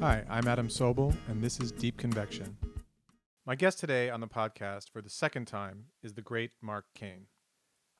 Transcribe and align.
Hi, 0.00 0.22
I'm 0.30 0.46
Adam 0.46 0.68
Sobel, 0.68 1.12
and 1.26 1.42
this 1.42 1.58
is 1.58 1.72
Deep 1.72 1.96
Convection. 1.96 2.56
My 3.44 3.56
guest 3.56 3.80
today 3.80 4.10
on 4.10 4.20
the 4.20 4.28
podcast 4.28 4.90
for 4.92 5.02
the 5.02 5.10
second 5.10 5.46
time 5.46 5.86
is 6.04 6.14
the 6.14 6.22
great 6.22 6.52
Mark 6.62 6.84
Cane. 6.94 7.26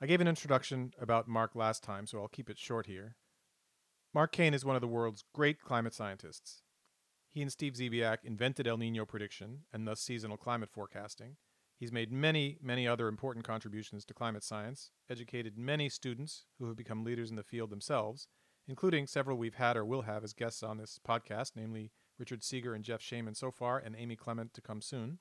I 0.01 0.07
gave 0.07 0.21
an 0.21 0.29
introduction 0.29 0.93
about 1.01 1.27
Mark 1.27 1.57
last 1.57 1.83
time, 1.83 2.07
so 2.07 2.21
I'll 2.21 2.29
keep 2.29 2.49
it 2.49 2.57
short 2.57 2.87
here. 2.87 3.17
Mark 4.15 4.31
Cane 4.31 4.55
is 4.55 4.65
one 4.65 4.77
of 4.77 4.81
the 4.81 4.87
world's 4.87 5.25
great 5.35 5.61
climate 5.61 5.93
scientists. 5.93 6.63
He 7.33 7.43
and 7.43 7.51
Steve 7.51 7.73
Zebiak 7.73 8.19
invented 8.23 8.69
El 8.69 8.79
Nino 8.79 9.05
prediction 9.05 9.65
and 9.73 9.85
thus 9.85 10.01
seasonal 10.01 10.37
climate 10.37 10.71
forecasting. 10.71 11.35
He's 11.81 11.91
made 11.91 12.13
many, 12.13 12.59
many 12.63 12.87
other 12.87 13.09
important 13.09 13.45
contributions 13.45 14.05
to 14.05 14.15
climate 14.15 14.45
science, 14.45 14.93
educated 15.11 15.59
many 15.59 15.89
students 15.89 16.45
who 16.61 16.69
have 16.69 16.77
become 16.77 17.03
leaders 17.03 17.31
in 17.31 17.37
the 17.37 17.43
field 17.43 17.71
themselves, 17.71 18.29
including 18.69 19.07
several 19.07 19.39
we've 19.39 19.55
had 19.55 19.77
or 19.77 19.85
will 19.85 20.03
have 20.03 20.23
as 20.23 20.35
guests 20.35 20.63
on 20.63 20.77
this 20.77 21.01
podcast, 21.07 21.53
namely 21.57 21.91
Richard 22.19 22.45
Seager 22.45 22.75
and 22.75 22.85
Jeff 22.85 23.01
Shaman 23.01 23.35
so 23.35 23.51
far, 23.51 23.79
and 23.79 23.97
Amy 23.97 24.15
Clement 24.15 24.53
to 24.55 24.61
come 24.61 24.83
soon. 24.83 25.19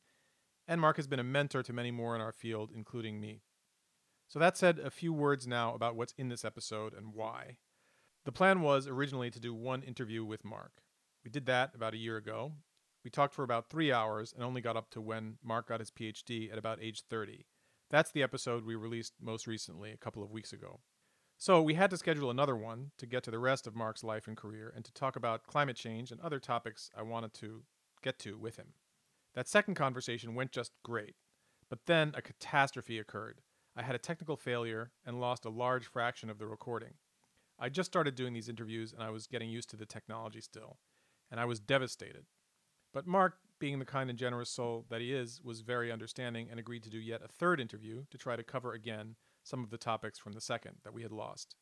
And 0.68 0.82
Mark 0.82 0.98
has 0.98 1.08
been 1.08 1.20
a 1.20 1.24
mentor 1.24 1.64
to 1.64 1.74
many 1.74 1.92
more 1.92 2.14
in 2.14 2.22
our 2.22 2.34
field, 2.34 2.72
including 2.76 3.22
me. 3.22 3.42
So, 4.28 4.40
that 4.40 4.58
said, 4.58 4.80
a 4.80 4.90
few 4.90 5.14
words 5.14 5.48
now 5.48 5.74
about 5.74 5.96
what's 5.96 6.14
in 6.18 6.28
this 6.28 6.44
episode 6.44 6.94
and 6.94 7.14
why. 7.14 7.58
The 8.26 8.34
plan 8.34 8.60
was 8.60 8.86
originally 8.86 9.32
to 9.32 9.40
do 9.40 9.54
one 9.54 9.82
interview 9.84 10.26
with 10.26 10.44
Mark. 10.44 10.82
We 11.24 11.32
did 11.32 11.46
that 11.46 11.74
about 11.74 11.94
a 11.94 11.98
year 11.98 12.18
ago. 12.18 12.52
We 13.06 13.10
talked 13.10 13.34
for 13.34 13.44
about 13.44 13.70
three 13.70 13.90
hours 13.90 14.34
and 14.34 14.44
only 14.44 14.60
got 14.60 14.76
up 14.76 14.90
to 14.92 15.02
when 15.02 15.38
Mark 15.42 15.70
got 15.70 15.80
his 15.80 15.92
PhD 15.92 16.52
at 16.52 16.58
about 16.58 16.80
age 16.82 17.04
30. 17.10 17.46
That's 17.90 18.12
the 18.12 18.24
episode 18.24 18.66
we 18.66 18.76
released 18.76 19.14
most 19.22 19.48
recently, 19.48 19.92
a 19.92 19.98
couple 19.98 20.22
of 20.22 20.32
weeks 20.32 20.52
ago. 20.52 20.82
So 21.40 21.62
we 21.62 21.76
had 21.76 21.92
to 21.92 21.98
schedule 21.98 22.32
another 22.32 22.56
one 22.56 22.92
to 22.98 23.06
get 23.06 23.24
to 23.24 23.32
the 23.32 23.38
rest 23.38 23.68
of 23.68 23.76
Mark's 23.76 24.04
life 24.04 24.28
and 24.28 24.36
career 24.36 24.74
and 24.76 24.84
to 24.84 24.92
talk 24.92 25.16
about 25.16 25.46
climate 25.46 25.76
change 25.76 26.12
and 26.12 26.20
other 26.20 26.40
topics 26.40 26.90
I 26.98 27.04
wanted 27.04 27.36
to 27.36 27.62
get 28.02 28.18
to 28.20 28.38
with 28.40 28.58
him. 28.58 28.74
That 29.36 29.48
second 29.48 29.76
conversation 29.76 30.34
went 30.34 30.52
just 30.52 30.72
great, 30.84 31.16
but 31.70 31.86
then 31.86 32.12
a 32.16 32.24
catastrophe 32.24 32.98
occurred. 32.98 33.42
I 33.76 33.84
had 33.84 33.94
a 33.94 34.00
technical 34.00 34.36
failure 34.36 34.90
and 35.06 35.22
lost 35.22 35.46
a 35.46 35.52
large 35.52 35.86
fraction 35.86 36.32
of 36.32 36.40
the 36.40 36.48
recording. 36.48 36.96
I 37.60 37.70
just 37.70 37.92
started 37.92 38.16
doing 38.16 38.34
these 38.34 38.50
interviews 38.50 38.92
and 38.92 39.04
I 39.04 39.12
was 39.12 39.28
getting 39.28 39.52
used 39.52 39.70
to 39.70 39.78
the 39.78 39.86
technology 39.86 40.42
still, 40.42 40.80
and 41.30 41.40
I 41.40 41.46
was 41.46 41.60
devastated. 41.60 42.26
But 42.94 43.06
Mark, 43.06 43.36
being 43.60 43.78
the 43.78 43.86
kind 43.86 44.10
and 44.10 44.18
generous 44.18 44.50
soul 44.50 44.88
that 44.90 45.02
he 45.02 45.14
is, 45.14 45.40
was 45.44 45.62
very 45.62 45.92
understanding 45.92 46.48
and 46.50 46.60
agreed 46.60 46.82
to 46.84 46.90
do 46.90 46.98
yet 46.98 47.22
a 47.24 47.28
third 47.28 47.60
interview 47.60 48.06
to 48.10 48.18
try 48.18 48.36
to 48.36 48.44
cover 48.44 48.74
again 48.74 49.18
some 49.48 49.64
of 49.64 49.70
the 49.70 49.78
topics 49.78 50.20
from 50.20 50.34
the 50.34 50.42
second 50.42 50.78
that 50.84 50.94
we 50.94 51.04
had 51.04 51.12
lost. 51.12 51.56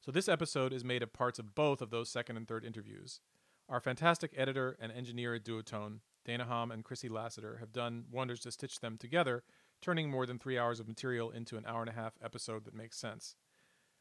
So 0.00 0.12
this 0.12 0.28
episode 0.28 0.72
is 0.72 0.84
made 0.84 1.02
of 1.02 1.12
parts 1.12 1.38
of 1.38 1.54
both 1.54 1.80
of 1.80 1.90
those 1.90 2.10
second 2.10 2.36
and 2.36 2.46
third 2.46 2.64
interviews. 2.64 3.20
Our 3.68 3.80
fantastic 3.80 4.32
editor 4.36 4.76
and 4.78 4.92
engineer 4.92 5.34
at 5.34 5.44
Duotone, 5.44 6.00
Dana 6.24 6.44
Hom 6.44 6.70
and 6.70 6.84
Chrissy 6.84 7.08
Lassiter, 7.08 7.56
have 7.58 7.72
done 7.72 8.04
wonders 8.10 8.40
to 8.40 8.52
stitch 8.52 8.80
them 8.80 8.98
together, 8.98 9.42
turning 9.80 10.10
more 10.10 10.26
than 10.26 10.38
three 10.38 10.58
hours 10.58 10.80
of 10.80 10.88
material 10.88 11.30
into 11.30 11.56
an 11.56 11.64
hour 11.66 11.80
and 11.80 11.88
a 11.88 11.94
half 11.94 12.12
episode 12.22 12.64
that 12.66 12.74
makes 12.74 12.98
sense. 12.98 13.36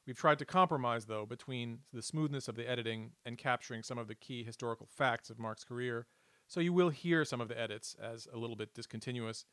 We've 0.06 0.18
tried 0.18 0.40
to 0.40 0.46
compromise, 0.46 1.06
though, 1.06 1.26
between 1.26 1.80
the 1.94 2.02
smoothness 2.02 2.50
of 2.50 2.56
the 2.56 2.70
editing 2.70 3.12
and 3.26 3.38
capturing 3.38 3.84
some 3.84 3.98
of 3.98 4.10
the 4.10 4.16
key 4.16 4.44
historical 4.44 4.86
facts 4.86 5.30
of 5.30 5.40
Mark's 5.40 5.64
career, 5.64 6.08
so 6.48 6.60
you 6.60 6.74
will 6.74 6.90
hear 6.90 7.24
some 7.24 7.40
of 7.40 7.48
the 7.48 7.60
edits 7.60 7.96
as 8.02 8.28
a 8.34 8.38
little 8.38 8.58
bit 8.58 8.74
discontinuous, 8.74 9.46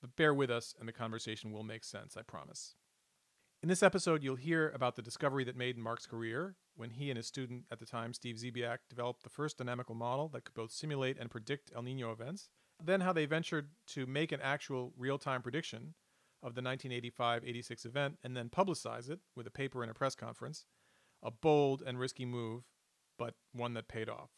but 0.00 0.16
bear 0.16 0.32
with 0.32 0.50
us 0.50 0.74
and 0.78 0.88
the 0.88 0.92
conversation 0.92 1.52
will 1.52 1.62
make 1.62 1.84
sense, 1.84 2.16
I 2.16 2.22
promise. 2.22 2.74
In 3.60 3.68
this 3.68 3.82
episode, 3.82 4.22
you'll 4.22 4.36
hear 4.36 4.70
about 4.70 4.94
the 4.94 5.02
discovery 5.02 5.42
that 5.42 5.56
made 5.56 5.76
Mark's 5.76 6.06
career 6.06 6.54
when 6.76 6.90
he 6.90 7.10
and 7.10 7.16
his 7.16 7.26
student 7.26 7.64
at 7.72 7.80
the 7.80 7.86
time, 7.86 8.14
Steve 8.14 8.36
Zebiak, 8.36 8.78
developed 8.88 9.24
the 9.24 9.28
first 9.28 9.58
dynamical 9.58 9.96
model 9.96 10.28
that 10.28 10.44
could 10.44 10.54
both 10.54 10.70
simulate 10.70 11.18
and 11.18 11.28
predict 11.28 11.72
El 11.74 11.82
Nino 11.82 12.12
events, 12.12 12.50
then 12.82 13.00
how 13.00 13.12
they 13.12 13.26
ventured 13.26 13.70
to 13.88 14.06
make 14.06 14.30
an 14.30 14.40
actual 14.40 14.92
real 14.96 15.18
time 15.18 15.42
prediction 15.42 15.94
of 16.40 16.54
the 16.54 16.62
1985 16.62 17.42
86 17.44 17.84
event 17.84 18.18
and 18.22 18.36
then 18.36 18.48
publicize 18.48 19.10
it 19.10 19.18
with 19.34 19.48
a 19.48 19.50
paper 19.50 19.82
and 19.82 19.90
a 19.90 19.94
press 19.94 20.14
conference. 20.14 20.66
A 21.20 21.32
bold 21.32 21.82
and 21.84 21.98
risky 21.98 22.24
move, 22.24 22.62
but 23.18 23.34
one 23.52 23.74
that 23.74 23.88
paid 23.88 24.08
off. 24.08 24.30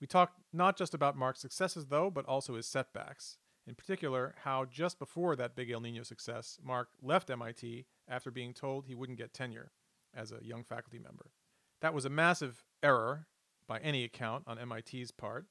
We 0.00 0.06
talked 0.06 0.40
not 0.50 0.78
just 0.78 0.94
about 0.94 1.14
Mark's 1.14 1.40
successes, 1.40 1.88
though, 1.88 2.10
but 2.10 2.24
also 2.24 2.54
his 2.54 2.66
setbacks. 2.66 3.36
In 3.66 3.74
particular, 3.74 4.34
how 4.44 4.64
just 4.64 4.98
before 4.98 5.34
that 5.36 5.56
big 5.56 5.70
El 5.70 5.80
Nino 5.80 6.04
success, 6.04 6.58
Mark 6.62 6.88
left 7.02 7.30
MIT 7.30 7.86
after 8.08 8.30
being 8.30 8.54
told 8.54 8.86
he 8.86 8.94
wouldn't 8.94 9.18
get 9.18 9.34
tenure 9.34 9.72
as 10.14 10.30
a 10.30 10.44
young 10.44 10.62
faculty 10.62 10.98
member. 10.98 11.32
That 11.80 11.92
was 11.92 12.04
a 12.04 12.10
massive 12.10 12.64
error 12.82 13.26
by 13.66 13.78
any 13.80 14.04
account 14.04 14.44
on 14.46 14.58
MIT's 14.68 15.10
part, 15.10 15.46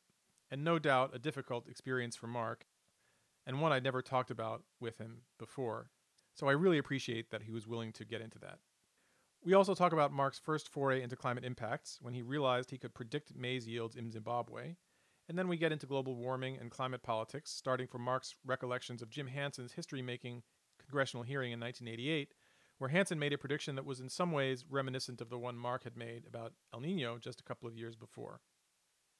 and 0.49 0.63
no 0.63 0.79
doubt 0.79 1.11
a 1.13 1.19
difficult 1.19 1.67
experience 1.67 2.15
for 2.15 2.27
Mark, 2.27 2.65
and 3.45 3.61
one 3.61 3.73
I'd 3.73 3.83
never 3.83 4.01
talked 4.01 4.31
about 4.31 4.63
with 4.79 4.97
him 4.97 5.23
before. 5.37 5.91
So 6.33 6.47
I 6.47 6.53
really 6.53 6.77
appreciate 6.77 7.31
that 7.31 7.43
he 7.43 7.51
was 7.51 7.67
willing 7.67 7.91
to 7.93 8.05
get 8.05 8.21
into 8.21 8.39
that. 8.39 8.59
We 9.43 9.53
also 9.53 9.75
talk 9.75 9.93
about 9.93 10.11
Mark's 10.11 10.39
first 10.39 10.69
foray 10.69 11.03
into 11.03 11.15
climate 11.15 11.45
impacts 11.45 11.99
when 12.01 12.13
he 12.13 12.23
realized 12.23 12.71
he 12.71 12.77
could 12.77 12.95
predict 12.95 13.35
maize 13.35 13.67
yields 13.67 13.95
in 13.95 14.11
Zimbabwe. 14.11 14.75
And 15.27 15.37
then 15.37 15.47
we 15.47 15.57
get 15.57 15.71
into 15.71 15.87
global 15.87 16.15
warming 16.15 16.57
and 16.59 16.69
climate 16.69 17.01
politics, 17.01 17.51
starting 17.51 17.87
from 17.87 18.03
Mark's 18.03 18.35
recollections 18.45 19.01
of 19.01 19.09
Jim 19.09 19.27
Hansen's 19.27 19.73
history 19.73 20.01
making 20.01 20.43
congressional 20.79 21.23
hearing 21.23 21.51
in 21.51 21.59
1988 21.59 22.29
where 22.77 22.89
Hansen 22.89 23.19
made 23.19 23.33
a 23.33 23.37
prediction 23.37 23.75
that 23.75 23.85
was 23.85 23.99
in 23.99 24.09
some 24.09 24.31
ways 24.31 24.65
reminiscent 24.69 25.21
of 25.21 25.29
the 25.29 25.37
one 25.37 25.57
Mark 25.57 25.83
had 25.83 25.95
made 25.95 26.25
about 26.27 26.53
El 26.73 26.81
Nino 26.81 27.17
just 27.17 27.39
a 27.39 27.43
couple 27.43 27.67
of 27.67 27.75
years 27.75 27.95
before. 27.95 28.41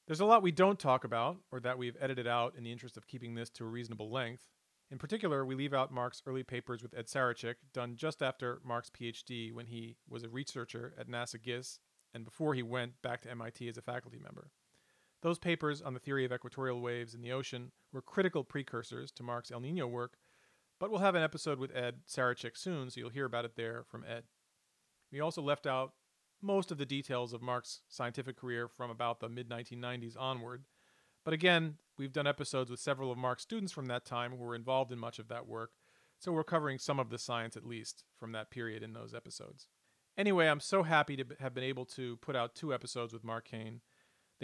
There's 0.08 0.20
a 0.20 0.26
lot 0.26 0.44
we 0.44 0.52
don't 0.52 0.78
talk 0.78 1.04
about, 1.04 1.38
or 1.52 1.60
that 1.62 1.78
we've 1.78 1.98
edited 2.00 2.28
out 2.28 2.56
in 2.56 2.64
the 2.64 2.72
interest 2.72 2.98
of 2.98 3.08
keeping 3.08 3.34
this 3.34 3.50
to 3.52 3.66
a 3.66 3.70
reasonable 3.70 4.12
length. 4.12 4.50
In 4.92 5.00
particular, 5.00 5.44
we 5.44 5.56
leave 5.56 5.74
out 5.74 5.92
Mark's 5.92 6.22
early 6.28 6.44
papers 6.44 6.84
with 6.84 6.96
Ed 6.96 7.08
Sarachik, 7.08 7.56
done 7.74 7.96
just 7.96 8.22
after 8.22 8.60
Mark's 8.64 8.92
PhD 8.92 9.52
when 9.52 9.66
he 9.66 9.96
was 10.08 10.24
a 10.24 10.30
researcher 10.30 10.94
at 11.00 11.10
NASA 11.10 11.42
GISS 11.42 11.80
and 12.14 12.24
before 12.24 12.54
he 12.54 12.62
went 12.62 13.02
back 13.02 13.22
to 13.22 13.32
MIT 13.32 13.68
as 13.68 13.78
a 13.78 13.82
faculty 13.82 14.20
member. 14.20 14.52
Those 15.26 15.40
papers 15.40 15.82
on 15.82 15.94
the 15.94 16.00
theory 16.00 16.24
of 16.24 16.32
equatorial 16.32 16.80
waves 16.80 17.14
in 17.14 17.22
the 17.22 17.32
ocean 17.34 17.72
were 17.92 18.02
critical 18.02 18.44
precursors 18.44 19.12
to 19.14 19.24
Mark's 19.24 19.52
El 19.52 19.60
Nino 19.60 19.88
work 19.88 20.18
but 20.80 20.92
we'll 20.92 21.00
have 21.00 21.16
an 21.16 21.24
episode 21.24 21.60
with 21.60 21.76
Ed 21.76 22.02
Sarachik 22.08 22.58
soon, 22.58 22.90
so 22.90 23.00
you'll 23.00 23.10
hear 23.10 23.26
about 23.26 23.46
it 23.46 23.56
there 23.56 23.84
from 23.88 24.04
Ed. 24.04 24.24
We 25.12 25.22
also 25.22 25.42
left 25.42 25.66
out 25.66 25.94
most 26.42 26.72
of 26.72 26.78
the 26.78 26.86
details 26.86 27.34
of 27.34 27.42
Mark's 27.42 27.82
scientific 27.88 28.38
career 28.38 28.68
from 28.68 28.92
about 28.92 29.20
the 29.20 29.30
mid 29.30 29.50
1990s 29.50 30.20
onward. 30.20 30.66
But 31.24 31.34
again, 31.34 31.76
we've 31.98 32.14
done 32.14 32.28
episodes 32.28 32.70
with 32.70 32.80
several 32.80 33.12
of 33.12 33.18
Mark's 33.18 33.44
students 33.44 33.72
from 33.72 33.86
that 33.88 34.06
time 34.06 34.32
who 34.32 34.44
were 34.44 34.56
involved 34.56 34.92
in 34.92 35.00
much 35.00 35.18
of 35.18 35.28
that 35.30 35.48
work, 35.48 35.72
so 36.20 36.32
we're 36.32 36.44
covering 36.44 36.78
some 36.78 37.00
of 37.00 37.10
the 37.10 37.18
science 37.18 37.56
at 37.56 37.66
least 37.66 38.04
from 38.20 38.32
that 38.34 38.52
period 38.52 38.84
in 38.84 38.94
those 38.94 39.14
episodes. 39.14 39.68
Anyway, 40.18 40.48
I'm 40.48 40.60
so 40.60 40.84
happy 40.84 41.16
to 41.18 41.26
have 41.40 41.54
been 41.54 41.64
able 41.64 41.86
to 41.86 42.18
put 42.18 42.36
out 42.36 42.56
two 42.56 42.74
episodes 42.74 43.14
with 43.14 43.24
Mark 43.24 43.46
Cane. 43.46 43.82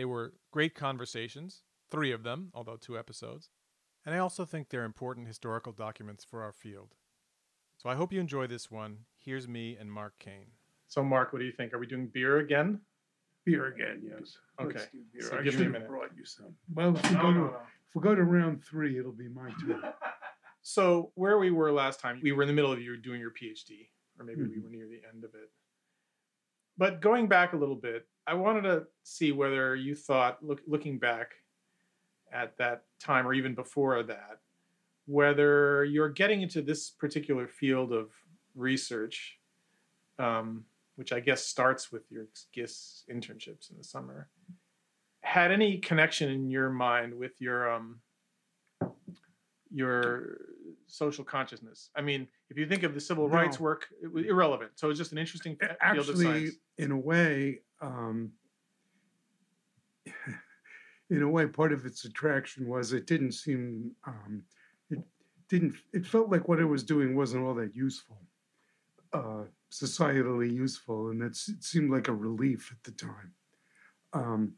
They 0.01 0.05
were 0.05 0.33
great 0.49 0.73
conversations, 0.73 1.61
three 1.91 2.11
of 2.11 2.23
them, 2.23 2.49
although 2.55 2.75
two 2.75 2.97
episodes 2.97 3.49
and 4.03 4.15
I 4.15 4.17
also 4.17 4.45
think 4.45 4.69
they're 4.69 4.83
important 4.83 5.27
historical 5.27 5.73
documents 5.73 6.23
for 6.25 6.41
our 6.41 6.51
field. 6.51 6.95
So 7.77 7.87
I 7.87 7.93
hope 7.93 8.11
you 8.11 8.19
enjoy 8.19 8.47
this 8.47 8.71
one. 8.71 9.05
Here's 9.19 9.47
me 9.47 9.77
and 9.79 9.91
Mark 9.91 10.17
Cane. 10.17 10.47
So, 10.87 11.03
Mark, 11.03 11.31
what 11.33 11.37
do 11.37 11.45
you 11.45 11.51
think? 11.51 11.71
Are 11.71 11.77
we 11.77 11.85
doing 11.85 12.07
beer 12.11 12.39
again? 12.39 12.81
Beer 13.45 13.67
again, 13.67 14.01
yes. 14.03 14.37
Okay. 14.59 14.73
Let's 14.79 14.87
do 14.91 14.97
beer. 15.13 15.21
So 15.29 15.37
I 15.37 15.43
give 15.43 15.45
me 15.45 15.49
a 15.49 15.51
should 15.51 15.61
have 15.65 15.71
minute. 15.73 15.87
brought 15.87 16.09
you 16.17 16.25
some. 16.25 16.55
Well, 16.73 16.97
if 16.97 17.11
we, 17.11 17.15
go 17.17 17.31
to, 17.31 17.45
if 17.45 17.93
we 17.95 18.01
go 18.01 18.15
to 18.15 18.23
round 18.23 18.63
three, 18.65 18.97
it'll 18.97 19.11
be 19.11 19.27
my 19.29 19.51
turn. 19.61 19.83
So, 20.63 21.11
where 21.13 21.37
we 21.37 21.51
were 21.51 21.71
last 21.71 21.99
time, 21.99 22.19
we 22.23 22.31
were 22.31 22.41
in 22.41 22.47
the 22.47 22.53
middle 22.55 22.71
of 22.71 22.81
you 22.81 22.97
doing 22.97 23.19
your 23.19 23.29
PhD, 23.31 23.89
or 24.17 24.25
maybe 24.25 24.41
we 24.41 24.57
Mhm. 24.57 24.63
were 24.63 24.69
near 24.71 24.87
the 24.87 25.01
end 25.13 25.23
of 25.23 25.35
it. 25.35 25.51
But 26.77 27.01
going 27.01 27.27
back 27.27 27.53
a 27.53 27.57
little 27.57 27.75
bit, 27.75 28.07
I 28.27 28.33
wanted 28.33 28.61
to 28.63 28.87
see 29.03 29.31
whether 29.31 29.75
you 29.75 29.95
thought, 29.95 30.43
look, 30.43 30.61
looking 30.67 30.99
back 30.99 31.33
at 32.31 32.57
that 32.57 32.83
time 32.99 33.27
or 33.27 33.33
even 33.33 33.55
before 33.55 34.03
that, 34.03 34.39
whether 35.05 35.83
you're 35.83 36.09
getting 36.09 36.41
into 36.41 36.61
this 36.61 36.89
particular 36.89 37.47
field 37.47 37.91
of 37.91 38.11
research, 38.55 39.39
um, 40.19 40.65
which 40.95 41.11
I 41.11 41.19
guess 41.19 41.43
starts 41.43 41.91
with 41.91 42.03
your 42.11 42.27
GISS 42.53 43.03
internships 43.11 43.71
in 43.71 43.77
the 43.77 43.83
summer, 43.83 44.29
had 45.21 45.51
any 45.51 45.77
connection 45.77 46.29
in 46.29 46.49
your 46.49 46.69
mind 46.69 47.13
with 47.13 47.39
your 47.41 47.71
um, 47.71 47.99
your 49.71 50.37
social 50.91 51.23
consciousness. 51.23 51.89
I 51.95 52.01
mean, 52.01 52.27
if 52.49 52.57
you 52.57 52.67
think 52.67 52.83
of 52.83 52.93
the 52.93 52.99
civil 52.99 53.29
rights 53.29 53.59
work, 53.59 53.87
it 54.03 54.11
was 54.11 54.25
irrelevant. 54.25 54.71
So 54.75 54.89
it's 54.89 54.99
just 54.99 55.13
an 55.13 55.17
interesting 55.17 55.55
field 55.55 55.71
of 55.71 55.77
Actually, 55.81 56.25
science. 56.25 56.55
in 56.77 56.91
a 56.91 56.97
way, 56.97 57.61
um, 57.81 58.31
in 61.09 61.21
a 61.21 61.29
way, 61.29 61.47
part 61.47 61.71
of 61.71 61.85
its 61.85 62.03
attraction 62.03 62.67
was 62.67 62.91
it 62.91 63.07
didn't 63.07 63.31
seem, 63.31 63.91
um, 64.05 64.43
it 64.89 64.99
didn't, 65.47 65.75
it 65.93 66.05
felt 66.05 66.29
like 66.29 66.49
what 66.49 66.59
it 66.59 66.65
was 66.65 66.83
doing 66.83 67.15
wasn't 67.15 67.43
all 67.43 67.53
that 67.55 67.73
useful, 67.73 68.17
uh, 69.13 69.43
societally 69.71 70.53
useful, 70.53 71.09
and 71.09 71.21
it 71.23 71.35
seemed 71.35 71.89
like 71.89 72.09
a 72.09 72.13
relief 72.13 72.69
at 72.71 72.83
the 72.83 72.91
time. 72.91 73.33
Um, 74.11 74.55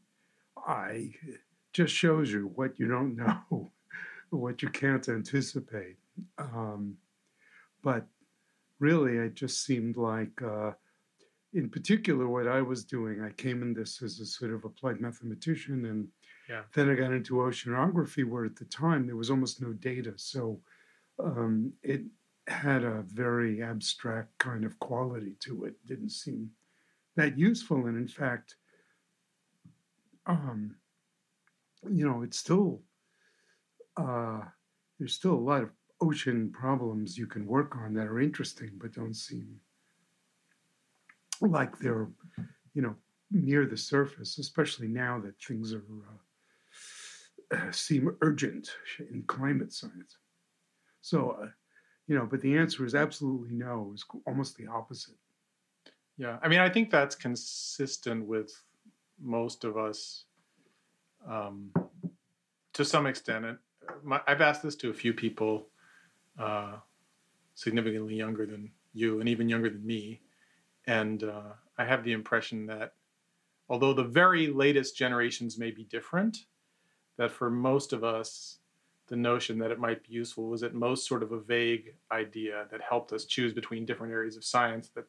I 0.66 1.12
just 1.72 1.94
shows 1.94 2.32
you 2.32 2.50
what 2.56 2.78
you 2.78 2.88
don't 2.88 3.14
know, 3.50 3.70
what 4.30 4.62
you 4.62 4.68
can't 4.68 5.08
anticipate. 5.08 5.96
Um, 6.38 6.98
but 7.82 8.06
really, 8.80 9.18
it 9.18 9.34
just 9.34 9.64
seemed 9.64 9.96
like, 9.96 10.40
uh, 10.42 10.72
in 11.52 11.70
particular, 11.70 12.28
what 12.28 12.48
I 12.48 12.62
was 12.62 12.84
doing, 12.84 13.22
I 13.22 13.30
came 13.30 13.62
in 13.62 13.74
this 13.74 14.02
as 14.02 14.20
a 14.20 14.26
sort 14.26 14.52
of 14.52 14.64
applied 14.64 15.00
mathematician, 15.00 15.86
and 15.86 16.08
Yeah. 16.48 16.64
then 16.74 16.90
I 16.90 16.94
got 16.96 17.12
into 17.12 17.34
oceanography, 17.36 18.24
where 18.24 18.44
at 18.44 18.56
the 18.56 18.66
time 18.66 19.06
there 19.06 19.16
was 19.16 19.30
almost 19.30 19.62
no 19.62 19.72
data. 19.72 20.14
So 20.18 20.62
um, 21.18 21.74
it 21.82 22.02
had 22.48 22.84
a 22.84 23.02
very 23.02 23.62
abstract 23.62 24.38
kind 24.38 24.64
of 24.64 24.78
quality 24.80 25.36
to 25.40 25.64
it. 25.66 25.76
Didn't 25.86 26.10
seem 26.10 26.52
that 27.16 27.38
useful, 27.38 27.86
and 27.86 27.98
in 27.98 28.08
fact, 28.08 28.56
um, 30.26 30.76
you 31.90 32.06
know, 32.06 32.22
it's 32.22 32.38
still 32.38 32.82
uh, 33.96 34.40
there's 34.98 35.14
still 35.14 35.34
a 35.34 35.46
lot 35.50 35.62
of 35.62 35.70
ocean 36.00 36.50
problems 36.50 37.16
you 37.16 37.26
can 37.26 37.46
work 37.46 37.76
on 37.76 37.94
that 37.94 38.06
are 38.06 38.20
interesting, 38.20 38.70
but 38.80 38.92
don't 38.92 39.14
seem 39.14 39.60
like 41.40 41.78
they're 41.78 42.08
you 42.74 42.82
know 42.82 42.94
near 43.30 43.66
the 43.66 43.76
surface, 43.76 44.38
especially 44.38 44.88
now 44.88 45.20
that 45.20 45.40
things 45.42 45.72
are 45.74 45.82
uh, 47.52 47.70
seem 47.70 48.16
urgent 48.22 48.70
in 49.10 49.22
climate 49.26 49.72
science. 49.72 50.18
So, 51.00 51.36
uh, 51.42 51.48
you 52.06 52.16
know, 52.16 52.26
but 52.30 52.40
the 52.40 52.56
answer 52.56 52.84
is 52.84 52.94
absolutely 52.94 53.52
no. 53.52 53.90
It's 53.92 54.04
almost 54.26 54.56
the 54.56 54.66
opposite. 54.66 55.16
Yeah, 56.16 56.38
I 56.42 56.48
mean, 56.48 56.60
I 56.60 56.68
think 56.68 56.90
that's 56.90 57.14
consistent 57.14 58.26
with 58.26 58.52
most 59.20 59.64
of 59.64 59.76
us 59.76 60.24
um, 61.28 61.72
to 62.72 62.84
some 62.84 63.06
extent. 63.06 63.44
And 63.44 63.58
my, 64.02 64.20
I've 64.26 64.40
asked 64.40 64.62
this 64.62 64.76
to 64.76 64.90
a 64.90 64.94
few 64.94 65.12
people 65.12 65.68
uh, 66.38 66.76
significantly 67.54 68.14
younger 68.14 68.46
than 68.46 68.70
you 68.92 69.20
and 69.20 69.28
even 69.28 69.48
younger 69.48 69.70
than 69.70 69.84
me. 69.86 70.20
And 70.86 71.22
uh, 71.24 71.52
I 71.78 71.84
have 71.84 72.04
the 72.04 72.12
impression 72.12 72.66
that 72.66 72.94
although 73.68 73.94
the 73.94 74.04
very 74.04 74.48
latest 74.48 74.96
generations 74.96 75.58
may 75.58 75.70
be 75.70 75.84
different, 75.84 76.46
that 77.16 77.30
for 77.30 77.50
most 77.50 77.92
of 77.92 78.04
us, 78.04 78.58
the 79.06 79.16
notion 79.16 79.58
that 79.58 79.70
it 79.70 79.78
might 79.78 80.06
be 80.06 80.14
useful 80.14 80.48
was 80.48 80.62
at 80.62 80.74
most 80.74 81.06
sort 81.06 81.22
of 81.22 81.32
a 81.32 81.40
vague 81.40 81.94
idea 82.10 82.66
that 82.70 82.80
helped 82.80 83.12
us 83.12 83.26
choose 83.26 83.52
between 83.52 83.84
different 83.84 84.12
areas 84.12 84.36
of 84.36 84.44
science 84.44 84.88
that 84.90 85.04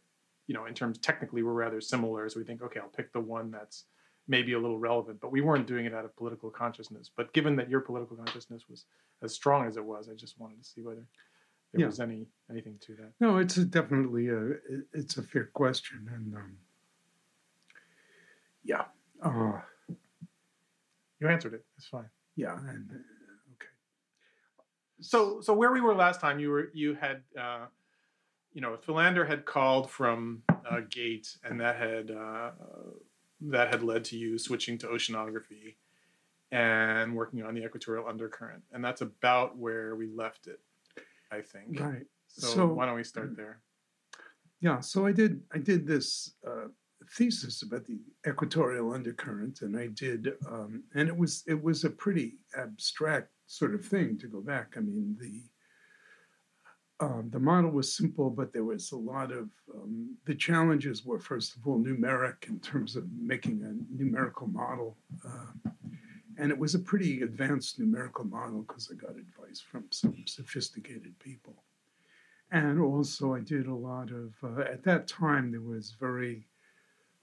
you 0.47 0.53
know, 0.53 0.65
in 0.65 0.73
terms 0.73 0.97
technically 0.97 1.43
we're 1.43 1.53
rather 1.53 1.81
similar. 1.81 2.29
So 2.29 2.39
we 2.39 2.45
think, 2.45 2.61
okay, 2.61 2.79
I'll 2.79 2.87
pick 2.87 3.11
the 3.11 3.19
one 3.19 3.51
that's 3.51 3.85
maybe 4.27 4.53
a 4.53 4.59
little 4.59 4.79
relevant, 4.79 5.19
but 5.21 5.31
we 5.31 5.41
weren't 5.41 5.67
doing 5.67 5.85
it 5.85 5.93
out 5.93 6.05
of 6.05 6.15
political 6.15 6.49
consciousness. 6.49 7.09
But 7.15 7.31
given 7.33 7.55
that 7.57 7.69
your 7.69 7.79
political 7.81 8.17
consciousness 8.17 8.63
was 8.69 8.85
as 9.21 9.33
strong 9.33 9.67
as 9.67 9.77
it 9.77 9.85
was, 9.85 10.09
I 10.09 10.13
just 10.15 10.39
wanted 10.39 10.57
to 10.63 10.67
see 10.67 10.81
whether 10.81 11.05
there 11.71 11.81
Yeah. 11.81 11.85
was 11.87 11.99
any 11.99 12.27
anything 12.49 12.77
to 12.81 12.95
that. 12.95 13.11
No, 13.19 13.37
it's 13.37 13.57
a, 13.57 13.65
definitely 13.65 14.29
a 14.29 14.57
it's 14.93 15.17
a 15.17 15.23
fair 15.23 15.45
question, 15.53 16.09
and 16.13 16.35
um, 16.35 16.57
yeah, 18.63 18.85
uh, 19.21 19.61
You 21.19 21.27
answered 21.29 21.53
it. 21.53 21.65
It's 21.77 21.87
fine. 21.87 22.09
yeah, 22.35 22.57
and 22.57 22.89
uh, 22.91 22.95
okay. 23.53 23.69
So, 25.01 25.39
so 25.41 25.53
where 25.53 25.71
we 25.71 25.81
were 25.81 25.93
last 25.95 26.19
time, 26.19 26.39
you 26.39 26.49
were 26.49 26.69
you 26.73 26.95
had, 26.95 27.21
uh, 27.39 27.65
you 28.53 28.61
know, 28.61 28.75
Philander 28.77 29.25
had 29.25 29.45
called 29.45 29.89
from 29.91 30.41
uh, 30.69 30.79
Gate, 30.89 31.37
and 31.43 31.59
that 31.61 31.75
had 31.77 32.09
uh, 32.11 32.51
that 33.41 33.69
had 33.71 33.83
led 33.83 34.03
to 34.05 34.17
you 34.17 34.37
switching 34.37 34.77
to 34.79 34.87
oceanography 34.87 35.75
and 36.51 37.15
working 37.15 37.43
on 37.43 37.53
the 37.55 37.63
equatorial 37.65 38.07
undercurrent, 38.07 38.63
and 38.71 38.83
that's 38.83 39.01
about 39.01 39.57
where 39.57 39.95
we 39.95 40.07
left 40.07 40.47
it, 40.47 40.59
I 41.31 41.41
think. 41.41 41.79
Right. 41.79 42.05
So, 42.27 42.47
So- 42.47 42.67
why 42.73 42.85
don't 42.85 42.95
we 42.95 43.03
start 43.03 43.35
there? 43.35 43.61
Yeah, 44.61 44.79
so 44.79 45.05
I 45.05 45.11
did 45.11 45.43
I 45.53 45.57
did 45.59 45.85
this 45.85 46.35
uh, 46.47 46.67
thesis 47.11 47.61
about 47.61 47.85
the 47.85 47.99
equatorial 48.27 48.93
undercurrent, 48.93 49.61
and 49.61 49.77
I 49.77 49.87
did, 49.87 50.33
um, 50.49 50.83
and 50.95 51.07
it 51.09 51.15
was 51.15 51.43
it 51.45 51.61
was 51.61 51.83
a 51.83 51.89
pretty 51.89 52.37
abstract 52.57 53.29
sort 53.47 53.75
of 53.75 53.85
thing 53.85 54.17
to 54.19 54.27
go 54.27 54.41
back. 54.41 54.73
I 54.77 54.79
mean, 54.79 55.17
the 55.19 55.43
um, 56.99 57.29
the 57.31 57.39
model 57.39 57.71
was 57.71 57.93
simple, 57.93 58.29
but 58.29 58.53
there 58.53 58.63
was 58.63 58.91
a 58.91 58.97
lot 58.97 59.31
of 59.31 59.49
um, 59.73 60.15
the 60.25 60.35
challenges 60.35 61.05
were 61.05 61.19
first 61.19 61.55
of 61.55 61.67
all 61.67 61.77
numeric 61.77 62.47
in 62.47 62.59
terms 62.59 62.95
of 62.95 63.05
making 63.11 63.61
a 63.63 64.01
numerical 64.01 64.47
model, 64.47 64.95
uh, 65.27 65.69
and 66.37 66.51
it 66.51 66.57
was 66.57 66.73
a 66.73 66.79
pretty 66.79 67.21
advanced 67.21 67.79
numerical 67.79 68.23
model 68.23 68.61
because 68.61 68.89
I 68.91 68.95
got 68.95 69.17
advice 69.17 69.59
from 69.59 69.85
some 69.91 70.15
sophisticated 70.25 71.17
people. 71.19 71.63
And 72.51 72.79
also 72.79 73.33
I 73.33 73.41
did 73.41 73.67
a 73.67 73.75
lot 73.75 74.11
of 74.11 74.33
uh, 74.41 74.61
at 74.61 74.83
that 74.83 75.07
time 75.07 75.51
there 75.51 75.61
was 75.61 75.95
very 75.99 76.47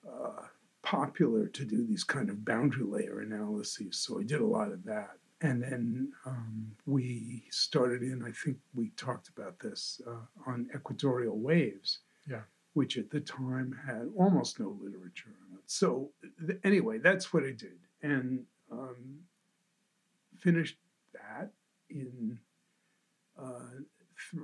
uh, 0.07 0.43
popular 0.83 1.47
to 1.47 1.65
do 1.65 1.87
these 1.87 2.05
kind 2.05 2.29
of 2.29 2.45
boundary 2.45 2.85
layer 2.85 3.21
analyses 3.21 3.99
so 3.99 4.19
I 4.19 4.25
did 4.25 4.41
a 4.41 4.47
lot 4.47 4.73
of 4.73 4.85
that 4.85 5.17
and 5.43 5.63
then 5.63 6.13
um, 6.27 6.73
we 6.87 7.45
started 7.51 8.03
in 8.03 8.23
I 8.25 8.31
think 8.33 8.57
we 8.75 8.91
talked 8.97 9.29
about 9.29 9.59
this 9.59 10.01
uh, 10.07 10.25
on 10.51 10.69
equatorial 10.75 11.39
waves 11.39 12.01
Yeah. 12.29 12.43
which 12.75 12.97
at 12.99 13.11
the 13.11 13.21
time 13.21 13.77
had 13.87 14.09
almost 14.17 14.59
no 14.61 14.77
literature 14.81 15.35
on 15.49 15.59
it 15.59 15.65
so 15.67 16.11
th- 16.47 16.59
anyway 16.65 16.99
that's 16.99 17.33
what 17.33 17.43
I 17.45 17.53
did 17.53 17.79
and 18.03 18.45
um, 18.71 19.21
finished 20.39 20.79
that 21.13 21.51
in 21.91 22.39
uh, 23.39 23.71
th- 24.31 24.43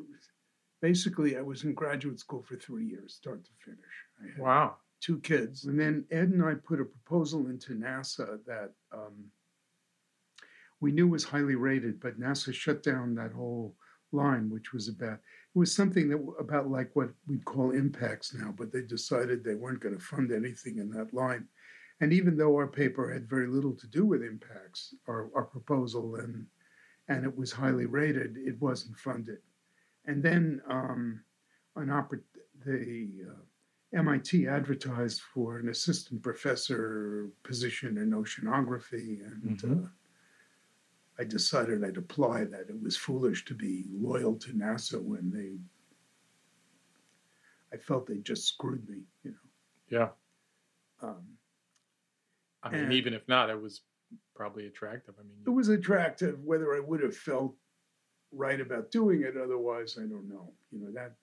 basically 0.80 1.36
I 1.36 1.40
was 1.42 1.64
in 1.64 1.74
graduate 1.74 2.18
school 2.20 2.42
for 2.42 2.56
three 2.56 2.86
years, 2.86 3.14
start 3.14 3.44
to 3.44 3.50
finish. 3.64 3.96
I 4.22 4.28
had 4.32 4.38
Wow. 4.38 4.76
two 5.00 5.18
kids, 5.20 5.64
and 5.64 5.78
then 5.78 6.04
Ed 6.10 6.28
and 6.30 6.44
I 6.44 6.54
put 6.54 6.80
a 6.80 6.84
proposal 6.84 7.46
into 7.48 7.74
NASA 7.74 8.38
that 8.46 8.72
um, 8.92 9.30
we 10.80 10.92
knew 10.92 11.08
was 11.08 11.24
highly 11.24 11.54
rated, 11.56 12.00
but 12.00 12.20
NASA 12.20 12.52
shut 12.54 12.82
down 12.82 13.14
that 13.14 13.32
whole 13.32 13.74
line, 14.12 14.48
which 14.48 14.72
was 14.72 14.88
about 14.88 15.14
it 15.54 15.58
was 15.58 15.74
something 15.74 16.08
that 16.08 16.24
about 16.38 16.70
like 16.70 16.94
what 16.94 17.10
we'd 17.26 17.44
call 17.44 17.72
impacts 17.72 18.34
now, 18.34 18.54
but 18.56 18.72
they 18.72 18.82
decided 18.82 19.42
they 19.42 19.54
weren't 19.54 19.80
going 19.80 19.96
to 19.96 20.04
fund 20.04 20.30
anything 20.32 20.78
in 20.78 20.90
that 20.90 21.12
line. 21.12 21.46
And 22.00 22.12
even 22.12 22.36
though 22.36 22.54
our 22.56 22.68
paper 22.68 23.12
had 23.12 23.28
very 23.28 23.48
little 23.48 23.74
to 23.74 23.86
do 23.88 24.06
with 24.06 24.22
impacts, 24.22 24.94
our, 25.08 25.30
our 25.34 25.44
proposal 25.44 26.16
and 26.16 26.46
and 27.08 27.24
it 27.24 27.36
was 27.36 27.50
highly 27.50 27.86
rated, 27.86 28.36
it 28.36 28.60
wasn't 28.60 28.96
funded. 28.98 29.38
And 30.04 30.22
then 30.22 30.60
um, 30.68 31.22
an 31.76 31.86
oppor- 31.88 32.22
the 32.66 33.08
uh, 33.30 33.98
MIT 33.98 34.46
advertised 34.46 35.22
for 35.32 35.58
an 35.58 35.70
assistant 35.70 36.22
professor 36.22 37.30
position 37.42 37.96
in 37.96 38.10
oceanography, 38.10 39.24
and 39.26 39.58
Mhm. 39.58 39.84
uh, 39.84 39.88
I 41.18 41.24
decided 41.24 41.84
I'd 41.84 41.96
apply. 41.96 42.44
That 42.44 42.66
it 42.68 42.82
was 42.82 42.96
foolish 42.96 43.44
to 43.46 43.54
be 43.54 43.84
loyal 43.92 44.36
to 44.36 44.52
NASA 44.52 45.02
when 45.02 45.30
they. 45.30 45.58
I 47.72 47.76
felt 47.78 48.06
they 48.06 48.18
just 48.18 48.46
screwed 48.46 48.88
me, 48.88 49.02
you 49.24 49.32
know. 49.32 49.36
Yeah. 49.90 50.08
Um, 51.02 51.22
I 52.62 52.70
mean, 52.70 52.92
even 52.92 53.14
if 53.14 53.26
not, 53.28 53.50
it 53.50 53.60
was 53.60 53.82
probably 54.34 54.66
attractive. 54.66 55.14
I 55.18 55.22
mean, 55.22 55.38
it 55.46 55.50
was 55.50 55.68
attractive. 55.68 56.40
Whether 56.44 56.74
I 56.74 56.80
would 56.80 57.02
have 57.02 57.16
felt 57.16 57.54
right 58.32 58.60
about 58.60 58.90
doing 58.90 59.22
it 59.22 59.36
otherwise, 59.36 59.96
I 59.98 60.06
don't 60.06 60.28
know. 60.28 60.52
You 60.70 60.80
know 60.80 60.92
that 60.92 61.14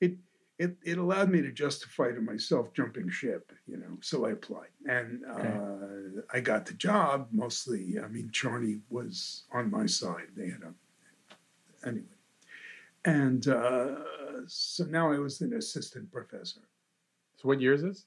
it 0.00 0.16
it 0.64 0.72
it 0.90 0.98
allowed 0.98 1.30
me 1.30 1.40
to 1.42 1.50
justify 1.64 2.08
to 2.12 2.20
myself 2.20 2.64
jumping 2.78 3.08
ship. 3.10 3.44
You 3.66 3.78
know, 3.82 3.94
so 4.00 4.26
I 4.26 4.30
applied 4.38 4.72
and 4.86 5.24
uh, 5.24 6.22
I 6.36 6.40
got 6.40 6.66
the 6.66 6.74
job. 6.74 7.28
Mostly, 7.32 7.84
I 8.04 8.08
mean, 8.08 8.30
Charney 8.30 8.76
was 8.90 9.44
on 9.58 9.70
my 9.70 9.86
side. 9.86 10.28
They 10.36 10.48
had 10.54 10.62
a 10.70 10.72
anyway, 11.88 12.16
and 13.04 13.42
uh, 13.48 13.94
so 14.46 14.84
now 14.84 15.10
I 15.12 15.18
was 15.18 15.40
an 15.40 15.52
assistant 15.54 16.12
professor. 16.12 16.60
so 17.38 17.42
what 17.48 17.60
year 17.60 17.74
is 17.74 17.82
this? 17.82 18.04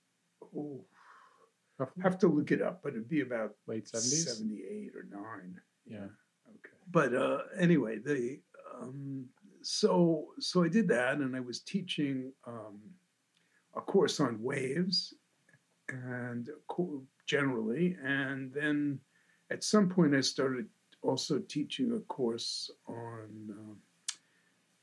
Oh, 0.55 0.79
Roughly? 1.79 2.03
have 2.03 2.19
to 2.19 2.27
look 2.27 2.51
it 2.51 2.61
up, 2.61 2.81
but 2.83 2.89
it'd 2.93 3.09
be 3.09 3.21
about 3.21 3.55
Late 3.65 3.87
seventies. 3.87 4.27
78 4.37 4.91
or 4.95 5.05
9 5.09 5.59
Yeah. 5.87 5.97
okay 6.55 6.77
but 6.91 7.09
uh 7.15 7.39
anyway 7.57 7.97
the 7.97 8.39
um 8.79 9.25
so 9.65 10.27
so 10.39 10.63
i 10.63 10.67
did 10.67 10.87
that 10.87 11.17
and 11.17 11.35
i 11.35 11.39
was 11.39 11.61
teaching 11.61 12.31
um 12.47 12.79
a 13.75 13.81
course 13.81 14.19
on 14.19 14.41
waves 14.41 15.13
and 15.89 16.49
generally 17.25 17.97
and 18.03 18.53
then 18.53 18.99
at 19.51 19.63
some 19.63 19.89
point 19.89 20.15
i 20.15 20.21
started 20.21 20.67
also 21.01 21.39
teaching 21.39 21.93
a 21.93 21.99
course 22.13 22.69
on 22.87 23.27
um, 23.49 23.77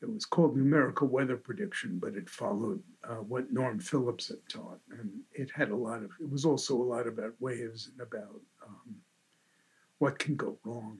it 0.02 0.10
was 0.10 0.24
called 0.24 0.56
numerical 0.56 1.08
weather 1.08 1.36
prediction 1.36 1.98
but 2.00 2.14
it 2.14 2.28
followed 2.28 2.82
uh, 3.04 3.16
what 3.16 3.52
norm 3.52 3.78
phillips 3.78 4.28
had 4.28 4.38
taught 4.48 4.80
and 4.98 5.10
it 5.32 5.50
had 5.54 5.70
a 5.70 5.76
lot 5.76 6.02
of 6.02 6.10
it 6.20 6.30
was 6.30 6.44
also 6.44 6.74
a 6.74 6.82
lot 6.82 7.06
about 7.06 7.32
waves 7.38 7.90
and 7.92 8.00
about 8.00 8.40
um, 8.66 8.96
what 10.00 10.18
can 10.18 10.34
go 10.34 10.58
wrong, 10.64 10.98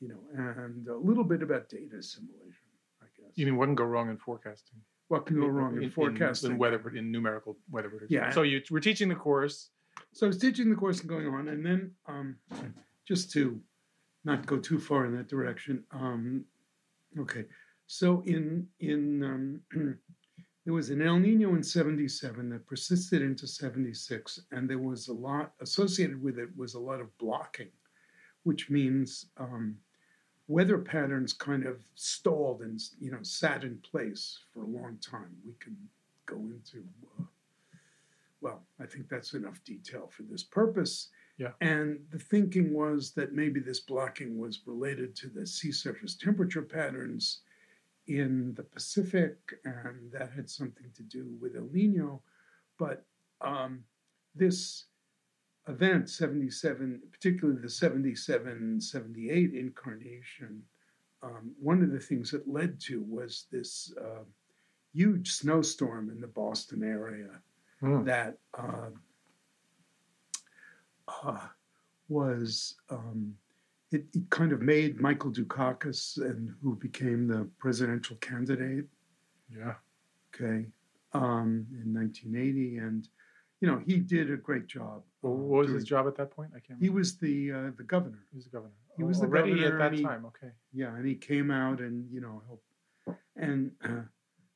you 0.00 0.08
know, 0.08 0.20
and 0.34 0.86
a 0.88 0.96
little 0.96 1.24
bit 1.24 1.42
about 1.42 1.68
data 1.68 1.96
assimilation, 1.98 2.68
I 3.02 3.06
guess. 3.16 3.32
You 3.34 3.46
mean 3.46 3.56
what 3.56 3.66
can 3.66 3.74
go 3.74 3.84
wrong 3.84 4.10
in 4.10 4.16
forecasting? 4.16 4.80
what 5.10 5.26
can 5.26 5.40
go 5.40 5.48
wrong 5.48 5.82
in, 5.82 5.90
forecasting? 5.90 6.52
in, 6.52 6.58
weather, 6.58 6.80
in 6.94 7.10
numerical 7.10 7.58
weather 7.68 7.88
prediction. 7.88 8.14
Yeah. 8.14 8.30
So 8.30 8.42
you 8.42 8.62
we're 8.70 8.78
teaching 8.78 9.08
the 9.08 9.16
course. 9.16 9.70
So 10.12 10.24
I 10.24 10.28
was 10.28 10.38
teaching 10.38 10.70
the 10.70 10.76
course 10.76 11.00
and 11.00 11.08
going 11.08 11.26
on, 11.26 11.48
and 11.48 11.66
then 11.66 11.90
um, 12.06 12.36
just 13.08 13.32
to 13.32 13.60
not 14.24 14.46
go 14.46 14.56
too 14.56 14.78
far 14.78 15.06
in 15.06 15.16
that 15.16 15.28
direction. 15.28 15.82
Um, 15.90 16.44
okay, 17.18 17.44
so 17.88 18.22
in 18.26 18.68
in 18.78 19.24
um, 19.24 19.60
there 20.64 20.74
was 20.74 20.90
an 20.90 21.02
El 21.02 21.18
Nino 21.18 21.56
in 21.56 21.62
'77 21.64 22.48
that 22.50 22.64
persisted 22.66 23.20
into 23.20 23.48
'76, 23.48 24.38
and 24.52 24.70
there 24.70 24.78
was 24.78 25.08
a 25.08 25.12
lot 25.12 25.54
associated 25.60 26.22
with 26.22 26.38
it 26.38 26.50
was 26.56 26.74
a 26.74 26.80
lot 26.80 27.00
of 27.00 27.18
blocking, 27.18 27.70
which 28.44 28.70
means 28.70 29.26
um, 29.38 29.74
weather 30.50 30.78
patterns 30.78 31.32
kind 31.32 31.64
of 31.64 31.80
stalled 31.94 32.60
and 32.62 32.80
you 32.98 33.10
know 33.10 33.22
sat 33.22 33.62
in 33.62 33.78
place 33.78 34.40
for 34.52 34.62
a 34.62 34.66
long 34.66 34.98
time. 35.00 35.36
We 35.46 35.54
can 35.60 35.76
go 36.26 36.36
into. 36.36 36.84
Uh, 37.18 37.24
well, 38.40 38.62
I 38.80 38.86
think 38.86 39.08
that's 39.08 39.34
enough 39.34 39.62
detail 39.64 40.10
for 40.10 40.22
this 40.24 40.42
purpose. 40.42 41.08
Yeah. 41.36 41.52
And 41.60 42.00
the 42.10 42.18
thinking 42.18 42.72
was 42.74 43.12
that 43.12 43.32
maybe 43.32 43.60
this 43.60 43.80
blocking 43.80 44.38
was 44.38 44.60
related 44.66 45.14
to 45.16 45.28
the 45.28 45.46
sea 45.46 45.72
surface 45.72 46.14
temperature 46.14 46.62
patterns 46.62 47.40
in 48.08 48.54
the 48.54 48.62
Pacific, 48.62 49.36
and 49.64 50.10
that 50.10 50.32
had 50.32 50.50
something 50.50 50.90
to 50.96 51.02
do 51.02 51.28
with 51.40 51.54
El 51.54 51.68
Nino. 51.72 52.22
But 52.78 53.04
um, 53.40 53.84
this 54.34 54.86
event, 55.68 56.08
77, 56.08 57.00
particularly 57.12 57.60
the 57.60 57.68
77 57.70 58.80
78 58.80 59.54
incarnation, 59.54 60.62
um, 61.22 61.52
one 61.60 61.82
of 61.82 61.92
the 61.92 62.00
things 62.00 62.32
it 62.32 62.48
led 62.48 62.80
to 62.80 63.02
was 63.02 63.46
this 63.52 63.92
uh, 64.00 64.24
huge 64.92 65.30
snowstorm 65.32 66.10
in 66.10 66.20
the 66.20 66.26
Boston 66.26 66.82
area 66.82 67.28
Hmm. 67.80 68.04
that 68.04 68.36
uh, 68.52 68.90
uh, 71.24 71.38
was 72.08 72.76
um, 72.90 73.34
it, 73.90 74.04
it 74.14 74.28
kind 74.28 74.52
of 74.52 74.60
made 74.60 75.00
Michael 75.00 75.30
Dukakis 75.32 76.18
and 76.18 76.54
who 76.62 76.76
became 76.76 77.26
the 77.26 77.48
presidential 77.58 78.16
candidate 78.16 78.84
Yeah. 79.50 79.74
okay 80.34 80.66
um, 81.14 81.66
in 81.72 81.94
1980 81.94 82.76
and 82.78 83.08
you 83.60 83.68
know 83.68 83.78
he 83.86 83.96
did 83.98 84.30
a 84.30 84.36
great 84.36 84.66
job 84.66 85.02
Well, 85.22 85.34
what 85.34 85.58
was 85.58 85.66
doing- 85.68 85.74
his 85.80 85.84
job 85.84 86.06
at 86.06 86.14
that 86.16 86.30
point? 86.30 86.50
I 86.56 86.60
can't. 86.60 86.80
he 86.80 86.90
was 86.90 87.16
the 87.18 87.52
uh, 87.52 87.70
the 87.76 87.84
governor 87.84 88.22
He 88.30 88.36
was 88.36 88.44
the 88.46 88.50
governor. 88.56 88.74
he 88.96 89.04
was 89.04 89.20
the 89.20 89.26
already 89.26 89.50
governor 89.54 89.80
at 89.80 89.90
that 89.90 89.96
he- 89.98 90.02
time. 90.04 90.24
Okay. 90.26 90.52
yeah 90.72 90.94
and 90.96 91.06
he 91.06 91.14
came 91.14 91.50
out 91.50 91.80
and 91.80 92.10
you 92.14 92.20
know 92.20 92.42
helped 92.46 92.66
and 93.36 93.70
uh, 93.84 94.02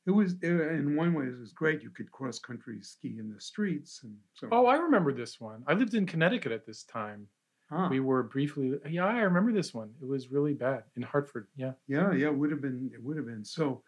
it 0.05 0.11
was 0.11 0.35
uh, 0.43 0.69
in 0.79 0.95
one 0.95 1.13
way 1.13 1.25
it 1.25 1.39
was 1.39 1.51
great 1.53 1.81
you 1.81 1.89
could 1.89 2.11
cross 2.11 2.37
country 2.39 2.77
ski 2.81 3.15
in 3.19 3.27
the 3.33 3.41
streets 3.41 4.01
and 4.03 4.15
so 4.33 4.47
Oh, 4.51 4.65
I 4.67 4.75
remember 4.75 5.11
this 5.13 5.39
one. 5.41 5.63
I 5.67 5.73
lived 5.73 5.93
in 5.95 6.05
Connecticut 6.05 6.51
at 6.51 6.65
this 6.65 6.83
time. 6.83 7.27
Ah, 7.71 7.87
We 7.89 7.99
were 7.99 8.21
briefly. 8.21 8.67
Yeah, 8.87 9.05
I 9.07 9.21
remember 9.21 9.51
this 9.51 9.73
one. 9.73 9.89
It 9.99 10.07
was 10.07 10.31
really 10.31 10.53
bad 10.53 10.83
in 10.95 11.01
Hartford. 11.01 11.47
Yeah. 11.55 11.73
Yeah, 11.87 12.13
yeah, 12.13 12.27
it 12.27 12.37
would 12.37 12.51
have 12.51 12.61
been. 12.61 12.91
It 12.93 13.01
would 13.03 13.17
have 13.17 13.25
been. 13.25 13.43
So, 13.43 13.81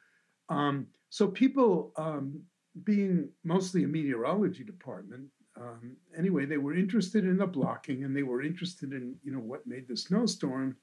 um, 0.49 0.87
so 1.09 1.27
people 1.27 1.93
um, 1.95 2.41
being 2.83 3.29
mostly 3.43 3.83
a 3.83 3.87
meteorology 3.87 4.63
department. 4.63 5.27
Um, 5.59 5.97
anyway, 6.17 6.45
they 6.45 6.57
were 6.57 6.75
interested 6.75 7.23
in 7.25 7.37
the 7.37 7.47
blocking, 7.47 8.03
and 8.03 8.15
they 8.15 8.23
were 8.23 8.41
interested 8.43 8.93
in 8.93 9.15
you 9.23 9.31
know 9.31 9.39
what 9.39 9.65
made 9.65 9.87
the 9.87 9.97
snowstorm, 9.97 10.77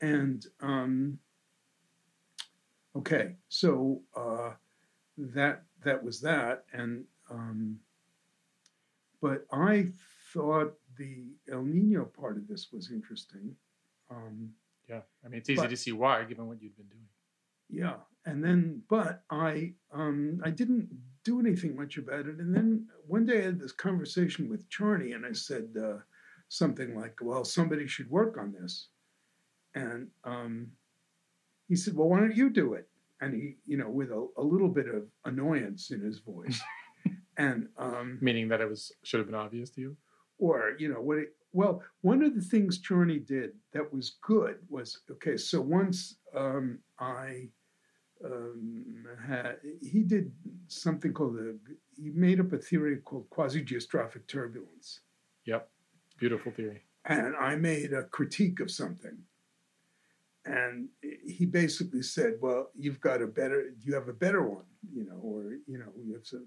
and 0.00 0.46
um, 0.60 1.18
okay, 2.96 3.36
so 3.48 4.02
uh, 4.16 4.50
that 5.18 5.62
that 5.84 6.02
was 6.02 6.20
that, 6.22 6.64
and 6.72 7.04
um, 7.30 7.78
but 9.20 9.46
I 9.52 9.88
thought 10.32 10.74
the 10.98 11.26
El 11.50 11.62
Nino 11.62 12.04
part 12.04 12.36
of 12.36 12.48
this 12.48 12.68
was 12.72 12.90
interesting. 12.90 13.54
Um, 14.10 14.50
Yeah. 14.88 15.02
I 15.24 15.28
mean, 15.28 15.38
it's 15.38 15.48
easy 15.50 15.60
But- 15.60 15.70
to 15.70 15.76
see 15.76 15.92
why, 15.92 16.24
given 16.24 16.46
what 16.48 16.60
you'd 16.62 16.76
been 16.76 16.88
doing. 16.88 17.08
yeah 17.68 17.94
and 18.26 18.42
then 18.44 18.82
but 18.88 19.22
i 19.30 19.72
um 19.92 20.40
i 20.44 20.50
didn't 20.50 20.88
do 21.24 21.38
anything 21.40 21.76
much 21.76 21.96
about 21.98 22.26
it. 22.26 22.38
And 22.38 22.54
then 22.54 22.86
one 23.06 23.26
day 23.26 23.40
i 23.40 23.44
had 23.46 23.60
this 23.60 23.72
conversation 23.72 24.48
with 24.48 24.68
charney 24.70 25.12
and 25.12 25.26
i 25.26 25.32
said 25.32 25.68
uh, 25.80 25.98
something 26.48 26.96
like 26.98 27.16
well 27.22 27.44
somebody 27.44 27.86
should 27.86 28.10
work 28.10 28.36
on 28.38 28.52
this. 28.52 28.88
And 29.74 30.08
um 30.24 30.72
he 31.68 31.76
said 31.76 31.94
well 31.96 32.08
why 32.08 32.20
don't 32.20 32.36
you 32.36 32.50
do 32.50 32.74
it? 32.74 32.88
And 33.20 33.34
he 33.34 33.56
you 33.66 33.76
know 33.76 33.88
with 33.90 34.10
a, 34.10 34.26
a 34.36 34.42
little 34.42 34.68
bit 34.68 34.88
of 34.88 35.04
annoyance 35.24 35.90
in 35.90 36.00
his 36.00 36.18
voice. 36.20 36.60
And 37.36 37.68
um 37.78 38.18
Meaning 38.20 38.48
that 38.48 38.60
it 38.60 38.68
was 38.68 38.92
should 39.02 39.20
have 39.20 39.26
been 39.26 39.34
obvious 39.46 39.70
to 39.70 39.80
you. 39.80 39.96
or 40.38 40.74
you 40.78 40.88
know 40.92 41.00
what 41.00 41.18
it, 41.18 41.34
well 41.52 41.82
one 42.02 42.22
of 42.22 42.34
the 42.34 42.40
things 42.42 42.80
Charney 42.80 43.18
did 43.18 43.52
that 43.72 43.92
was 43.92 44.16
good 44.22 44.56
was 44.68 45.00
okay 45.10 45.36
so 45.36 45.60
once 45.60 46.16
um, 46.34 46.78
i 46.98 47.48
um, 48.24 48.84
had, 49.26 49.56
he 49.80 50.02
did 50.02 50.32
something 50.68 51.12
called 51.12 51.36
a 51.38 51.54
he 51.96 52.10
made 52.10 52.40
up 52.40 52.52
a 52.52 52.58
theory 52.58 52.96
called 52.98 53.28
quasi-geostrophic 53.30 54.26
turbulence 54.26 55.00
Yep. 55.46 55.68
Beautiful 56.18 56.52
theory. 56.52 56.82
and 57.06 57.34
i 57.36 57.56
made 57.56 57.92
a 57.92 58.04
critique 58.04 58.60
of 58.60 58.70
something 58.70 59.16
and 60.44 60.88
he 61.26 61.44
basically 61.46 62.02
said 62.02 62.34
well 62.40 62.70
you've 62.76 63.00
got 63.00 63.22
a 63.22 63.26
better 63.26 63.72
you 63.82 63.94
have 63.94 64.08
a 64.08 64.12
better 64.12 64.42
one 64.42 64.64
you 64.92 65.04
know 65.04 65.18
or 65.22 65.54
you 65.66 65.78
know 65.78 65.92
you 66.02 66.14
have 66.14 66.26
some 66.26 66.46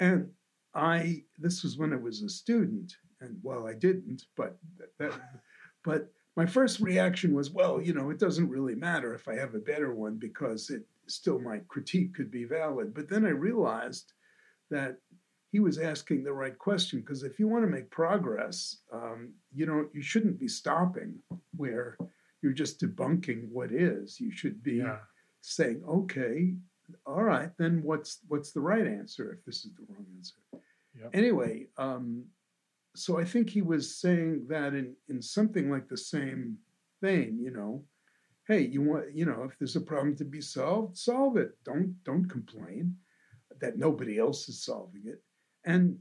and 0.00 0.28
i 0.74 1.22
this 1.38 1.62
was 1.62 1.76
when 1.78 1.92
i 1.92 1.96
was 1.96 2.22
a 2.22 2.28
student 2.28 2.96
and 3.20 3.36
well 3.42 3.66
i 3.66 3.74
didn't 3.74 4.24
but 4.36 4.56
that, 4.78 4.90
that 4.98 5.12
but 5.84 6.12
my 6.36 6.46
first 6.46 6.80
reaction 6.80 7.32
was 7.34 7.50
well 7.50 7.80
you 7.80 7.92
know 7.92 8.10
it 8.10 8.18
doesn't 8.18 8.48
really 8.48 8.74
matter 8.74 9.14
if 9.14 9.28
i 9.28 9.34
have 9.34 9.54
a 9.54 9.58
better 9.60 9.94
one 9.94 10.16
because 10.16 10.70
it 10.70 10.82
still 11.10 11.38
my 11.40 11.58
critique 11.68 12.14
could 12.14 12.30
be 12.30 12.44
valid 12.44 12.94
but 12.94 13.08
then 13.08 13.24
i 13.24 13.30
realized 13.30 14.12
that 14.70 14.96
he 15.50 15.60
was 15.60 15.78
asking 15.78 16.22
the 16.22 16.32
right 16.32 16.58
question 16.58 17.00
because 17.00 17.22
if 17.22 17.38
you 17.38 17.48
want 17.48 17.64
to 17.64 17.70
make 17.70 17.90
progress 17.90 18.78
um, 18.92 19.32
you 19.54 19.64
don't 19.66 19.88
you 19.94 20.02
shouldn't 20.02 20.38
be 20.38 20.48
stopping 20.48 21.14
where 21.56 21.96
you're 22.42 22.52
just 22.52 22.80
debunking 22.80 23.48
what 23.50 23.72
is 23.72 24.20
you 24.20 24.30
should 24.30 24.62
be 24.62 24.76
Yeah. 24.76 24.98
saying 25.40 25.82
okay 25.88 26.54
all 27.06 27.22
right 27.22 27.50
then 27.58 27.82
what's 27.82 28.20
what's 28.28 28.52
the 28.52 28.60
right 28.60 28.86
answer 28.86 29.32
if 29.32 29.44
this 29.44 29.64
is 29.64 29.72
the 29.74 29.84
wrong 29.88 30.06
answer 30.16 30.36
Yep. 31.00 31.10
anyway 31.14 31.66
um, 31.78 32.24
so 32.96 33.18
i 33.18 33.24
think 33.24 33.48
he 33.50 33.62
was 33.62 33.96
saying 33.96 34.46
that 34.48 34.74
in 34.74 34.94
in 35.08 35.22
something 35.22 35.70
like 35.70 35.88
the 35.88 35.96
same 35.96 36.56
vein 37.02 37.38
you 37.40 37.50
know 37.52 37.84
hey 38.48 38.62
you 38.62 38.82
want 38.82 39.14
you 39.14 39.24
know 39.24 39.44
if 39.44 39.56
there's 39.58 39.76
a 39.76 39.80
problem 39.80 40.16
to 40.16 40.24
be 40.24 40.40
solved 40.40 40.96
solve 40.96 41.36
it. 41.36 41.52
Don't 41.64 41.94
don't 42.04 42.28
complain 42.28 42.96
that 43.60 43.78
nobody 43.78 44.18
else 44.18 44.48
is 44.48 44.64
solving 44.64 45.02
it. 45.06 45.22
And 45.64 45.98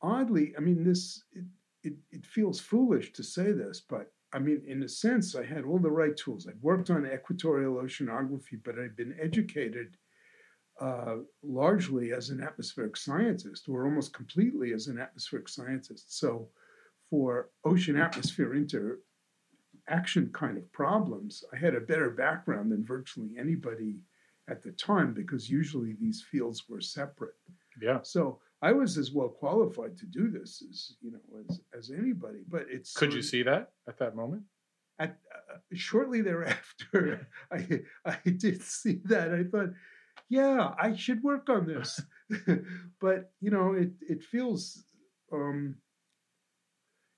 oddly 0.00 0.54
i 0.56 0.60
mean 0.60 0.84
this 0.84 1.24
it, 1.32 1.44
it, 1.82 1.94
it 2.12 2.24
feels 2.24 2.60
foolish 2.60 3.12
to 3.12 3.22
say 3.22 3.50
this 3.50 3.80
but 3.80 4.12
i 4.32 4.38
mean 4.38 4.62
in 4.64 4.84
a 4.84 4.88
sense 4.88 5.34
i 5.34 5.44
had 5.44 5.64
all 5.64 5.80
the 5.80 5.90
right 5.90 6.16
tools. 6.16 6.46
I'd 6.48 6.62
worked 6.62 6.90
on 6.90 7.04
equatorial 7.04 7.74
oceanography 7.74 8.60
but 8.64 8.78
i'd 8.78 8.94
been 8.94 9.16
educated 9.20 9.96
uh, 10.80 11.16
largely 11.42 12.12
as 12.12 12.30
an 12.30 12.40
atmospheric 12.40 12.96
scientist 12.96 13.68
or 13.68 13.84
almost 13.84 14.12
completely 14.12 14.72
as 14.72 14.86
an 14.86 14.98
atmospheric 14.98 15.48
scientist. 15.48 16.18
So 16.18 16.48
for 17.10 17.50
ocean 17.64 17.96
atmosphere 17.96 18.54
interaction 19.88 20.30
kind 20.32 20.56
of 20.56 20.70
problems 20.72 21.44
i 21.52 21.56
had 21.56 21.74
a 21.74 21.80
better 21.80 22.10
background 22.10 22.70
than 22.70 22.84
virtually 22.84 23.30
anybody 23.38 23.96
at 24.48 24.62
the 24.62 24.72
time 24.72 25.12
because 25.14 25.48
usually 25.50 25.94
these 26.00 26.24
fields 26.30 26.64
were 26.68 26.80
separate 26.80 27.34
Yeah. 27.80 28.00
so 28.02 28.40
I 28.60 28.72
was 28.72 28.98
as 28.98 29.12
well 29.12 29.28
qualified 29.28 29.96
to 29.98 30.06
do 30.06 30.30
this 30.30 30.64
as 30.68 30.96
you 31.00 31.12
know 31.12 31.20
as 31.48 31.60
as 31.78 31.90
anybody. 31.96 32.42
But 32.48 32.64
it's 32.68 32.92
Could 32.92 33.12
you 33.12 33.20
of- 33.20 33.24
see 33.24 33.44
that 33.44 33.70
at 33.86 33.98
that 34.00 34.16
moment? 34.16 34.42
at 34.98 35.10
uh, 35.32 35.58
shortly 35.74 36.22
thereafter? 36.22 37.28
I 37.52 37.82
I 38.04 38.18
did 38.44 38.60
see 38.62 39.00
that. 39.04 39.32
I 39.32 39.44
thought, 39.44 39.70
yeah, 40.28 40.74
I 40.86 40.96
should 40.96 41.22
work 41.22 41.48
on 41.48 41.68
this. 41.68 42.00
but 43.00 43.30
you 43.40 43.50
know, 43.52 43.74
it 43.74 43.92
it 44.00 44.24
feels 44.24 44.82
um, 45.32 45.76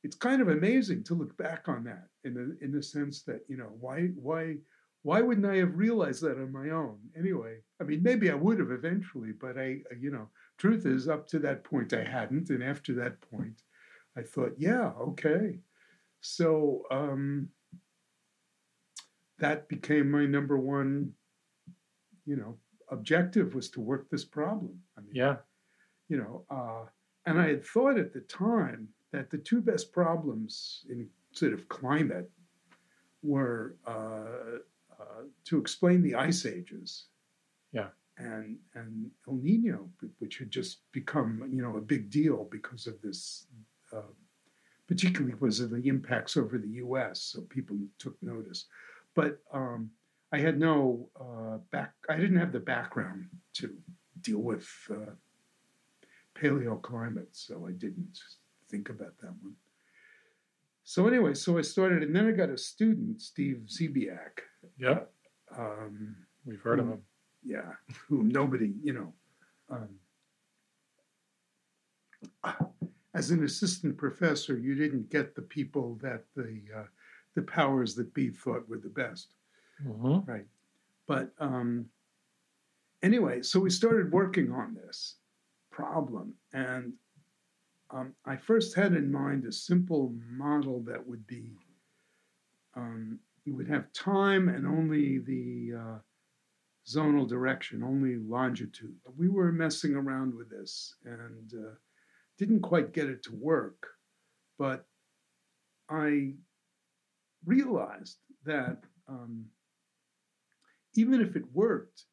it's 0.03 0.17
kind 0.17 0.41
of 0.41 0.49
amazing 0.49 1.05
to 1.05 1.15
look 1.15 1.37
back 1.37 1.69
on 1.69 1.85
that 1.85 2.09
in 2.25 2.35
the 2.35 2.57
in 2.65 2.73
the 2.73 2.83
sense 2.83 3.23
that 3.23 3.41
you 3.49 3.57
know 3.57 3.71
why 3.81 4.07
why 4.17 4.57
why 5.03 5.21
wouldn't 5.23 5.47
I 5.47 5.57
have 5.57 5.77
realized 5.79 6.23
that 6.23 6.37
on 6.37 6.53
my 6.53 6.71
own? 6.71 6.99
Anyway, 7.17 7.61
I 7.81 7.85
mean, 7.85 8.03
maybe 8.03 8.31
I 8.31 8.35
would 8.35 8.59
have 8.59 8.71
eventually, 8.71 9.33
but 9.33 9.57
I, 9.57 9.81
you 9.99 10.11
know, 10.11 10.29
truth 10.59 10.85
is, 10.85 11.09
up 11.09 11.27
to 11.29 11.39
that 11.39 11.65
point, 11.65 11.95
I 11.95 12.05
hadn't, 12.05 12.51
and 12.51 12.63
after 12.63 12.93
that 12.97 13.19
point, 13.23 13.63
I 14.15 14.21
thought, 14.23 14.53
yeah, 14.59 14.93
okay, 15.01 15.61
so 16.21 16.83
um, 16.91 17.49
that 19.39 19.69
became 19.69 20.11
my 20.11 20.27
number 20.27 20.59
one, 20.59 21.13
you 22.27 22.37
know, 22.37 22.59
objective 22.91 23.55
was 23.55 23.71
to 23.71 23.81
work 23.81 24.11
this 24.11 24.25
problem. 24.25 24.83
I 24.99 25.01
mean, 25.01 25.15
Yeah. 25.15 25.37
you 26.09 26.19
know, 26.19 26.45
uh, 26.51 26.85
and 27.25 27.41
I 27.41 27.49
had 27.49 27.65
thought 27.65 27.99
at 27.99 28.13
the 28.13 28.21
time 28.21 28.89
that 29.13 29.31
the 29.31 29.39
two 29.39 29.61
best 29.61 29.93
problems 29.93 30.85
in 30.89 31.09
sort 31.33 31.53
of 31.53 31.69
climate 31.69 32.31
were 33.23 33.77
uh, 33.87 34.59
uh, 34.99 35.23
to 35.45 35.59
explain 35.59 36.03
the 36.03 36.15
ice 36.15 36.47
ages. 36.47 37.07
Yeah. 37.73 37.89
And 38.19 38.59
and 38.75 39.11
El 39.27 39.37
Nino, 39.37 39.89
which 40.19 40.39
had 40.39 40.51
just 40.51 40.81
become 40.93 41.49
you 41.51 41.63
know 41.63 41.77
a 41.77 41.81
big 41.81 42.11
deal 42.11 42.47
because 42.51 42.87
of 42.87 43.01
this, 43.01 43.47
uh, 43.97 44.13
particularly 44.87 45.33
because 45.33 45.61
of 45.61 45.71
the 45.71 45.89
impacts 45.89 46.37
over 46.37 46.59
the 46.59 46.69
U.S. 46.85 47.23
So 47.23 47.41
people 47.43 47.79
took 47.99 48.23
notice, 48.23 48.67
but 49.15 49.39
um, 49.55 49.91
I 50.33 50.39
had 50.39 50.59
no 50.59 51.09
uh, 51.19 51.59
back. 51.71 51.95
I 52.11 52.17
didn't 52.17 52.37
have 52.37 52.53
the 52.53 52.61
background 52.61 53.27
to 53.55 53.75
deal 54.21 54.41
with 54.41 54.69
uh, 54.91 55.13
paleoclimate, 56.35 57.33
so 57.33 57.67
I 57.67 57.73
didn't 57.73 58.19
think 58.71 58.89
about 58.89 59.19
that 59.21 59.35
one. 59.43 59.55
So 60.85 61.07
anyway, 61.07 61.35
so 61.35 61.59
I 61.59 61.63
started, 61.63 62.03
and 62.03 62.15
then 62.15 62.27
I 62.27 62.33
got 62.33 62.49
a 62.49 62.57
student, 62.59 63.21
Steve 63.21 63.63
Zebiak. 63.67 64.41
Yep. 64.79 65.13
Um, 65.57 66.17
We've 66.45 66.61
heard 66.61 66.81
of 66.81 66.89
him. 66.89 67.03
yeah, 67.45 67.73
whom 68.09 68.29
nobody, 68.29 68.73
you 68.83 68.93
know, 68.93 69.13
um, 69.71 69.89
as 73.15 73.31
an 73.31 73.45
assistant 73.45 73.97
professor, 73.97 74.59
you 74.59 74.75
didn't 74.75 75.11
get 75.11 75.35
the 75.35 75.43
people 75.43 75.99
that 76.03 76.25
the 76.35 76.61
uh, 76.77 76.85
the 77.35 77.43
powers 77.43 77.95
that 77.95 78.13
be 78.15 78.31
thought 78.31 78.69
were 78.69 78.79
the 78.79 78.89
best. 78.89 79.35
Mm-hmm. 79.87 80.31
Right. 80.31 80.47
But 81.07 81.31
um, 81.39 81.87
anyway, 83.03 83.43
so 83.43 83.61
we 83.61 83.71
started 83.71 84.13
working 84.13 84.53
on 84.53 84.75
this 84.75 85.17
problem. 85.71 86.35
And 86.53 86.93
um, 87.93 88.15
I 88.25 88.37
first 88.37 88.77
had 88.77 88.93
in 88.93 89.11
mind 89.11 89.45
a 89.45 89.53
simple 89.53 90.15
model 90.29 90.83
that 90.87 91.07
would 91.07 91.27
be 91.27 91.53
um, 92.77 93.19
you 93.45 93.57
would 93.57 93.69
have 93.69 93.93
time 93.93 94.49
and 94.49 94.67
only 94.67 95.19
the 95.19 95.73
uh, 95.77 95.99
zonal 96.89 97.29
direction, 97.29 97.83
only 97.83 98.17
longitude. 98.17 98.95
We 99.17 99.29
were 99.29 99.53
messing 99.53 99.95
around 99.95 100.35
with 100.35 100.51
this 100.51 100.95
and 101.05 101.53
uh, 101.55 101.75
didn't 102.39 102.61
quite 102.61 102.93
get 102.93 103.09
it 103.09 103.23
to 103.25 103.35
work. 103.35 103.87
But 104.59 104.87
I 105.89 106.35
realized 107.45 108.19
that 108.45 108.79
um, 109.09 109.47
even 110.95 111.21
if 111.21 111.37
it 111.37 111.45
worked, 111.53 112.05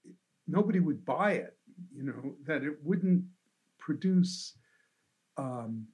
nobody 0.48 0.79
would 0.79 1.05
buy 1.05 1.34
it. 1.34 1.55
You 1.96 2.03
know 2.03 2.36
that 2.46 2.63
it 2.63 2.77
wouldn't 2.84 3.24
produce. 3.77 4.53
Um, 5.38 5.88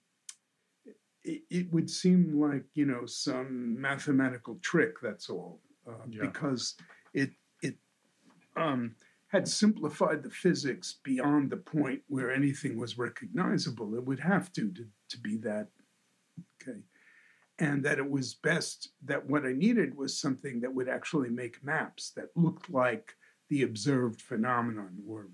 it, 1.24 1.42
it 1.50 1.74
would 1.74 1.90
seem 1.90 2.40
like 2.40 2.66
you 2.74 2.86
know 2.86 3.06
some 3.06 3.80
mathematical 3.80 4.60
trick. 4.62 5.00
That's 5.02 5.30
all, 5.30 5.62
uh, 5.88 6.06
Yeah. 6.10 6.22
because 6.22 6.76
it 7.14 7.32
it 7.62 7.76
um, 8.56 8.96
had 9.28 9.48
simplified 9.48 10.24
the 10.24 10.30
physics 10.30 11.00
beyond 11.04 11.50
the 11.50 11.58
point 11.58 12.02
where 12.08 12.32
anything 12.32 12.78
was 12.78 12.98
recognizable. 12.98 13.96
It 13.96 14.06
would 14.06 14.20
have 14.20 14.52
to 14.54 14.72
to, 14.72 14.86
to 15.10 15.18
be 15.20 15.38
that. 15.38 15.68
Okay 16.62 16.80
and 17.60 17.84
that 17.84 18.00
it 18.00 18.10
was 18.10 18.34
best 18.36 18.90
that 19.06 19.26
what 19.28 19.46
I 19.46 19.54
needed 19.54 19.96
was 19.96 20.20
something 20.20 20.60
that 20.62 20.74
would 20.74 20.90
actually 20.90 21.30
make 21.30 21.64
maps 21.64 22.12
that 22.16 22.30
looked 22.36 22.70
like 22.70 23.14
the 23.50 23.64
observed 23.64 24.22
phenomenon, 24.22 24.98
or 25.08 25.28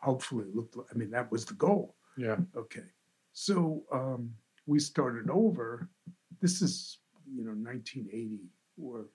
hopefully 0.00 0.46
looked 0.54 0.76
like, 0.76 0.86
I 0.94 0.96
mean, 0.96 1.10
that 1.10 1.30
was 1.32 1.44
the 1.44 1.54
goal. 1.54 1.96
Yeah. 2.16 2.36
Okay. 2.56 2.84
So 3.40 3.84
um, 3.92 4.32
we 4.66 4.80
started 4.80 5.30
over. 5.30 5.88
This 6.42 6.60
is, 6.60 6.98
you 7.32 7.44
know, 7.44 7.52
1980 7.52 8.40
or 8.82 9.06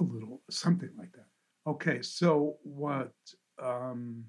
a 0.00 0.02
little, 0.02 0.42
something 0.50 0.90
like 0.98 1.12
that. 1.12 1.70
Okay. 1.70 2.02
So 2.02 2.56
what, 2.64 3.12
um, 3.62 4.24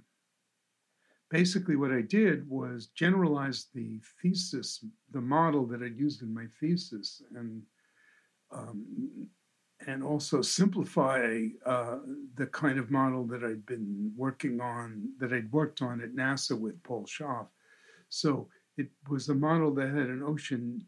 basically 1.32 1.76
what 1.76 1.92
I 1.92 2.02
did 2.02 2.48
was 2.48 2.90
generalize 2.94 3.66
the 3.74 4.00
thesis, 4.22 4.86
the 5.12 5.22
model 5.22 5.66
that 5.66 5.82
I'd 5.82 5.98
used 5.98 6.22
in 6.22 6.32
my 6.32 6.46
thesis, 6.60 7.24
and 7.36 7.64
um, 8.52 9.28
and 9.88 10.04
also 10.04 10.42
simplify 10.42 11.48
uh, 11.66 11.98
the 12.36 12.48
kind 12.48 12.80
of 12.80 12.92
model 12.92 13.26
that 13.26 13.44
I'd 13.44 13.66
been 13.66 14.12
working 14.16 14.62
on, 14.62 15.12
that 15.20 15.34
I'd 15.34 15.52
worked 15.52 15.82
on 15.82 16.02
at 16.02 16.16
NASA 16.16 16.60
with 16.60 16.82
Paul 16.84 17.06
Schopf. 17.06 17.48
So 18.10 18.50
it 18.78 18.90
was 19.10 19.30
a 19.30 19.36
model 19.36 19.74
that 19.76 19.90
had 19.90 20.10
an 20.10 20.24
ocean 20.24 20.86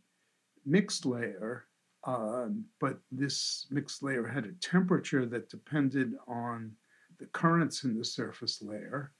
mixed 0.65 1.05
layer, 1.05 1.65
um, 2.05 2.65
but 2.79 2.99
this 3.12 3.67
mixed 3.71 4.03
layer 4.03 4.27
had 4.27 4.45
a 4.45 4.53
temperature 4.62 5.25
that 5.25 5.49
depended 5.49 6.13
on 6.27 6.71
the 7.19 7.25
currents 7.27 7.84
in 7.84 7.97
the 7.97 8.05
surface 8.05 8.62
layer 8.62 9.12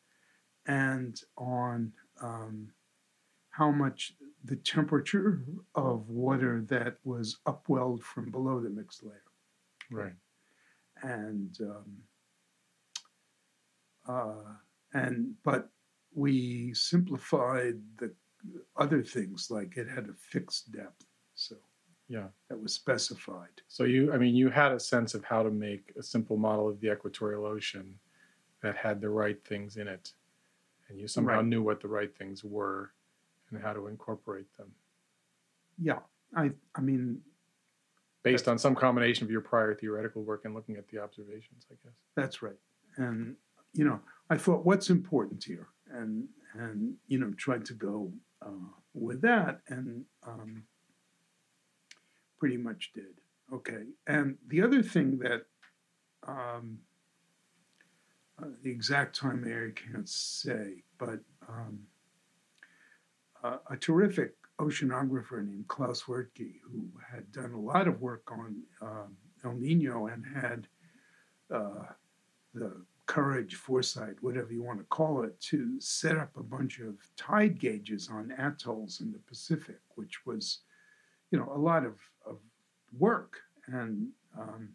and 0.68 1.22
on 1.38 1.92
um, 2.22 2.70
how 3.50 3.72
much 3.72 4.14
the 4.46 4.56
temperature 4.58 5.44
of 5.76 6.10
water 6.10 6.64
that 6.68 6.98
was 7.04 7.40
upwelled 7.46 8.04
from 8.04 8.32
below 8.32 8.62
the 8.62 8.70
mixed 8.70 9.04
layer. 9.04 9.24
Right. 9.92 10.14
And 11.02 11.58
um, 11.62 11.98
uh, 14.08 14.54
and 14.94 15.34
but 15.44 15.70
we 16.14 16.74
simplified 16.74 17.76
the 17.98 18.14
other 18.78 19.04
things 19.04 19.50
like 19.52 19.78
it 19.78 19.88
had 19.88 20.08
a 20.10 20.14
fixed 20.14 20.72
depth, 20.72 21.06
so 21.36 21.56
Yeah. 22.08 22.30
that 22.50 22.60
was 22.60 22.74
specified. 22.74 23.62
So 23.68 23.84
you, 23.84 24.12
I 24.14 24.18
mean, 24.18 24.36
you 24.36 24.50
had 24.50 24.72
a 24.72 24.80
sense 24.80 25.14
of 25.14 25.24
how 25.24 25.44
to 25.44 25.52
make 25.52 25.94
a 25.98 26.04
simple 26.04 26.38
model 26.38 26.68
of 26.70 26.80
the 26.80 26.92
equatorial 26.92 27.46
ocean 27.46 28.00
that 28.62 28.76
had 28.76 29.02
the 29.02 29.10
right 29.10 29.44
things 29.46 29.78
in 29.78 29.88
it, 29.88 30.14
and 30.88 31.00
you 31.00 31.08
somehow 31.08 31.38
Right. 31.38 31.46
knew 31.46 31.62
what 31.62 31.82
the 31.82 31.88
right 31.88 32.16
things 32.18 32.44
were 32.44 32.94
and 33.52 33.62
how 33.62 33.74
to 33.74 33.88
incorporate 33.88 34.52
them 34.58 34.74
Yeah, 35.78 36.00
I 36.36 36.52
I 36.76 36.82
mean 36.82 37.24
based 38.24 38.48
on 38.50 38.58
some 38.60 38.76
combination 38.76 39.24
of 39.26 39.32
your 39.32 39.42
prior 39.42 39.74
theoretical 39.74 40.24
work 40.24 40.44
and 40.46 40.54
looking 40.54 40.76
at 40.76 40.88
the 40.90 41.00
observations. 41.00 41.66
I 41.72 41.76
guess. 41.84 41.94
That's 42.16 42.42
right. 42.42 42.60
And 42.98 43.38
you 43.74 43.86
know, 43.86 44.02
I 44.30 44.38
thought, 44.38 44.66
what's 44.66 44.90
important 44.90 45.44
here, 45.44 45.68
and 45.92 46.28
and 46.54 46.96
you 47.08 47.20
know, 47.20 47.32
tried 47.38 47.66
to 47.66 47.74
go 47.74 48.12
uh, 48.42 48.72
with 48.94 49.22
that, 49.22 49.62
and 49.68 50.06
um, 50.26 50.64
pretty 52.40 52.58
much 52.58 52.92
did. 52.94 53.20
Okay. 53.54 53.84
And 54.08 54.38
the 54.48 54.62
other 54.62 54.82
thing 54.84 55.20
that 55.20 55.46
um, 56.28 56.80
uh, 58.42 58.48
the 58.64 58.72
exact 58.72 59.16
time 59.16 59.44
I 59.46 59.80
can't 59.80 60.08
say, 60.08 60.84
but 60.98 61.20
um, 61.48 61.80
uh, 63.44 63.58
a 63.70 63.78
terrific 63.78 64.36
oceanographer 64.60 65.46
named 65.46 65.68
Klaus 65.68 66.04
Wyrtki, 66.04 66.60
who 66.64 66.90
had 67.12 67.32
done 67.32 67.54
a 67.54 67.60
lot 67.60 67.88
of 67.88 68.02
work 68.02 68.30
on 68.32 68.62
um, 68.82 69.18
El 69.44 69.54
Nino 69.54 70.08
and 70.08 70.26
had 70.26 70.68
uh, 71.54 71.86
the 72.54 72.86
courage, 73.18 73.56
foresight, 73.56 74.16
whatever 74.22 74.54
you 74.54 74.62
want 74.62 74.78
to 74.80 74.86
call 74.86 75.24
it, 75.24 75.34
to 75.42 75.60
set 75.82 76.16
up 76.24 76.30
a 76.38 76.44
bunch 76.44 76.80
of 76.80 76.94
tide 77.18 77.60
gauges 77.60 78.08
on 78.18 78.32
atolls 78.38 79.02
in 79.02 79.12
the 79.12 79.18
Pacific, 79.28 79.80
which 79.96 80.16
was, 80.28 80.60
you 81.32 81.40
know, 81.40 81.52
a 81.56 81.58
lot 81.58 81.84
of, 81.86 81.96
of 82.32 82.38
work. 83.08 83.34
And 83.66 84.10
um, 84.38 84.70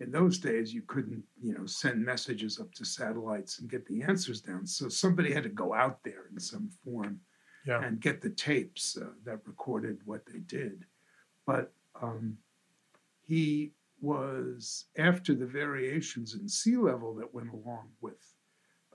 in 0.00 0.10
those 0.10 0.38
days, 0.38 0.74
you 0.74 0.82
couldn't, 0.92 1.22
you 1.40 1.54
know, 1.56 1.64
send 1.64 2.04
messages 2.04 2.58
up 2.58 2.72
to 2.74 2.84
satellites 2.84 3.60
and 3.60 3.70
get 3.70 3.86
the 3.86 4.02
answers 4.02 4.40
down. 4.40 4.66
So 4.66 4.88
somebody 4.88 5.32
had 5.32 5.44
to 5.44 5.48
go 5.64 5.72
out 5.72 6.02
there 6.02 6.24
in 6.32 6.40
some 6.40 6.68
form 6.84 7.20
Yeah. 7.66 7.84
and 7.84 8.00
get 8.00 8.20
the 8.20 8.30
tapes 8.30 8.98
uh, 9.00 9.12
that 9.26 9.46
recorded 9.46 9.98
what 10.04 10.26
they 10.26 10.40
did. 10.40 10.86
But 11.46 11.72
um, 12.02 12.38
he 13.22 13.72
was 14.00 14.86
after 14.98 15.34
the 15.34 15.46
variations 15.46 16.34
in 16.34 16.48
sea 16.48 16.76
level 16.76 17.14
that 17.14 17.34
went 17.34 17.52
along 17.52 17.88
with 18.00 18.34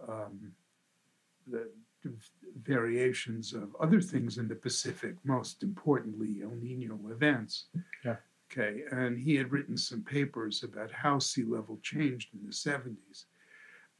um, 0.07 0.51
the 1.47 1.69
variations 2.63 3.53
of 3.53 3.75
other 3.79 4.01
things 4.01 4.37
in 4.37 4.47
the 4.47 4.55
Pacific, 4.55 5.15
most 5.23 5.63
importantly 5.63 6.41
El 6.43 6.51
Nino 6.51 6.99
events. 7.09 7.65
Yeah. 8.03 8.15
Okay, 8.51 8.81
and 8.91 9.17
he 9.17 9.35
had 9.35 9.51
written 9.51 9.77
some 9.77 10.03
papers 10.03 10.63
about 10.63 10.91
how 10.91 11.19
sea 11.19 11.43
level 11.43 11.79
changed 11.81 12.33
in 12.33 12.45
the 12.45 12.51
70s, 12.51 13.25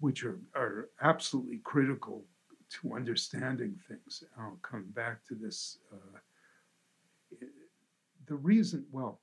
which 0.01 0.25
are, 0.25 0.39
are 0.55 0.89
absolutely 1.01 1.59
critical 1.63 2.25
to 2.69 2.93
understanding 2.93 3.77
things. 3.87 4.23
I'll 4.37 4.59
come 4.61 4.87
back 4.89 5.23
to 5.27 5.35
this. 5.35 5.77
Uh, 5.91 7.37
the 8.27 8.35
reason, 8.35 8.85
well, 8.91 9.21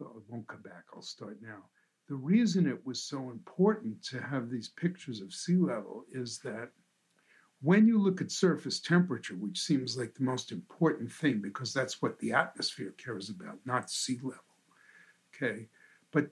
it 0.00 0.22
won't 0.28 0.48
come 0.48 0.62
back. 0.62 0.84
I'll 0.94 1.02
start 1.02 1.38
now. 1.42 1.64
The 2.08 2.14
reason 2.14 2.66
it 2.66 2.86
was 2.86 3.02
so 3.02 3.30
important 3.30 4.02
to 4.04 4.20
have 4.20 4.48
these 4.48 4.68
pictures 4.68 5.20
of 5.20 5.34
sea 5.34 5.56
level 5.56 6.04
is 6.12 6.38
that 6.40 6.70
when 7.60 7.86
you 7.86 7.98
look 7.98 8.20
at 8.20 8.30
surface 8.30 8.80
temperature, 8.80 9.34
which 9.34 9.60
seems 9.60 9.96
like 9.96 10.14
the 10.14 10.22
most 10.22 10.52
important 10.52 11.10
thing 11.10 11.40
because 11.42 11.74
that's 11.74 12.00
what 12.00 12.18
the 12.18 12.32
atmosphere 12.32 12.94
cares 12.96 13.30
about, 13.30 13.58
not 13.64 13.90
sea 13.90 14.18
level. 14.22 14.42
Okay. 15.34 15.68
But 16.12 16.30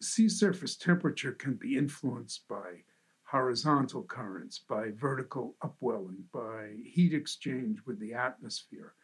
sea 0.00 0.28
surface 0.28 0.76
temperature 0.76 1.32
can 1.32 1.54
be 1.54 1.76
influenced 1.76 2.46
by 2.48 2.82
horizontal 3.24 4.04
currents, 4.04 4.60
by 4.60 4.90
vertical 4.92 5.56
upwelling, 5.62 6.24
by 6.32 6.76
heat 6.84 7.12
exchange 7.12 7.80
with 7.84 7.98
the 7.98 8.14
atmosphere. 8.14 8.94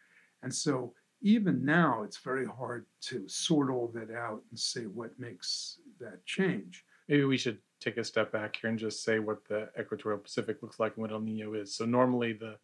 And 0.43 0.55
so 0.55 0.95
even 1.23 1.65
now, 1.65 2.03
it's 2.03 2.19
very 2.19 2.47
hard 2.47 2.87
to 3.03 3.27
sort 3.29 3.71
all 3.71 3.91
that 3.95 4.11
out 4.11 4.43
and 4.51 4.59
say 4.59 4.83
what 4.83 5.19
makes 5.19 5.79
that 6.01 6.25
change. 6.27 6.85
Maybe 7.09 7.25
we 7.25 7.39
should 7.39 7.59
take 7.81 7.97
a 7.97 8.05
step 8.05 8.33
back 8.33 8.57
here 8.57 8.71
and 8.71 8.79
just 8.79 9.05
say 9.05 9.19
what 9.19 9.45
the 9.49 9.69
equatorial 9.79 10.21
Pacific 10.21 10.63
looks 10.63 10.81
like 10.81 10.97
and 10.97 11.03
what 11.03 11.13
El 11.13 11.21
Nino 11.21 11.55
is. 11.55 11.75
So 11.75 11.85
normally 11.85 12.33
the 12.33 12.59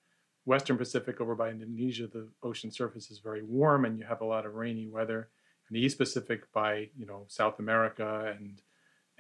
Western 0.45 0.77
Pacific 0.77 1.21
over 1.21 1.35
by 1.35 1.51
Indonesia, 1.51 2.07
the 2.07 2.29
ocean 2.43 2.71
surface 2.71 3.11
is 3.11 3.19
very 3.19 3.43
warm 3.43 3.85
and 3.85 3.99
you 3.99 4.05
have 4.05 4.23
a 4.23 4.27
lot 4.27 4.47
of 4.47 4.55
rainy 4.55 4.89
weather. 4.89 5.29
And 5.69 5.77
the 5.77 5.81
East 5.81 5.99
Pacific 5.99 6.51
by, 6.53 6.89
you 6.97 7.07
know, 7.07 7.25
South 7.29 7.59
America 7.59 8.35
and 8.37 8.61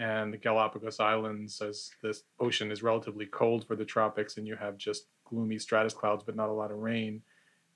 and 0.00 0.32
the 0.32 0.38
Galapagos 0.38 1.00
Islands 1.00 1.60
as 1.60 1.90
the 2.02 2.16
ocean 2.38 2.70
is 2.70 2.84
relatively 2.84 3.26
cold 3.26 3.66
for 3.66 3.74
the 3.74 3.84
tropics 3.84 4.36
and 4.36 4.46
you 4.46 4.54
have 4.54 4.78
just 4.78 5.08
gloomy 5.24 5.58
stratus 5.58 5.92
clouds 5.92 6.22
but 6.24 6.36
not 6.36 6.48
a 6.48 6.52
lot 6.52 6.70
of 6.70 6.78
rain. 6.78 7.20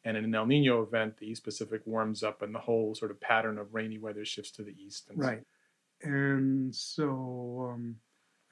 And 0.04 0.16
in 0.16 0.24
an 0.24 0.34
El 0.34 0.46
Nino 0.46 0.82
event, 0.82 1.16
the 1.16 1.26
East 1.26 1.44
Pacific 1.44 1.82
warms 1.86 2.22
up 2.22 2.42
and 2.42 2.54
the 2.54 2.58
whole 2.58 2.94
sort 2.94 3.10
of 3.10 3.20
pattern 3.20 3.58
of 3.58 3.72
rainy 3.72 3.98
weather 3.98 4.24
shifts 4.24 4.50
to 4.52 4.62
the 4.62 4.74
east. 4.76 5.08
And 5.08 5.18
right. 5.18 5.38
So, 6.02 6.08
and 6.08 6.74
so 6.74 7.70
um, 7.72 7.96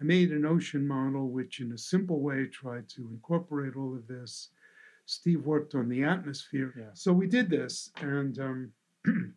I 0.00 0.04
made 0.04 0.30
an 0.30 0.46
ocean 0.46 0.86
model, 0.86 1.28
which 1.28 1.60
in 1.60 1.72
a 1.72 1.78
simple 1.78 2.20
way 2.20 2.46
tried 2.46 2.88
to 2.90 3.08
incorporate 3.10 3.74
all 3.76 3.94
of 3.94 4.06
this. 4.06 4.50
Steve 5.06 5.44
worked 5.44 5.74
on 5.74 5.88
the 5.88 6.04
atmosphere. 6.04 6.72
Yeah. 6.78 6.90
So 6.94 7.12
we 7.12 7.26
did 7.26 7.50
this 7.50 7.90
and 8.00 8.38
um, 8.38 8.72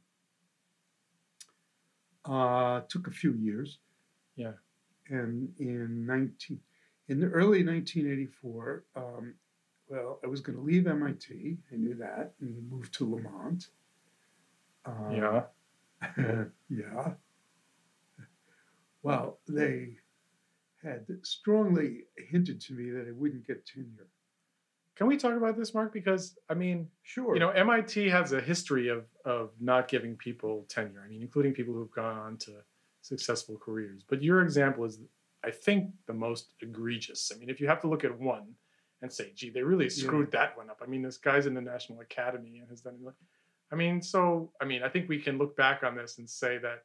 uh, 2.25 2.81
took 2.87 3.07
a 3.07 3.11
few 3.11 3.33
years. 3.33 3.79
Yeah. 4.35 4.53
And 5.09 5.49
in 5.57 6.05
19, 6.05 6.59
in 7.09 7.19
the 7.19 7.27
early 7.27 7.65
1984, 7.65 8.83
um, 8.95 9.33
well, 9.87 10.19
I 10.23 10.27
was 10.27 10.41
going 10.41 10.57
to 10.57 10.63
leave 10.63 10.87
MIT. 10.87 11.57
I 11.71 11.75
knew 11.75 11.95
that 11.95 12.33
and 12.41 12.69
move 12.71 12.91
to 12.93 13.09
Lamont. 13.09 13.67
Um, 14.85 15.11
yeah. 15.11 15.43
yeah. 16.69 17.13
Well, 19.01 19.39
they 19.47 19.97
had 20.81 21.05
strongly 21.23 22.05
hinted 22.29 22.59
to 22.61 22.73
me 22.73 22.89
that 22.91 23.07
I 23.07 23.11
wouldn't 23.11 23.45
get 23.45 23.65
tenure. 23.65 24.07
Can 24.95 25.07
we 25.07 25.17
talk 25.17 25.35
about 25.35 25.57
this, 25.57 25.73
Mark? 25.73 25.91
Because 25.91 26.37
I 26.49 26.53
mean, 26.53 26.87
sure. 27.01 27.33
You 27.33 27.39
know, 27.39 27.49
MIT 27.49 28.09
has 28.09 28.31
a 28.31 28.41
history 28.41 28.89
of 28.89 29.05
of 29.25 29.51
not 29.59 29.87
giving 29.87 30.15
people 30.15 30.65
tenure. 30.69 31.03
I 31.03 31.09
mean, 31.09 31.21
including 31.21 31.53
people 31.53 31.73
who've 31.73 31.91
gone 31.91 32.17
on 32.17 32.37
to 32.37 32.51
successful 33.01 33.57
careers. 33.57 34.03
But 34.07 34.21
your 34.21 34.41
example 34.41 34.85
is, 34.85 34.99
I 35.43 35.51
think, 35.51 35.89
the 36.05 36.13
most 36.13 36.53
egregious. 36.61 37.31
I 37.33 37.39
mean, 37.39 37.49
if 37.49 37.59
you 37.59 37.67
have 37.67 37.81
to 37.81 37.87
look 37.87 38.03
at 38.03 38.17
one 38.17 38.55
and 39.03 39.11
say, 39.11 39.31
"Gee, 39.35 39.51
they 39.51 39.61
really 39.61 39.89
screwed 39.89 40.29
yeah. 40.33 40.39
that 40.39 40.57
one 40.57 40.71
up." 40.71 40.81
I 40.81 40.87
mean, 40.87 41.03
this 41.03 41.17
guy's 41.17 41.45
in 41.45 41.53
the 41.53 41.61
National 41.61 41.99
Academy 41.99 42.57
and 42.59 42.69
has 42.69 42.81
done. 42.81 42.97
I 43.71 43.75
mean, 43.75 44.01
so 44.01 44.51
I 44.59 44.65
mean, 44.65 44.81
I 44.81 44.89
think 44.89 45.07
we 45.07 45.19
can 45.19 45.37
look 45.37 45.55
back 45.55 45.83
on 45.83 45.95
this 45.95 46.17
and 46.17 46.27
say 46.27 46.57
that 46.59 46.83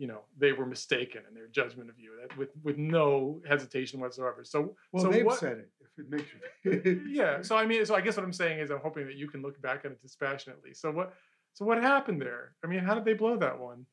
you 0.00 0.06
know 0.06 0.20
they 0.38 0.52
were 0.52 0.64
mistaken 0.64 1.20
in 1.28 1.34
their 1.34 1.48
judgment 1.48 1.90
of 1.90 1.98
you 1.98 2.12
that 2.20 2.34
with 2.38 2.48
with 2.62 2.78
no 2.78 3.42
hesitation 3.46 4.00
whatsoever 4.00 4.42
so 4.44 4.74
well 4.92 5.04
so 5.04 5.10
they've 5.10 5.26
what, 5.26 5.38
said 5.38 5.58
it 5.58 5.70
if 5.80 5.98
it 5.98 6.10
makes 6.10 6.30
you 6.64 7.02
yeah 7.12 7.42
so 7.42 7.54
i 7.54 7.66
mean 7.66 7.84
so 7.84 7.94
i 7.94 8.00
guess 8.00 8.16
what 8.16 8.24
i'm 8.24 8.32
saying 8.32 8.60
is 8.60 8.70
i'm 8.70 8.78
hoping 8.78 9.04
that 9.04 9.16
you 9.16 9.28
can 9.28 9.42
look 9.42 9.60
back 9.60 9.84
on 9.84 9.92
it 9.92 10.00
dispassionately 10.00 10.72
so 10.72 10.90
what 10.90 11.12
so 11.52 11.66
what 11.66 11.76
happened 11.76 12.18
there 12.18 12.54
i 12.64 12.66
mean 12.66 12.80
how 12.80 12.94
did 12.94 13.04
they 13.04 13.12
blow 13.12 13.36
that 13.36 13.60
one 13.60 13.84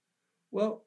well 0.51 0.85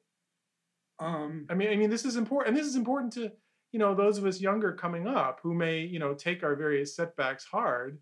um 0.99 1.45
i 1.51 1.53
mean 1.53 1.69
i 1.69 1.75
mean 1.75 1.91
this 1.91 2.03
is 2.03 2.15
important 2.15 2.47
and 2.49 2.57
this 2.57 2.65
is 2.65 2.75
important 2.75 3.13
to 3.13 3.31
you 3.71 3.79
know 3.79 3.95
those 3.95 4.17
of 4.17 4.25
us 4.25 4.41
younger 4.41 4.73
coming 4.73 5.07
up 5.07 5.39
who 5.43 5.53
may 5.53 5.79
you 5.79 5.99
know 5.99 6.13
take 6.13 6.43
our 6.43 6.55
various 6.55 6.95
setbacks 6.95 7.45
hard 7.45 7.99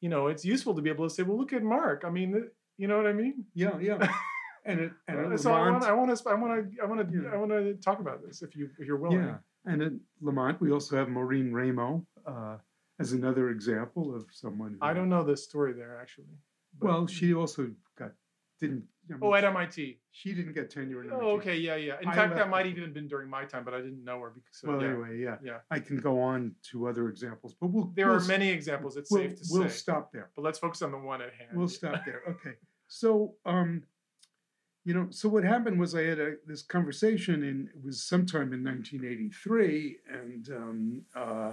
you 0.00 0.08
know 0.08 0.28
it's 0.28 0.44
useful 0.44 0.74
to 0.74 0.82
be 0.82 0.90
able 0.90 1.08
to 1.08 1.14
say 1.14 1.22
well 1.22 1.38
look 1.38 1.52
at 1.52 1.62
mark 1.62 2.04
i 2.06 2.10
mean 2.10 2.48
you 2.76 2.86
know 2.88 2.96
what 2.96 3.06
i 3.06 3.12
mean 3.12 3.44
yeah 3.54 3.78
yeah 3.80 4.08
and 4.68 4.80
it, 4.80 4.92
and 5.08 5.32
it 5.32 5.40
so 5.40 5.52
Lamont, 5.52 5.84
I 5.84 5.92
want 5.92 6.16
to 6.16 6.28
I 6.28 6.34
want 6.34 6.70
to 6.70 6.82
I 6.82 6.86
want 6.86 7.10
to 7.10 7.30
I 7.32 7.36
want 7.36 7.50
to 7.50 7.74
talk 7.74 8.00
about 8.00 8.24
this 8.24 8.42
if 8.42 8.54
you 8.54 8.70
if 8.78 8.86
you're 8.86 8.96
willing. 8.96 9.24
Yeah, 9.24 9.36
and 9.64 9.82
at 9.82 9.92
Lamont 10.20 10.60
we 10.60 10.70
also 10.70 10.96
have 10.96 11.08
Maureen 11.08 11.50
Raymo 11.50 12.04
uh, 12.26 12.56
as 13.00 13.12
another 13.12 13.50
example 13.50 14.14
of 14.14 14.26
someone. 14.32 14.76
Who, 14.80 14.86
I 14.86 14.92
don't 14.92 15.08
know 15.08 15.24
the 15.24 15.36
story 15.36 15.72
there 15.72 15.98
actually. 16.00 16.36
Well, 16.80 17.06
she 17.06 17.34
also 17.34 17.70
got 17.98 18.12
didn't. 18.60 18.84
Oh, 19.22 19.34
at 19.34 19.44
MIT. 19.44 20.00
She 20.10 20.34
didn't 20.34 20.52
get 20.54 20.70
tenure 20.70 21.00
at 21.00 21.06
MIT. 21.06 21.22
Oh, 21.22 21.30
okay, 21.36 21.56
yeah, 21.56 21.76
yeah. 21.76 21.96
In 22.02 22.08
I 22.08 22.14
fact, 22.14 22.34
that 22.34 22.48
might 22.48 22.66
even 22.66 22.82
have 22.82 22.94
been 22.94 23.08
during 23.08 23.28
my 23.28 23.44
time, 23.44 23.64
but 23.64 23.74
I 23.74 23.78
didn't 23.78 24.04
know 24.04 24.20
her 24.20 24.30
because. 24.30 24.60
So, 24.60 24.68
well, 24.68 24.82
yeah. 24.82 24.88
anyway, 24.88 25.18
yeah, 25.18 25.36
yeah. 25.42 25.58
I 25.70 25.78
can 25.78 25.98
go 25.98 26.20
on 26.20 26.54
to 26.70 26.88
other 26.88 27.08
examples, 27.08 27.54
but 27.60 27.68
we'll. 27.68 27.92
There 27.94 28.08
we'll, 28.08 28.16
are 28.16 28.24
many 28.24 28.48
examples. 28.48 28.96
It's 28.96 29.10
we'll, 29.10 29.22
safe 29.22 29.36
to 29.36 29.46
we'll 29.50 29.60
say. 29.60 29.64
We'll 29.66 29.70
stop 29.70 30.12
there. 30.12 30.30
But 30.34 30.42
let's 30.42 30.58
focus 30.58 30.82
on 30.82 30.92
the 30.92 30.98
one 30.98 31.22
at 31.22 31.32
hand. 31.34 31.50
We'll 31.54 31.68
stop 31.68 32.04
there. 32.06 32.22
Okay. 32.28 32.56
So, 32.88 33.34
um, 33.44 33.82
you 34.84 34.94
know, 34.94 35.08
so 35.10 35.28
what 35.28 35.44
happened 35.44 35.78
was 35.78 35.94
I 35.94 36.04
had 36.04 36.18
a, 36.18 36.36
this 36.46 36.62
conversation, 36.62 37.42
and 37.42 37.68
it 37.68 37.84
was 37.84 38.02
sometime 38.02 38.52
in 38.52 38.64
1983, 38.64 39.98
and 40.10 40.48
um, 40.48 41.02
uh, 41.14 41.52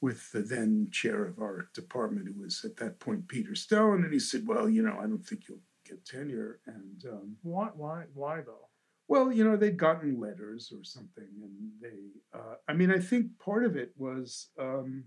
with 0.00 0.32
the 0.32 0.40
then 0.40 0.88
chair 0.90 1.24
of 1.24 1.38
our 1.38 1.68
department, 1.74 2.26
who 2.26 2.42
was 2.42 2.64
at 2.64 2.76
that 2.78 2.98
point 2.98 3.28
Peter 3.28 3.54
Stone, 3.54 4.04
and 4.04 4.12
he 4.12 4.18
said, 4.18 4.46
"Well, 4.46 4.68
you 4.68 4.82
know, 4.82 4.98
I 4.98 5.06
don't 5.06 5.24
think 5.24 5.42
you'll 5.48 5.60
get 5.88 6.04
tenure." 6.04 6.60
And 6.66 7.04
um, 7.10 7.36
why, 7.42 7.68
why, 7.74 8.04
why 8.14 8.40
though? 8.40 8.68
Well, 9.08 9.32
you 9.32 9.44
know, 9.44 9.56
they'd 9.56 9.76
gotten 9.76 10.20
letters 10.20 10.72
or 10.74 10.82
something, 10.84 11.28
and 11.42 11.70
they. 11.80 12.38
Uh, 12.38 12.56
I 12.68 12.72
mean, 12.72 12.90
I 12.90 12.98
think 12.98 13.26
part 13.38 13.64
of 13.64 13.76
it 13.76 13.92
was. 13.96 14.48
Um, 14.58 15.04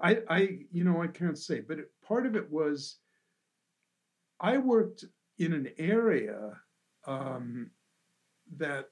I, 0.00 0.18
I, 0.28 0.58
you 0.72 0.82
know, 0.82 1.00
I 1.00 1.06
can't 1.06 1.38
say, 1.38 1.60
but 1.60 1.78
it, 1.78 1.92
part 2.04 2.26
of 2.26 2.34
it 2.34 2.50
was 2.50 2.96
I 4.40 4.58
worked 4.58 5.04
in 5.38 5.52
an 5.52 5.68
area 5.78 6.58
um, 7.06 7.70
that 8.56 8.88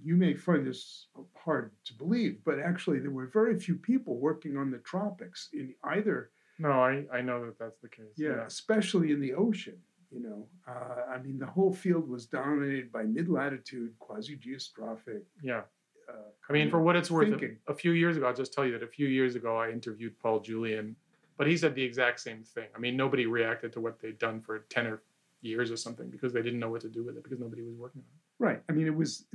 you 0.00 0.16
may 0.16 0.34
find 0.34 0.64
this 0.64 1.08
hard 1.36 1.72
to 1.86 1.94
believe, 1.94 2.38
but 2.44 2.60
actually 2.60 3.00
there 3.00 3.10
were 3.10 3.26
very 3.26 3.58
few 3.58 3.74
people 3.74 4.18
working 4.18 4.56
on 4.56 4.70
the 4.70 4.78
tropics 4.78 5.48
in 5.52 5.74
either. 5.82 6.30
No, 6.58 6.70
I, 6.70 7.04
I 7.12 7.20
know 7.20 7.44
that 7.46 7.58
that's 7.58 7.78
the 7.80 7.88
case. 7.88 8.14
Yeah, 8.16 8.30
yeah. 8.30 8.46
especially 8.46 9.12
in 9.12 9.20
the 9.20 9.34
ocean. 9.34 9.76
You 10.10 10.22
know, 10.22 10.46
uh, 10.68 11.12
I 11.12 11.18
mean, 11.18 11.38
the 11.38 11.46
whole 11.46 11.72
field 11.72 12.08
was 12.08 12.26
dominated 12.26 12.92
by 12.92 13.02
mid-latitude, 13.02 13.92
quasi-geostrophic. 13.98 15.22
Yeah. 15.42 15.62
Uh, 16.08 16.12
I 16.48 16.52
mean, 16.52 16.70
for 16.70 16.80
what 16.80 16.94
it's 16.94 17.10
worth, 17.10 17.28
a, 17.28 17.50
a, 17.66 17.74
few 17.74 17.90
years 17.90 18.16
ago, 18.16 18.28
I'll 18.28 18.34
just 18.34 18.52
tell 18.52 18.64
you 18.64 18.72
that 18.72 18.84
a 18.84 18.88
few 18.88 19.08
years 19.08 19.34
ago, 19.34 19.56
I 19.56 19.70
interviewed 19.70 20.16
Paul 20.20 20.40
Julian 20.40 20.94
but 21.36 21.46
he 21.46 21.56
said 21.56 21.74
the 21.74 21.82
exact 21.82 22.20
same 22.20 22.42
thing. 22.42 22.68
I 22.74 22.78
mean, 22.78 22.96
nobody 22.96 23.26
reacted 23.26 23.72
to 23.74 23.80
what 23.80 24.00
they'd 24.00 24.18
done 24.18 24.40
for 24.40 24.60
10 24.70 24.86
or 24.86 25.02
years 25.42 25.70
or 25.70 25.76
something 25.76 26.08
because 26.08 26.32
they 26.32 26.42
didn't 26.42 26.58
know 26.58 26.70
what 26.70 26.80
to 26.82 26.88
do 26.88 27.04
with 27.04 27.16
it 27.16 27.22
because 27.22 27.38
nobody 27.38 27.62
was 27.62 27.74
working 27.76 28.02
on 28.02 28.06
it. 28.06 28.44
Right. 28.44 28.62
I 28.68 28.72
mean, 28.72 28.86
it 28.86 28.94
was 28.94 29.26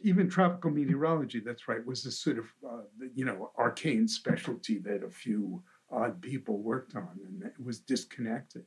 even 0.00 0.28
tropical 0.28 0.70
meteorology, 0.70 1.40
that's 1.40 1.68
right, 1.68 1.84
was 1.84 2.04
a 2.06 2.10
sort 2.10 2.38
of, 2.38 2.46
uh, 2.68 2.82
you 3.14 3.24
know, 3.24 3.50
arcane 3.56 4.06
specialty 4.06 4.78
that 4.78 5.02
a 5.02 5.10
few 5.10 5.62
odd 5.96 6.20
people 6.20 6.58
worked 6.58 6.94
on 6.94 7.18
and 7.26 7.42
it 7.42 7.54
was 7.62 7.80
disconnected. 7.80 8.64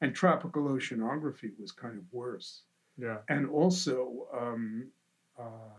And 0.00 0.14
tropical 0.14 0.62
oceanography 0.62 1.50
was 1.58 1.72
kind 1.72 1.98
of 1.98 2.04
worse. 2.12 2.62
Yeah. 2.96 3.18
And 3.28 3.48
also, 3.50 4.28
um, 4.32 4.90
uh, 5.38 5.76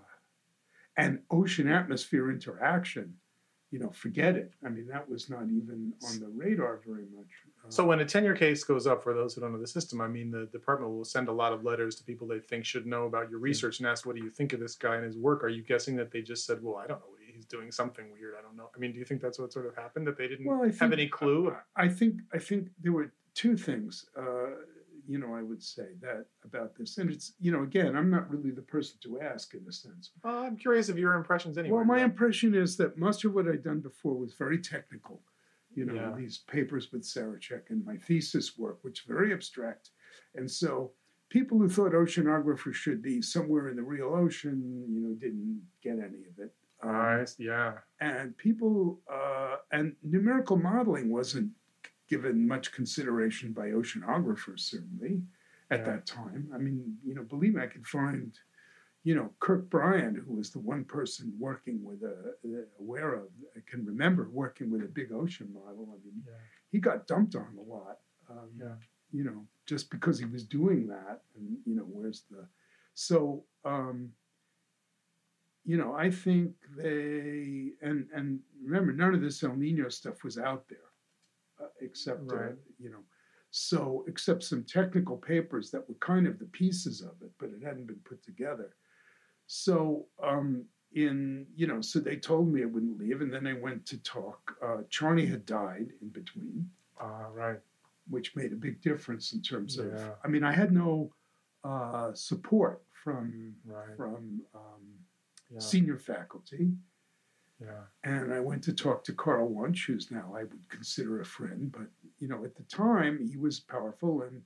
and 0.98 1.20
ocean 1.32 1.68
atmosphere 1.68 2.30
interaction 2.30 3.16
you 3.72 3.80
know, 3.80 3.90
forget 3.90 4.36
it. 4.36 4.52
I 4.66 4.70
mean, 4.70 4.86
that 4.88 5.10
was 5.10 5.30
not 5.30 5.44
even 5.44 5.94
on 6.06 6.20
the 6.20 6.28
radar 6.28 6.82
very 6.86 7.06
much. 7.16 7.30
Uh, 7.66 7.70
so 7.70 7.86
when 7.86 8.02
a 8.02 8.06
tenure 8.06 8.36
case 8.36 8.66
goes 8.66 8.86
up, 8.86 9.02
for 9.02 9.14
those 9.14 9.34
who 9.34 9.40
don't 9.40 9.54
know 9.54 9.62
the 9.62 9.66
system, 9.66 10.02
I 10.02 10.10
mean, 10.10 10.30
the 10.30 10.46
department 10.48 10.92
will 10.92 11.06
send 11.06 11.30
a 11.30 11.32
lot 11.32 11.54
of 11.54 11.64
letters 11.64 11.96
to 11.96 12.04
people 12.04 12.28
they 12.28 12.40
think 12.40 12.66
should 12.66 12.86
know 12.86 13.06
about 13.06 13.30
your 13.30 13.40
research 13.40 13.80
and 13.80 13.88
ask, 13.88 14.06
"What 14.06 14.18
do 14.18 14.24
you 14.24 14.30
think 14.30 14.52
of 14.52 14.60
this 14.60 14.76
guy 14.76 14.96
and 14.96 15.06
his 15.06 15.18
work?" 15.18 15.42
Are 15.42 15.50
you 15.50 15.64
guessing 15.64 15.96
that 15.96 16.12
they 16.12 16.22
just 16.22 16.46
said, 16.46 16.62
"Well, 16.62 16.76
I 16.76 16.86
don't 16.86 17.00
know, 17.00 17.16
he's 17.18 17.21
doing 17.52 17.72
something 17.72 18.12
weird. 18.12 18.34
I 18.40 18.42
don't 18.42 18.58
know." 18.58 18.70
I 18.76 18.80
mean, 18.80 18.92
do 18.94 19.00
you 19.00 19.06
think 19.06 19.22
that's 19.22 19.40
what 19.40 19.52
sort 19.54 19.66
of 19.68 19.76
happened 19.76 20.08
that 20.08 20.18
they 20.18 20.28
didn't 20.28 20.46
well, 20.46 20.62
think, 20.64 20.80
have 20.80 20.94
any 20.94 21.08
clue? 21.08 21.56
I, 21.76 21.88
think 21.88 22.22
I 22.34 22.40
think 22.40 22.70
there 22.82 22.94
were 22.94 23.12
two 23.34 23.56
things. 23.58 24.06
Uh, 24.18 24.52
you 25.08 25.18
know, 25.18 25.34
I 25.34 25.42
would 25.42 25.64
say 25.64 25.88
that 26.02 26.28
about 26.46 26.76
this. 26.78 26.98
And 27.00 27.12
it's, 27.12 27.34
you 27.40 27.52
know, 27.52 27.64
again, 27.64 27.96
I'm 27.98 28.10
not 28.10 28.30
really 28.30 28.52
the 28.52 28.62
person 28.62 28.98
to 29.04 29.20
ask 29.20 29.54
in 29.54 29.66
a 29.68 29.72
sense. 29.72 30.12
Uh, 30.24 30.44
I'm 30.46 30.56
curious 30.56 30.90
of 30.90 30.98
your 30.98 31.16
impressions 31.16 31.58
anyway. 31.58 31.76
Well, 31.78 31.86
my 31.86 32.04
impression 32.04 32.54
is 32.54 32.78
that 32.78 32.98
most 32.98 33.26
of 33.26 33.34
what 33.34 33.48
I'd 33.48 33.64
done 33.64 33.80
before 33.82 34.16
was 34.16 34.36
very 34.36 34.60
technical. 34.60 35.22
you 35.74 35.86
know, 35.86 35.94
Yeah. 35.96 36.14
these 36.18 36.38
papers 36.40 36.92
with 36.92 37.04
Sarachik 37.04 37.70
and 37.70 37.86
my 37.86 37.96
thesis 37.96 38.58
work, 38.58 38.84
which 38.84 39.00
is 39.00 39.06
very 39.06 39.32
abstract. 39.32 39.92
And 40.36 40.52
so 40.52 40.92
people 41.30 41.58
who 41.60 41.70
thought 41.70 41.94
oceanographers 41.94 42.74
should 42.74 43.02
be 43.02 43.22
somewhere 43.22 43.70
in 43.70 43.78
the 43.78 43.84
real 43.84 44.14
ocean, 44.14 44.86
you 44.90 45.00
know, 45.00 45.14
didn't 45.16 45.62
get 45.82 45.94
any 45.94 46.26
of 46.26 46.38
it. 46.40 46.54
Nice. 46.84 47.36
Yeah. 47.40 47.74
and 48.00 48.36
people 48.38 49.00
uh, 49.12 49.58
and 49.72 49.96
numerical 50.04 50.58
modeling 50.58 51.12
wasn't 51.12 51.52
given 52.08 52.48
much 52.48 52.72
consideration 52.72 53.54
by 53.54 53.68
oceanographers 53.70 54.62
certainly 54.62 55.22
at 55.70 55.80
Yeah. 55.80 55.86
that 55.86 56.06
time 56.06 56.50
i 56.54 56.58
mean 56.58 56.98
you 57.06 57.14
know 57.16 57.24
believe 57.24 57.54
me 57.56 57.62
i 57.62 57.68
could 57.68 57.88
find 57.88 58.34
you 59.04 59.16
know 59.16 59.30
kirk 59.40 59.70
bryan 59.70 60.16
who 60.16 60.34
was 60.36 60.50
the 60.52 60.60
one 60.60 60.84
person 60.84 61.34
working 61.40 61.84
with 61.84 62.02
a, 62.04 62.36
a- 62.46 62.82
aware 62.84 63.14
of 63.14 63.28
i 63.56 63.60
can 63.66 63.86
remember 63.86 64.28
working 64.32 64.70
with 64.72 64.82
a 64.82 64.88
big 65.00 65.12
ocean 65.12 65.50
model 65.54 65.88
i 65.96 65.98
mean 66.06 66.22
Yeah. 66.28 66.34
he 66.72 66.80
got 66.80 67.08
dumped 67.08 67.36
on 67.36 67.56
a 67.58 67.62
lot 67.76 68.00
um, 68.30 68.50
Yeah. 68.60 68.76
you 69.12 69.24
know 69.24 69.46
just 69.66 69.90
because 69.90 70.20
he 70.20 70.26
was 70.26 70.44
doing 70.44 70.88
that 70.88 71.22
and 71.36 71.58
you 71.66 71.76
know 71.76 71.84
where's 71.88 72.24
the 72.30 72.46
so 72.94 73.46
um 73.64 74.10
you 75.66 75.78
know 75.78 75.94
i 75.96 76.10
think 76.10 76.54
they 76.76 77.72
and 77.82 78.08
and 78.14 78.40
remember 78.64 78.92
none 78.92 79.14
of 79.14 79.22
this 79.22 79.44
el 79.44 79.56
nino 79.56 79.90
stuff 79.90 80.24
was 80.24 80.38
out 80.38 80.68
there 80.68 80.90
uh, 81.62 81.68
except 81.82 82.32
uh, 82.32 82.36
you 82.80 82.90
know 82.90 83.04
so 83.52 84.04
except 84.08 84.44
some 84.44 84.64
technical 84.64 85.18
papers 85.18 85.70
that 85.72 85.88
were 85.88 85.96
kind 85.96 86.26
of 86.26 86.40
the 86.40 86.46
pieces 86.46 87.02
of 87.02 87.12
it 87.22 87.32
but 87.40 87.50
it 87.50 87.64
hadn't 87.64 87.86
been 87.86 88.02
put 88.06 88.24
together 88.24 88.76
so 89.48 90.06
um 90.24 90.66
in 90.94 91.46
you 91.56 91.68
know 91.68 91.80
so 91.82 92.00
they 92.00 92.16
told 92.16 92.52
me 92.52 92.62
i 92.64 92.66
wouldn't 92.66 92.98
leave 92.98 93.22
and 93.22 93.34
then 93.34 93.46
i 93.48 93.54
went 93.54 93.86
to 93.86 93.98
talk 94.04 94.56
uh 94.64 94.78
charney 94.90 95.26
had 95.26 95.46
died 95.46 95.88
in 96.02 96.10
between 96.10 96.70
Ah, 97.00 97.28
right. 97.34 97.60
which 98.10 98.36
made 98.36 98.52
a 98.54 98.56
big 98.56 98.80
difference 98.82 99.34
in 99.34 99.42
terms 99.42 99.80
of. 99.80 99.92
I 100.24 100.28
mean, 100.28 100.44
I 100.44 100.52
had 100.52 100.72
no 100.72 101.12
uh, 101.64 102.14
support 102.14 102.84
from 103.04 103.56
Right. 103.66 103.96
from 103.98 104.42
um, 104.54 104.91
Yeah. 105.52 105.60
senior 105.60 105.98
faculty, 105.98 106.72
Yeah. 107.60 107.84
and 108.04 108.34
I 108.34 108.40
went 108.40 108.64
to 108.64 108.74
talk 108.74 109.04
to 109.04 109.14
Carl 109.14 109.50
Wunsch, 109.50 109.86
who's 109.86 110.10
now 110.10 110.34
I 110.34 110.46
would 110.46 110.70
consider 110.70 111.20
a 111.20 111.26
friend, 111.26 111.72
but 111.72 111.88
you 112.20 112.28
know, 112.28 112.46
at 112.46 112.56
the 112.56 112.64
time 112.64 113.20
he 113.20 113.38
was 113.38 113.60
powerful, 113.60 114.22
and 114.24 114.42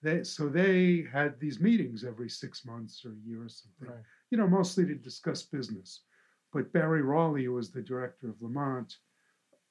they 0.00 0.22
so 0.24 0.48
they 0.48 1.02
had 1.02 1.38
these 1.40 1.60
meetings 1.60 2.04
every 2.04 2.28
six 2.28 2.64
months 2.64 3.04
or 3.04 3.12
a 3.12 3.26
year 3.28 3.42
or 3.44 3.48
something. 3.48 3.88
Right. 3.88 4.04
You 4.30 4.38
know, 4.38 4.46
mostly 4.48 4.86
to 4.86 4.94
discuss 4.94 5.42
business. 5.42 6.04
But 6.52 6.72
Barry 6.72 7.02
Raleigh, 7.02 7.44
who 7.44 7.54
was 7.54 7.70
the 7.70 7.82
director 7.82 8.28
of 8.28 8.40
Lamont, 8.42 8.98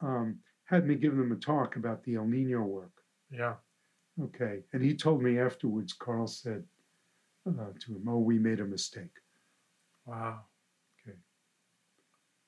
um, 0.01 0.39
had 0.65 0.85
me 0.87 0.95
give 0.95 1.15
them 1.15 1.31
a 1.31 1.35
talk 1.35 1.75
about 1.75 2.03
the 2.03 2.15
El 2.15 2.25
Nino 2.25 2.61
work. 2.63 3.03
Yeah. 3.29 3.55
Okay. 4.21 4.63
And 4.73 4.83
he 4.83 4.95
told 4.95 5.21
me 5.21 5.37
afterwards, 5.39 5.93
Carl 5.93 6.27
said 6.27 6.63
uh, 7.47 7.71
to 7.79 7.95
him, 7.95 8.07
Oh, 8.07 8.19
we 8.19 8.39
made 8.39 8.59
a 8.59 8.65
mistake. 8.65 9.20
Wow. 10.05 10.41
Okay. 11.07 11.17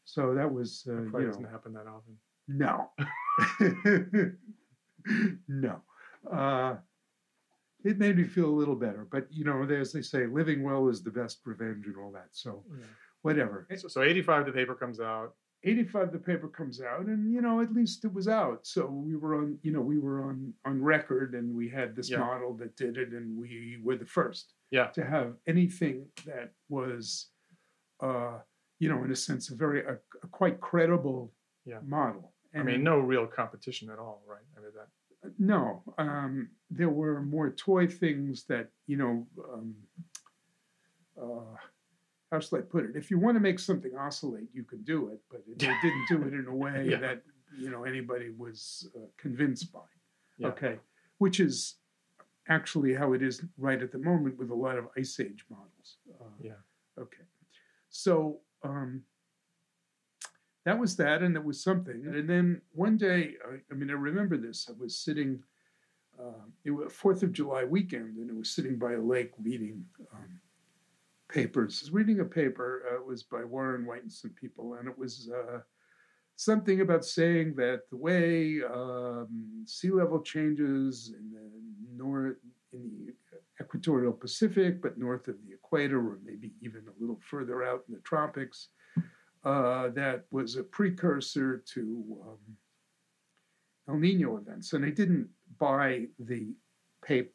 So 0.05 0.33
that 0.35 0.51
was, 0.51 0.85
uh, 0.89 0.95
That 0.95 1.01
probably 1.09 1.21
you 1.21 1.27
doesn't 1.27 1.51
happen 1.51 1.73
that 1.73 1.87
often. 1.87 2.17
no. 2.47 2.89
no. 5.47 5.81
Uh, 6.31 6.75
it 7.83 7.97
made 7.97 8.17
me 8.17 8.23
feel 8.23 8.45
a 8.49 8.55
little 8.59 8.75
better. 8.75 9.05
But, 9.11 9.27
you 9.31 9.43
know, 9.43 9.63
as 9.63 9.91
they 9.91 10.01
say, 10.01 10.25
living 10.25 10.63
well 10.63 10.87
is 10.87 11.03
the 11.03 11.11
best 11.11 11.41
revenge 11.45 11.85
and 11.85 11.97
all 11.97 12.11
that. 12.13 12.29
So, 12.31 12.63
Yeah. 12.69 12.85
whatever. 13.21 13.67
So, 13.75 13.87
so 13.87 14.01
85, 14.03 14.45
the 14.45 14.51
paper 14.51 14.75
comes 14.75 14.99
out. 14.99 15.35
85 15.65 16.11
the 16.11 16.19
paper 16.19 16.49
comes 16.49 16.81
out 16.81 17.05
and 17.05 17.31
you 17.31 17.39
know 17.39 17.61
at 17.61 17.71
least 17.71 18.03
it 18.03 18.11
was 18.13 18.27
out 18.27 18.67
so 18.67 18.85
we 18.85 19.15
were 19.15 19.35
on 19.35 19.57
you 19.63 19.71
know 19.71 19.79
we 19.79 19.97
were 19.97 20.21
on 20.25 20.53
on 20.65 20.83
record 20.83 21.35
and 21.35 21.55
we 21.55 21.69
had 21.69 21.95
this 21.95 22.09
Yeah. 22.09 22.19
model 22.19 22.53
that 22.57 22.75
did 22.75 22.97
it 22.97 23.13
and 23.13 23.37
we 23.37 23.79
were 23.81 23.95
the 23.95 24.05
first 24.05 24.55
Yeah. 24.71 24.87
to 24.87 25.05
have 25.05 25.37
anything 25.47 26.09
that 26.25 26.51
was 26.67 27.29
uh 28.07 28.35
you 28.81 28.87
know 28.89 28.99
in 29.05 29.11
a 29.11 29.15
sense 29.15 29.43
a 29.49 29.55
very 29.55 29.79
a, 29.93 29.95
a 30.25 30.27
quite 30.39 30.57
credible 30.69 31.21
Yeah. 31.65 31.79
model 31.99 32.25
I 32.55 32.61
mean, 32.61 32.83
no 32.83 32.97
real 32.99 33.25
competition 33.25 33.89
at 33.89 33.97
all, 33.97 34.21
right? 34.33 34.47
I 34.55 34.57
mean, 34.61 34.73
that. 34.79 34.89
no 35.39 35.63
um 35.97 36.33
there 36.79 36.93
were 37.01 37.17
more 37.35 37.49
toy 37.67 37.83
things 38.03 38.33
that 38.51 38.65
you 38.91 38.97
know 39.03 39.13
um 39.51 39.69
uh 41.21 41.55
how 42.31 42.39
shall 42.39 42.59
I 42.59 42.61
put 42.63 42.83
it? 42.87 42.95
If 42.95 43.11
you 43.11 43.19
want 43.19 43.35
to 43.35 43.39
make 43.49 43.59
something 43.59 43.93
oscillate, 43.95 44.49
you 44.57 44.63
can 44.71 44.81
do 44.83 44.99
it, 45.13 45.19
but 45.31 45.41
it, 45.47 45.61
it 45.61 45.75
didn't 45.83 46.05
do 46.09 46.17
it 46.27 46.33
in 46.33 46.47
a 46.47 46.55
way 46.65 46.77
Yeah. 46.91 46.99
that 47.07 47.21
you 47.63 47.69
know 47.71 47.81
anybody 47.93 48.29
was 48.45 48.89
uh, 48.95 48.99
convinced 49.17 49.71
by. 49.71 49.87
Yeah. 50.37 50.47
Okay, 50.51 50.75
which 51.23 51.39
is 51.39 51.55
actually 52.57 52.93
how 53.01 53.13
it 53.13 53.21
is 53.29 53.35
right 53.67 53.81
at 53.85 53.91
the 53.95 53.99
moment 54.09 54.33
with 54.39 54.49
a 54.57 54.59
lot 54.65 54.77
of 54.81 54.85
ice 55.01 55.15
age 55.19 55.45
models. 55.49 55.87
Uh, 56.21 56.25
Yeah. 56.49 56.61
Okay, 57.03 57.22
so 57.93 58.39
um, 58.63 59.03
that 60.65 60.79
was 60.79 60.95
that, 60.95 61.21
and 61.21 61.35
it 61.35 61.43
was 61.43 61.63
something. 61.63 62.03
And 62.07 62.27
then 62.27 62.61
one 62.71 62.97
day, 62.97 63.35
I, 63.47 63.57
I 63.71 63.75
mean, 63.75 63.91
I 63.91 63.93
remember 63.93 64.35
this. 64.35 64.67
I 64.67 64.73
was 64.77 64.97
sitting. 64.97 65.43
Uh, 66.19 66.45
it 66.65 66.71
was 66.71 66.91
Fourth 66.91 67.21
of 67.21 67.31
July 67.31 67.63
weekend, 67.63 68.17
and 68.17 68.31
I 68.31 68.33
was 68.33 68.49
sitting 68.49 68.77
by 68.77 68.93
a 68.93 68.99
lake 68.99 69.31
reading 69.41 69.85
um, 70.11 70.39
papers. 71.29 71.81
I 71.81 71.85
was 71.85 71.93
reading 71.93 72.19
a 72.19 72.25
paper. 72.25 72.83
Uh, 72.91 72.95
it 72.95 73.05
was 73.05 73.21
by 73.21 73.43
Warren 73.43 73.85
White 73.85 74.01
and 74.01 74.11
some 74.11 74.31
people, 74.31 74.73
and 74.79 74.87
it 74.87 74.97
was 74.97 75.29
uh, 75.31 75.59
something 76.35 76.81
about 76.81 77.05
saying 77.05 77.53
that 77.57 77.81
the 77.91 77.97
way 77.97 78.61
um, 78.63 79.65
sea 79.67 79.91
level 79.91 80.19
changes 80.19 81.13
in 81.15 81.31
the 81.31 82.03
north 82.03 82.37
in 82.73 82.89
the 83.05 83.12
equatorial 83.73 84.13
Pacific, 84.13 84.81
but 84.81 84.97
north 84.97 85.27
of 85.27 85.35
the 85.45 85.53
equator, 85.53 85.97
or 85.97 86.19
maybe 86.23 86.53
even 86.61 86.83
a 86.87 87.01
little 87.01 87.19
further 87.21 87.63
out 87.63 87.83
in 87.87 87.95
the 87.95 88.01
tropics, 88.01 88.69
uh, 89.43 89.89
that 89.89 90.25
was 90.31 90.55
a 90.55 90.63
precursor 90.63 91.63
to 91.73 92.17
um, 92.27 92.57
El 93.89 93.97
Nino 93.97 94.37
events. 94.37 94.73
And 94.73 94.85
I 94.85 94.91
didn't 94.91 95.27
buy 95.59 96.05
the 96.19 96.53
paper, 97.03 97.31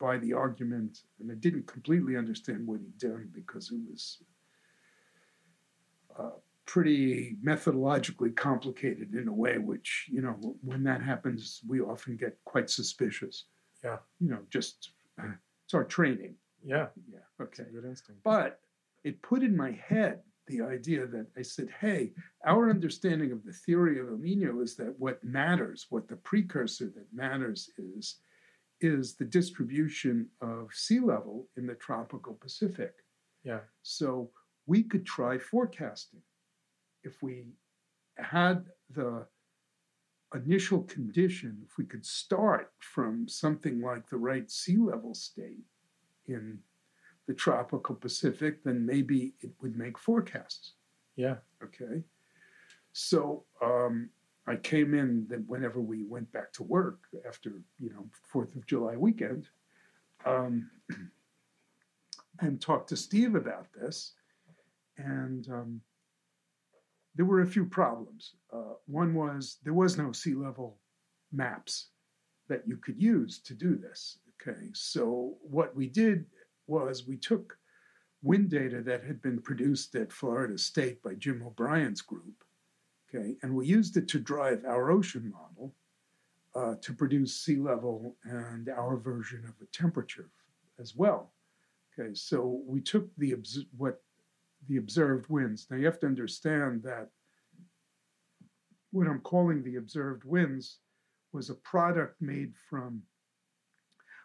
buy 0.00 0.18
the 0.18 0.32
argument, 0.32 0.98
and 1.20 1.30
I 1.30 1.36
didn't 1.36 1.66
completely 1.66 2.16
understand 2.16 2.66
what 2.66 2.80
he'd 2.80 2.98
done 2.98 3.30
because 3.32 3.70
it 3.70 3.78
was 3.88 4.18
uh, 6.18 6.30
pretty 6.66 7.36
methodologically 7.44 8.34
complicated 8.34 9.14
in 9.14 9.28
a 9.28 9.32
way 9.32 9.56
which, 9.58 10.08
you 10.10 10.20
know, 10.20 10.56
when 10.62 10.82
that 10.82 11.00
happens, 11.00 11.60
we 11.66 11.80
often 11.80 12.16
get 12.16 12.36
quite 12.44 12.68
suspicious. 12.68 13.44
Yeah. 13.84 13.98
You 14.20 14.30
know, 14.30 14.40
just 14.50 14.90
uh, 15.22 15.28
it's 15.66 15.74
our 15.74 15.84
training. 15.84 16.36
Yeah. 16.64 16.86
Yeah. 17.12 17.18
Okay. 17.42 17.64
good 17.72 17.84
instinct. 17.84 18.22
But 18.22 18.60
it 19.04 19.20
put 19.22 19.42
in 19.42 19.56
my 19.56 19.72
head 19.72 20.20
the 20.46 20.62
idea 20.62 21.06
that 21.08 21.26
I 21.36 21.42
said, 21.42 21.68
hey, 21.80 22.12
our 22.46 22.70
understanding 22.70 23.32
of 23.32 23.44
the 23.44 23.52
theory 23.52 23.98
of 23.98 24.06
El 24.06 24.18
Nino 24.18 24.60
is 24.60 24.76
that 24.76 24.94
what 24.98 25.22
matters, 25.24 25.86
what 25.90 26.06
the 26.06 26.16
precursor 26.16 26.86
that 26.94 27.06
matters 27.12 27.70
is, 27.78 28.20
is 28.80 29.16
the 29.16 29.24
distribution 29.24 30.28
of 30.40 30.68
sea 30.72 31.00
level 31.00 31.48
in 31.56 31.66
the 31.66 31.74
tropical 31.74 32.34
Pacific. 32.34 32.92
yeah. 33.42 33.60
So 33.82 34.30
we 34.66 34.84
could 34.84 35.04
try 35.04 35.38
forecasting. 35.38 36.20
If 37.02 37.22
we 37.22 37.46
had 38.18 38.66
the 38.90 39.26
initial 40.36 40.82
condition, 40.82 41.58
if 41.64 41.78
we 41.78 41.84
could 41.84 42.04
start 42.04 42.72
from 42.78 43.28
something 43.28 43.80
like 43.80 44.08
the 44.08 44.16
right 44.16 44.50
sea 44.50 44.76
level 44.76 45.14
state 45.14 45.64
in 46.26 46.58
the 47.26 47.34
tropical 47.34 47.94
Pacific, 47.94 48.62
then 48.64 48.86
maybe 48.86 49.34
it 49.40 49.50
would 49.60 49.76
make 49.76 49.98
forecasts. 49.98 50.72
Yeah. 51.16 51.36
Okay. 51.62 52.02
So 52.92 53.44
um, 53.62 54.10
I 54.46 54.56
came 54.56 54.94
in 54.94 55.26
that 55.28 55.46
whenever 55.46 55.80
we 55.80 56.04
went 56.04 56.30
back 56.32 56.52
to 56.54 56.62
work 56.62 57.00
after, 57.26 57.62
you 57.80 57.90
know, 57.90 58.06
Fourth 58.22 58.54
of 58.54 58.66
July 58.66 58.96
weekend, 58.96 59.48
um, 60.24 60.70
and 62.40 62.60
talked 62.60 62.88
to 62.90 62.96
Steve 62.96 63.34
about 63.34 63.66
this. 63.72 64.12
And 64.98 65.48
um, 65.48 65.80
there 67.16 67.26
were 67.26 67.40
a 67.40 67.46
few 67.46 67.64
problems. 67.64 68.34
Uh, 68.52 68.74
one 68.86 69.14
was 69.14 69.58
there 69.64 69.74
was 69.74 69.98
no 69.98 70.12
sea 70.12 70.34
level 70.34 70.78
maps 71.32 71.88
that 72.48 72.62
you 72.66 72.76
could 72.76 73.00
use 73.00 73.40
to 73.40 73.54
do 73.54 73.76
this. 73.76 74.18
Okay. 74.40 74.68
So 74.72 75.36
what 75.42 75.74
we 75.74 75.88
did 75.88 76.26
was 76.66 77.06
we 77.06 77.16
took 77.16 77.58
wind 78.22 78.50
data 78.50 78.82
that 78.82 79.04
had 79.04 79.22
been 79.22 79.40
produced 79.40 79.94
at 79.94 80.12
Florida 80.12 80.58
State 80.58 81.02
by 81.02 81.14
Jim 81.14 81.42
O'Brien's 81.46 82.02
group, 82.02 82.44
okay, 83.08 83.36
and 83.42 83.54
we 83.54 83.66
used 83.66 83.96
it 83.96 84.08
to 84.08 84.18
drive 84.18 84.64
our 84.64 84.90
ocean 84.90 85.32
model 85.32 85.74
uh, 86.54 86.74
to 86.80 86.92
produce 86.92 87.36
sea 87.36 87.56
level 87.56 88.16
and 88.24 88.68
our 88.68 88.96
version 88.96 89.44
of 89.44 89.54
a 89.62 89.66
temperature 89.76 90.30
as 90.80 90.96
well. 90.96 91.32
Okay, 91.98 92.14
so 92.14 92.60
we 92.66 92.80
took 92.80 93.08
the 93.16 93.34
what 93.76 94.02
the 94.68 94.78
observed 94.78 95.28
winds. 95.28 95.66
Now 95.70 95.76
you 95.76 95.86
have 95.86 96.00
to 96.00 96.06
understand 96.06 96.82
that 96.84 97.08
what 98.90 99.06
I'm 99.06 99.20
calling 99.20 99.62
the 99.62 99.76
observed 99.76 100.24
winds 100.24 100.78
was 101.32 101.50
a 101.50 101.54
product 101.54 102.20
made 102.20 102.54
from 102.68 103.02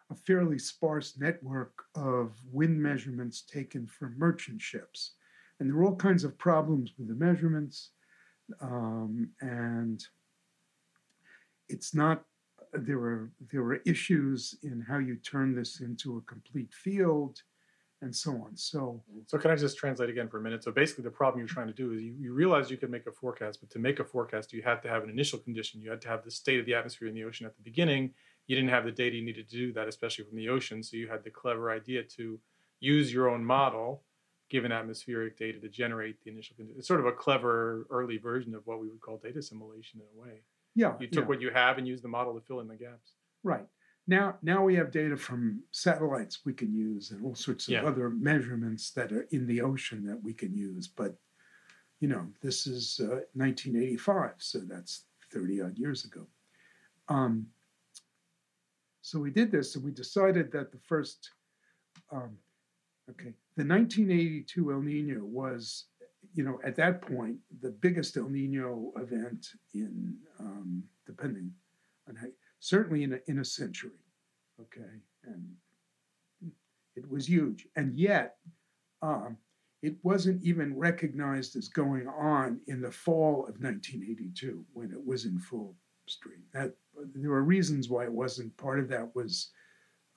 a 0.10 0.16
fairly 0.16 0.60
sparse 0.60 1.18
network 1.18 1.84
of 1.96 2.34
wind 2.52 2.82
measurements 2.82 3.42
taken 3.42 3.88
from 3.88 4.18
merchant 4.18 4.62
ships. 4.62 5.14
And 5.60 5.70
there 5.70 5.78
were 5.78 5.86
all 5.86 5.96
kinds 5.96 6.24
of 6.24 6.38
problems 6.38 6.94
with 6.98 7.08
the 7.08 7.16
measurements. 7.16 7.92
Um, 8.62 9.30
and 9.42 10.04
it's 11.70 11.94
not, 11.94 12.24
there 12.74 13.00
were, 13.00 13.32
there 13.52 13.64
were 13.64 13.82
issues 13.86 14.56
in 14.64 14.82
how 14.82 14.98
you 14.98 15.16
turn 15.18 15.56
this 15.56 15.82
into 15.82 16.18
a 16.18 16.22
complete 16.22 16.74
field 16.74 17.42
and 18.02 18.16
so 18.16 18.32
on. 18.32 18.56
So, 18.56 19.02
so 19.28 19.38
can 19.38 19.52
I 19.52 19.56
just 19.56 19.78
translate 19.78 20.10
again 20.10 20.28
for 20.28 20.40
a 20.40 20.42
minute? 20.42 20.64
So 20.64 20.72
basically, 20.72 21.04
the 21.04 21.12
problem 21.12 21.40
you're 21.40 21.48
trying 21.48 21.68
to 21.68 21.74
do 21.74 21.94
is 21.94 22.02
you, 22.02 22.16
you 22.20 22.34
realize 22.34 22.72
you 22.72 22.78
can 22.78 22.90
make 22.90 23.06
a 23.06 23.12
forecast, 23.12 23.60
but 23.62 23.70
to 23.72 23.80
make 23.80 24.00
a 24.00 24.04
forecast, 24.04 24.54
you 24.54 24.62
had 24.62 24.82
to 24.82 24.90
have 24.90 25.04
an 25.04 25.10
initial 25.10 25.38
condition. 25.40 25.82
You 25.82 25.92
had 25.92 26.02
to 26.02 26.08
have 26.08 26.24
the 26.24 26.32
state 26.32 26.60
of 26.60 26.66
the 26.66 26.74
atmosphere 26.74 27.08
in 27.08 27.14
the 27.14 27.24
ocean 27.24 27.46
at 27.46 27.56
the 27.56 27.62
beginning. 27.62 28.12
You 28.48 28.56
didn't 28.56 28.72
have 28.72 28.86
the 28.86 28.92
data 28.92 29.16
you 29.16 29.24
needed 29.24 29.50
to 29.50 29.56
do 29.56 29.74
that, 29.74 29.88
especially 29.88 30.26
from 30.26 30.38
the 30.38 30.50
ocean. 30.50 30.82
So 30.82 30.98
you 30.98 31.08
had 31.08 31.24
the 31.24 31.30
clever 31.30 31.72
idea 31.72 32.04
to 32.04 32.40
use 32.80 33.14
your 33.14 33.30
own 33.30 33.46
model, 33.46 34.04
given 34.50 34.72
atmospheric 34.72 35.38
data, 35.38 35.60
to 35.60 35.70
generate 35.70 36.24
the 36.24 36.32
initial 36.32 36.56
condition. 36.56 36.80
It's 36.80 36.88
sort 36.88 37.00
of 37.00 37.06
a 37.06 37.12
clever 37.12 37.86
early 37.92 38.18
version 38.18 38.56
of 38.56 38.66
what 38.66 38.80
we 38.82 38.90
would 38.90 39.00
call 39.00 39.18
data 39.18 39.40
assimilation 39.40 40.02
in 40.02 40.08
a 40.18 40.22
way. 40.22 40.42
yeah. 40.76 40.94
You 41.00 41.08
took 41.08 41.26
yeah, 41.26 41.28
what 41.28 41.42
you 41.42 41.52
have 41.52 41.78
and 41.78 41.88
used 41.88 42.04
the 42.04 42.08
model 42.08 42.34
to 42.34 42.42
fill 42.42 42.62
in 42.62 42.68
the 42.68 42.76
gaps. 42.76 43.14
Right. 43.44 43.66
Now, 44.12 44.38
now 44.42 44.62
we 44.62 44.76
have 44.76 44.92
data 44.92 45.16
from 45.16 45.64
satellites 45.72 46.42
we 46.46 46.52
can 46.54 46.74
use 46.74 47.12
and 47.12 47.24
all 47.24 47.34
sorts 47.34 47.70
of 47.70 47.72
Yeah. 47.72 47.86
other 47.86 48.10
measurements 48.10 48.92
that 48.92 49.14
are 49.14 49.22
in 49.32 49.48
the 49.48 49.62
ocean 49.62 50.06
that 50.06 50.22
we 50.22 50.34
can 50.34 50.54
use. 50.54 50.86
But, 50.86 51.18
you 52.02 52.10
know, 52.10 52.30
this 52.42 52.68
is 52.68 53.00
uh, 53.00 53.22
1985, 53.36 54.34
so 54.40 54.60
that's 54.60 55.06
30 55.32 55.62
odd 55.62 55.78
years 55.78 56.04
ago. 56.04 56.28
Um, 57.08 57.48
so 59.02 59.18
we 59.18 59.32
did 59.32 59.50
this 59.50 59.76
and 59.78 59.86
we 59.86 59.92
decided 59.92 60.52
that 60.52 60.74
the 60.74 60.80
first, 60.80 61.32
um, 62.12 62.38
okay, 63.12 63.34
the 63.56 63.64
1982 63.64 64.74
El 64.74 64.82
Nino 64.82 65.24
was, 65.24 65.86
you 66.34 66.44
know, 66.44 66.60
at 66.66 66.76
that 66.76 67.02
point, 67.02 67.40
the 67.62 67.72
biggest 67.72 68.18
El 68.18 68.28
Nino 68.28 68.92
event 68.98 69.48
in, 69.74 70.18
um, 70.38 70.84
depending 71.06 71.56
on 72.10 72.18
how, 72.18 72.28
certainly 72.62 73.04
in 73.04 73.14
a, 73.14 73.20
in 73.28 73.40
a 73.40 73.46
century. 73.46 74.00
Okay. 74.62 74.90
And 75.26 75.50
it 76.96 77.10
was 77.10 77.28
huge. 77.28 77.68
And 77.76 77.94
yet, 77.94 78.38
um, 79.02 79.38
it 79.82 79.96
wasn't 80.04 80.44
even 80.44 80.78
recognized 80.78 81.56
as 81.56 81.68
going 81.68 82.08
on 82.08 82.62
in 82.68 82.82
the 82.82 82.92
fall 82.92 83.48
of 83.48 83.60
1982 83.60 84.64
when 84.74 84.92
it 84.92 85.06
was 85.06 85.26
in 85.26 85.40
full 85.40 85.76
stream. 86.06 86.44
That 86.54 86.74
there 87.16 87.32
were 87.32 87.44
reasons 87.44 87.90
why 87.90 88.04
it 88.04 88.12
wasn't. 88.12 88.56
Part 88.58 88.80
of 88.80 88.88
that 88.90 89.14
was 89.16 89.50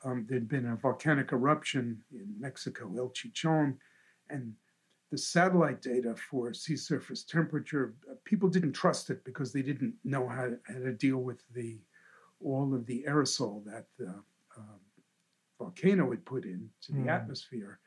um, 0.05 0.27
there'd 0.29 0.49
been 0.49 0.67
a 0.67 0.77
volcanic 0.77 1.33
eruption 1.33 2.03
in 2.13 2.35
Mexico, 2.39 2.93
El 2.99 3.09
Chichon, 3.11 3.79
and 4.29 4.53
the 5.11 5.17
satellite 5.17 5.81
data 5.81 6.15
for 6.15 6.53
sea 6.53 6.77
surface 6.77 7.25
temperature, 7.25 7.95
uh, 8.11 8.15
people 8.25 8.49
didn't 8.49 8.73
trust 8.73 9.09
it 9.09 9.25
because 9.25 9.53
they 9.53 9.63
didn't 9.63 9.95
know 10.05 10.29
how 10.29 10.47
to, 10.47 10.59
how 10.67 10.75
to 10.75 10.93
deal 10.93 11.19
with 11.19 11.43
the 11.55 11.79
all 12.41 12.75
of 12.75 12.87
the 12.87 13.05
aerosol 13.09 13.65
that 13.65 13.87
the 13.99 14.09
um, 14.57 14.81
volcano 15.59 16.11
had 16.11 16.25
put 16.25 16.45
into 16.45 16.91
the 16.91 17.03
Hmm. 17.03 17.09
atmosphere. 17.09 17.81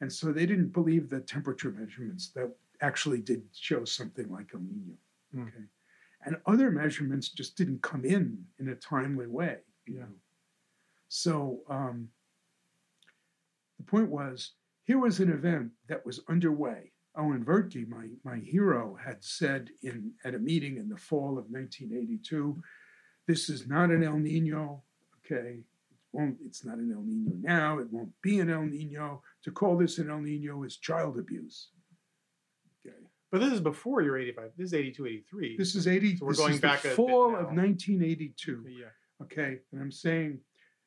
And 0.00 0.12
so 0.12 0.32
they 0.32 0.46
didn't 0.46 0.72
believe 0.72 1.08
the 1.08 1.20
temperature 1.20 1.70
measurements 1.70 2.30
that 2.32 2.54
actually 2.80 3.20
did 3.20 3.44
show 3.52 3.84
something 3.84 4.28
like 4.28 4.50
El 4.54 4.60
Nino. 4.60 4.96
Hmm. 5.32 5.42
Okay. 5.42 5.64
And 6.24 6.36
other 6.46 6.70
measurements 6.70 7.28
just 7.28 7.56
didn't 7.56 7.82
come 7.82 8.04
in 8.04 8.46
in 8.58 8.68
a 8.68 8.74
timely 8.76 9.26
way. 9.26 9.58
You 9.86 9.94
Yeah. 9.94 10.00
know. 10.06 10.14
So 11.08 11.62
um, 11.68 12.08
the 13.78 13.84
point 13.84 14.08
was 14.08 14.52
here 14.84 14.98
was 14.98 15.20
an 15.20 15.30
event 15.30 15.72
that 15.88 16.04
was 16.04 16.20
underway. 16.28 16.92
Owen 17.14 17.44
Wyrtki, 17.44 17.86
my, 17.86 18.08
my 18.24 18.38
hero, 18.38 18.94
had 18.96 19.22
said 19.22 19.70
in 19.82 20.12
at 20.24 20.34
a 20.34 20.38
meeting 20.38 20.78
in 20.78 20.88
the 20.88 20.96
fall 20.96 21.38
of 21.38 21.50
1982, 21.50 22.62
this 23.26 23.48
is 23.48 23.66
not 23.66 23.90
an 23.90 24.02
El 24.02 24.18
Nino, 24.18 24.82
okay? 25.24 25.58
It 25.58 25.64
won't, 26.12 26.36
it's 26.44 26.64
not 26.64 26.78
an 26.78 26.92
El 26.94 27.02
Nino 27.02 27.32
now, 27.40 27.78
it 27.78 27.86
won't 27.90 28.12
be 28.22 28.40
an 28.40 28.50
El 28.50 28.62
Nino. 28.62 29.22
To 29.44 29.50
call 29.50 29.76
this 29.76 29.98
an 29.98 30.10
El 30.10 30.20
Nino 30.20 30.62
is 30.64 30.76
child 30.76 31.18
abuse. 31.18 31.68
Okay. 32.86 32.96
But 33.30 33.40
this 33.40 33.52
is 33.52 33.60
before 33.60 34.02
your 34.02 34.18
85. 34.18 34.50
This 34.56 34.66
is 34.68 34.74
82, 34.74 35.06
83. 35.06 35.56
This 35.56 35.74
is 35.74 35.86
80, 35.88 36.16
So 36.16 36.26
we're 36.26 36.34
going 36.34 36.58
back 36.58 36.82
the 36.82 36.90
fall 36.90 37.28
of 37.36 37.46
1982. 37.46 38.64
yeah. 38.68 38.86
Okay, 39.22 39.58
and 39.72 39.80
I'm 39.80 39.92
saying 39.92 40.40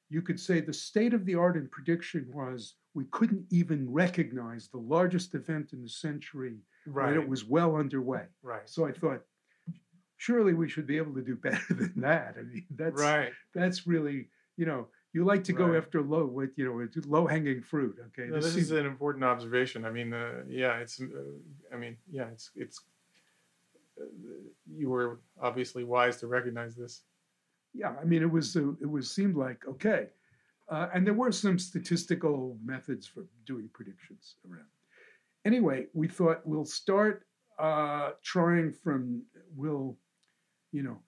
you 0.10 0.22
could 0.22 0.40
say 0.40 0.60
the 0.60 0.74
state 0.74 1.14
of 1.14 1.26
the 1.26 1.36
art 1.36 1.56
in 1.56 1.70
prediction 1.70 2.30
was 2.34 2.76
we 2.94 3.06
couldn't 3.12 3.46
even 3.50 3.90
recognize 3.92 4.68
the 4.68 4.78
largest 4.78 5.36
event 5.36 5.72
in 5.74 5.82
the 5.82 5.90
century 5.90 6.58
Right. 6.86 7.14
when 7.16 7.22
it 7.24 7.28
was 7.28 7.46
well 7.46 7.76
underway. 7.78 8.26
right. 8.44 8.70
So 8.70 8.86
I 8.86 8.92
thought, 8.92 9.22
surely 10.18 10.54
we 10.54 10.68
should 10.70 10.88
be 10.88 10.98
able 10.98 11.14
to 11.14 11.22
do 11.22 11.36
better 11.48 11.74
than 11.74 11.94
that. 11.98 12.36
I 12.40 12.44
mean, 12.44 12.66
that's 12.72 13.02
right. 13.02 13.32
that's 13.54 13.86
really 13.88 14.28
you 14.58 14.66
know 14.66 14.88
you 15.14 15.24
like 15.24 15.44
to 15.46 15.54
go 15.54 15.68
Right. 15.68 15.78
after 15.78 16.02
low 16.02 16.26
with 16.26 16.52
you 16.58 16.66
know 16.66 16.88
low 17.08 17.26
hanging 17.28 17.62
fruit. 17.62 17.96
Okay, 18.08 18.28
No, 18.30 18.36
This 18.36 18.46
this 18.46 18.54
seems- 18.56 18.66
is 18.72 18.72
an 18.72 18.86
important 18.86 19.24
observation. 19.24 19.86
I 19.86 19.92
mean, 19.92 20.14
uh, 20.14 20.44
yeah, 20.48 20.78
it's. 20.80 21.00
Uh, 21.02 21.08
I 21.74 21.78
mean, 21.78 21.98
yeah, 22.12 22.28
it's 22.34 22.52
it's. 22.56 22.82
Uh, 24.00 24.06
you 24.76 24.90
were 24.90 25.20
obviously 25.42 25.84
wise 25.86 26.18
to 26.18 26.28
recognize 26.28 26.76
this. 26.76 27.04
yeah. 27.74 27.94
I 28.02 28.04
mean, 28.06 28.22
it 28.22 28.32
was 28.32 28.56
uh, 28.58 28.72
it 28.82 28.90
was 28.90 29.10
seemed 29.10 29.36
like 29.38 29.60
okay, 29.68 30.08
uh, 30.70 30.88
and 30.94 31.06
there 31.08 31.14
were 31.14 31.32
some 31.32 31.58
statistical 31.60 32.58
methods 32.64 33.06
for 33.08 33.26
doing 33.46 33.70
predictions 33.74 34.36
around. 34.50 34.68
Anyway, 35.46 35.88
we 35.94 36.08
thought 36.08 36.42
we'll 36.46 36.66
start 36.66 37.26
uh, 37.60 38.12
trying 38.24 38.72
from 38.74 39.22
we'll, 39.56 39.96
you 40.76 40.84
know, 40.84 41.00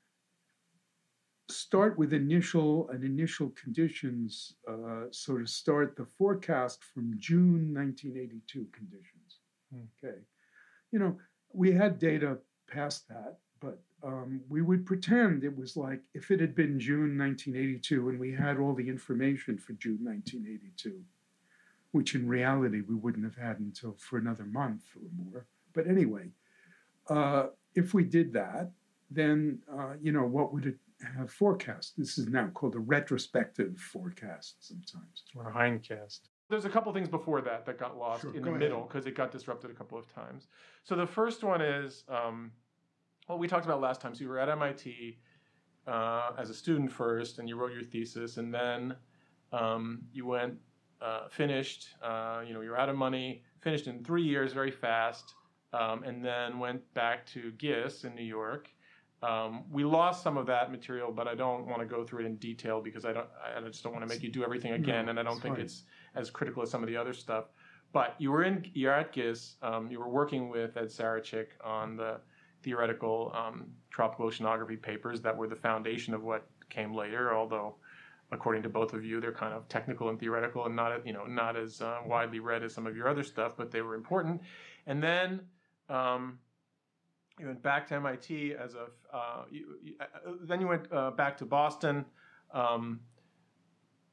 start 1.50 1.98
with 1.98 2.14
initial 2.14 2.90
and 2.90 3.04
initial 3.04 3.50
conditions. 3.62 4.54
Uh, 4.66 5.06
so 5.12 5.38
to 5.38 5.46
start 5.46 5.98
the 5.98 6.08
forecast 6.18 6.84
from 6.94 7.14
June 7.18 7.74
1982 7.74 8.66
conditions. 8.72 9.40
Hmm. 9.74 9.82
Okay, 9.98 10.20
you 10.92 11.00
know, 11.00 11.18
we 11.52 11.74
had 11.74 12.00
data 12.00 12.38
past 12.72 13.10
that, 13.10 13.40
but 13.60 13.80
um, 14.04 14.40
we 14.48 14.62
would 14.62 14.86
pretend 14.86 15.44
it 15.44 15.58
was 15.58 15.76
like 15.76 16.00
if 16.14 16.32
it 16.32 16.40
had 16.40 16.56
been 16.56 16.80
June 16.80 17.18
1982 17.18 18.10
and 18.10 18.20
we 18.20 18.32
had 18.32 18.58
all 18.58 18.74
the 18.74 18.88
information 18.88 19.58
for 19.58 19.74
June 19.74 20.00
1982, 20.04 21.02
which 21.92 22.16
in 22.16 22.26
reality 22.26 22.82
we 22.88 22.96
wouldn't 22.96 23.26
have 23.26 23.36
had 23.36 23.60
until 23.60 23.98
for 24.00 24.18
another 24.18 24.46
month 24.46 24.84
or 24.96 25.26
more. 25.26 25.46
But 25.74 25.88
anyway, 25.88 26.30
uh, 27.10 27.48
if 27.76 27.94
we 27.94 28.04
did 28.04 28.34
that, 28.34 28.72
then 29.10 29.60
uh, 29.72 29.94
you 30.02 30.12
know 30.12 30.26
what 30.26 30.54
would 30.54 30.66
it 30.66 30.78
have 31.18 31.32
forecast? 31.32 31.94
This 31.98 32.18
is 32.18 32.28
now 32.28 32.48
called 32.54 32.76
a 32.76 32.80
retrospective 32.80 33.78
forecast 33.80 34.68
sometimes. 34.68 35.24
or 35.36 35.50
a 35.50 35.54
hindcast. 35.54 36.22
There's 36.50 36.66
a 36.66 36.70
couple 36.70 36.94
things 36.94 37.10
before 37.10 37.42
that 37.42 37.66
that 37.66 37.78
got 37.78 37.98
lost 37.98 38.22
Sure, 38.22 38.34
in 38.34 38.42
go 38.42 38.54
the 38.54 38.58
middle 38.58 38.82
because 38.84 39.06
it 39.06 39.16
got 39.16 39.32
disrupted 39.32 39.70
a 39.70 39.74
couple 39.74 39.98
of 39.98 40.12
times. 40.14 40.48
So 40.84 40.96
the 40.96 41.06
first 41.06 41.44
one 41.44 41.62
is 41.62 42.04
um, 42.08 42.52
what 43.28 43.38
we 43.38 43.48
talked 43.48 43.66
about 43.66 43.82
last 43.82 44.02
time. 44.02 44.16
So 44.16 44.22
you 44.22 44.30
were 44.30 44.40
at 44.40 44.50
MIT 44.50 45.20
uh, 45.86 46.32
as 46.38 46.50
a 46.50 46.54
student 46.54 46.92
first, 46.92 47.40
and 47.40 47.50
you 47.50 47.58
wrote 47.58 47.74
your 47.74 47.84
thesis, 47.84 48.38
and 48.38 48.54
then 48.54 48.96
um, 49.52 50.04
you 50.14 50.26
went 50.26 50.56
uh, 51.02 51.28
finished. 51.30 51.90
Uh, 52.02 52.42
you 52.46 52.54
know, 52.54 52.62
you 52.62 52.70
were 52.70 52.80
out 52.80 52.90
of 52.90 52.96
money, 52.96 53.44
finished 53.62 53.88
in 53.88 54.04
three 54.04 54.24
years, 54.24 54.54
very 54.54 54.72
fast, 54.72 55.36
um, 55.74 56.04
and 56.04 56.24
then 56.24 56.60
went 56.60 56.82
back 56.94 57.26
to 57.28 57.52
GISS 57.52 58.04
in 58.04 58.16
New 58.16 58.24
York. 58.24 58.70
Um, 59.24 59.64
we 59.72 59.84
lost 59.84 60.22
some 60.22 60.38
of 60.38 60.46
that 60.46 60.72
material, 60.72 61.12
but 61.12 61.28
I 61.28 61.34
don't 61.34 61.66
want 61.66 61.80
to 61.80 61.88
go 61.88 62.04
through 62.04 62.22
it 62.24 62.26
in 62.28 62.36
detail 62.36 62.82
because 62.82 63.04
I 63.04 63.14
don't. 63.14 63.28
I 63.56 63.60
just 63.68 63.84
don't 63.84 63.94
want 63.94 64.08
to 64.08 64.14
make 64.14 64.22
you 64.22 64.32
do 64.32 64.44
everything 64.44 64.74
again, 64.74 65.06
No, 65.06 65.12
and 65.12 65.20
I 65.20 65.24
don't 65.24 65.42
think 65.42 65.56
fine. 65.56 65.66
it's 65.66 65.84
as 66.16 66.30
critical 66.30 66.62
as 66.62 66.70
some 66.70 66.84
of 66.84 66.88
the 66.90 66.98
other 66.98 67.14
stuff. 67.14 67.46
But 67.94 68.14
you 68.20 68.32
were 68.32 68.44
in. 68.44 68.70
You're 68.74 68.94
at 68.94 69.14
GISS. 69.14 69.56
Um, 69.64 69.90
you 69.90 70.00
were 70.00 70.10
working 70.10 70.50
with 70.50 70.78
Ed 70.78 70.90
Sarachik 70.90 71.48
on 71.64 71.98
the 71.98 72.20
theoretical 72.62 73.32
um, 73.36 73.66
tropical 73.90 74.30
oceanography 74.30 74.80
papers 74.80 75.22
that 75.22 75.36
were 75.36 75.48
the 75.48 75.56
foundation 75.56 76.14
of 76.14 76.24
what 76.24 76.48
came 76.70 76.94
later. 76.94 77.34
Although, 77.34 77.76
according 78.32 78.62
to 78.64 78.70
both 78.70 78.94
of 78.94 79.04
you, 79.04 79.20
they're 79.20 79.32
kind 79.32 79.54
of 79.54 79.68
technical 79.68 80.10
and 80.10 80.20
theoretical, 80.20 80.68
and 80.68 80.76
not 80.76 81.08
you 81.08 81.14
know 81.14 81.26
not 81.26 81.58
as 81.58 81.82
uh, 81.82 82.02
widely 82.06 82.40
read 82.40 82.64
as 82.64 82.72
some 82.72 82.86
of 82.86 82.96
your 82.96 83.08
other 83.08 83.24
stuff, 83.24 83.54
but 83.58 83.72
they 83.72 83.82
were 83.82 83.96
important. 83.96 84.42
And 84.86 85.02
then. 85.02 85.42
Um, 85.90 86.38
you 87.40 87.46
went 87.46 87.62
back 87.62 87.88
to 87.88 87.96
MIT 87.96 88.56
as 88.56 88.76
a. 88.76 88.88
Uh, 89.16 89.44
you, 89.52 89.66
you, 89.84 89.94
uh, 90.00 90.32
then 90.44 90.60
you 90.60 90.68
went 90.68 90.92
uh, 90.92 91.12
back 91.12 91.38
to 91.38 91.46
Boston, 91.46 92.06
um, 92.54 93.00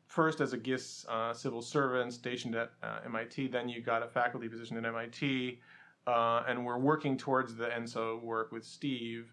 first 0.07 0.41
as 0.41 0.53
a 0.53 0.57
GISS 0.57 1.07
uh, 1.09 1.33
civil 1.33 1.63
servant 1.63 2.13
stationed 2.13 2.55
at 2.55 2.71
uh, 2.83 2.99
MIT. 3.07 3.49
Then 3.49 3.69
you 3.69 3.83
got 3.83 4.03
a 4.03 4.09
faculty 4.09 4.49
position 4.49 4.77
at 4.77 4.85
MIT, 4.85 5.61
uh, 6.07 6.43
and 6.49 6.65
we're 6.65 6.79
working 6.79 7.17
towards 7.17 7.55
the 7.55 7.67
ENSO 7.67 8.23
work 8.23 8.53
with 8.53 8.65
Steve. 8.65 9.33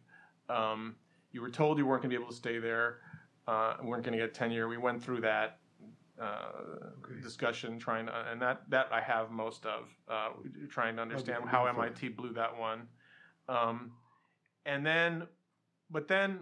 Um, 0.49 0.95
you 1.31 1.41
were 1.41 1.49
told 1.49 1.77
you 1.77 1.85
weren't 1.85 2.01
going 2.01 2.11
to 2.11 2.17
be 2.17 2.21
able 2.21 2.31
to 2.31 2.37
stay 2.37 2.59
there, 2.59 2.99
uh, 3.47 3.75
weren't 3.83 4.03
going 4.03 4.17
to 4.17 4.23
get 4.23 4.33
tenure. 4.33 4.67
We 4.67 4.77
went 4.77 5.03
through 5.03 5.21
that 5.21 5.59
uh, 6.21 6.51
discussion, 7.21 7.79
trying 7.79 8.05
to, 8.05 8.13
and 8.31 8.41
that 8.41 8.61
that 8.69 8.87
I 8.91 9.01
have 9.01 9.31
most 9.31 9.65
of, 9.65 9.89
uh, 10.09 10.29
trying 10.69 10.95
to 10.95 11.01
understand 11.01 11.45
how. 11.47 11.65
MIT 11.65 12.09
blew 12.09 12.33
that 12.33 12.57
one. 12.57 12.87
Um, 13.49 13.91
and 14.65 14.85
then, 14.85 15.27
but 15.89 16.07
then 16.07 16.39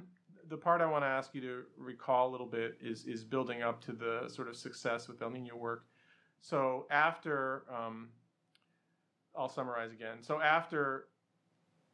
the 0.50 0.58
part 0.58 0.82
I 0.82 0.86
want 0.86 1.04
to 1.04 1.08
ask 1.08 1.34
you 1.34 1.42
to 1.42 1.62
recall 1.78 2.30
a 2.30 2.32
little 2.32 2.48
bit 2.48 2.78
is 2.82 3.06
is 3.06 3.24
building 3.24 3.62
up 3.62 3.82
to 3.82 3.94
the 3.94 4.28
sort 4.28 4.48
of 4.48 4.56
success 4.56 5.08
with 5.08 5.22
El 5.22 5.30
Nino 5.30 5.56
work. 5.56 5.86
So 6.42 6.88
after, 6.90 7.64
um, 7.74 8.10
I'll 9.36 9.50
summarize 9.50 9.92
again. 9.92 10.18
So 10.22 10.42
after 10.42 11.08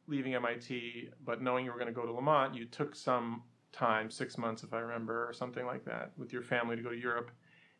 leaving 0.06 0.34
MIT, 0.34 1.10
but 1.24 1.42
knowing 1.42 1.64
you 1.64 1.72
were 1.72 1.78
going 1.78 1.92
to 1.92 2.00
go 2.00 2.06
to 2.06 2.12
Lamont, 2.12 2.54
you 2.54 2.64
took 2.64 2.94
some 2.94 3.42
time, 3.72 4.10
six 4.10 4.38
months 4.38 4.62
if 4.62 4.72
I 4.72 4.78
remember, 4.78 5.28
or 5.28 5.32
something 5.32 5.66
like 5.66 5.84
that, 5.84 6.12
with 6.16 6.32
your 6.32 6.42
family 6.42 6.76
to 6.76 6.82
go 6.82 6.90
to 6.90 6.96
Europe, 6.96 7.30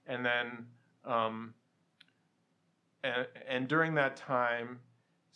and 0.06 0.24
then, 0.24 0.66
um, 1.04 1.54
and 3.04 3.26
and 3.48 3.68
during 3.68 3.94
that 3.94 4.16
time, 4.16 4.80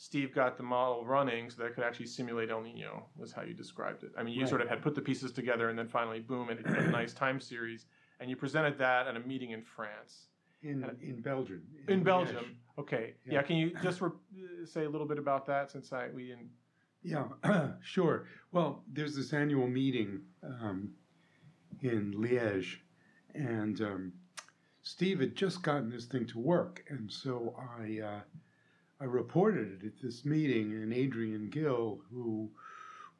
Steve 0.02 0.34
got 0.34 0.56
the 0.56 0.62
model 0.62 1.04
running 1.04 1.50
so 1.50 1.60
that 1.60 1.66
it 1.68 1.74
could 1.74 1.84
actually 1.84 2.06
simulate 2.06 2.48
El 2.48 2.62
Nino. 2.62 3.04
Was 3.18 3.32
how 3.32 3.42
you 3.42 3.52
described 3.52 4.02
it. 4.02 4.10
I 4.16 4.22
mean, 4.22 4.32
you 4.32 4.46
sort 4.46 4.62
of 4.62 4.68
had 4.70 4.80
put 4.80 4.94
the 4.94 5.02
pieces 5.02 5.30
together, 5.30 5.68
and 5.68 5.78
then 5.78 5.88
finally, 5.88 6.20
boom, 6.20 6.48
it 6.48 6.66
had 6.66 6.78
a 6.86 6.90
nice 7.00 7.12
time 7.12 7.38
series, 7.38 7.84
and 8.18 8.30
you 8.30 8.34
presented 8.34 8.78
that 8.78 9.06
at 9.06 9.14
a 9.14 9.20
meeting 9.20 9.50
in 9.50 9.62
France. 9.62 10.28
In 10.62 10.90
in 11.02 11.20
Belgium. 11.20 11.62
In 11.86 12.00
Liège. 12.00 12.04
Belgium, 12.04 12.56
okay. 12.78 13.12
Yeah, 13.26 13.34
Yeah. 13.34 13.42
can 13.42 13.56
you 13.56 13.72
just 13.82 14.00
re- 14.00 14.08
uh, 14.08 14.64
say 14.64 14.84
a 14.86 14.88
little 14.88 15.06
bit 15.06 15.18
about 15.18 15.44
that 15.48 15.70
since 15.70 15.92
I 15.92 16.08
we 16.08 16.28
didn't. 16.28 16.48
Yeah, 17.02 17.26
sure. 17.82 18.26
Well, 18.52 18.82
there's 18.90 19.14
this 19.14 19.34
annual 19.34 19.68
meeting 19.68 20.22
um, 20.42 20.92
in 21.82 22.14
Liège, 22.14 22.76
and 23.34 23.78
um, 23.82 24.12
Steve 24.82 25.20
had 25.20 25.36
just 25.36 25.62
gotten 25.62 25.90
this 25.90 26.06
thing 26.06 26.26
to 26.28 26.38
work, 26.38 26.84
and 26.88 27.12
so 27.12 27.54
I 27.78 28.00
uh, 28.00 28.20
I 29.00 29.04
reported 29.04 29.82
it 29.82 29.86
at 29.86 30.02
this 30.02 30.26
meeting, 30.26 30.72
and 30.74 30.92
Adrian 30.92 31.48
Gill, 31.48 32.00
who 32.10 32.50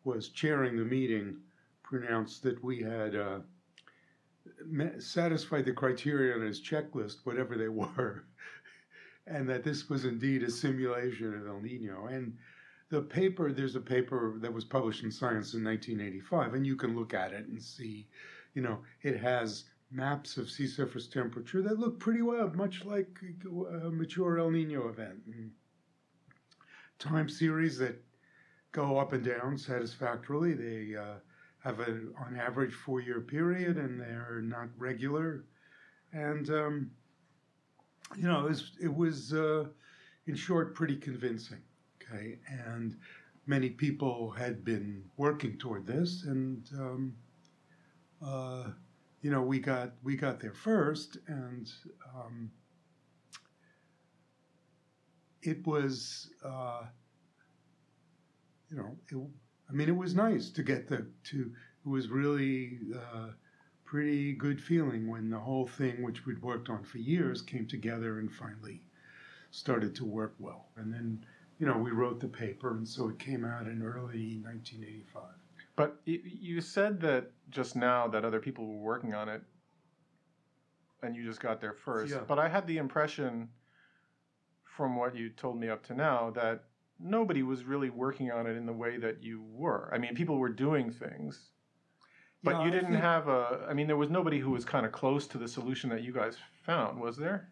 was 0.04 0.28
chairing 0.28 0.76
the 0.76 0.84
meeting, 0.84 1.38
pronounced 1.82 2.42
that 2.42 2.62
we 2.62 2.82
had 2.82 3.16
uh, 3.16 3.38
satisfied 4.98 5.64
the 5.64 5.72
criteria 5.72 6.34
on 6.34 6.42
his 6.42 6.60
checklist, 6.60 7.24
whatever 7.24 7.56
they 7.56 7.68
were, 7.82 8.24
and 9.26 9.48
that 9.48 9.64
this 9.64 9.88
was 9.88 10.04
indeed 10.04 10.42
a 10.42 10.50
simulation 10.50 11.34
of 11.34 11.46
El 11.46 11.60
Nino, 11.60 12.06
and 12.06 12.36
the 12.90 13.00
paper 13.00 13.52
there's 13.52 13.76
a 13.76 13.80
paper 13.80 14.34
that 14.40 14.52
was 14.52 14.64
published 14.64 15.04
in 15.04 15.12
science 15.12 15.54
in 15.54 15.62
1985 15.62 16.54
and 16.54 16.66
you 16.66 16.74
can 16.74 16.96
look 16.96 17.14
at 17.14 17.32
it 17.32 17.46
and 17.46 17.62
see 17.62 18.08
you 18.52 18.60
know 18.60 18.80
it 19.02 19.16
has 19.16 19.62
maps 19.90 20.36
of 20.36 20.50
sea 20.50 20.66
surface 20.66 21.06
temperature 21.06 21.62
that 21.62 21.78
look 21.78 21.98
pretty 21.98 22.22
well 22.22 22.50
much 22.54 22.84
like 22.84 23.18
a 23.44 23.90
mature 23.90 24.38
el 24.38 24.50
nino 24.50 24.88
event. 24.88 25.20
And 25.32 25.50
time 27.00 27.28
series 27.28 27.78
that 27.78 28.00
go 28.70 28.98
up 28.98 29.12
and 29.12 29.24
down 29.24 29.58
satisfactorily. 29.58 30.54
They 30.54 30.96
uh, 30.96 31.16
have 31.64 31.80
a 31.80 32.00
on 32.24 32.38
average 32.40 32.72
four 32.72 33.00
year 33.00 33.20
period 33.20 33.76
and 33.76 34.00
they're 34.00 34.42
not 34.44 34.68
regular. 34.78 35.44
And 36.12 36.48
um, 36.50 36.90
you 38.16 38.28
know 38.28 38.46
it 38.46 38.50
was, 38.50 38.72
it 38.80 38.94
was 38.94 39.32
uh, 39.34 39.64
in 40.26 40.36
short 40.36 40.74
pretty 40.74 40.96
convincing 40.96 41.62
okay? 42.10 42.38
And 42.46 42.96
many 43.46 43.70
people 43.70 44.30
had 44.30 44.64
been 44.64 45.02
working 45.16 45.58
toward 45.58 45.86
this 45.86 46.24
and 46.24 46.68
um, 46.78 47.14
uh, 48.24 48.64
you 49.22 49.30
know 49.30 49.42
we 49.42 49.58
got 49.58 49.92
we 50.02 50.16
got 50.16 50.40
there 50.40 50.54
first 50.54 51.18
and 51.26 51.70
um, 52.14 52.50
it 55.42 55.66
was 55.66 56.30
uh, 56.44 56.82
you 58.70 58.76
know 58.76 58.96
it, 59.10 59.16
I 59.68 59.72
mean 59.72 59.88
it 59.88 59.96
was 59.96 60.14
nice 60.14 60.50
to 60.50 60.62
get 60.62 60.88
the 60.88 61.06
to 61.24 61.52
it 61.84 61.88
was 61.88 62.08
really 62.08 62.78
uh, 62.94 63.28
pretty 63.84 64.34
good 64.34 64.60
feeling 64.60 65.08
when 65.08 65.30
the 65.30 65.38
whole 65.38 65.66
thing 65.66 66.02
which 66.02 66.26
we'd 66.26 66.42
worked 66.42 66.68
on 66.68 66.84
for 66.84 66.98
years 66.98 67.42
came 67.42 67.66
together 67.66 68.18
and 68.18 68.32
finally 68.32 68.82
started 69.50 69.94
to 69.96 70.04
work 70.04 70.34
well 70.38 70.66
and 70.76 70.92
then 70.92 71.24
you 71.60 71.66
know, 71.66 71.76
we 71.76 71.90
wrote 71.90 72.20
the 72.20 72.26
paper, 72.26 72.70
and 72.70 72.88
so 72.88 73.10
it 73.10 73.18
came 73.18 73.44
out 73.44 73.66
in 73.66 73.82
early 73.82 74.40
1985. 74.42 75.22
But 75.76 76.00
you 76.06 76.60
said 76.62 77.00
that 77.02 77.30
just 77.50 77.76
now 77.76 78.08
that 78.08 78.24
other 78.24 78.40
people 78.40 78.66
were 78.66 78.82
working 78.82 79.14
on 79.14 79.28
it, 79.28 79.42
and 81.02 81.14
you 81.14 81.22
just 81.22 81.40
got 81.40 81.60
there 81.60 81.74
first. 81.74 82.12
Yeah. 82.12 82.20
But 82.26 82.38
I 82.38 82.48
had 82.48 82.66
the 82.66 82.78
impression, 82.78 83.50
from 84.80 84.96
what 84.96 85.14
you 85.14 85.28
told 85.28 85.60
me 85.60 85.68
up 85.68 85.84
to 85.84 85.92
now, 85.94 86.30
that 86.30 86.64
nobody 86.98 87.42
was 87.42 87.64
really 87.64 87.90
working 87.90 88.30
on 88.30 88.46
it 88.46 88.56
in 88.56 88.64
the 88.64 88.72
way 88.72 88.96
that 88.96 89.22
you 89.22 89.42
were. 89.52 89.90
I 89.92 89.98
mean, 89.98 90.14
people 90.14 90.38
were 90.38 90.48
doing 90.48 90.90
things, 90.90 91.50
but 92.42 92.52
Yeah, 92.52 92.64
you 92.64 92.70
didn't 92.70 92.92
think- 92.92 93.02
have 93.02 93.28
a. 93.28 93.66
I 93.68 93.74
mean, 93.74 93.86
there 93.86 93.98
was 93.98 94.08
nobody 94.08 94.38
who 94.38 94.52
was 94.52 94.64
kind 94.64 94.86
of 94.86 94.92
close 94.92 95.26
to 95.26 95.36
the 95.36 95.46
solution 95.46 95.90
that 95.90 96.02
you 96.02 96.14
guys 96.14 96.38
found, 96.62 96.98
was 96.98 97.18
there? 97.18 97.50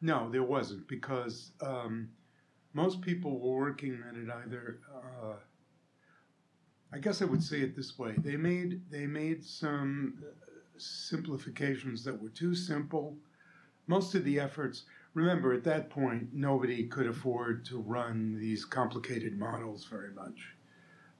No, 0.00 0.30
there 0.30 0.42
wasn't 0.44 0.88
because 0.88 1.52
um, 1.60 2.08
most 2.72 3.02
people 3.02 3.38
were 3.38 3.58
working 3.66 4.02
at 4.08 4.16
it 4.16 4.30
either. 4.30 4.80
Uh, 4.94 5.34
I 6.90 6.98
guess 7.00 7.20
I 7.20 7.26
would 7.26 7.42
say 7.42 7.60
it 7.60 7.76
this 7.76 7.98
way: 7.98 8.14
they 8.16 8.36
made 8.38 8.80
they 8.90 9.06
made 9.06 9.44
some 9.44 10.14
uh, 10.22 10.48
simplifications 10.78 12.02
that 12.04 12.18
were 12.18 12.30
too 12.30 12.54
simple. 12.54 13.18
Most 13.86 14.14
of 14.14 14.24
the 14.24 14.40
efforts. 14.40 14.84
Remember, 15.14 15.52
at 15.52 15.64
that 15.64 15.90
point, 15.90 16.28
nobody 16.32 16.84
could 16.84 17.06
afford 17.06 17.64
to 17.66 17.78
run 17.78 18.38
these 18.38 18.64
complicated 18.64 19.38
models 19.38 19.84
very 19.84 20.12
much. 20.12 20.54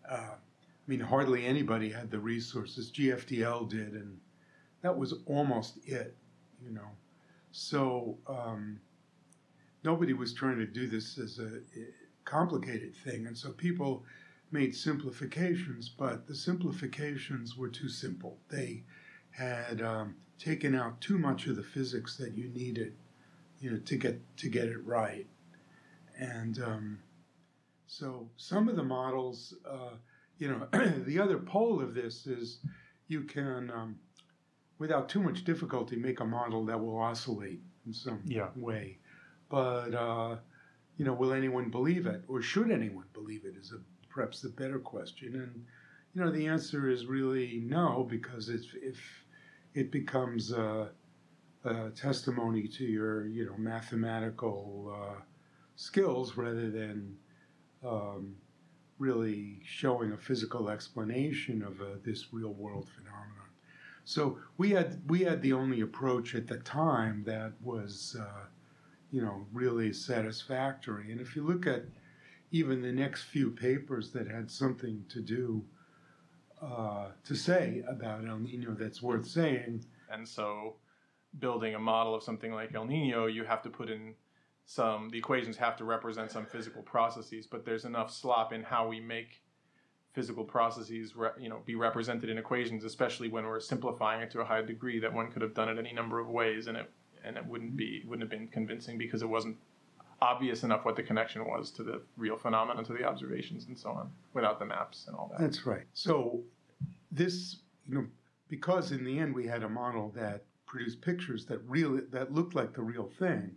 Uh, 0.08 0.34
I 0.34 0.86
mean, 0.86 1.00
hardly 1.00 1.46
anybody 1.46 1.90
had 1.90 2.10
the 2.10 2.18
resources. 2.18 2.90
GFDL 2.90 3.68
did, 3.68 3.92
and 3.92 4.18
that 4.80 4.96
was 4.96 5.14
almost 5.26 5.78
it, 5.84 6.16
you 6.64 6.70
know. 6.70 6.88
So 7.52 8.16
um, 8.26 8.80
nobody 9.84 10.14
was 10.14 10.32
trying 10.32 10.58
to 10.58 10.66
do 10.66 10.88
this 10.88 11.18
as 11.18 11.38
a 11.38 11.58
eh, 11.76 11.84
complicated 12.24 12.96
thing, 12.96 13.26
and 13.26 13.36
so 13.36 13.52
people 13.52 14.04
made 14.50 14.74
simplifications, 14.74 15.88
but 15.88 16.26
the 16.26 16.34
simplifications 16.34 17.56
were 17.56 17.68
too 17.68 17.88
simple. 17.88 18.38
They 18.48 18.84
had 19.30 19.80
um, 19.80 20.16
taken 20.38 20.74
out 20.74 21.00
too 21.00 21.18
much 21.18 21.46
of 21.46 21.56
the 21.56 21.62
physics 21.62 22.16
that 22.16 22.36
you 22.36 22.48
needed, 22.48 22.94
you 23.62 23.70
know, 23.70 23.78
to 23.78 23.96
get 23.96 24.20
to 24.38 24.48
get 24.50 24.66
it 24.66 24.84
right, 24.84 25.26
and 26.18 26.62
um, 26.62 26.98
so 27.86 28.28
some 28.36 28.68
of 28.68 28.76
the 28.76 28.82
models, 28.82 29.54
uh, 29.64 29.94
you 30.38 30.48
know, 30.48 30.66
the 31.06 31.18
other 31.18 31.38
pole 31.38 31.80
of 31.80 31.94
this 31.94 32.26
is 32.26 32.58
you 33.08 33.22
can. 33.22 33.70
Um, 33.70 33.96
without 34.78 35.08
too 35.08 35.22
much 35.22 35.44
difficulty, 35.44 35.94
make 35.94 36.18
a 36.18 36.24
model 36.24 36.64
that 36.64 36.76
will 36.76 36.98
oscillate 36.98 37.60
in 37.86 37.92
some 37.92 38.20
Yeah. 38.26 38.48
way. 38.56 38.98
But 39.48 39.94
uh, 39.94 40.38
you 40.96 41.04
know, 41.04 41.12
will 41.12 41.32
anyone 41.32 41.70
believe 41.70 42.06
it, 42.06 42.24
or 42.26 42.42
should 42.42 42.68
anyone 42.70 43.06
believe 43.12 43.44
it? 43.44 43.54
Is 43.56 43.70
a, 43.72 43.78
perhaps 44.12 44.40
the 44.40 44.48
better 44.48 44.80
question. 44.80 45.36
And 45.36 45.64
you 46.14 46.20
know, 46.24 46.32
the 46.32 46.48
answer 46.48 46.88
is 46.90 47.06
really 47.06 47.62
no, 47.64 48.04
because 48.10 48.48
if 48.48 48.74
if 48.74 49.24
it 49.74 49.92
becomes 49.92 50.50
a, 50.50 50.90
a 51.64 51.90
testimony 51.90 52.66
to 52.66 52.84
your 52.84 53.26
you 53.26 53.46
know 53.46 53.56
mathematical 53.56 54.94
uh, 54.96 55.20
skills 55.76 56.36
rather 56.36 56.70
than 56.70 57.16
um, 57.84 58.34
really 58.98 59.60
showing 59.64 60.12
a 60.12 60.16
physical 60.16 60.68
explanation 60.70 61.62
of 61.62 61.80
uh, 61.80 61.84
this 62.04 62.32
real 62.32 62.52
world 62.52 62.88
phenomenon. 62.94 63.42
So 64.04 64.38
we 64.58 64.70
had 64.70 65.00
we 65.08 65.20
had 65.20 65.42
the 65.42 65.52
only 65.52 65.80
approach 65.80 66.34
at 66.34 66.46
the 66.46 66.58
time 66.58 67.22
that 67.26 67.52
was, 67.62 68.16
uh, 68.18 68.46
you 69.10 69.22
know, 69.22 69.46
really 69.52 69.92
satisfactory. 69.92 71.12
And 71.12 71.20
if 71.20 71.36
you 71.36 71.44
look 71.44 71.66
at 71.66 71.84
even 72.50 72.82
the 72.82 72.92
next 72.92 73.24
few 73.24 73.50
papers 73.50 74.10
that 74.12 74.28
had 74.28 74.50
something 74.50 75.04
to 75.08 75.20
do 75.20 75.64
uh, 76.60 77.08
to 77.24 77.34
say 77.34 77.82
about 77.88 78.26
El 78.26 78.38
Nino 78.38 78.72
that's 78.72 79.02
worth 79.02 79.26
saying, 79.26 79.84
And 80.10 80.28
so, 80.28 80.76
building 81.38 81.74
a 81.74 81.78
model 81.78 82.14
of 82.14 82.22
something 82.22 82.52
like 82.52 82.74
El 82.74 82.84
Nino, 82.84 83.26
you 83.26 83.44
have 83.44 83.62
to 83.62 83.70
put 83.70 83.90
in 83.90 84.14
some. 84.66 85.08
The 85.10 85.18
equations 85.18 85.56
have 85.56 85.76
to 85.76 85.84
represent 85.84 86.30
some 86.30 86.46
physical 86.46 86.82
processes, 86.82 87.46
but 87.46 87.64
there's 87.64 87.84
enough 87.84 88.12
slop 88.12 88.52
in 88.52 88.62
how 88.62 88.88
we 88.88 89.00
make 89.00 89.42
physical 90.12 90.44
processes, 90.44 91.16
re, 91.16 91.30
you 91.40 91.48
know, 91.48 91.60
be 91.64 91.74
represented 91.74 92.28
in 92.28 92.38
equations, 92.38 92.84
especially 92.84 93.28
when 93.28 93.44
we're 93.44 93.60
simplifying 93.60 94.20
it 94.20 94.30
to 94.30 94.40
a 94.40 94.44
high 94.44 94.62
degree 94.62 95.00
that 95.00 95.12
one 95.12 95.30
could 95.30 95.42
have 95.42 95.54
done 95.54 95.68
it 95.68 95.78
any 95.78 95.92
number 95.92 96.20
of 96.20 96.28
ways, 96.28 96.66
and 96.66 96.76
it 96.76 96.90
and 97.24 97.36
it 97.36 97.46
wouldn't 97.46 97.76
be 97.76 98.02
wouldn't 98.06 98.22
have 98.22 98.30
been 98.30 98.48
convincing 98.48 98.98
because 98.98 99.22
it 99.22 99.28
wasn't 99.28 99.56
obvious 100.20 100.62
enough 100.62 100.84
what 100.84 100.94
the 100.94 101.02
connection 101.02 101.44
was 101.44 101.70
to 101.72 101.82
the 101.82 102.00
real 102.16 102.36
phenomena, 102.36 102.84
to 102.84 102.92
the 102.92 103.04
observations, 103.04 103.66
and 103.66 103.78
so 103.78 103.90
on, 103.90 104.10
without 104.34 104.58
the 104.58 104.64
maps 104.64 105.06
and 105.08 105.16
all 105.16 105.28
that. 105.32 105.40
That's 105.40 105.66
right. 105.66 105.84
So 105.94 106.42
this, 107.10 107.56
you 107.86 107.94
know, 107.94 108.06
because 108.48 108.92
in 108.92 109.04
the 109.04 109.18
end 109.18 109.34
we 109.34 109.46
had 109.46 109.64
a 109.64 109.68
model 109.68 110.12
that 110.14 110.44
produced 110.72 111.02
pictures 111.02 111.44
that 111.44 111.58
really 111.68 112.00
that 112.10 112.32
looked 112.32 112.54
like 112.54 112.72
the 112.72 112.82
real 112.82 113.06
thing. 113.18 113.54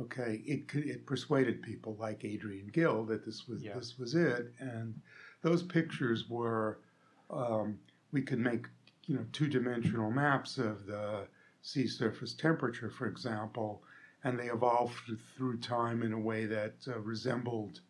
Okay, 0.00 0.42
it 0.44 0.66
could, 0.66 0.84
it 0.86 1.06
persuaded 1.06 1.62
people 1.62 1.96
like 2.00 2.24
Adrian 2.24 2.66
Gill 2.66 3.04
that 3.04 3.24
this 3.24 3.46
was 3.46 3.62
Yeah. 3.62 3.74
this 3.74 3.96
was 3.96 4.14
it, 4.16 4.52
and 4.58 5.00
those 5.42 5.62
pictures 5.62 6.28
were 6.28 6.80
um, 7.30 7.78
we 8.10 8.22
could 8.22 8.40
make 8.40 8.66
you 9.06 9.14
know 9.14 9.24
two 9.32 9.46
dimensional 9.46 10.10
maps 10.10 10.58
of 10.58 10.84
the 10.86 11.28
sea 11.62 11.86
surface 11.86 12.34
temperature, 12.34 12.90
for 12.90 13.06
example, 13.06 13.84
and 14.24 14.36
they 14.36 14.48
evolved 14.48 14.94
through, 15.06 15.18
through 15.36 15.58
time 15.60 16.02
in 16.02 16.12
a 16.12 16.18
way 16.18 16.44
that 16.46 16.74
uh, 16.88 16.98
resembled 16.98 17.80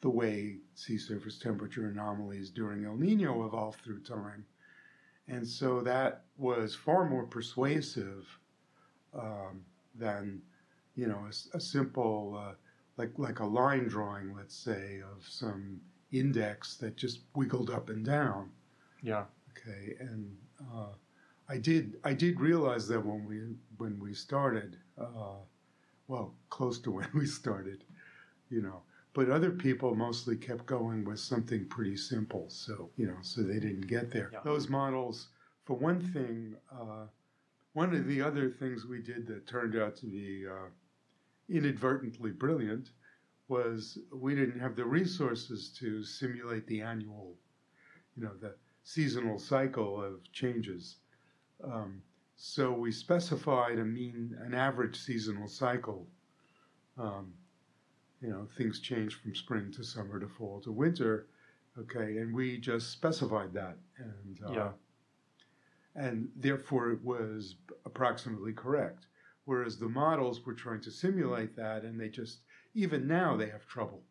the 0.00 0.10
way 0.10 0.56
sea 0.74 0.98
surface 0.98 1.38
temperature 1.38 1.86
anomalies 1.88 2.50
during 2.50 2.84
El 2.84 2.96
Nino 2.96 3.46
evolved 3.46 3.80
through 3.82 4.00
time. 4.00 4.44
And 5.28 5.46
so 5.46 5.80
that 5.80 6.24
was 6.36 6.74
far 6.74 7.08
more 7.08 7.24
persuasive 7.24 8.26
um, 9.14 9.64
than, 9.94 10.40
you 10.94 11.06
know, 11.08 11.26
a, 11.26 11.56
a 11.56 11.60
simple, 11.60 12.40
uh, 12.40 12.54
like, 12.96 13.12
like 13.16 13.40
a 13.40 13.44
line 13.46 13.88
drawing, 13.88 14.34
let's 14.36 14.54
say, 14.54 15.00
of 15.00 15.26
some 15.26 15.80
index 16.12 16.76
that 16.76 16.96
just 16.96 17.20
wiggled 17.34 17.70
up 17.70 17.88
and 17.90 18.04
down. 18.04 18.50
Yeah. 19.02 19.24
Okay, 19.50 19.96
and 20.00 20.36
uh, 20.74 20.92
I 21.48 21.58
did 21.58 21.96
I 22.04 22.12
did 22.12 22.40
realize 22.40 22.88
that 22.88 23.04
when 23.04 23.24
we 23.26 23.40
when 23.78 23.98
we 23.98 24.14
started, 24.14 24.76
uh, 24.98 25.38
well, 26.08 26.34
close 26.50 26.78
to 26.80 26.90
when 26.98 27.08
we 27.14 27.26
started, 27.26 27.84
you 28.50 28.62
know. 28.62 28.82
But 29.16 29.30
other 29.30 29.50
people 29.50 29.94
mostly 29.94 30.36
kept 30.36 30.66
going 30.66 31.02
with 31.02 31.20
something 31.20 31.64
pretty 31.68 31.96
simple, 31.96 32.50
so 32.50 32.90
you 32.98 33.06
know, 33.06 33.16
so 33.22 33.40
they 33.40 33.58
didn't 33.58 33.86
get 33.86 34.10
there. 34.10 34.28
Yeah. 34.30 34.40
Those 34.44 34.68
models, 34.68 35.28
for 35.64 35.74
one 35.74 36.02
thing, 36.12 36.54
uh, 36.70 37.06
one 37.72 37.94
of 37.94 38.06
the 38.06 38.20
other 38.20 38.50
things 38.50 38.84
we 38.84 39.00
did 39.00 39.26
that 39.28 39.46
turned 39.46 39.74
out 39.74 39.96
to 39.96 40.06
be 40.06 40.44
uh, 40.46 40.68
inadvertently 41.48 42.30
brilliant 42.30 42.90
was 43.48 43.96
we 44.12 44.34
didn't 44.34 44.60
have 44.60 44.76
the 44.76 44.84
resources 44.84 45.70
to 45.78 46.04
simulate 46.04 46.66
the 46.66 46.82
annual, 46.82 47.36
you 48.18 48.22
know, 48.22 48.34
the 48.38 48.54
seasonal 48.84 49.38
cycle 49.38 49.98
of 49.98 50.30
changes. 50.32 50.96
Um, 51.64 52.02
so 52.36 52.70
we 52.70 52.92
specified 52.92 53.78
a 53.78 53.84
mean, 53.84 54.36
an 54.44 54.52
average 54.52 54.98
seasonal 54.98 55.48
cycle. 55.48 56.06
Um, 56.98 57.32
you 58.20 58.28
know, 58.30 58.48
things 58.56 58.80
change 58.80 59.14
from 59.14 59.34
spring 59.34 59.70
to 59.72 59.84
summer 59.84 60.18
to 60.20 60.28
fall 60.28 60.60
to 60.62 60.72
winter. 60.72 61.26
Okay, 61.78 62.16
and 62.18 62.34
we 62.34 62.56
just 62.58 62.90
specified 62.90 63.52
that, 63.52 63.76
and 63.98 64.38
uh, 64.46 64.52
Yeah. 64.52 64.72
and 65.94 66.28
therefore 66.36 66.90
it 66.90 67.02
was 67.04 67.56
approximately 67.84 68.52
correct. 68.52 69.06
Whereas 69.44 69.78
the 69.78 69.88
models 69.88 70.44
were 70.44 70.54
trying 70.54 70.80
to 70.82 70.90
simulate 70.90 71.54
that, 71.56 71.84
and 71.84 72.00
they 72.00 72.08
just 72.08 72.40
even 72.74 73.06
now 73.06 73.36
they 73.36 73.48
have 73.48 73.66
trouble. 73.66 74.02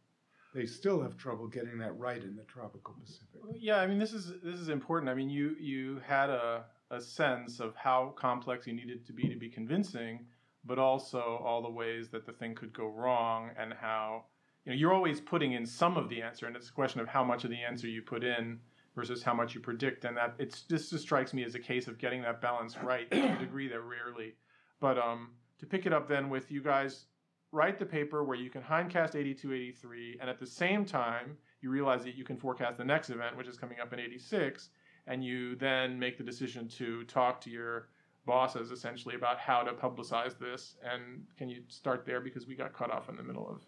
They 0.54 0.66
still 0.66 1.02
have 1.02 1.18
trouble 1.18 1.48
getting 1.48 1.78
that 1.80 1.98
right 1.98 2.24
in 2.24 2.36
the 2.36 2.44
tropical 2.44 2.96
Pacific. 3.02 3.42
Yeah, 3.60 3.78
I 3.82 3.88
mean 3.88 4.00
this 4.00 4.14
is 4.14 4.32
this 4.42 4.60
is 4.60 4.70
important. 4.70 5.10
I 5.10 5.16
mean 5.16 5.30
you 5.30 5.56
you 5.60 6.00
had 6.06 6.30
a 6.30 6.66
a 6.92 7.02
sense 7.02 7.60
of 7.60 7.76
how 7.76 8.14
complex 8.16 8.68
you 8.68 8.74
needed 8.74 9.06
to 9.08 9.14
be 9.14 9.28
to 9.28 9.36
be 9.36 9.50
convincing, 9.50 10.28
but 10.66 10.80
also 10.80 11.42
all 11.44 11.62
the 11.62 11.70
ways 11.70 12.10
that 12.10 12.26
the 12.26 12.32
thing 12.34 12.56
could 12.56 12.74
go 12.74 12.88
wrong 12.88 13.52
and 13.58 13.74
how 13.74 14.26
you 14.66 14.72
know 14.72 14.78
you're 14.78 14.94
always 14.94 15.22
putting 15.22 15.54
in 15.54 15.66
some 15.66 15.98
of 15.98 16.10
the 16.10 16.22
answer, 16.22 16.48
and 16.48 16.56
it's 16.56 16.70
a 16.70 16.74
question 16.74 17.00
of 17.00 17.08
how 17.08 17.24
much 17.24 17.44
of 17.44 17.50
the 17.50 17.62
answer 17.62 17.88
you 17.88 18.02
put 18.02 18.24
in 18.24 18.60
versus 18.96 19.22
how 19.22 19.34
much 19.34 19.54
you 19.54 19.62
predict, 19.62 20.06
and 20.06 20.18
that 20.18 20.34
it's 20.40 20.62
this 20.64 20.90
just 20.90 21.04
strikes 21.04 21.34
me 21.34 21.44
as 21.44 21.56
a 21.56 21.60
case 21.60 21.88
of 21.88 21.98
getting 21.98 22.22
that 22.22 22.42
balance 22.42 22.78
right 22.84 23.10
to 23.12 23.36
a 23.36 23.38
degree 23.38 23.68
that 23.68 23.82
rarely. 23.82 24.34
But 24.80 24.98
um, 24.98 25.32
to 25.60 25.66
pick 25.66 25.86
it 25.86 25.94
up 25.94 26.08
then 26.08 26.30
with 26.30 26.52
you 26.52 26.62
guys 26.62 27.06
write 27.52 27.80
the 27.80 27.86
paper 27.86 28.24
where 28.24 28.38
you 28.38 28.50
can 28.50 28.62
hindcast 28.62 29.16
82, 29.16 29.54
83, 29.54 30.18
and 30.20 30.30
at 30.30 30.40
the 30.40 30.46
same 30.46 30.84
time 30.84 31.38
you 31.62 31.70
realize 31.70 32.04
that 32.04 32.16
you 32.16 32.26
can 32.26 32.36
forecast 32.36 32.78
the 32.78 32.84
next 32.84 33.10
event, 33.10 33.38
which 33.38 33.48
is 33.48 33.58
coming 33.58 33.80
up 33.80 33.94
in 33.94 34.00
86, 34.00 34.70
and 35.08 35.24
you 35.24 35.56
then 35.56 35.98
make 35.98 36.18
the 36.18 36.24
decision 36.24 36.68
to 36.68 37.06
talk 37.06 37.40
to 37.42 37.50
your 37.50 37.88
bosses 38.26 38.72
essentially 38.72 39.16
about 39.16 39.40
how 39.40 39.62
to 39.62 39.74
publicize 39.74 40.38
this. 40.40 40.76
And 40.84 41.24
can 41.38 41.50
you 41.50 41.64
start 41.68 42.06
there 42.06 42.22
because 42.22 42.48
we 42.48 42.56
got 42.56 42.74
cut 42.74 42.92
off 42.92 43.10
in 43.10 43.16
the 43.16 43.24
middle 43.24 43.48
of 43.50 43.62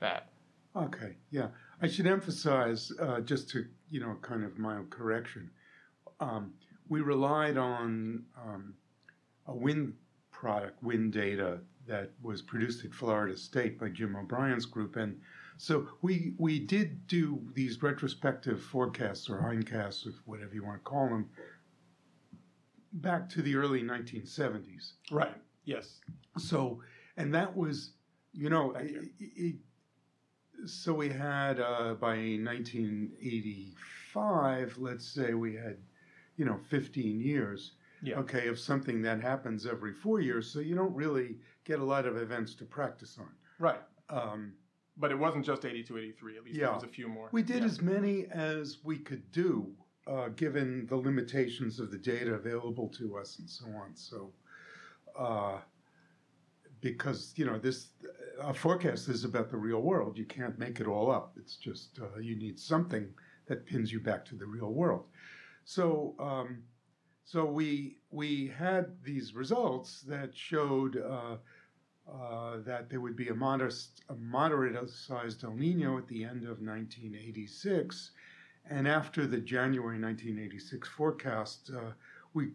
that? 0.00 0.30
Okay, 0.76 1.16
yeah. 1.30 1.48
I 1.80 1.86
should 1.86 2.06
emphasize, 2.06 2.90
uh, 3.00 3.20
just 3.20 3.48
to, 3.50 3.66
you 3.90 4.00
know, 4.00 4.16
kind 4.22 4.44
of 4.44 4.58
mild 4.58 4.90
correction. 4.90 5.50
Um, 6.20 6.54
we 6.88 7.00
relied 7.00 7.56
on 7.56 8.24
um, 8.42 8.74
a 9.46 9.54
wind 9.54 9.94
product, 10.32 10.82
wind 10.82 11.12
data, 11.12 11.60
that 11.86 12.10
was 12.22 12.42
produced 12.42 12.84
at 12.84 12.94
Florida 12.94 13.36
State 13.36 13.78
by 13.78 13.88
Jim 13.90 14.16
O'Brien's 14.16 14.64
group. 14.64 14.96
And 14.96 15.20
so 15.58 15.86
we, 16.02 16.32
we 16.38 16.58
did 16.58 17.06
do 17.06 17.40
these 17.52 17.82
retrospective 17.82 18.62
forecasts 18.62 19.28
or 19.28 19.38
hindcasts, 19.38 20.06
or 20.06 20.12
whatever 20.24 20.54
you 20.54 20.64
want 20.64 20.82
to 20.82 20.90
call 20.90 21.08
them, 21.08 21.28
back 22.94 23.28
to 23.30 23.42
the 23.42 23.56
early 23.56 23.82
1970s. 23.82 24.92
Right. 25.10 25.34
Yes. 25.64 26.00
So, 26.38 26.80
and 27.16 27.34
that 27.34 27.56
was, 27.56 27.92
you 28.32 28.48
know, 28.50 28.72
it- 28.72 29.12
it- 29.18 29.56
so 30.66 30.94
we 30.94 31.08
had 31.10 31.60
uh, 31.60 31.94
by 31.94 32.16
1985, 32.38 34.78
let's 34.78 35.06
say 35.06 35.34
we 35.34 35.54
had, 35.56 35.76
you 36.36 36.44
know, 36.44 36.58
15 36.70 37.20
years, 37.20 37.72
Yeah. 38.02 38.18
okay, 38.20 38.48
of 38.48 38.58
something 38.58 39.02
that 39.02 39.20
happens 39.20 39.66
every 39.66 39.92
four 39.92 40.20
years. 40.20 40.50
So 40.50 40.60
you 40.60 40.74
don't 40.74 40.94
really 40.94 41.38
get 41.64 41.80
a 41.80 41.84
lot 41.84 42.06
of 42.06 42.16
events 42.16 42.54
to 42.56 42.64
practice 42.64 43.18
on. 43.18 43.30
Right. 43.58 43.80
Um, 44.08 44.54
But 44.96 45.10
it 45.10 45.18
wasn't 45.18 45.44
just 45.44 45.64
82, 45.64 45.98
83. 45.98 46.36
At 46.38 46.44
least 46.44 46.60
there 46.60 46.72
was 46.72 46.84
a 46.84 46.88
few 46.88 47.08
more. 47.08 47.28
we 47.32 47.42
did 47.42 47.58
Yeah. 47.60 47.64
as 47.66 47.82
many 47.82 48.26
as 48.26 48.82
we 48.84 48.98
could 48.98 49.30
do, 49.32 49.74
uh, 50.06 50.28
given 50.28 50.86
the 50.88 50.96
limitations 50.96 51.80
of 51.80 51.90
the 51.90 51.98
data 51.98 52.34
available 52.34 52.88
to 52.88 53.16
us 53.16 53.38
and 53.38 53.48
so 53.48 53.66
on. 53.66 53.94
So, 53.94 54.32
uh, 55.18 55.58
because 56.80 57.32
you 57.36 57.46
know 57.46 57.58
this, 57.58 57.88
a 58.40 58.52
forecast 58.52 59.08
is 59.08 59.24
about 59.24 59.50
the 59.50 59.56
real 59.56 59.80
world. 59.80 60.18
You 60.18 60.26
can't 60.26 60.58
make 60.58 60.80
it 60.80 60.86
all 60.86 61.10
up. 61.10 61.34
It's 61.38 61.56
just 61.56 61.98
uh, 62.00 62.18
you 62.18 62.36
need 62.36 62.58
something 62.58 63.08
that 63.46 63.66
pins 63.66 63.92
you 63.92 64.00
back 64.00 64.24
to 64.26 64.34
the 64.34 64.46
real 64.46 64.72
world. 64.72 65.04
So, 65.64 66.14
um, 66.18 66.64
so 67.24 67.46
we 67.46 67.98
we 68.10 68.48
had 68.48 69.02
these 69.02 69.34
results 69.34 70.02
that 70.02 70.36
showed. 70.36 70.96
Uh, 70.96 71.36
uh, 72.06 72.58
that 72.66 72.90
there 72.90 73.00
would 73.00 73.16
be 73.16 73.28
a 73.28 73.34
modest, 73.34 74.02
a 74.10 74.14
moderate-sized 74.14 75.42
El 75.42 75.54
Nino 75.54 75.96
at 75.96 76.06
the 76.06 76.22
end 76.22 76.42
of 76.42 76.60
1986, 76.60 78.10
and 78.70 78.88
after 78.88 79.26
the 79.26 79.38
January 79.38 80.00
1986 80.00 80.88
forecast, 80.88 81.70
uh, 81.76 81.92
we 82.32 82.48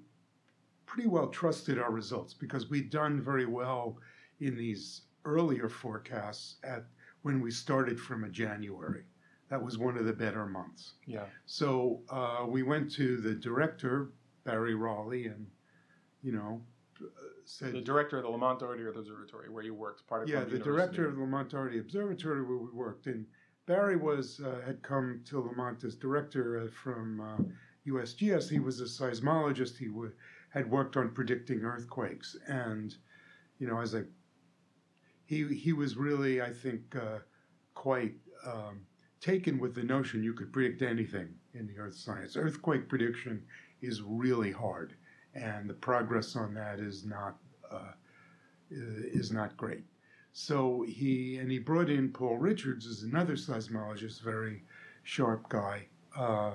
pretty 0.85 1.07
well 1.07 1.27
trusted 1.27 1.77
our 1.77 1.91
results 1.91 2.33
because 2.33 2.69
we'd 2.69 2.89
done 2.89 3.21
very 3.21 3.45
well 3.45 3.97
in 4.39 4.57
these 4.57 5.01
earlier 5.25 5.69
forecasts 5.69 6.55
at 6.63 6.85
when 7.21 7.41
we 7.41 7.51
started 7.51 7.99
from 7.99 8.23
a 8.23 8.29
January. 8.29 9.03
That 9.49 9.63
was 9.63 9.77
one 9.77 9.97
of 9.97 10.05
the 10.05 10.13
better 10.13 10.45
months. 10.45 10.93
Yeah. 11.05 11.25
So 11.45 12.01
uh, 12.09 12.45
we 12.47 12.63
went 12.63 12.91
to 12.93 13.17
the 13.17 13.33
director, 13.33 14.09
Barry 14.43 14.75
Raleigh, 14.75 15.27
and 15.27 15.47
you 16.23 16.31
know, 16.31 16.61
uh, 17.01 17.07
said 17.45 17.73
The 17.73 17.81
director 17.81 18.17
of 18.17 18.23
the 18.23 18.29
Lamont 18.29 18.59
Doherty 18.59 18.85
Observatory, 18.85 19.49
where 19.49 19.63
you 19.63 19.73
worked, 19.73 20.07
part 20.07 20.23
of 20.23 20.29
yeah, 20.29 20.43
the 20.43 20.59
director 20.59 21.07
of 21.07 21.15
the 21.15 21.21
Lamont 21.21 21.49
Doherty 21.49 21.79
Observatory 21.79 22.43
where 22.43 22.57
we 22.57 22.69
worked. 22.71 23.07
And 23.07 23.25
Barry 23.69 23.97
was 23.97 24.41
uh, 24.43 24.61
had 24.65 24.81
come 24.81 25.21
to 25.25 25.39
Lamont 25.39 25.83
as 25.83 25.93
director 25.93 26.59
uh, 26.59 26.67
from 26.71 27.21
uh, 27.21 27.37
USGS. 27.87 28.49
He 28.49 28.57
was 28.57 28.81
a 28.81 28.85
seismologist. 28.85 29.77
He 29.77 29.85
w- 29.85 30.11
had 30.49 30.71
worked 30.71 30.97
on 30.97 31.11
predicting 31.11 31.61
earthquakes, 31.61 32.35
and 32.47 32.95
you 33.59 33.67
know, 33.67 33.79
as 33.79 33.93
a 33.93 34.05
he 35.27 35.45
he 35.53 35.71
was 35.71 35.97
really, 35.97 36.41
I 36.41 36.51
think, 36.51 36.95
uh, 36.95 37.19
quite 37.75 38.15
um, 38.43 38.81
taken 39.21 39.59
with 39.59 39.75
the 39.75 39.83
notion 39.83 40.23
you 40.23 40.33
could 40.33 40.51
predict 40.51 40.81
anything 40.81 41.35
in 41.53 41.67
the 41.67 41.77
earth 41.77 41.95
science. 41.95 42.35
Earthquake 42.35 42.89
prediction 42.89 43.43
is 43.83 44.01
really 44.01 44.51
hard, 44.51 44.95
and 45.35 45.69
the 45.69 45.75
progress 45.75 46.35
on 46.35 46.55
that 46.55 46.79
is 46.79 47.05
not 47.05 47.37
uh, 47.71 47.91
is 48.71 49.31
not 49.31 49.55
great. 49.57 49.83
So 50.41 50.85
he 50.87 51.37
and 51.37 51.51
he 51.51 51.59
brought 51.59 51.89
in 51.89 52.13
Paul 52.13 52.37
Richards 52.37 52.87
as 52.87 53.03
another 53.03 53.33
seismologist, 53.33 54.21
very 54.21 54.63
sharp 55.03 55.49
guy, 55.49 55.87
uh, 56.15 56.53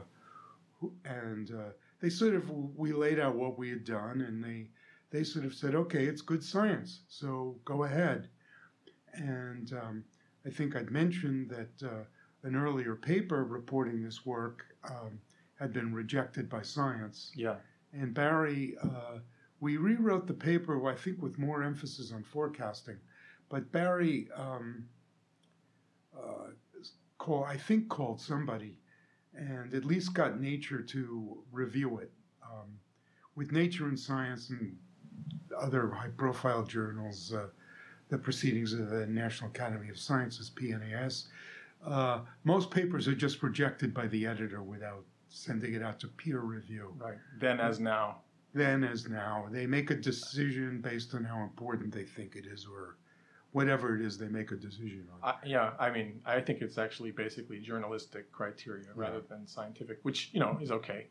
who, 0.80 0.90
and 1.04 1.50
uh, 1.50 1.72
they 2.00 2.08
sort 2.08 2.34
of 2.34 2.50
we 2.50 2.94
laid 2.94 3.20
out 3.20 3.34
what 3.34 3.58
we 3.58 3.68
had 3.68 3.84
done, 3.84 4.22
and 4.22 4.42
they 4.42 4.68
they 5.10 5.22
sort 5.22 5.44
of 5.44 5.52
said, 5.54 5.74
okay, 5.74 6.06
it's 6.06 6.22
good 6.22 6.42
science, 6.42 7.00
so 7.08 7.56
go 7.66 7.84
ahead. 7.84 8.30
And 9.12 9.70
um, 9.74 10.04
I 10.46 10.50
think 10.50 10.76
I'd 10.76 10.90
mentioned 10.90 11.50
that 11.50 11.86
uh, 11.86 12.04
an 12.42 12.56
earlier 12.56 12.96
paper 12.96 13.44
reporting 13.44 14.02
this 14.02 14.24
work 14.24 14.64
um, 14.88 15.20
had 15.60 15.74
been 15.74 15.92
rejected 15.92 16.48
by 16.48 16.62
Science. 16.62 17.32
Yeah. 17.36 17.56
And 17.92 18.14
Barry, 18.14 18.76
uh, 18.82 19.18
we 19.60 19.76
rewrote 19.76 20.26
the 20.26 20.32
paper, 20.32 20.86
I 20.88 20.94
think, 20.94 21.20
with 21.20 21.38
more 21.38 21.62
emphasis 21.62 22.12
on 22.12 22.22
forecasting. 22.22 22.96
But 23.54 23.70
Barry 23.70 24.26
um, 24.34 24.84
uh, 26.12 26.48
call, 27.18 27.44
I 27.44 27.56
think, 27.56 27.88
called 27.88 28.20
somebody 28.20 28.80
and 29.32 29.72
at 29.72 29.84
least 29.84 30.12
got 30.12 30.40
Nature 30.40 30.82
to 30.82 31.38
review 31.52 31.98
it. 31.98 32.10
Um, 32.42 32.80
with 33.36 33.52
Nature 33.52 33.86
and 33.86 33.96
Science 33.96 34.50
and 34.50 34.76
other 35.56 35.88
high 35.88 36.08
profile 36.16 36.64
journals, 36.64 37.32
uh, 37.32 37.46
the 38.08 38.18
proceedings 38.18 38.72
of 38.72 38.90
the 38.90 39.06
National 39.06 39.50
Academy 39.50 39.88
of 39.88 40.00
Sciences, 40.00 40.50
PNAS, 40.50 41.26
uh, 41.86 42.22
most 42.42 42.72
papers 42.72 43.06
are 43.06 43.14
just 43.14 43.40
rejected 43.40 43.94
by 43.94 44.08
the 44.08 44.26
editor 44.26 44.64
without 44.64 45.04
sending 45.28 45.74
it 45.74 45.82
out 45.82 46.00
to 46.00 46.08
peer 46.08 46.40
review. 46.40 46.92
Right. 46.98 47.18
Then 47.38 47.60
as 47.60 47.78
now. 47.78 48.16
Then 48.52 48.82
as 48.82 49.08
now. 49.08 49.46
They 49.48 49.64
make 49.64 49.92
a 49.92 49.94
decision 49.94 50.80
based 50.80 51.14
on 51.14 51.22
how 51.22 51.44
important 51.44 51.94
they 51.94 52.02
think 52.02 52.34
it 52.34 52.46
is 52.46 52.66
or 52.66 52.96
whatever 53.54 53.94
it 53.94 54.04
is 54.04 54.18
they 54.18 54.26
make 54.26 54.50
a 54.50 54.56
decision 54.56 55.06
on. 55.12 55.30
I, 55.30 55.46
yeah, 55.46 55.74
I 55.78 55.88
mean, 55.88 56.20
I 56.26 56.40
think 56.40 56.60
it's 56.60 56.76
actually 56.76 57.12
basically 57.12 57.60
journalistic 57.60 58.32
criteria 58.32 58.88
rather 58.96 59.20
than 59.20 59.46
scientific, 59.46 60.00
which 60.02 60.30
you 60.32 60.40
know 60.40 60.58
is 60.60 60.72
okay. 60.72 61.06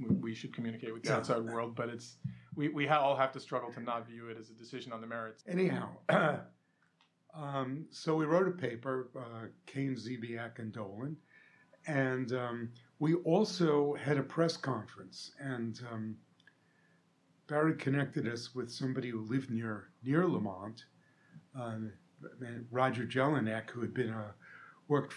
We, 0.00 0.06
we 0.16 0.34
should 0.34 0.54
communicate 0.54 0.94
with 0.94 1.02
the 1.02 1.10
Yeah. 1.10 1.16
outside 1.16 1.42
world, 1.44 1.74
but 1.76 1.90
it's 1.90 2.16
we 2.56 2.70
we 2.70 2.88
all 2.88 3.14
have 3.14 3.30
to 3.32 3.40
struggle 3.40 3.70
to 3.74 3.80
not 3.80 4.06
view 4.08 4.28
it 4.30 4.38
as 4.38 4.48
a 4.48 4.54
decision 4.54 4.90
on 4.92 5.02
the 5.02 5.06
merits. 5.06 5.44
Anyhow, 5.46 5.90
um, 7.34 7.84
so 7.90 8.16
we 8.16 8.24
wrote 8.24 8.48
a 8.48 8.52
paper, 8.52 9.10
uh, 9.14 9.48
Cane, 9.66 9.94
Zebiak, 9.94 10.60
and 10.60 10.72
Dolan, 10.72 11.14
and 11.86 12.32
um, 12.32 12.70
we 13.00 13.14
also 13.16 13.94
had 14.02 14.16
a 14.16 14.22
press 14.22 14.56
conference. 14.56 15.32
And 15.38 15.78
um, 15.92 16.16
Barry 17.48 17.74
connected 17.76 18.26
us 18.26 18.54
with 18.54 18.72
somebody 18.72 19.10
who 19.10 19.20
lived 19.26 19.50
near 19.50 19.90
near 20.02 20.26
Lamont, 20.26 20.86
uh, 21.58 21.76
Roger 22.70 23.04
Jelinek, 23.04 23.70
who 23.70 23.80
had 23.80 23.94
been 23.94 24.10
a 24.10 24.34
worked 24.88 25.14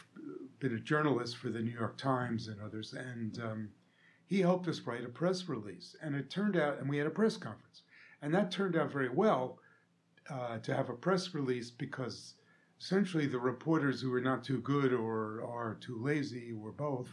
been 0.59 0.75
a 0.75 0.79
journalist 0.79 1.37
for 1.37 1.49
the 1.49 1.59
New 1.59 1.71
York 1.71 1.97
Times 1.97 2.47
and 2.47 2.61
others, 2.61 2.93
and 2.93 3.39
um, 3.39 3.69
he 4.25 4.39
helped 4.39 4.67
us 4.67 4.81
write 4.81 5.03
a 5.03 5.09
press 5.09 5.47
release. 5.47 5.95
And 6.01 6.15
it 6.15 6.29
turned 6.29 6.55
out, 6.55 6.79
and 6.79 6.89
we 6.89 6.97
had 6.97 7.07
a 7.07 7.11
press 7.11 7.37
conference, 7.37 7.83
and 8.21 8.33
that 8.33 8.51
turned 8.51 8.75
out 8.75 8.91
very 8.91 9.09
well 9.09 9.59
uh, 10.29 10.59
to 10.59 10.75
have 10.75 10.89
a 10.89 10.93
press 10.93 11.33
release 11.33 11.69
because 11.69 12.35
essentially 12.79 13.27
the 13.27 13.39
reporters 13.39 14.01
who 14.01 14.13
are 14.13 14.21
not 14.21 14.43
too 14.43 14.59
good 14.61 14.93
or 14.93 15.43
are 15.43 15.77
too 15.79 15.97
lazy 16.01 16.53
or 16.61 16.71
both 16.71 17.09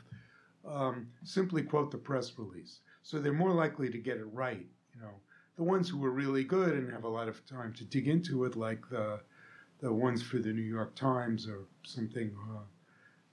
um, 0.66 1.08
simply 1.24 1.62
quote 1.62 1.90
the 1.90 1.98
press 1.98 2.32
release. 2.38 2.80
So 3.02 3.18
they're 3.18 3.32
more 3.32 3.52
likely 3.52 3.90
to 3.90 3.98
get 3.98 4.18
it 4.18 4.26
right. 4.32 4.66
You 4.94 5.00
know, 5.00 5.14
the 5.56 5.62
ones 5.62 5.88
who 5.88 5.98
were 5.98 6.10
really 6.10 6.44
good 6.44 6.72
and 6.72 6.92
have 6.92 7.04
a 7.04 7.08
lot 7.08 7.28
of 7.28 7.44
time 7.46 7.72
to 7.74 7.84
dig 7.84 8.08
into 8.08 8.44
it, 8.44 8.56
like 8.56 8.88
the 8.88 9.20
the 9.80 9.92
ones 9.92 10.22
for 10.22 10.38
the 10.38 10.52
New 10.52 10.62
York 10.62 10.94
Times 10.94 11.48
or 11.48 11.66
something. 11.84 12.30
Uh, 12.50 12.60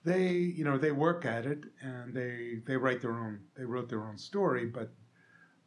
they, 0.04 0.30
you 0.30 0.64
know, 0.64 0.78
they 0.78 0.92
work 0.92 1.26
at 1.26 1.46
it 1.46 1.66
and 1.82 2.14
they 2.14 2.60
they 2.66 2.76
write 2.76 3.02
their 3.02 3.14
own. 3.14 3.40
They 3.56 3.66
wrote 3.66 3.90
their 3.90 4.04
own 4.04 4.18
story, 4.18 4.66
but 4.66 4.92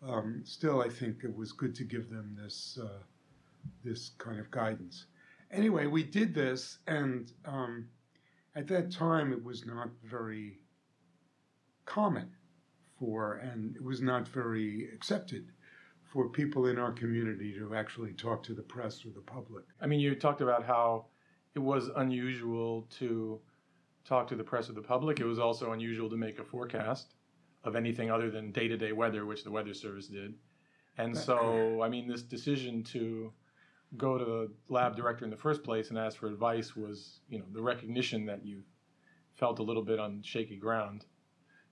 um, 0.02 0.42
still, 0.44 0.82
I 0.82 0.88
think 0.88 1.22
it 1.22 1.34
was 1.34 1.52
good 1.52 1.74
to 1.76 1.84
give 1.84 2.10
them 2.10 2.36
this 2.40 2.78
uh, 2.82 3.02
this 3.84 4.10
kind 4.18 4.40
of 4.40 4.50
guidance. 4.50 5.06
Anyway, 5.50 5.86
we 5.86 6.02
did 6.02 6.34
this, 6.34 6.78
and 6.86 7.30
um, 7.44 7.88
at 8.56 8.66
that 8.68 8.90
time, 8.90 9.32
it 9.32 9.42
was 9.42 9.64
not 9.64 9.90
very 10.02 10.58
common 11.84 12.30
for, 12.98 13.34
and 13.34 13.76
it 13.76 13.84
was 13.84 14.00
not 14.00 14.26
very 14.26 14.88
accepted 14.94 15.52
for 16.12 16.28
people 16.28 16.66
in 16.66 16.78
our 16.78 16.92
community 16.92 17.54
to 17.54 17.74
actually 17.74 18.12
talk 18.12 18.42
to 18.42 18.52
the 18.52 18.62
press 18.62 19.04
or 19.06 19.08
the 19.14 19.20
public. 19.22 19.64
I 19.80 19.86
mean, 19.86 19.98
you 19.98 20.14
talked 20.14 20.42
about 20.42 20.62
how 20.62 21.06
it 21.54 21.58
was 21.58 21.88
unusual 21.96 22.86
to 22.98 23.40
talk 24.04 24.28
to 24.28 24.36
the 24.36 24.44
press 24.44 24.68
or 24.68 24.74
the 24.74 24.82
public. 24.82 25.20
It 25.20 25.24
was 25.24 25.38
also 25.38 25.72
unusual 25.72 26.10
to 26.10 26.16
make 26.16 26.38
a 26.38 26.44
forecast 26.44 27.14
of 27.64 27.76
anything 27.76 28.10
other 28.10 28.30
than 28.30 28.52
day 28.52 28.68
to 28.68 28.76
day 28.76 28.92
weather, 28.92 29.24
which 29.24 29.42
the 29.42 29.50
Weather 29.50 29.72
Service 29.72 30.08
did. 30.08 30.34
And 30.98 31.16
so, 31.16 31.80
I 31.82 31.88
mean, 31.88 32.06
this 32.06 32.22
decision 32.22 32.84
to 32.84 33.32
go 33.96 34.18
to 34.18 34.24
the 34.24 34.52
lab 34.68 34.94
director 34.94 35.24
in 35.24 35.30
the 35.30 35.36
first 35.36 35.62
place 35.62 35.88
and 35.88 35.98
ask 35.98 36.18
for 36.18 36.26
advice 36.26 36.76
was, 36.76 37.20
you 37.30 37.38
know, 37.38 37.46
the 37.52 37.62
recognition 37.62 38.26
that 38.26 38.44
you 38.44 38.62
felt 39.34 39.60
a 39.60 39.62
little 39.62 39.82
bit 39.82 39.98
on 39.98 40.20
shaky 40.22 40.56
ground 40.56 41.06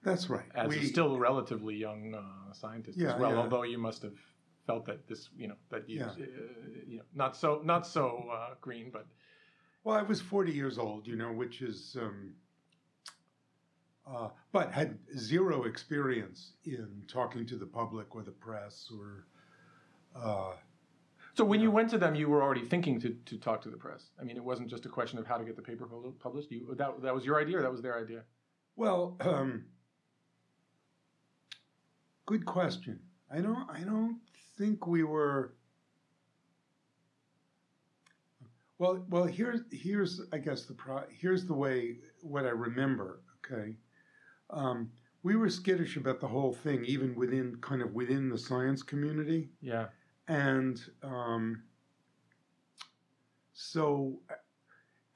That's 0.03 0.31
right. 0.31 0.47
as 0.55 0.75
a 0.75 0.85
still 0.85 1.19
relatively 1.19 1.75
young 1.77 2.15
uh, 2.15 2.53
scientist 2.53 2.99
Yeah, 2.99 3.15
as 3.15 3.21
well. 3.21 3.33
yeah. 3.33 3.37
Although 3.39 3.63
you 3.65 3.79
must 3.79 4.03
have 4.03 4.17
felt 4.67 4.87
that 4.87 5.07
this, 5.07 5.29
you 5.37 5.49
know, 5.49 5.57
that 5.71 5.89
you, 5.89 5.99
Yeah. 5.99 6.07
uh, 6.07 6.17
you 6.87 6.97
know, 6.99 7.05
not 7.15 7.37
so 7.37 7.61
not 7.65 7.87
so 7.87 8.25
uh, 8.33 8.55
green, 8.61 8.91
but 8.91 9.07
Well, 9.85 9.97
I 9.97 10.03
was 10.03 10.21
40 10.21 10.53
years 10.53 10.79
old, 10.79 11.07
you 11.07 11.17
know, 11.17 11.33
which 11.33 11.63
is, 11.63 11.97
um, 12.01 12.35
uh, 14.07 14.29
but 14.53 14.73
had 14.73 14.99
zero 15.17 15.65
experience 15.65 16.53
in 16.65 17.03
talking 17.07 17.47
to 17.47 17.57
the 17.57 17.67
public 17.67 18.15
or 18.15 18.23
the 18.23 18.33
press 18.33 18.91
or, 18.99 19.27
uh, 20.15 20.53
So 21.35 21.45
when 21.45 21.61
you 21.61 21.71
went 21.71 21.89
to 21.91 21.99
them, 21.99 22.15
you 22.15 22.29
were 22.29 22.43
already 22.43 22.67
thinking 22.67 23.01
to, 23.01 23.11
to 23.27 23.39
talk 23.39 23.63
to 23.63 23.71
the 23.71 23.77
press. 23.77 24.11
I 24.21 24.25
mean, 24.25 24.37
it 24.37 24.45
wasn't 24.45 24.69
just 24.69 24.85
a 24.87 24.89
question 24.89 25.19
of 25.19 25.27
how 25.27 25.39
to 25.39 25.45
get 25.45 25.57
the 25.57 25.63
paper 25.63 25.87
published. 26.19 26.51
You 26.51 26.75
that 26.77 27.01
that 27.03 27.15
was 27.15 27.25
your 27.25 27.41
idea, 27.41 27.59
or 27.59 27.63
that 27.63 27.71
was 27.73 27.83
their 27.83 27.99
idea. 27.99 28.23
well, 28.77 29.17
um, 29.21 29.65
good 32.31 32.47
question. 32.47 33.01
I 33.29 33.41
don't, 33.41 33.69
I 33.69 33.81
don't 33.81 34.21
think 34.57 34.87
we 34.87 35.03
were. 35.03 35.55
Well, 38.79 39.05
well, 39.09 39.25
here's 39.25 39.63
here's 39.73 40.23
I 40.33 40.39
guess 40.39 40.65
the 40.65 40.75
pro, 40.75 41.03
here's 41.11 41.45
the 41.45 41.55
way 41.55 41.97
what 42.23 42.47
I 42.47 42.51
remember. 42.51 43.21
Okay, 43.39 43.75
um, 44.51 44.91
we 45.25 45.35
were 45.35 45.51
skittish 45.51 45.97
about 45.97 46.21
the 46.21 46.29
whole 46.29 46.53
thing, 46.53 46.85
even 46.85 47.17
within 47.17 47.57
kind 47.61 47.83
of 47.83 47.93
within 47.95 48.29
the 48.29 48.39
science 48.39 48.83
community. 48.85 49.51
Yeah. 49.61 49.87
and 50.29 50.81
um, 51.03 51.65
so 53.53 54.21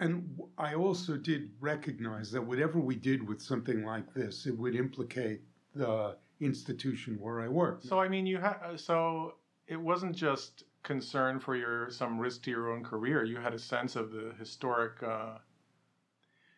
and 0.00 0.36
i 0.58 0.74
also 0.74 1.16
did 1.16 1.50
recognize 1.60 2.32
that 2.32 2.42
whatever 2.44 2.80
we 2.80 2.96
did 2.96 3.26
with 3.26 3.40
something 3.40 3.84
like 3.84 4.12
this 4.12 4.44
it 4.44 4.58
would 4.58 4.74
implicate 4.74 5.40
the 5.76 6.16
institution 6.40 7.16
where 7.20 7.40
i 7.40 7.48
worked 7.48 7.84
So 7.86 8.00
I 8.00 8.08
mean, 8.08 8.26
you 8.26 8.38
had 8.38 8.76
so 8.76 9.34
it 9.66 9.80
wasn't 9.80 10.14
just 10.16 10.64
concern 10.82 11.40
for 11.40 11.56
your 11.56 11.90
some 11.90 12.18
risk 12.18 12.42
to 12.42 12.50
your 12.50 12.70
own 12.72 12.84
career. 12.84 13.24
You 13.24 13.36
had 13.38 13.54
a 13.54 13.58
sense 13.58 13.96
of 13.96 14.10
the 14.10 14.32
historic 14.38 15.02
uh, 15.02 15.38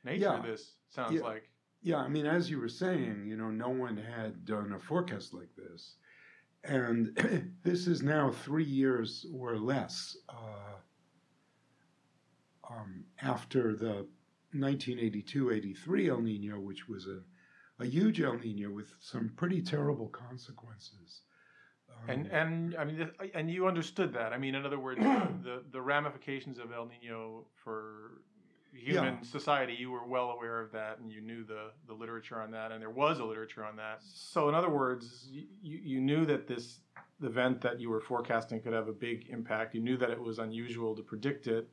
nature 0.04 0.22
Yeah. 0.24 0.38
of 0.38 0.42
this. 0.44 0.74
Sounds 0.88 1.14
Yeah. 1.14 1.20
like. 1.32 1.48
yeah 1.82 1.98
i 1.98 2.08
mean 2.08 2.26
as 2.26 2.50
you 2.50 2.58
were 2.58 2.68
saying 2.84 3.26
you 3.30 3.36
know 3.36 3.50
no 3.50 3.68
one 3.68 3.96
had 3.96 4.44
done 4.44 4.72
a 4.72 4.80
forecast 4.80 5.34
like 5.34 5.52
this 5.56 5.96
and 6.64 7.16
this 7.62 7.86
is 7.86 8.02
now 8.02 8.30
three 8.30 8.64
years 8.64 9.26
or 9.40 9.56
less 9.58 10.16
uh, 10.28 10.76
um, 12.70 13.04
after 13.22 13.76
the 13.76 14.06
1982-83 14.54 16.08
El 16.08 16.20
Nino, 16.22 16.58
which 16.60 16.88
was 16.88 17.06
a, 17.06 17.20
a 17.78 17.84
huge 17.86 18.20
El 18.20 18.38
Nino 18.38 18.70
with 18.70 18.90
some 19.00 19.30
pretty 19.36 19.60
terrible 19.62 20.08
consequences. 20.08 21.22
Um, 21.90 22.10
And 22.10 22.26
and 22.28 22.76
I 22.76 22.84
mean, 22.84 23.10
and 23.34 23.50
you 23.50 23.66
understood 23.66 24.12
that. 24.14 24.32
I 24.32 24.38
mean, 24.38 24.54
in 24.54 24.64
other 24.64 24.78
words, 24.78 25.00
the 25.44 25.62
the 25.70 25.80
ramifications 25.80 26.58
of 26.58 26.72
El 26.72 26.86
Nino 26.86 27.46
for 27.54 28.22
human 28.72 29.14
Yeah. 29.14 29.22
society, 29.22 29.74
you 29.74 29.90
were 29.90 30.06
well 30.06 30.30
aware 30.30 30.60
of 30.60 30.72
that, 30.72 30.98
and 30.98 31.10
you 31.12 31.20
knew 31.20 31.44
the 31.44 31.72
the 31.86 31.94
literature 31.94 32.40
on 32.40 32.50
that, 32.52 32.72
and 32.72 32.80
there 32.80 32.90
was 32.90 33.20
a 33.20 33.24
literature 33.24 33.64
on 33.64 33.76
that. 33.76 34.02
So, 34.02 34.48
in 34.48 34.54
other 34.54 34.70
words, 34.70 35.28
you 35.30 35.46
you 35.62 36.00
knew 36.00 36.24
that 36.26 36.46
this 36.46 36.80
event 37.22 37.60
that 37.62 37.80
you 37.80 37.88
were 37.88 38.00
forecasting 38.00 38.60
could 38.60 38.72
have 38.74 38.88
a 38.88 38.92
big 38.92 39.28
impact. 39.30 39.74
You 39.74 39.80
knew 39.82 39.96
that 39.98 40.10
it 40.10 40.20
was 40.20 40.38
unusual 40.38 40.94
to 40.96 41.02
predict 41.02 41.46
it. 41.46 41.68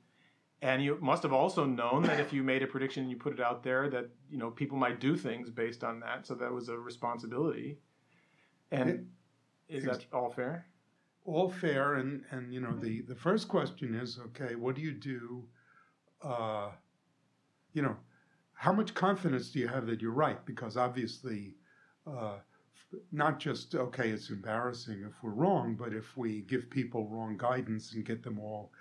And 0.63 0.81
you 0.81 0.97
must 1.01 1.23
have 1.23 1.33
also 1.33 1.65
known 1.65 2.03
that 2.03 2.21
if 2.21 2.31
you 2.31 2.41
made 2.41 2.63
a 2.63 2.67
prediction 2.67 3.01
and 3.03 3.11
you 3.11 3.17
put 3.17 3.33
it 3.33 3.41
out 3.41 3.63
there, 3.63 3.89
that 3.89 4.05
you 4.31 4.37
know 4.37 4.49
people 4.49 4.77
might 4.77 5.01
do 5.01 5.17
things 5.17 5.49
based 5.49 5.83
on 5.83 5.99
that. 5.99 6.25
So 6.25 6.35
that 6.35 6.51
was 6.53 6.69
a 6.69 6.77
responsibility. 6.79 7.79
And 8.71 8.89
It- 8.89 9.05
is 9.67 9.83
that 9.83 10.05
all 10.13 10.29
fair? 10.31 10.65
all 11.25 11.49
fair, 11.49 11.95
and, 11.95 12.23
and 12.31 12.53
you 12.53 12.59
know 12.59 12.75
the, 12.77 13.01
the 13.01 13.15
first 13.15 13.47
question 13.47 13.93
is 13.95 14.19
okay, 14.27 14.55
what 14.55 14.75
do 14.75 14.81
you 14.81 14.93
do? 14.93 15.45
Uh, 16.21 16.69
you 17.73 17.81
know, 17.81 17.95
how 18.53 18.71
much 18.73 18.93
confidence 18.93 19.49
do 19.51 19.59
you 19.59 19.67
have 19.67 19.85
that 19.87 20.01
you're 20.01 20.11
right? 20.11 20.45
Because 20.45 20.77
obviously, 20.77 21.55
uh, 22.07 22.37
not 23.11 23.37
just 23.39 23.75
okay, 23.75 24.09
it's 24.11 24.29
embarrassing 24.29 25.03
if 25.09 25.21
we're 25.23 25.31
wrong, 25.31 25.75
but 25.75 25.93
if 25.93 26.15
we 26.15 26.41
give 26.41 26.69
people 26.69 27.07
wrong 27.09 27.35
guidance 27.37 27.93
and 27.93 28.05
get 28.05 28.21
them 28.23 28.39
all, 28.39 28.71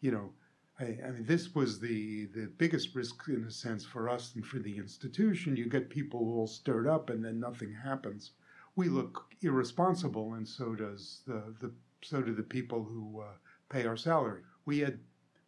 you 0.00 0.10
know, 0.10 0.30
I, 0.78 0.98
I 1.06 1.10
mean, 1.10 1.24
this 1.24 1.54
was 1.54 1.80
the 1.80 2.26
the 2.26 2.46
biggest 2.58 2.94
risk 2.94 3.22
in 3.28 3.44
a 3.44 3.50
sense 3.50 3.84
for 3.84 4.08
us 4.08 4.34
and 4.34 4.44
for 4.44 4.58
the 4.58 4.76
institution. 4.76 5.56
You 5.56 5.68
get 5.68 5.88
people 5.88 6.20
all 6.20 6.46
stirred 6.46 6.86
up, 6.86 7.08
and 7.08 7.24
then 7.24 7.40
nothing 7.40 7.72
happens. 7.72 8.32
We 8.74 8.88
look 8.88 9.34
irresponsible, 9.40 10.34
and 10.34 10.46
so 10.46 10.74
does 10.74 11.22
the 11.26 11.54
the 11.60 11.72
so 12.02 12.20
do 12.20 12.34
the 12.34 12.42
people 12.42 12.84
who 12.84 13.22
uh, 13.22 13.32
pay 13.70 13.86
our 13.86 13.96
salary. 13.96 14.42
We 14.66 14.80
had 14.80 14.98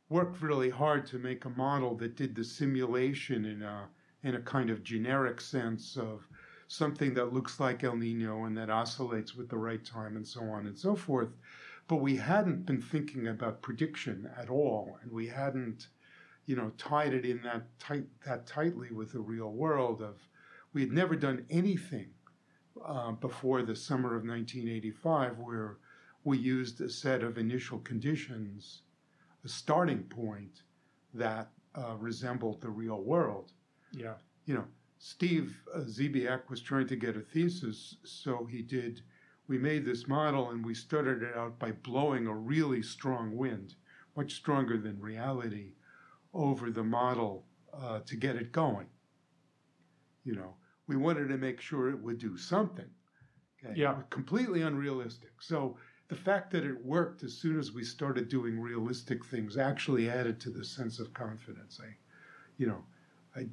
worked 0.09 0.41
really 0.41 0.71
hard 0.71 1.07
to 1.09 1.19
make 1.19 1.45
a 1.45 1.51
model 1.51 1.95
that 1.97 2.17
did 2.17 2.35
the 2.35 2.45
simulation 2.45 3.45
in 3.45 3.63
a 3.63 3.89
in 4.23 4.35
a 4.35 4.41
kind 4.41 4.71
of 4.71 4.83
generic 4.83 5.41
sense 5.41 5.97
of 5.97 6.27
something 6.69 7.15
that 7.15 7.33
looks 7.33 7.61
like 7.61 7.85
El 7.85 7.97
Nino 7.97 8.45
and 8.45 8.57
that 8.57 8.71
oscillates 8.71 9.35
with 9.35 9.49
the 9.49 9.57
right 9.57 9.85
time 9.85 10.17
and 10.17 10.27
so 10.27 10.41
on 10.43 10.67
and 10.67 10.79
so 10.79 10.97
forth. 10.97 11.31
But 11.89 11.97
we 11.97 12.17
hadn't 12.17 12.67
been 12.67 12.83
thinking 12.83 13.27
about 13.27 13.63
prediction 13.63 14.31
at 14.37 14.51
all, 14.51 14.99
and 15.03 15.11
we 15.11 15.27
hadn't, 15.27 15.89
you 16.47 16.55
know, 16.55 16.71
tied 16.77 17.15
it 17.15 17.25
in 17.25 17.43
that 17.43 17.79
tight 17.79 18.07
that 18.27 18.47
tightly 18.47 18.93
with 18.93 19.13
the 19.13 19.21
real 19.21 19.51
world. 19.51 20.03
Of 20.03 20.29
we 20.73 20.83
had 20.83 20.93
never 20.93 21.17
done 21.17 21.47
anything 21.51 22.11
uh, 22.85 23.13
before 23.13 23.63
the 23.63 23.75
summer 23.75 24.15
of 24.15 24.25
1985 24.25 25.39
where 25.39 25.79
we 26.25 26.39
used 26.39 26.81
a 26.81 26.91
set 26.91 27.23
of 27.23 27.39
initial 27.39 27.79
conditions, 27.79 28.83
a 29.45 29.49
starting 29.49 30.03
point 30.05 30.63
that 31.15 31.51
uh, 31.75 31.95
resembled 31.99 32.61
the 32.61 32.69
real 32.69 33.01
world. 33.01 33.53
Yeah. 33.93 34.15
You 34.45 34.55
know, 34.55 34.65
Steve 34.99 35.61
uh, 35.75 35.81
Zebiak 35.81 36.51
was 36.51 36.61
trying 36.61 36.87
to 36.89 36.97
get 36.97 37.17
a 37.17 37.21
thesis, 37.21 37.97
so 38.05 38.47
he 38.51 38.63
did. 38.63 39.03
We 39.49 39.59
made 39.59 39.85
this 39.85 40.07
model 40.07 40.51
and 40.51 40.65
we 40.65 40.75
started 40.75 41.23
it 41.23 41.35
out 41.35 41.59
by 41.59 41.73
blowing 41.73 42.27
a 42.27 42.35
really 42.35 42.83
strong 42.83 43.35
wind, 43.35 43.75
much 44.15 44.35
stronger 44.35 44.77
than 44.77 45.01
reality, 45.01 45.73
over 46.35 46.71
the 46.71 46.85
model 46.85 47.47
uh, 47.73 48.01
to 48.01 48.17
get 48.17 48.37
it 48.37 48.53
going. 48.53 48.87
You 50.25 50.35
know, 50.35 50.55
we 50.87 50.97
wanted 50.97 51.29
to 51.29 51.39
make 51.39 51.61
sure 51.61 51.89
it 51.89 51.99
would 51.99 52.19
do 52.19 52.37
something. 52.37 52.91
Okay? 53.65 53.75
Yeah. 53.75 54.03
Completely 54.11 54.63
unrealistic. 54.63 55.33
So 55.41 55.79
the 56.09 56.17
fact 56.17 56.51
that 56.53 56.65
it 56.65 56.85
worked 56.85 57.23
as 57.23 57.33
soon 57.33 57.59
as 57.59 57.73
we 57.73 57.85
started 57.85 58.29
doing 58.29 58.61
realistic 58.61 59.25
things 59.25 59.57
actually 59.57 60.11
added 60.11 60.41
to 60.41 60.51
the 60.51 60.65
sense 60.65 60.99
of 60.99 61.13
confidence. 61.15 61.81
I, 61.83 61.97
you 62.59 62.67
know, 62.67 62.85
I 63.35 63.47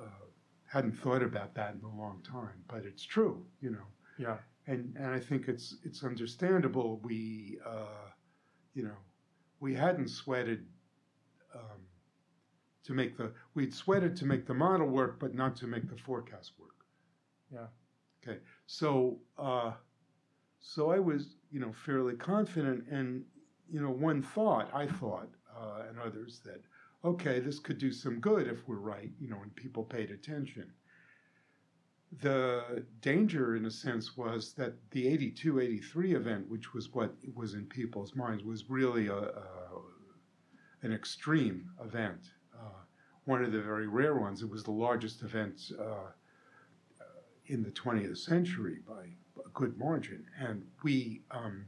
uh, 0.00 0.26
hadn't 0.66 0.92
thought 0.92 1.22
about 1.22 1.54
that 1.54 1.74
in 1.74 1.84
a 1.84 2.00
long 2.00 2.22
time, 2.22 2.64
but 2.68 2.84
it's 2.84 3.04
true, 3.04 3.44
you 3.60 3.70
know. 3.70 3.86
Yeah. 4.18 4.38
And 4.66 4.96
and 4.96 5.08
I 5.08 5.20
think 5.20 5.48
it's 5.48 5.76
it's 5.84 6.04
understandable. 6.04 7.00
We, 7.02 7.58
uh, 7.66 8.10
you 8.74 8.84
know, 8.84 8.96
we 9.60 9.74
hadn't 9.74 10.08
sweated 10.08 10.66
um, 11.54 11.80
to 12.84 12.92
make 12.92 13.16
the 13.16 13.32
we'd 13.54 13.74
sweated 13.74 14.16
to 14.16 14.26
make 14.26 14.46
the 14.46 14.54
model 14.54 14.88
work, 14.88 15.18
but 15.18 15.34
not 15.34 15.56
to 15.56 15.66
make 15.66 15.88
the 15.88 15.96
forecast 15.96 16.52
work. 16.58 16.86
Yeah. 17.52 17.66
Okay. 18.22 18.40
So. 18.66 19.18
Uh, 19.38 19.72
so 20.64 20.92
I 20.92 21.00
was, 21.00 21.34
you 21.50 21.58
know, 21.58 21.72
fairly 21.72 22.14
confident. 22.14 22.86
And, 22.88 23.24
you 23.68 23.82
know, 23.82 23.90
one 23.90 24.22
thought, 24.22 24.70
I 24.72 24.86
thought, 24.86 25.28
uh, 25.52 25.82
and 25.88 25.98
others, 25.98 26.40
that, 26.44 26.62
okay, 27.04 27.40
this 27.40 27.58
could 27.58 27.78
do 27.78 27.90
some 27.90 28.20
good 28.20 28.46
if 28.46 28.68
we're 28.68 28.76
right, 28.76 29.10
you 29.18 29.28
know, 29.28 29.40
and 29.42 29.52
people 29.56 29.82
paid 29.82 30.12
attention. 30.12 30.70
The 32.20 32.84
danger, 33.00 33.56
in 33.56 33.64
a 33.64 33.70
sense, 33.70 34.16
was 34.16 34.52
that 34.54 34.74
the 34.90 35.08
82 35.08 35.60
83 35.60 36.14
event, 36.14 36.48
which 36.48 36.74
was 36.74 36.92
what 36.92 37.14
was 37.34 37.54
in 37.54 37.64
people's 37.66 38.14
minds, 38.14 38.44
was 38.44 38.68
really 38.68 39.06
a, 39.06 39.16
a 39.16 39.52
an 40.82 40.92
extreme 40.92 41.70
event. 41.82 42.30
Uh, 42.54 42.82
one 43.24 43.42
of 43.44 43.52
the 43.52 43.62
very 43.62 43.86
rare 43.86 44.16
ones. 44.16 44.42
It 44.42 44.50
was 44.50 44.64
the 44.64 44.72
largest 44.72 45.22
event 45.22 45.60
uh, 45.80 46.10
in 47.46 47.62
the 47.62 47.70
20th 47.70 48.18
century 48.18 48.78
by 48.86 49.04
a 49.44 49.48
good 49.54 49.78
margin. 49.78 50.24
And 50.38 50.64
we 50.82 51.22
um, 51.30 51.66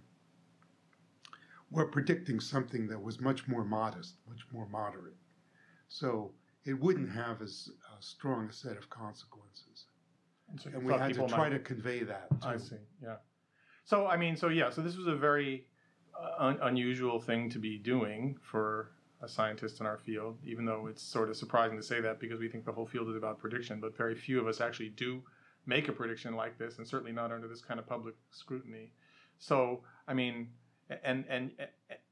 were 1.70 1.86
predicting 1.86 2.40
something 2.40 2.88
that 2.88 3.02
was 3.02 3.20
much 3.20 3.46
more 3.48 3.64
modest, 3.64 4.16
much 4.28 4.42
more 4.52 4.66
moderate. 4.68 5.16
So 5.88 6.32
it 6.64 6.78
wouldn't 6.80 7.10
have 7.12 7.42
as 7.42 7.68
uh, 7.92 7.96
strong 8.00 8.48
a 8.48 8.52
set 8.52 8.76
of 8.76 8.90
consequences. 8.90 9.73
And, 10.54 10.60
so 10.60 10.70
and 10.78 10.86
we 10.86 10.92
had 10.92 11.14
to 11.14 11.26
try 11.26 11.38
might... 11.38 11.48
to 11.50 11.58
convey 11.58 12.04
that. 12.04 12.28
Too. 12.40 12.48
I 12.48 12.56
see, 12.56 12.76
yeah. 13.02 13.16
So, 13.84 14.06
I 14.06 14.16
mean, 14.16 14.36
so 14.36 14.48
yeah, 14.48 14.70
so 14.70 14.82
this 14.82 14.96
was 14.96 15.08
a 15.08 15.16
very 15.16 15.66
uh, 16.18 16.44
un- 16.46 16.58
unusual 16.62 17.20
thing 17.20 17.50
to 17.50 17.58
be 17.58 17.76
doing 17.76 18.36
for 18.40 18.92
a 19.20 19.28
scientist 19.28 19.80
in 19.80 19.86
our 19.86 19.98
field, 19.98 20.38
even 20.44 20.64
though 20.64 20.86
it's 20.86 21.02
sort 21.02 21.28
of 21.28 21.36
surprising 21.36 21.76
to 21.76 21.82
say 21.82 22.00
that 22.00 22.20
because 22.20 22.38
we 22.38 22.48
think 22.48 22.64
the 22.64 22.72
whole 22.72 22.86
field 22.86 23.08
is 23.08 23.16
about 23.16 23.38
prediction, 23.38 23.80
but 23.80 23.96
very 23.96 24.14
few 24.14 24.40
of 24.40 24.46
us 24.46 24.60
actually 24.60 24.90
do 24.90 25.22
make 25.66 25.88
a 25.88 25.92
prediction 25.92 26.34
like 26.36 26.56
this, 26.58 26.78
and 26.78 26.86
certainly 26.86 27.12
not 27.12 27.32
under 27.32 27.48
this 27.48 27.60
kind 27.60 27.80
of 27.80 27.86
public 27.86 28.14
scrutiny. 28.30 28.92
So, 29.38 29.82
I 30.06 30.14
mean, 30.14 30.48
and 31.02 31.24
and 31.28 31.50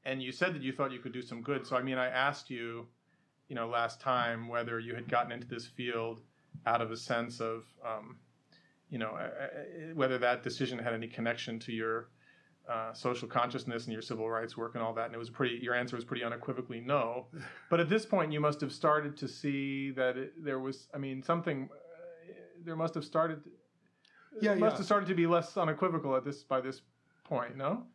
and 0.05 0.21
you 0.21 0.31
said 0.31 0.53
that 0.55 0.61
you 0.61 0.73
thought 0.73 0.91
you 0.91 0.99
could 0.99 1.13
do 1.13 1.21
some 1.21 1.41
good. 1.41 1.65
So, 1.65 1.77
I 1.77 1.81
mean, 1.81 1.97
I 1.97 2.07
asked 2.07 2.49
you, 2.49 2.87
you 3.47 3.55
know, 3.55 3.67
last 3.67 4.01
time 4.01 4.47
whether 4.47 4.79
you 4.79 4.95
had 4.95 5.07
gotten 5.07 5.31
into 5.31 5.47
this 5.47 5.65
field 5.65 6.21
out 6.65 6.81
of 6.81 6.91
a 6.91 6.97
sense 6.97 7.39
of, 7.39 7.63
um, 7.85 8.17
you 8.93 8.99
know, 8.99 9.17
whether 9.95 10.19
that 10.19 10.43
decision 10.43 10.77
had 10.77 10.93
any 10.93 11.07
connection 11.07 11.57
to 11.57 11.71
your 11.71 12.09
uh, 12.69 12.93
social 12.93 13.27
consciousness 13.27 13.85
and 13.85 13.91
your 13.91 14.03
civil 14.03 14.29
rights 14.29 14.55
work 14.55 14.75
and 14.75 14.83
all 14.83 14.93
that. 14.93 15.07
And 15.07 15.15
it 15.15 15.17
was 15.17 15.31
pretty. 15.31 15.57
Your 15.63 15.73
answer 15.73 15.95
was 15.95 16.05
pretty 16.05 16.23
unequivocally 16.23 16.79
no. 16.79 17.25
But 17.71 17.79
at 17.79 17.89
this 17.89 18.05
point, 18.05 18.31
you 18.31 18.39
must 18.39 18.61
have 18.61 18.71
started 18.71 19.17
to 19.17 19.27
see 19.27 19.89
that 19.91 20.15
it, 20.15 20.43
there 20.43 20.59
was. 20.59 20.89
I 20.93 20.99
mean, 20.99 21.23
something 21.23 21.69
there 22.63 22.75
must 22.75 22.93
have 22.93 23.03
started. 23.03 23.41
Yeah, 24.39 24.53
must 24.53 24.73
yeah. 24.73 24.77
have 24.77 24.85
started 24.85 25.07
to 25.07 25.15
be 25.15 25.25
less 25.25 25.57
unequivocal 25.57 26.15
at 26.15 26.23
this 26.23 26.43
by 26.43 26.61
this 26.61 26.81
point. 27.23 27.57
No. 27.57 27.87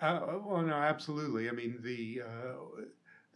Uh, 0.00 0.20
well, 0.42 0.62
no, 0.62 0.72
absolutely. 0.72 1.50
I 1.50 1.52
mean, 1.52 1.80
the 1.82 2.22
uh, 2.24 2.82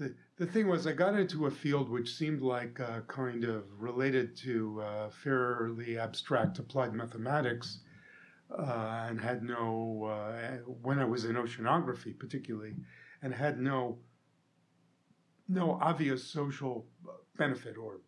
the 0.00 0.14
the 0.36 0.46
thing 0.46 0.66
was, 0.66 0.86
I 0.86 0.92
got 0.92 1.14
into 1.14 1.46
a 1.46 1.50
field 1.50 1.90
which 1.90 2.16
seemed 2.16 2.40
like 2.40 2.80
uh, 2.80 3.00
kind 3.06 3.44
of 3.44 3.64
related 3.78 4.34
to 4.38 4.80
uh, 4.80 5.10
fairly 5.10 5.98
abstract 5.98 6.58
applied 6.58 6.94
mathematics, 6.94 7.80
uh, 8.58 9.06
and 9.08 9.20
had 9.20 9.42
no 9.42 10.04
uh, 10.04 10.56
when 10.82 10.98
I 10.98 11.04
was 11.04 11.26
in 11.26 11.36
oceanography, 11.36 12.18
particularly, 12.18 12.74
and 13.22 13.34
had 13.34 13.60
no 13.60 13.98
no 15.48 15.78
obvious 15.82 16.24
social 16.24 16.86
benefit 17.36 17.76
or 17.76 18.00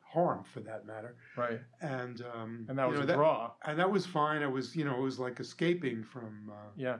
harm 0.00 0.44
for 0.44 0.60
that 0.60 0.86
matter. 0.86 1.16
Right. 1.36 1.60
And 1.82 2.24
um, 2.34 2.64
and 2.70 2.78
that 2.78 2.88
was 2.88 2.98
know, 2.98 3.04
a 3.04 3.06
that, 3.06 3.16
draw. 3.16 3.50
And 3.66 3.78
that 3.78 3.90
was 3.90 4.06
fine. 4.06 4.42
I 4.42 4.46
was 4.46 4.74
you 4.74 4.86
know 4.86 4.96
it 4.96 5.02
was 5.02 5.18
like 5.18 5.40
escaping 5.40 6.04
from. 6.04 6.50
Uh, 6.50 6.70
yeah. 6.74 6.96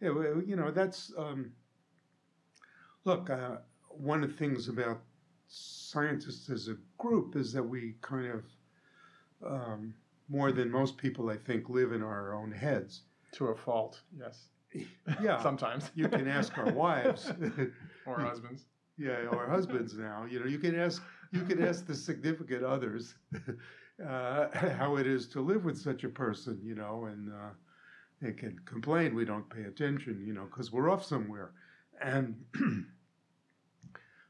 Yeah. 0.00 0.10
You 0.46 0.54
know 0.54 0.70
that's 0.70 1.12
um, 1.18 1.50
look. 3.04 3.28
Uh, 3.28 3.56
one 3.88 4.22
of 4.22 4.30
the 4.30 4.36
things 4.36 4.68
about 4.68 5.00
scientists 5.48 6.50
as 6.50 6.68
a 6.68 6.76
group 6.98 7.36
is 7.36 7.52
that 7.52 7.62
we 7.62 7.94
kind 8.02 8.32
of 8.32 8.44
um, 9.44 9.94
more 10.28 10.52
than 10.52 10.70
most 10.70 10.96
people, 10.96 11.30
I 11.30 11.36
think, 11.36 11.68
live 11.68 11.92
in 11.92 12.02
our 12.02 12.34
own 12.34 12.52
heads. 12.52 13.02
To 13.32 13.46
a 13.46 13.56
fault, 13.56 14.00
yes. 14.18 14.48
Yeah. 15.22 15.42
Sometimes. 15.42 15.90
you 15.94 16.08
can 16.08 16.28
ask 16.28 16.56
our 16.58 16.72
wives. 16.72 17.32
or 18.06 18.20
husbands. 18.20 18.64
Yeah, 18.98 19.26
or 19.30 19.48
husbands 19.48 19.94
now. 19.94 20.26
You 20.28 20.40
know, 20.40 20.46
you 20.46 20.58
can 20.58 20.78
ask 20.78 21.02
you 21.32 21.42
can 21.42 21.62
ask 21.62 21.86
the 21.86 21.94
significant 21.94 22.64
others 22.64 23.14
uh, 24.06 24.48
how 24.52 24.96
it 24.96 25.06
is 25.06 25.28
to 25.28 25.40
live 25.40 25.64
with 25.64 25.78
such 25.78 26.04
a 26.04 26.08
person, 26.08 26.58
you 26.64 26.74
know, 26.74 27.04
and 27.04 27.30
uh, 27.30 27.50
they 28.20 28.32
can 28.32 28.58
complain 28.64 29.14
we 29.14 29.24
don't 29.24 29.48
pay 29.48 29.64
attention, 29.64 30.24
you 30.26 30.32
know, 30.32 30.44
because 30.44 30.72
we're 30.72 30.90
off 30.90 31.04
somewhere. 31.04 31.52
And 32.02 32.36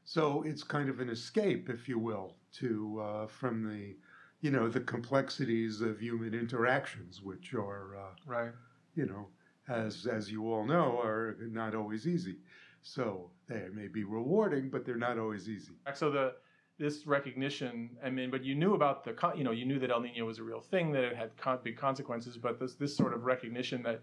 so 0.09 0.41
it's 0.41 0.63
kind 0.63 0.89
of 0.89 0.99
an 1.01 1.07
escape, 1.07 1.69
if 1.69 1.87
you 1.87 1.99
will, 1.99 2.33
to 2.53 2.99
uh, 2.99 3.27
from 3.27 3.63
the, 3.63 3.95
you 4.41 4.49
know, 4.49 4.67
the 4.67 4.79
complexities 4.79 5.81
of 5.81 5.99
human 5.99 6.33
interactions, 6.33 7.21
which 7.21 7.53
are, 7.53 7.95
uh, 7.95 8.15
right, 8.25 8.51
you 8.95 9.05
know, 9.05 9.27
as 9.67 10.07
as 10.07 10.31
you 10.31 10.51
all 10.51 10.65
know, 10.65 10.99
are 10.99 11.37
not 11.39 11.75
always 11.75 12.07
easy. 12.07 12.37
So 12.81 13.29
they 13.47 13.67
may 13.71 13.87
be 13.87 14.03
rewarding, 14.03 14.71
but 14.71 14.83
they're 14.83 14.95
not 14.95 15.19
always 15.19 15.47
easy. 15.47 15.73
So 15.93 16.09
the 16.09 16.33
this 16.79 17.05
recognition 17.05 17.89
i 18.01 18.09
mean 18.09 18.31
but 18.31 18.41
you 18.41 18.55
knew 18.55 18.73
about 18.73 19.03
the 19.03 19.13
you 19.35 19.43
know 19.43 19.51
you 19.51 19.65
knew 19.65 19.79
that 19.79 19.91
el 19.91 19.99
nino 19.99 20.25
was 20.25 20.39
a 20.39 20.43
real 20.43 20.61
thing 20.61 20.93
that 20.93 21.03
it 21.03 21.13
had 21.13 21.29
big 21.61 21.75
consequences 21.75 22.37
but 22.37 22.57
this 22.57 22.75
this 22.75 22.95
sort 22.95 23.13
of 23.13 23.25
recognition 23.25 23.83
that 23.83 24.01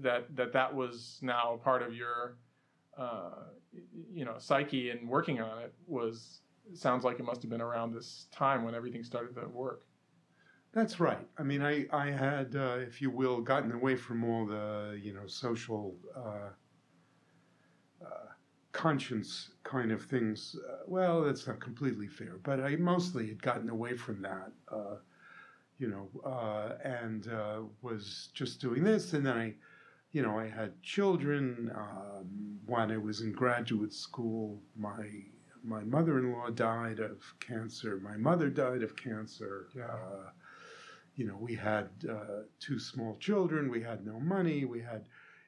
that 0.00 0.34
that 0.34 0.54
that 0.54 0.74
was 0.74 1.18
now 1.20 1.60
part 1.62 1.82
of 1.82 1.94
your 1.94 2.38
uh, 2.98 3.30
you 4.12 4.24
know 4.24 4.34
psyche 4.38 4.90
and 4.90 5.08
working 5.08 5.40
on 5.40 5.58
it 5.62 5.72
was 5.86 6.40
sounds 6.74 7.04
like 7.04 7.18
it 7.18 7.24
must 7.24 7.42
have 7.42 7.50
been 7.50 7.60
around 7.60 7.92
this 7.92 8.26
time 8.32 8.64
when 8.64 8.74
everything 8.74 9.02
started 9.02 9.34
to 9.34 9.46
work 9.48 9.86
that's 10.72 11.00
right 11.00 11.26
i 11.38 11.42
mean 11.42 11.62
i 11.62 11.86
i 11.92 12.10
had 12.10 12.54
uh, 12.56 12.76
if 12.78 13.00
you 13.00 13.10
will 13.10 13.40
gotten 13.40 13.72
away 13.72 13.96
from 13.96 14.24
all 14.24 14.44
the 14.44 14.98
you 15.02 15.14
know 15.14 15.26
social 15.26 15.94
uh, 16.16 16.50
uh 18.04 18.28
conscience 18.78 19.50
kind 19.64 19.90
of 19.90 20.04
things. 20.04 20.56
Uh, 20.70 20.76
well, 20.86 21.22
that's 21.22 21.48
not 21.48 21.60
completely 21.60 22.06
fair, 22.06 22.38
but 22.44 22.60
I 22.60 22.76
mostly 22.76 23.26
had 23.26 23.42
gotten 23.42 23.68
away 23.70 23.96
from 23.96 24.22
that, 24.22 24.52
uh, 24.70 24.96
you 25.78 25.88
know, 25.88 26.08
and 26.84 27.28
was 27.82 28.28
just 28.34 28.60
doing 28.60 28.84
this. 28.84 29.14
And 29.14 29.26
then 29.26 29.36
I, 29.36 29.54
you 30.18 30.24
know, 30.24 30.36
I 30.36 30.48
had 30.48 30.82
children. 30.82 31.70
Um, 31.76 32.58
when 32.66 32.90
I 32.90 32.96
was 32.96 33.20
in 33.20 33.30
graduate 33.30 33.94
school, 33.94 34.60
my 34.76 35.04
my 35.62 35.84
mother-in-law 35.84 36.50
died 36.50 36.98
of 36.98 37.18
cancer. 37.38 38.00
My 38.02 38.16
mother 38.16 38.50
died 38.50 38.82
of 38.82 38.96
cancer. 38.96 39.68
Yeah. 39.76 39.84
Uh, 39.84 40.30
you 41.14 41.24
know, 41.28 41.36
we 41.38 41.54
had 41.54 41.88
uh, 42.10 42.42
two 42.58 42.80
small 42.80 43.16
children. 43.20 43.70
We 43.70 43.80
had 43.80 44.04
no 44.04 44.18
money. 44.18 44.64
We 44.64 44.80
had 44.80 45.02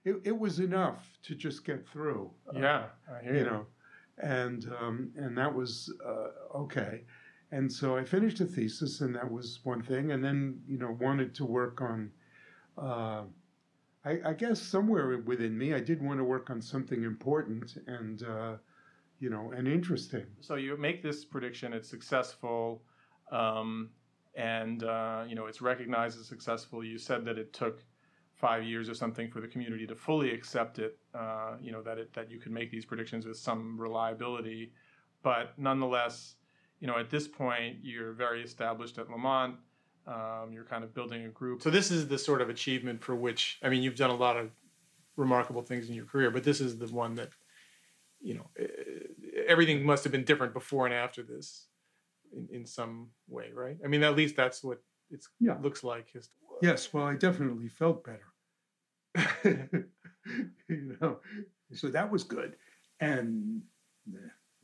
it, 0.05 0.17
it 0.23 0.39
was 0.39 0.61
enough 0.61 1.19
to 1.25 1.35
just 1.35 1.65
get 1.65 1.85
through. 1.89 2.31
Uh, 2.49 2.61
Yeah, 2.61 2.85
I 3.13 3.25
hear 3.25 3.39
you 3.39 3.45
know, 3.51 3.67
and 4.19 4.73
um, 4.81 5.11
and 5.17 5.37
that 5.37 5.53
was 5.53 5.93
uh, 6.07 6.59
okay. 6.59 7.03
And 7.51 7.73
so 7.73 7.97
I 7.97 8.05
finished 8.05 8.39
a 8.41 8.45
thesis, 8.45 9.01
and 9.01 9.17
that 9.17 9.29
was 9.29 9.59
one 9.65 9.83
thing. 9.83 10.13
And 10.13 10.23
then 10.23 10.61
you 10.69 10.79
know 10.79 10.97
wanted 11.01 11.35
to 11.35 11.45
work 11.45 11.81
on. 11.81 12.13
I, 14.05 14.19
I 14.25 14.33
guess 14.33 14.61
somewhere 14.61 15.19
within 15.19 15.57
me, 15.57 15.75
I 15.75 15.81
did 15.81 16.03
want 16.03 16.19
to 16.19 16.25
work 16.25 16.49
on 16.51 16.63
something 16.63 17.05
important 17.05 17.77
and 17.87 18.23
uh, 18.23 18.55
you 19.19 19.29
know 19.29 19.53
and 19.55 19.69
interesting. 19.69 20.27
So 20.41 20.55
you 20.55 20.77
make 20.77 21.03
this 21.03 21.25
prediction, 21.25 21.73
it's 21.73 21.89
successful, 21.89 22.83
um, 23.31 23.91
and 24.35 24.85
uh, 24.85 25.25
you 25.29 25.35
know 25.35 25.47
it's 25.47 25.61
recognized 25.61 26.19
as 26.19 26.27
successful. 26.27 26.83
You 26.83 26.99
said 26.99 27.25
that 27.27 27.37
it 27.39 27.53
took 27.53 27.85
five 28.35 28.65
years 28.65 28.89
or 28.89 28.95
something 28.95 29.31
for 29.31 29.43
the 29.43 29.49
community 29.49 29.87
to 29.87 29.95
fully 29.95 30.31
accept 30.33 30.79
it. 30.79 30.99
Uh, 31.15 31.57
you 31.61 31.71
know 31.71 31.83
that 31.83 31.99
it 31.99 32.15
that 32.15 32.31
you 32.31 32.39
could 32.41 32.53
make 32.53 32.71
these 32.71 32.87
predictions 32.87 33.27
with 33.27 33.37
some 33.37 33.79
reliability, 33.79 34.73
but 35.23 35.53
nonetheless, 35.59 36.37
you 36.81 36.87
know 36.87 36.97
at 36.97 37.11
this 37.11 37.29
point 37.29 37.77
you're 37.83 38.13
very 38.13 38.43
established 38.43 38.97
at 38.97 39.11
Lamont. 39.11 39.57
Um, 40.07 40.51
you're 40.53 40.65
kind 40.65 40.83
of 40.83 40.95
building 40.95 41.25
a 41.25 41.29
group. 41.29 41.63
So 41.63 41.71
this 41.71 41.91
is 41.91 42.09
the 42.09 42.19
sort 42.19 42.41
of 42.41 42.49
achievement 42.49 43.03
for 43.03 43.15
which 43.15 43.59
I 43.63 43.69
mean 43.69 43.83
you've 43.83 43.97
done 43.97 44.11
a 44.11 44.17
lot 44.17 44.37
of 44.37 44.51
remarkable 45.17 45.63
things 45.63 45.89
in 45.89 45.95
your 45.95 46.07
career, 46.07 46.31
but 46.31 46.43
this 46.43 46.61
is 46.61 46.79
the 46.79 46.87
one 46.89 47.15
that 47.17 47.31
you 48.21 48.35
know 48.35 48.51
eh, 48.59 48.67
everything 49.47 49.85
must 49.85 50.03
have 50.05 50.11
been 50.13 50.25
different 50.25 50.53
before 50.55 50.87
and 50.87 50.95
after 50.95 51.23
this 51.23 51.67
in, 52.33 52.49
in 52.51 52.67
some 52.67 53.11
way, 53.29 53.51
right? 53.53 53.77
I 53.85 53.89
mean, 53.89 54.03
at 54.03 54.17
least 54.17 54.37
that's 54.37 54.65
what 54.65 54.83
it 55.11 55.25
Yeah. 55.39 55.59
looks 55.61 55.85
like. 55.85 56.11
His, 56.13 56.31
Yes, 56.63 56.93
well, 56.93 57.05
I 57.05 57.15
definitely 57.17 57.69
felt 57.69 58.05
better. 58.05 58.27
you 60.69 60.97
know, 61.01 61.19
so 61.73 61.89
that 61.89 62.11
was 62.11 62.23
good, 62.25 62.57
and 63.01 63.63
uh, 64.15 64.19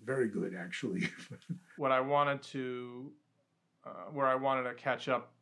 very 0.05 0.29
good 0.29 0.55
actually. 0.55 1.09
what 1.77 1.93
I 1.93 2.01
wanted 2.01 2.43
to, 2.55 3.13
uh, 3.87 4.11
where 4.13 4.27
I 4.27 4.35
wanted 4.35 4.65
to 4.65 4.75
catch 4.75 5.09
up 5.09 5.33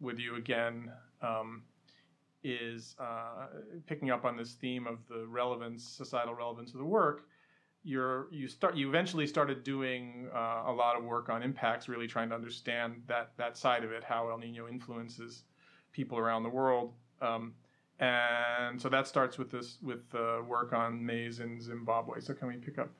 with 0.00 0.18
you 0.18 0.36
again, 0.36 0.90
um, 1.22 1.62
is 2.42 2.94
uh, 3.00 3.46
picking 3.86 4.10
up 4.10 4.24
on 4.24 4.36
this 4.36 4.52
theme 4.52 4.86
of 4.86 4.98
the 5.08 5.26
relevance, 5.26 5.82
societal 5.82 6.34
relevance 6.34 6.72
of 6.72 6.78
the 6.78 6.84
work. 6.84 7.22
You're 7.82 8.28
you 8.30 8.48
start 8.48 8.76
you 8.76 8.88
eventually 8.88 9.26
started 9.26 9.62
doing 9.62 10.28
uh, 10.34 10.64
a 10.66 10.72
lot 10.72 10.96
of 10.96 11.04
work 11.04 11.28
on 11.28 11.42
impacts, 11.42 11.88
really 11.88 12.06
trying 12.06 12.28
to 12.30 12.34
understand 12.34 13.02
that 13.08 13.32
that 13.36 13.56
side 13.56 13.84
of 13.84 13.92
it, 13.92 14.04
how 14.04 14.30
El 14.30 14.38
Nino 14.38 14.68
influences 14.68 15.44
people 15.92 16.18
around 16.18 16.42
the 16.42 16.48
world. 16.48 16.92
Um, 17.20 17.54
and 18.00 18.80
so 18.80 18.88
that 18.88 19.06
starts 19.06 19.38
with 19.38 19.50
this 19.50 19.78
with 19.82 20.02
uh, 20.14 20.42
work 20.46 20.72
on 20.72 21.04
maize 21.04 21.40
in 21.40 21.60
Zimbabwe. 21.60 22.20
So 22.20 22.34
can 22.34 22.48
we 22.48 22.56
pick 22.56 22.78
up 22.78 22.90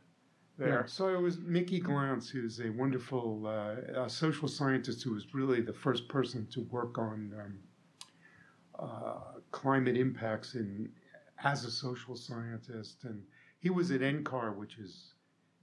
there? 0.58 0.68
Yeah, 0.80 0.86
so 0.86 1.08
it 1.08 1.20
was 1.20 1.38
Mickey 1.38 1.80
Glantz, 1.80 2.28
who's 2.28 2.60
a 2.60 2.70
wonderful 2.70 3.46
uh, 3.46 4.02
a 4.04 4.08
social 4.08 4.48
scientist 4.48 5.02
who 5.02 5.12
was 5.12 5.34
really 5.34 5.60
the 5.60 5.72
first 5.72 6.08
person 6.08 6.46
to 6.52 6.60
work 6.70 6.98
on 6.98 7.32
um, 7.40 7.58
uh, 8.78 9.38
climate 9.50 9.96
impacts 9.96 10.54
in 10.54 10.88
as 11.42 11.64
a 11.64 11.70
social 11.70 12.16
scientist, 12.16 13.04
and 13.04 13.22
he 13.58 13.70
was 13.70 13.90
at 13.90 14.00
NCAR, 14.00 14.56
which 14.56 14.78
is 14.78 15.12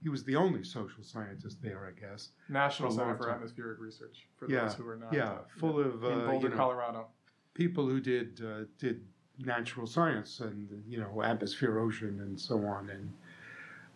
he 0.02 0.08
was 0.08 0.24
the 0.24 0.34
only 0.36 0.64
social 0.64 1.02
scientist 1.02 1.62
there, 1.62 1.86
I 1.94 1.98
guess. 2.00 2.30
National 2.48 2.90
For 2.90 2.96
Center 2.96 3.16
for. 3.16 3.30
Atmospheric 3.30 3.78
Research 3.80 4.26
for 4.36 4.50
Yeah, 4.50 4.62
those 4.66 4.74
who 4.74 4.88
are 4.88 4.96
not. 4.96 5.12
yeah, 5.12 5.30
uh, 5.32 5.38
full 5.58 5.78
of 5.80 6.04
uh, 6.04 6.08
in 6.08 6.18
Boulder, 6.26 6.46
you 6.48 6.48
know, 6.50 6.56
Colorado. 6.56 7.06
people 7.54 7.86
who 7.86 8.00
did 8.00 8.40
uh, 8.44 8.64
did 8.78 9.02
natural 9.38 9.86
science 9.86 10.40
and 10.40 10.68
you 10.86 10.98
know 10.98 11.22
atmosphere, 11.22 11.78
ocean, 11.78 12.20
and 12.20 12.38
so 12.40 12.58
on, 12.64 12.90
and 12.90 13.12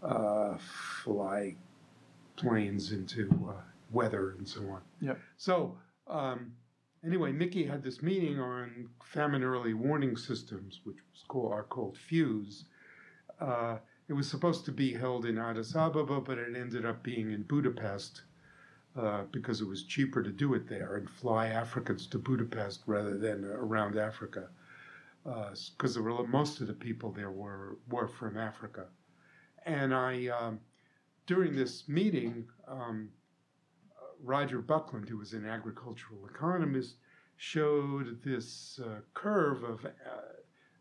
uh, 0.06 0.56
fly 1.02 1.54
planes 2.36 2.92
into 2.92 3.28
uh, 3.48 3.60
weather 3.90 4.34
and 4.38 4.46
so 4.48 4.60
on. 4.68 4.80
Yep. 5.00 5.18
So 5.36 5.76
um, 6.06 6.52
anyway, 7.04 7.32
Mickey 7.32 7.64
had 7.64 7.82
this 7.82 8.02
meeting 8.02 8.38
on 8.38 8.88
famine 9.04 9.42
early 9.42 9.74
warning 9.74 10.16
systems, 10.16 10.80
which 10.84 10.96
was 11.12 11.24
called 11.28 11.52
are 11.52 11.64
called 11.64 11.96
FEWS. 12.10 12.64
Uh, 13.40 13.78
it 14.08 14.12
was 14.12 14.28
supposed 14.28 14.64
to 14.64 14.72
be 14.72 14.92
held 14.92 15.26
in 15.26 15.38
Addis 15.38 15.74
Ababa, 15.74 16.20
but 16.20 16.38
it 16.38 16.56
ended 16.56 16.86
up 16.86 17.02
being 17.02 17.32
in 17.32 17.42
Budapest 17.42 18.22
uh, 18.96 19.24
because 19.32 19.60
it 19.60 19.66
was 19.66 19.82
cheaper 19.82 20.22
to 20.22 20.30
do 20.30 20.54
it 20.54 20.68
there 20.68 20.96
and 20.96 21.10
fly 21.10 21.48
Africans 21.48 22.06
to 22.08 22.18
Budapest 22.18 22.82
rather 22.86 23.18
than 23.18 23.44
around 23.44 23.98
Africa, 23.98 24.48
because 25.24 25.98
most 26.28 26.60
of 26.60 26.68
the 26.68 26.72
people 26.72 27.10
there 27.10 27.32
were 27.32 27.76
were 27.90 28.08
from 28.08 28.38
Africa. 28.38 28.86
And 29.66 29.92
I, 29.92 30.28
um, 30.28 30.60
during 31.26 31.56
this 31.56 31.88
meeting, 31.88 32.46
um, 32.68 33.10
Roger 34.22 34.60
Buckland, 34.60 35.08
who 35.08 35.18
was 35.18 35.32
an 35.32 35.44
agricultural 35.44 36.26
economist, 36.26 36.96
showed 37.36 38.22
this 38.22 38.80
uh, 38.82 39.00
curve 39.12 39.64
of 39.64 39.84
uh, 39.84 39.90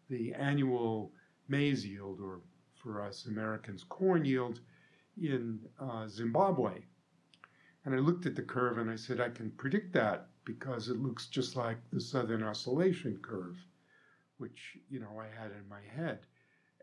the 0.10 0.34
annual 0.34 1.12
maize 1.48 1.86
yield, 1.86 2.22
or 2.22 2.42
for 2.76 3.02
us 3.02 3.26
Americans, 3.26 3.84
corn 3.84 4.24
yield 4.24 4.60
in 5.18 5.60
uh, 5.80 6.08
Zimbabwe. 6.08 6.84
And 7.86 7.96
I 7.96 7.98
looked 7.98 8.26
at 8.26 8.36
the 8.36 8.42
curve 8.44 8.78
and 8.78 8.90
I 8.90 8.96
said, 8.96 9.20
I 9.20 9.30
can 9.30 9.52
predict 9.52 9.94
that 9.94 10.30
because 10.44 10.90
it 10.90 10.98
looks 10.98 11.28
just 11.28 11.56
like 11.56 11.78
the 11.92 12.00
Southern 12.00 12.44
Oscillation 12.44 13.18
curve, 13.22 13.58
which, 14.38 14.78
you 14.90 15.00
know, 15.00 15.20
I 15.20 15.28
had 15.42 15.52
in 15.52 15.68
my 15.68 15.82
head. 15.96 16.20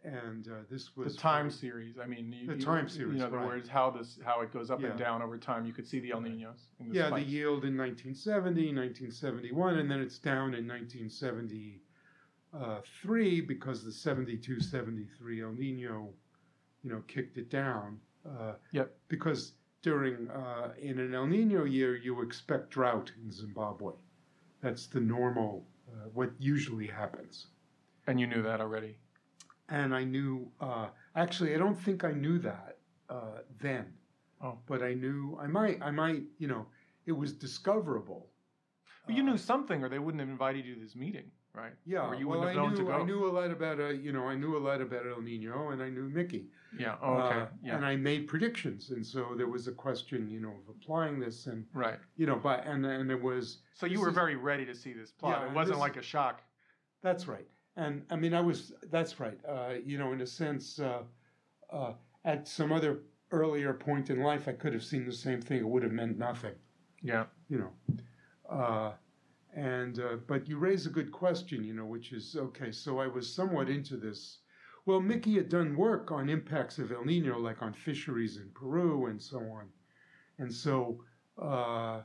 And 0.04 0.48
uh, 0.48 0.62
this 0.68 0.96
was 0.96 1.14
The 1.14 1.20
time 1.20 1.48
for- 1.48 1.54
series. 1.56 1.96
I 2.02 2.06
mean, 2.06 2.32
you, 2.32 2.46
The 2.48 2.56
time 2.62 2.88
series, 2.88 3.20
In 3.20 3.26
other 3.26 3.36
right. 3.36 3.46
words, 3.46 3.68
how 3.68 3.88
this 3.90 4.18
how 4.24 4.40
it 4.40 4.52
goes 4.52 4.68
up 4.70 4.80
Yeah. 4.80 4.88
and 4.90 4.98
down 4.98 5.22
over 5.22 5.38
time. 5.38 5.64
You 5.64 5.72
could 5.72 5.86
see 5.86 6.00
the 6.00 6.10
El 6.10 6.20
Ninos. 6.22 6.66
In 6.80 6.88
the 6.88 6.94
Yeah, 6.96 7.10
the 7.10 7.20
yield 7.22 7.64
in 7.64 7.76
1970, 7.76 8.72
1971, 8.74 9.78
and 9.78 9.88
then 9.90 10.00
it's 10.00 10.18
down 10.18 10.54
in 10.54 10.66
1973 10.66 13.40
because 13.42 13.84
the 13.84 13.92
72 13.92 14.58
73 14.60 15.42
El 15.42 15.52
Nino, 15.52 16.12
you 16.82 16.90
know, 16.90 17.02
kicked 17.06 17.38
it 17.38 17.48
down. 17.48 18.00
Uh, 18.26 18.54
Yep. 18.72 18.92
Because 19.08 19.52
during, 19.82 20.28
uh, 20.30 20.74
in 20.80 20.98
an 20.98 21.14
El 21.14 21.26
Nino 21.26 21.64
year, 21.64 21.96
you 21.96 22.22
expect 22.22 22.70
drought 22.70 23.12
in 23.22 23.30
Zimbabwe. 23.30 23.92
That's 24.60 24.86
the 24.86 25.00
normal, 25.00 25.66
uh, 25.88 26.08
what 26.12 26.30
usually 26.40 26.86
happens. 26.86 27.48
And 28.06 28.20
you 28.20 28.26
knew 28.26 28.42
that 28.42 28.60
already. 28.60 28.96
And 29.68 29.94
I 29.94 30.04
knew, 30.04 30.50
uh, 30.60 30.88
actually, 31.16 31.54
I 31.54 31.58
don't 31.58 31.78
think 31.78 32.04
I 32.04 32.12
knew 32.12 32.38
that 32.40 32.78
uh, 33.08 33.38
then. 33.60 33.86
Oh. 34.42 34.58
But 34.66 34.82
I 34.82 34.94
knew, 34.94 35.38
I 35.40 35.46
might, 35.46 35.80
I 35.82 35.90
might, 35.90 36.22
you 36.38 36.48
know, 36.48 36.66
it 37.06 37.12
was 37.12 37.32
discoverable. 37.32 38.28
But 39.06 39.14
you 39.16 39.22
Uh, 39.22 39.26
knew 39.26 39.38
something, 39.38 39.82
or 39.82 39.88
they 39.88 39.98
wouldn't 39.98 40.20
have 40.20 40.28
invited 40.28 40.64
you 40.64 40.74
to 40.74 40.80
this 40.80 40.94
meeting, 40.96 41.30
right? 41.54 41.72
Yeah, 41.84 42.06
Or 42.08 42.14
you 42.14 42.28
well, 42.28 42.40
wouldn't 42.40 42.58
I 42.58 42.62
have 42.62 42.70
known 42.70 42.70
knew, 42.78 42.84
to 42.84 42.92
go. 42.98 43.02
I 43.02 43.04
knew 43.04 43.26
a 43.26 43.32
lot 43.32 43.50
about, 43.50 43.80
uh, 43.80 43.88
you 43.88 44.12
know, 44.12 44.24
I 44.28 44.34
knew 44.36 44.56
a 44.56 44.62
lot 44.68 44.80
about 44.80 45.06
El 45.06 45.20
Nino, 45.22 45.70
and 45.70 45.82
I 45.82 45.88
knew 45.90 46.08
Mickey. 46.08 46.48
Yeah. 46.78 46.96
Oh, 47.02 47.14
okay. 47.14 47.40
Uh, 47.40 47.46
yeah. 47.62 47.76
And 47.76 47.84
I 47.86 47.96
made 47.96 48.26
predictions, 48.28 48.90
and 48.90 49.04
so 49.04 49.34
there 49.36 49.48
was 49.48 49.68
a 49.68 49.72
question, 49.72 50.28
you 50.28 50.40
know, 50.40 50.50
of 50.50 50.68
applying 50.68 51.18
this, 51.20 51.46
and 51.46 51.66
right. 51.72 51.98
you 52.16 52.26
know, 52.26 52.36
but 52.36 52.64
and 52.66 52.84
and 52.86 53.10
it 53.10 53.20
was 53.20 53.58
So 53.74 53.86
you 53.86 54.00
were 54.00 54.08
is- 54.08 54.14
very 54.14 54.36
ready 54.36 54.64
to 54.66 54.74
see 54.74 54.92
this 54.92 55.10
plot. 55.12 55.40
Yeah, 55.40 55.48
it 55.50 55.54
wasn't 55.54 55.76
this- 55.76 55.80
like 55.80 55.96
a 55.96 56.02
shock. 56.02 56.42
that's 57.02 57.26
right, 57.28 57.46
and 57.76 58.02
I 58.10 58.16
mean, 58.16 58.34
I 58.34 58.40
was 58.40 58.72
that's 58.90 59.18
right, 59.20 59.38
uh, 59.48 59.74
you 59.84 59.98
know, 59.98 60.12
in 60.12 60.20
a 60.20 60.26
sense, 60.26 60.78
uh, 60.78 61.02
uh, 61.72 61.92
at 62.24 62.46
some 62.46 62.72
other 62.72 63.00
earlier 63.30 63.72
point 63.72 64.10
in 64.10 64.20
life, 64.20 64.46
I 64.46 64.52
could 64.52 64.72
have 64.74 64.84
seen 64.84 65.06
the 65.06 65.12
same 65.12 65.40
thing. 65.40 65.58
It 65.58 65.68
would 65.68 65.82
have 65.82 65.92
meant 65.92 66.18
nothing. 66.18 66.54
Yeah. 67.02 67.24
you 67.48 67.58
know. 67.58 67.96
Uh, 68.48 68.92
and 69.54 69.98
uh, 69.98 70.16
but 70.26 70.48
you 70.48 70.58
raise 70.58 70.86
a 70.86 70.90
good 70.90 71.10
question, 71.10 71.64
you 71.64 71.74
know, 71.74 71.84
which 71.84 72.12
is 72.12 72.36
okay. 72.38 72.70
So 72.72 73.00
I 73.00 73.06
was 73.06 73.32
somewhat 73.32 73.68
into 73.68 73.96
this. 73.96 74.38
Well, 74.86 75.00
Mickey 75.00 75.34
had 75.34 75.48
done 75.48 75.76
work 75.76 76.10
on 76.10 76.28
impacts 76.28 76.78
of 76.78 76.90
El 76.90 77.04
Nino, 77.04 77.38
like 77.38 77.62
on 77.62 77.72
fisheries 77.72 78.36
in 78.36 78.50
Peru 78.54 79.06
and 79.06 79.20
so 79.20 79.38
on, 79.38 79.68
and 80.38 80.52
so 80.52 81.04
uh, 81.40 82.00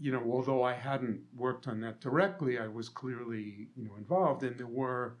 you 0.00 0.10
know, 0.12 0.22
although 0.30 0.62
I 0.62 0.74
hadn't 0.74 1.20
worked 1.36 1.68
on 1.68 1.80
that 1.80 2.00
directly, 2.00 2.58
I 2.58 2.66
was 2.66 2.88
clearly 2.88 3.68
you 3.76 3.84
know 3.84 3.96
involved, 3.96 4.42
and 4.42 4.58
there 4.58 4.66
were. 4.66 5.16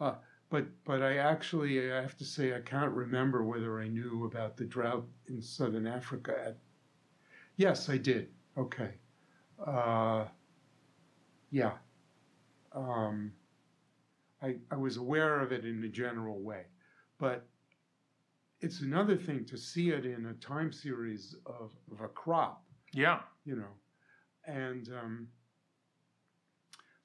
Uh, 0.00 0.14
but 0.50 0.66
but 0.84 1.02
I 1.02 1.18
actually 1.18 1.92
I 1.92 2.00
have 2.00 2.16
to 2.18 2.24
say 2.24 2.54
I 2.54 2.60
can't 2.60 2.92
remember 2.92 3.44
whether 3.44 3.80
I 3.80 3.88
knew 3.88 4.24
about 4.24 4.56
the 4.56 4.64
drought 4.64 5.06
in 5.28 5.40
southern 5.40 5.86
Africa. 5.86 6.34
At, 6.44 6.58
yes, 7.56 7.88
I 7.88 7.96
did. 7.96 8.28
Okay, 8.56 8.90
uh, 9.64 10.26
yeah. 11.50 11.72
Um, 12.72 13.32
I 14.42 14.56
I 14.70 14.76
was 14.76 14.96
aware 14.96 15.40
of 15.40 15.52
it 15.52 15.64
in 15.64 15.82
a 15.84 15.88
general 15.88 16.40
way, 16.40 16.64
but 17.18 17.46
it's 18.60 18.80
another 18.80 19.16
thing 19.16 19.44
to 19.46 19.56
see 19.56 19.90
it 19.90 20.04
in 20.04 20.26
a 20.26 20.34
time 20.34 20.72
series 20.72 21.36
of, 21.46 21.72
of 21.90 22.00
a 22.02 22.08
crop. 22.08 22.62
Yeah. 22.92 23.20
You 23.44 23.56
know, 23.56 23.72
and. 24.50 24.88
Um, 24.88 25.28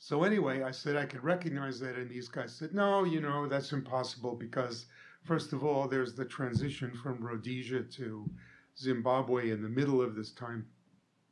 so 0.06 0.24
anyway, 0.24 0.62
I 0.62 0.70
said 0.70 0.96
I 0.96 1.08
could 1.08 1.24
recognize 1.24 1.80
that, 1.80 1.96
and 1.96 2.08
these 2.08 2.28
guys 2.28 2.54
said, 2.54 2.76
no, 2.76 3.06
you 3.06 3.22
know, 3.22 3.48
that's 3.48 3.72
impossible 3.72 4.36
because, 4.36 4.86
first 5.24 5.52
of 5.52 5.64
all, 5.66 5.88
there's 5.88 6.14
the 6.14 6.26
transition 6.26 6.92
from 7.02 7.24
Rhodesia 7.26 7.82
to 7.82 8.30
Zimbabwe 8.78 9.50
in 9.50 9.64
the 9.64 9.70
middle 9.70 10.04
of 10.04 10.14
this 10.14 10.32
time 10.32 10.68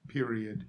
period, 0.08 0.66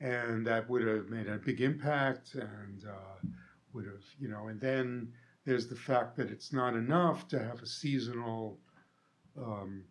and 0.00 0.46
that 0.46 0.70
would 0.70 0.86
have 0.86 1.08
made 1.08 1.26
a 1.26 1.38
big 1.38 1.60
impact 1.60 2.36
and 2.36 2.84
uh, 2.88 3.28
would 3.72 3.86
have, 3.86 4.04
you 4.20 4.28
know, 4.28 4.46
and 4.46 4.60
then 4.60 5.12
there's 5.44 5.66
the 5.66 5.74
fact 5.74 6.16
that 6.18 6.30
it's 6.30 6.52
not 6.52 6.74
enough 6.74 7.26
to 7.28 7.38
have 7.40 7.60
a 7.62 7.66
seasonal 7.66 8.60
um, 9.36 9.82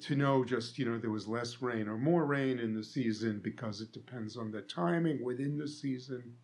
to 0.00 0.16
know 0.16 0.44
just 0.44 0.78
you 0.78 0.84
know 0.84 0.98
there 0.98 1.10
was 1.10 1.26
less 1.26 1.60
rain 1.60 1.88
or 1.88 1.96
more 1.96 2.24
rain 2.24 2.58
in 2.58 2.74
the 2.74 2.82
season 2.82 3.40
because 3.42 3.80
it 3.80 3.92
depends 3.92 4.36
on 4.36 4.50
the 4.50 4.62
timing 4.62 5.22
within 5.24 5.56
the 5.58 5.68
season. 5.68 6.34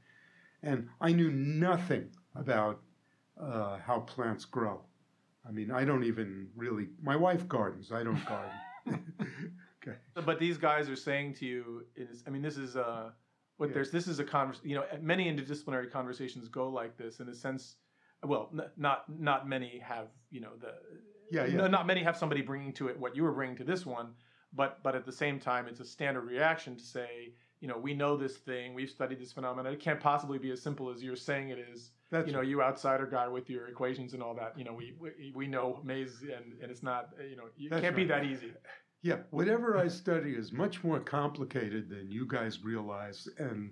And 0.63 0.89
i 1.01 1.13
knew 1.13 1.31
nothing 1.31 2.11
about 2.35 2.81
uh, 3.41 3.79
how 3.79 4.01
plants 4.01 4.45
grow. 4.45 4.81
I 5.47 5.51
mean 5.53 5.71
i 5.71 5.85
don't 5.85 6.05
even 6.05 6.49
really 6.57 6.89
my 7.03 7.17
wife 7.17 7.49
gardens 7.49 7.93
i 7.93 8.03
don't 8.03 8.25
garden. 8.27 8.53
Okay. 9.87 9.99
But 10.15 10.39
these 10.39 10.57
guys 10.57 10.89
are 10.89 10.97
saying 10.97 11.35
to 11.35 11.47
you 11.47 11.85
is 11.97 12.23
i 12.27 12.31
mean 12.31 12.43
this 12.43 12.57
is 12.57 12.77
uh 12.77 13.11
what 13.57 13.69
yeah. 13.69 13.75
there's 13.75 13.91
this 13.91 14.07
is 14.07 14.19
a 14.19 14.25
convers 14.25 14.61
you 14.65 14.75
know 14.75 14.85
many 15.01 15.31
interdisciplinary 15.31 15.91
conversations 15.91 16.49
go 16.49 16.69
like 16.69 16.97
this 16.97 17.21
in 17.21 17.29
a 17.29 17.35
sense 17.35 17.77
well 18.23 18.51
n- 18.53 18.71
not 18.77 19.05
not 19.09 19.49
many 19.49 19.79
have 19.85 20.09
you 20.31 20.41
know 20.41 20.53
the 20.61 20.73
yeah, 21.31 21.47
yeah. 21.47 21.67
not 21.67 21.87
many 21.87 22.03
have 22.03 22.17
somebody 22.17 22.43
bringing 22.43 22.73
to 22.75 22.89
it 22.89 22.99
what 22.99 23.17
you 23.17 23.23
were 23.23 23.33
bringing 23.33 23.57
to 23.57 23.65
this 23.65 23.85
one, 23.87 24.15
but 24.53 24.83
but 24.83 24.95
at 24.95 25.05
the 25.05 25.13
same 25.13 25.39
time, 25.39 25.67
it's 25.69 25.81
a 25.81 25.85
standard 25.85 26.25
reaction 26.25 26.77
to 26.77 26.83
say, 26.83 27.33
you 27.61 27.69
know, 27.69 27.79
we 27.79 27.95
know 27.95 28.17
this 28.17 28.37
thing, 28.37 28.75
we've 28.75 28.91
studied 28.91 29.21
this 29.21 29.33
phenomenon. 29.33 29.73
It 29.73 29.81
can't 29.81 30.01
possibly 30.01 30.39
be 30.39 30.51
as 30.51 30.61
simple 30.61 30.91
as 30.91 31.03
you're 31.03 31.17
saying 31.17 31.51
it 31.51 31.59
is. 31.59 31.91
That's 32.11 32.27
you 32.27 32.33
know, 32.33 32.41
right. 32.41 32.49
you 32.49 32.63
outsider 32.63 33.07
guy 33.07 33.27
with 33.27 33.49
your 33.51 33.69
equations 33.69 34.13
and 34.15 34.23
all 34.23 34.35
that. 34.35 34.57
You 34.59 34.65
know, 34.65 34.73
we 34.73 34.95
we, 35.01 35.33
we 35.35 35.47
know 35.47 35.81
maze, 35.83 36.23
and, 36.23 36.61
and 36.63 36.71
it's 36.71 36.83
not. 36.83 37.11
You 37.19 37.37
know, 37.37 37.45
it 37.47 37.71
That's 37.71 37.83
can't 37.83 37.97
right. 37.97 38.03
be 38.03 38.05
that 38.05 38.25
easy. 38.25 38.53
Yeah, 39.03 39.17
whatever 39.31 39.77
I 39.77 39.89
study 39.89 40.33
is 40.33 40.53
much 40.53 40.83
more 40.83 40.99
complicated 41.01 41.91
than 41.91 42.11
you 42.11 42.27
guys 42.27 42.65
realize, 42.65 43.29
and 43.39 43.71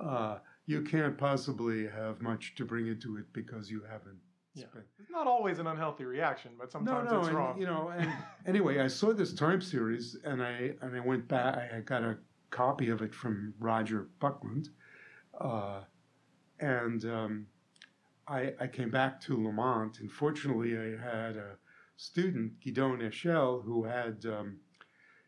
uh, 0.00 0.38
you 0.66 0.82
can't 0.82 1.16
possibly 1.16 1.86
have 1.86 2.20
much 2.20 2.54
to 2.56 2.64
bring 2.64 2.88
into 2.88 3.16
it 3.16 3.26
because 3.32 3.70
you 3.70 3.82
haven't 3.88 4.18
yeah. 4.54 4.66
It's 5.00 5.10
not 5.10 5.26
always 5.26 5.58
an 5.58 5.66
unhealthy 5.66 6.04
reaction, 6.04 6.52
but 6.58 6.70
sometimes 6.70 7.10
no, 7.10 7.14
no, 7.14 7.18
it's 7.18 7.28
and, 7.28 7.36
wrong. 7.36 7.58
You 7.58 7.66
know, 7.66 7.92
and 7.96 8.10
anyway, 8.46 8.80
I 8.80 8.86
saw 8.86 9.12
this 9.12 9.32
time 9.34 9.60
series 9.60 10.16
and 10.24 10.42
I 10.42 10.74
and 10.80 10.96
I 10.96 11.00
went 11.00 11.26
back. 11.26 11.72
I 11.74 11.80
got 11.80 12.02
a 12.02 12.18
copy 12.50 12.88
of 12.90 13.02
it 13.02 13.12
from 13.12 13.54
Roger 13.58 14.08
Buckland, 14.20 14.68
uh, 15.40 15.80
and 16.60 17.04
um, 17.04 17.46
I, 18.28 18.54
I 18.60 18.68
came 18.68 18.90
back 18.90 19.20
to 19.22 19.42
Lamont. 19.42 19.98
And 19.98 20.10
fortunately, 20.10 20.78
I 20.78 20.96
had 21.02 21.36
a 21.36 21.56
student, 21.96 22.60
Gidon 22.60 23.02
Eshel, 23.02 23.64
who 23.64 23.84
had 23.84 24.24
um, 24.24 24.58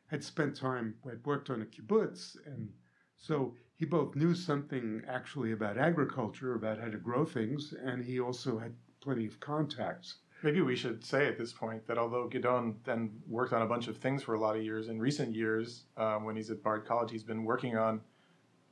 had 0.06 0.22
spent 0.22 0.56
time 0.56 0.94
had 1.04 1.24
worked 1.26 1.50
on 1.50 1.62
a 1.62 1.66
kibbutz, 1.66 2.36
and 2.46 2.70
so 3.16 3.56
he 3.74 3.84
both 3.84 4.14
knew 4.14 4.36
something 4.36 5.02
actually 5.08 5.50
about 5.50 5.78
agriculture, 5.78 6.54
about 6.54 6.78
how 6.78 6.88
to 6.88 6.96
grow 6.96 7.24
things, 7.24 7.74
and 7.84 8.04
he 8.04 8.20
also 8.20 8.58
had 8.58 8.72
plenty 9.06 9.24
of 9.24 9.38
contacts. 9.38 10.16
Maybe 10.42 10.60
we 10.60 10.74
should 10.74 11.04
say 11.04 11.28
at 11.28 11.38
this 11.38 11.52
point 11.52 11.86
that 11.86 11.96
although 11.96 12.28
Gidon 12.28 12.74
then 12.84 13.10
worked 13.28 13.52
on 13.52 13.62
a 13.62 13.66
bunch 13.66 13.86
of 13.86 13.96
things 13.96 14.24
for 14.24 14.34
a 14.34 14.40
lot 14.40 14.56
of 14.56 14.62
years, 14.62 14.88
in 14.88 14.98
recent 14.98 15.34
years, 15.34 15.84
um, 15.96 16.24
when 16.24 16.34
he's 16.34 16.50
at 16.50 16.60
Bard 16.62 16.84
College, 16.84 17.12
he's 17.12 17.22
been 17.22 17.44
working 17.44 17.76
on 17.76 18.00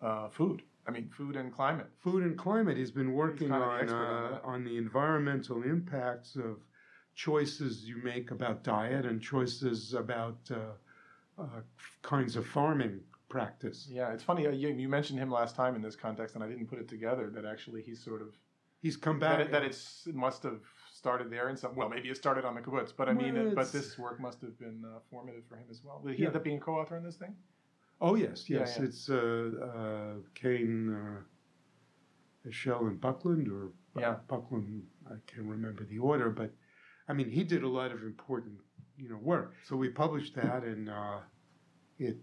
uh, 0.03 0.29
food. 0.29 0.63
I 0.89 0.91
mean, 0.91 1.09
food 1.17 1.37
and 1.37 1.55
climate. 1.55 1.87
Food 2.01 2.25
and 2.25 2.37
climate. 2.37 2.77
He's 2.77 2.91
been 2.91 3.13
working 3.13 3.47
he's 3.47 3.53
on 3.53 3.89
uh, 3.89 4.41
on, 4.45 4.55
on 4.55 4.65
the 4.65 4.77
environmental 4.77 5.63
impacts 5.63 6.35
of 6.35 6.59
choices 7.15 7.85
you 7.85 8.03
make 8.03 8.33
about 8.33 8.65
diet 8.65 9.07
and 9.07 9.23
choices 9.23 9.95
about 9.95 10.39
uh, 10.51 11.43
uh, 11.43 11.61
kinds 12.03 12.35
of 12.35 12.45
farming 12.45 13.01
practice. 13.29 13.87
Yeah, 13.89 14.13
it's 14.13 14.25
funny. 14.25 14.49
Uh, 14.49 14.51
you, 14.51 14.69
you, 14.69 14.89
mentioned 14.89 15.21
him 15.21 15.31
last 15.31 15.55
time 15.55 15.77
in 15.77 15.81
this 15.81 15.97
context, 15.97 16.35
and 16.35 16.43
I 16.45 16.49
didn't 16.49 16.67
put 16.67 16.81
it 16.81 16.89
together 16.89 17.31
that 17.31 17.45
actually 17.45 17.83
he's 17.83 18.03
sort 18.03 18.21
of 18.21 18.29
he's 18.85 18.97
come 18.97 19.19
back. 19.19 19.39
That, 19.39 19.47
it, 19.47 19.53
that 19.53 19.63
it's 19.65 20.05
it 20.07 20.15
must 20.15 20.43
have 20.45 20.61
started 20.93 21.31
there 21.31 21.49
in 21.49 21.57
some. 21.57 21.75
Well, 21.75 21.89
maybe 21.89 22.09
it 22.11 22.17
started 22.17 22.45
on 22.45 22.55
the 22.55 22.61
kibbutz, 22.61 22.93
but 22.97 23.09
I 23.09 23.15
mean, 23.15 23.35
well, 23.35 23.55
but 23.57 23.73
this 23.73 23.99
work 23.99 24.21
must 24.21 24.41
have 24.43 24.57
been 24.59 24.85
uh, 24.85 24.99
formative 25.11 25.45
for 25.49 25.57
him 25.57 25.67
as 25.71 25.81
well. 25.83 26.01
Did 26.05 26.15
he 26.15 26.23
yeah. 26.23 26.29
end 26.29 26.37
up 26.37 26.45
being 26.45 26.61
co-author 26.61 26.97
on 26.97 27.03
this 27.03 27.17
thing? 27.17 27.35
Oh 28.01 28.15
yes, 28.15 28.49
yes. 28.49 28.75
Yeah, 28.77 28.83
yeah. 28.83 28.89
It's 28.89 29.11
uh, 29.11 29.51
uh, 29.71 30.15
Cane, 30.35 30.95
uh, 30.95 32.49
Eshel, 32.49 32.83
and 32.89 33.01
Buckland, 33.01 33.49
or 33.49 33.73
yeah. 33.99 34.17
Buckland. 34.29 34.83
I 35.07 35.17
can't 35.27 35.49
remember 35.49 35.85
the 35.85 35.99
order, 35.99 36.29
but 36.31 36.51
I 37.09 37.15
mean, 37.15 37.31
he 37.31 37.43
did 37.43 37.63
a 37.63 37.69
lot 37.69 37.91
of 37.91 38.03
important, 38.03 38.59
you 38.99 39.09
know, 39.09 39.21
work. 39.21 39.55
So 39.67 39.77
we 39.77 39.89
published 39.89 40.35
that, 40.37 40.63
and 40.63 40.91
uh, 40.91 41.21
it 41.99 42.17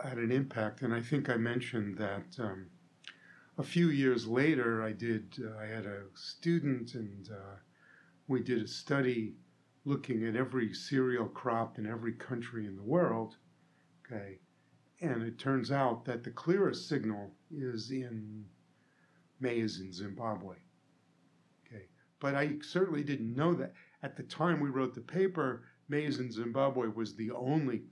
had 0.00 0.18
an 0.18 0.32
impact. 0.32 0.82
And 0.82 0.94
I 0.94 1.02
think 1.02 1.28
I 1.28 1.36
mentioned 1.36 1.98
that. 1.98 2.26
Um, 2.38 2.66
a 3.56 3.62
few 3.62 3.88
years 3.88 4.26
later, 4.26 4.82
I 4.82 4.92
did. 4.92 5.34
Uh, 5.40 5.56
I 5.58 5.66
had 5.66 5.86
a 5.86 6.02
student, 6.14 6.94
and 6.94 7.28
uh, 7.30 7.56
we 8.26 8.42
did 8.42 8.62
a 8.62 8.68
study 8.68 9.34
looking 9.84 10.26
at 10.26 10.36
every 10.36 10.72
cereal 10.72 11.26
crop 11.26 11.78
in 11.78 11.86
every 11.86 12.12
country 12.12 12.66
in 12.66 12.76
the 12.76 12.82
world. 12.82 13.36
Okay, 14.04 14.38
and 15.00 15.22
it 15.22 15.38
turns 15.38 15.70
out 15.70 16.04
that 16.04 16.24
the 16.24 16.30
clearest 16.30 16.88
signal 16.88 17.32
is 17.50 17.90
in 17.90 18.44
maize 19.40 19.80
in 19.80 19.92
Zimbabwe. 19.92 20.56
Okay, 21.66 21.86
but 22.20 22.34
I 22.34 22.56
certainly 22.60 23.04
didn't 23.04 23.36
know 23.36 23.54
that 23.54 23.72
at 24.02 24.16
the 24.16 24.24
time 24.24 24.60
we 24.60 24.70
wrote 24.70 24.94
the 24.94 25.00
paper. 25.00 25.64
Maize 25.88 26.18
in 26.18 26.32
Zimbabwe 26.32 26.88
was 26.88 27.14
the 27.14 27.30
only 27.30 27.82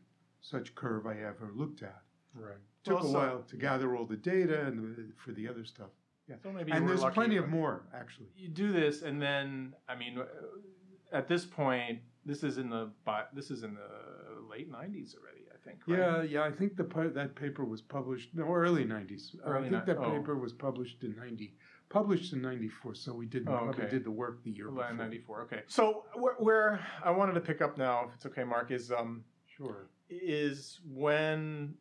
such 0.40 0.74
curve 0.74 1.06
I 1.06 1.18
ever 1.18 1.52
looked 1.54 1.82
at. 1.82 2.02
Right 2.34 2.56
took 2.84 3.02
well, 3.02 3.08
a 3.08 3.12
while 3.12 3.42
to 3.48 3.56
gather 3.56 3.96
all 3.96 4.06
the 4.06 4.16
data 4.16 4.62
and 4.62 5.12
for 5.16 5.32
the 5.32 5.48
other 5.48 5.64
stuff. 5.64 5.90
Yeah. 6.28 6.36
So 6.42 6.52
maybe 6.52 6.72
and 6.72 6.88
there's 6.88 7.04
plenty 7.04 7.36
of 7.36 7.48
more 7.48 7.82
actually. 7.94 8.28
You 8.36 8.48
do 8.48 8.72
this, 8.72 9.02
and 9.02 9.20
then 9.20 9.74
I 9.88 9.96
mean, 9.96 10.18
uh, 10.18 11.16
at 11.16 11.28
this 11.28 11.44
point, 11.44 12.00
this 12.24 12.42
is 12.42 12.58
in 12.58 12.70
the 12.70 12.90
this 13.32 13.50
is 13.50 13.62
in 13.62 13.74
the 13.74 14.48
late 14.48 14.70
'90s 14.70 15.14
already. 15.16 15.42
I 15.52 15.64
think. 15.64 15.80
Right? 15.86 15.98
Yeah, 15.98 16.22
yeah. 16.22 16.44
I 16.44 16.50
think 16.50 16.76
the 16.76 16.84
that 17.14 17.34
paper 17.34 17.64
was 17.64 17.80
published 17.80 18.30
no 18.34 18.44
early 18.44 18.84
'90s. 18.84 19.36
Early 19.44 19.66
I 19.66 19.70
think 19.70 19.86
that 19.86 19.98
oh. 19.98 20.10
paper 20.10 20.36
was 20.36 20.52
published 20.52 21.02
in 21.02 21.16
'90 21.16 21.54
published 21.88 22.32
in 22.32 22.40
94 22.40 22.94
so 22.94 23.12
we 23.12 23.26
did 23.26 23.46
oh, 23.48 23.68
okay. 23.68 23.86
did 23.90 24.02
the 24.02 24.10
work 24.10 24.42
the 24.44 24.50
year 24.50 24.70
before 24.70 24.94
94 24.94 25.42
okay 25.42 25.60
so 25.66 26.04
where, 26.14 26.36
where, 26.38 26.80
i 27.04 27.10
wanted 27.10 27.34
to 27.34 27.40
pick 27.40 27.60
up 27.60 27.76
now 27.76 28.06
if 28.08 28.14
it's 28.14 28.24
okay 28.24 28.44
mark 28.44 28.70
is 28.70 28.90
um 28.90 29.22
sure 29.46 29.88
is 30.08 30.80
when 30.86 31.74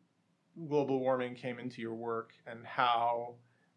global 0.68 1.00
warming 1.00 1.34
came 1.34 1.58
into 1.58 1.80
your 1.80 1.94
work 1.94 2.32
and 2.46 2.64
how, 2.64 3.34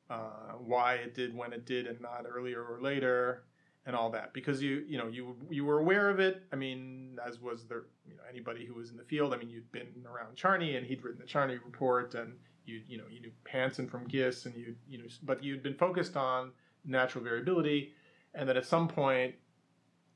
uh, 0.10 0.54
why 0.60 0.96
it 0.96 1.14
did 1.14 1.36
when 1.36 1.54
it 1.54 1.66
did 1.66 1.88
and 1.88 2.00
not 2.02 2.26
earlier 2.30 2.64
or 2.64 2.82
later, 2.82 3.44
and 3.86 3.96
all 3.96 4.10
that. 4.10 4.34
Because 4.34 4.62
you, 4.62 4.84
you 4.88 4.98
know, 4.98 5.08
you 5.08 5.36
you 5.50 5.64
were 5.66 5.80
aware 5.80 6.10
of 6.10 6.20
it. 6.20 6.44
I 6.52 6.56
mean, 6.56 7.18
as 7.26 7.40
was 7.40 7.66
there, 7.66 7.86
you 8.08 8.16
know, 8.16 8.24
anybody 8.30 8.66
who 8.66 8.74
was 8.74 8.92
in 8.92 8.98
the 8.98 9.04
field. 9.04 9.34
I 9.34 9.38
mean, 9.38 9.50
you'd 9.50 9.72
been 9.72 9.88
around 10.06 10.36
Charney, 10.36 10.76
and 10.76 10.86
he'd 10.86 11.04
written 11.04 11.20
the 11.20 11.28
Charney 11.28 11.58
report, 11.64 12.16
and 12.16 12.34
you, 12.66 12.82
you 12.88 12.98
know, 12.98 13.06
you 13.10 13.22
knew 13.22 13.32
Hansen 13.48 13.88
from 13.88 14.08
GISS, 14.08 14.46
and 14.46 14.56
you, 14.56 14.76
you 14.88 14.98
know, 14.98 15.06
but 15.24 15.44
you'd 15.44 15.64
been 15.64 15.76
focused 15.76 16.18
on 16.18 16.52
natural 16.84 17.24
variability, 17.24 17.94
and 18.34 18.50
that 18.50 18.58
at 18.58 18.66
some 18.66 18.88
point, 18.88 19.36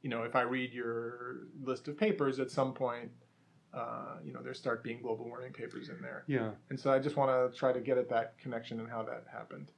you 0.02 0.10
know, 0.10 0.24
if 0.24 0.36
I 0.36 0.42
read 0.42 0.74
your 0.74 1.48
list 1.62 1.88
of 1.88 1.98
papers, 1.98 2.40
at 2.40 2.50
some 2.50 2.74
point 2.74 3.12
uh, 3.74 4.16
you 4.24 4.34
know, 4.34 4.42
there 4.42 4.54
start 4.54 4.84
being 4.84 5.02
global 5.02 5.26
warming 5.26 5.54
papers 5.54 5.90
in 5.90 6.02
there. 6.02 6.24
Yeah. 6.28 6.52
And 6.70 6.80
so 6.80 6.92
I 6.92 7.00
just 7.00 7.16
want 7.16 7.30
to 7.54 7.58
try 7.58 7.72
to 7.72 7.80
get 7.80 7.98
at 7.98 8.10
that 8.10 8.38
connection 8.40 8.80
and 8.80 8.90
how 8.90 9.04
that 9.04 9.26
happened. 9.32 9.72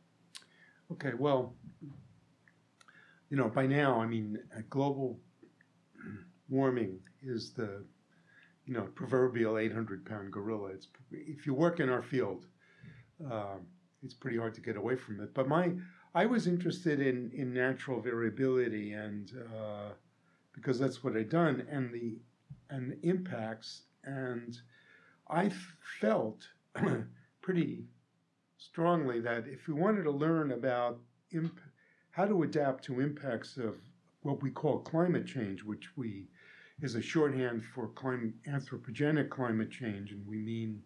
Okay, 0.91 1.11
well, 1.17 1.55
you 3.29 3.37
know, 3.37 3.49
by 3.49 3.65
now, 3.65 3.99
I 3.99 4.05
mean, 4.05 4.39
global 4.69 5.19
warming 6.49 6.99
is 7.21 7.53
the, 7.53 7.83
you 8.65 8.73
know, 8.73 8.83
proverbial 8.95 9.57
800 9.57 10.05
pound 10.05 10.31
gorilla. 10.31 10.69
It's, 10.69 10.87
if 11.11 11.45
you 11.45 11.53
work 11.53 11.79
in 11.79 11.89
our 11.89 12.01
field, 12.01 12.45
uh, 13.29 13.57
it's 14.03 14.13
pretty 14.13 14.37
hard 14.37 14.53
to 14.55 14.61
get 14.61 14.75
away 14.77 14.95
from 14.95 15.21
it. 15.21 15.33
But 15.33 15.47
my, 15.47 15.71
I 16.13 16.25
was 16.25 16.47
interested 16.47 16.99
in, 16.99 17.31
in 17.33 17.53
natural 17.53 18.01
variability 18.01 18.93
and 18.93 19.31
uh, 19.55 19.93
because 20.53 20.79
that's 20.79 21.03
what 21.03 21.15
I'd 21.15 21.29
done 21.29 21.65
and 21.69 21.93
the 21.93 22.17
and 22.72 22.91
the 22.91 23.07
impacts 23.07 23.84
and 24.03 24.57
I 25.30 25.51
felt 25.99 26.47
pretty 27.41 27.86
strongly 28.57 29.19
that 29.22 29.47
if 29.47 29.67
we 29.67 29.74
wanted 29.74 30.03
to 30.03 30.11
learn 30.11 30.51
about 30.51 30.99
imp- 31.32 31.59
how 32.11 32.26
to 32.26 32.43
adapt 32.43 32.84
to 32.86 32.99
impacts 32.99 33.57
of 33.57 33.76
what 34.24 34.41
we 34.41 34.49
call 34.49 34.80
climate 34.80 35.26
change, 35.26 35.63
which 35.63 35.89
we 35.95 36.28
is 36.82 36.95
a 36.95 37.01
shorthand 37.01 37.63
for 37.63 37.88
climate, 37.89 38.34
anthropogenic 38.47 39.30
climate 39.30 39.72
change, 39.72 40.11
and 40.11 40.26
we 40.28 40.38
mean 40.38 40.82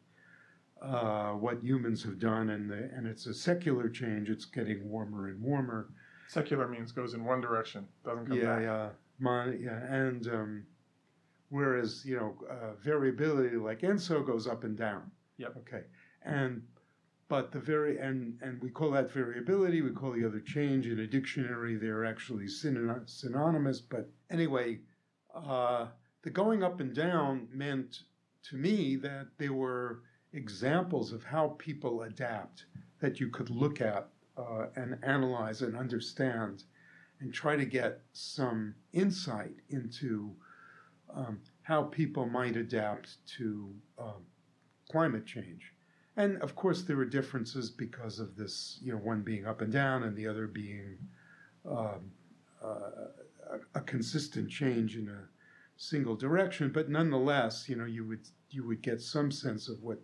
uh, 0.81 1.31
what 1.31 1.63
humans 1.63 2.03
have 2.03 2.19
done, 2.19 2.49
and 2.49 2.69
the, 2.69 2.89
and 2.95 3.07
it's 3.07 3.25
a 3.27 3.33
secular 3.33 3.89
change. 3.89 4.29
It's 4.29 4.45
getting 4.45 4.87
warmer 4.89 5.29
and 5.29 5.41
warmer. 5.41 5.89
Secular 6.27 6.67
means 6.67 6.91
goes 6.91 7.13
in 7.13 7.23
one 7.23 7.41
direction, 7.41 7.87
doesn't 8.03 8.27
come 8.27 8.37
yeah, 8.37 8.55
back. 8.55 8.61
Yeah, 8.63 8.89
Mon- 9.19 9.59
yeah, 9.61 9.93
and 9.93 10.27
um, 10.27 10.65
whereas 11.55 12.03
you 12.05 12.17
know 12.17 12.35
uh, 12.49 12.73
variability 12.83 13.55
like 13.55 13.81
ENSO 13.81 14.25
goes 14.25 14.45
up 14.45 14.65
and 14.65 14.77
down. 14.77 15.09
Yep. 15.37 15.55
Okay, 15.59 15.83
and 16.23 16.61
but 17.29 17.51
the 17.53 17.59
very 17.59 17.97
and 17.97 18.37
and 18.41 18.61
we 18.61 18.69
call 18.69 18.91
that 18.91 19.11
variability. 19.11 19.81
We 19.81 19.91
call 19.91 20.11
the 20.11 20.25
other 20.25 20.41
change 20.41 20.85
in 20.87 20.99
a 20.99 21.07
dictionary. 21.07 21.75
They're 21.77 22.05
actually 22.05 22.47
synonymous. 22.49 23.79
But 23.79 24.09
anyway, 24.29 24.79
uh, 25.33 25.87
the 26.23 26.29
going 26.29 26.61
up 26.61 26.81
and 26.81 26.93
down 26.93 27.47
meant 27.53 27.99
to 28.49 28.57
me 28.57 28.97
that 28.97 29.27
there 29.37 29.53
were 29.53 30.01
examples 30.33 31.13
of 31.13 31.23
how 31.23 31.55
people 31.57 32.03
adapt 32.03 32.65
that 32.99 33.21
you 33.21 33.29
could 33.29 33.49
look 33.49 33.79
at 33.79 34.09
uh, 34.37 34.65
and 34.75 34.97
analyze 35.03 35.61
and 35.61 35.77
understand 35.77 36.63
and 37.21 37.33
try 37.33 37.55
to 37.55 37.65
get 37.65 38.01
some 38.11 38.75
insight 38.91 39.55
into 39.69 40.35
um, 41.15 41.39
how 41.63 41.83
people 41.83 42.25
might 42.25 42.55
adapt 42.55 43.25
to 43.37 43.73
um, 43.97 44.25
climate 44.91 45.25
change. 45.25 45.73
And 46.17 46.41
of 46.41 46.55
course, 46.55 46.83
there 46.83 46.97
are 46.99 47.05
differences 47.05 47.69
because 47.69 48.19
of 48.19 48.35
this, 48.35 48.79
you 48.81 48.91
know, 48.91 48.99
one 48.99 49.21
being 49.21 49.45
up 49.45 49.61
and 49.61 49.71
down 49.71 50.03
and 50.03 50.15
the 50.15 50.27
other 50.27 50.47
being 50.47 50.97
um, 51.69 52.11
uh, 52.63 52.67
a, 53.51 53.79
a, 53.79 53.81
consistent 53.81 54.49
change 54.49 54.95
in 54.95 55.09
a 55.09 55.27
single 55.77 56.15
direction. 56.15 56.71
But 56.71 56.89
nonetheless, 56.89 57.67
you 57.67 57.75
know, 57.75 57.85
you 57.85 58.05
would 58.07 58.27
you 58.49 58.65
would 58.65 58.81
get 58.81 59.01
some 59.01 59.31
sense 59.31 59.67
of 59.67 59.81
what 59.81 59.99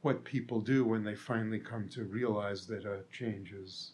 what 0.00 0.24
people 0.24 0.60
do 0.60 0.84
when 0.84 1.04
they 1.04 1.14
finally 1.14 1.60
come 1.60 1.88
to 1.90 2.04
realize 2.04 2.66
that 2.66 2.84
uh, 2.84 3.02
changes 3.12 3.92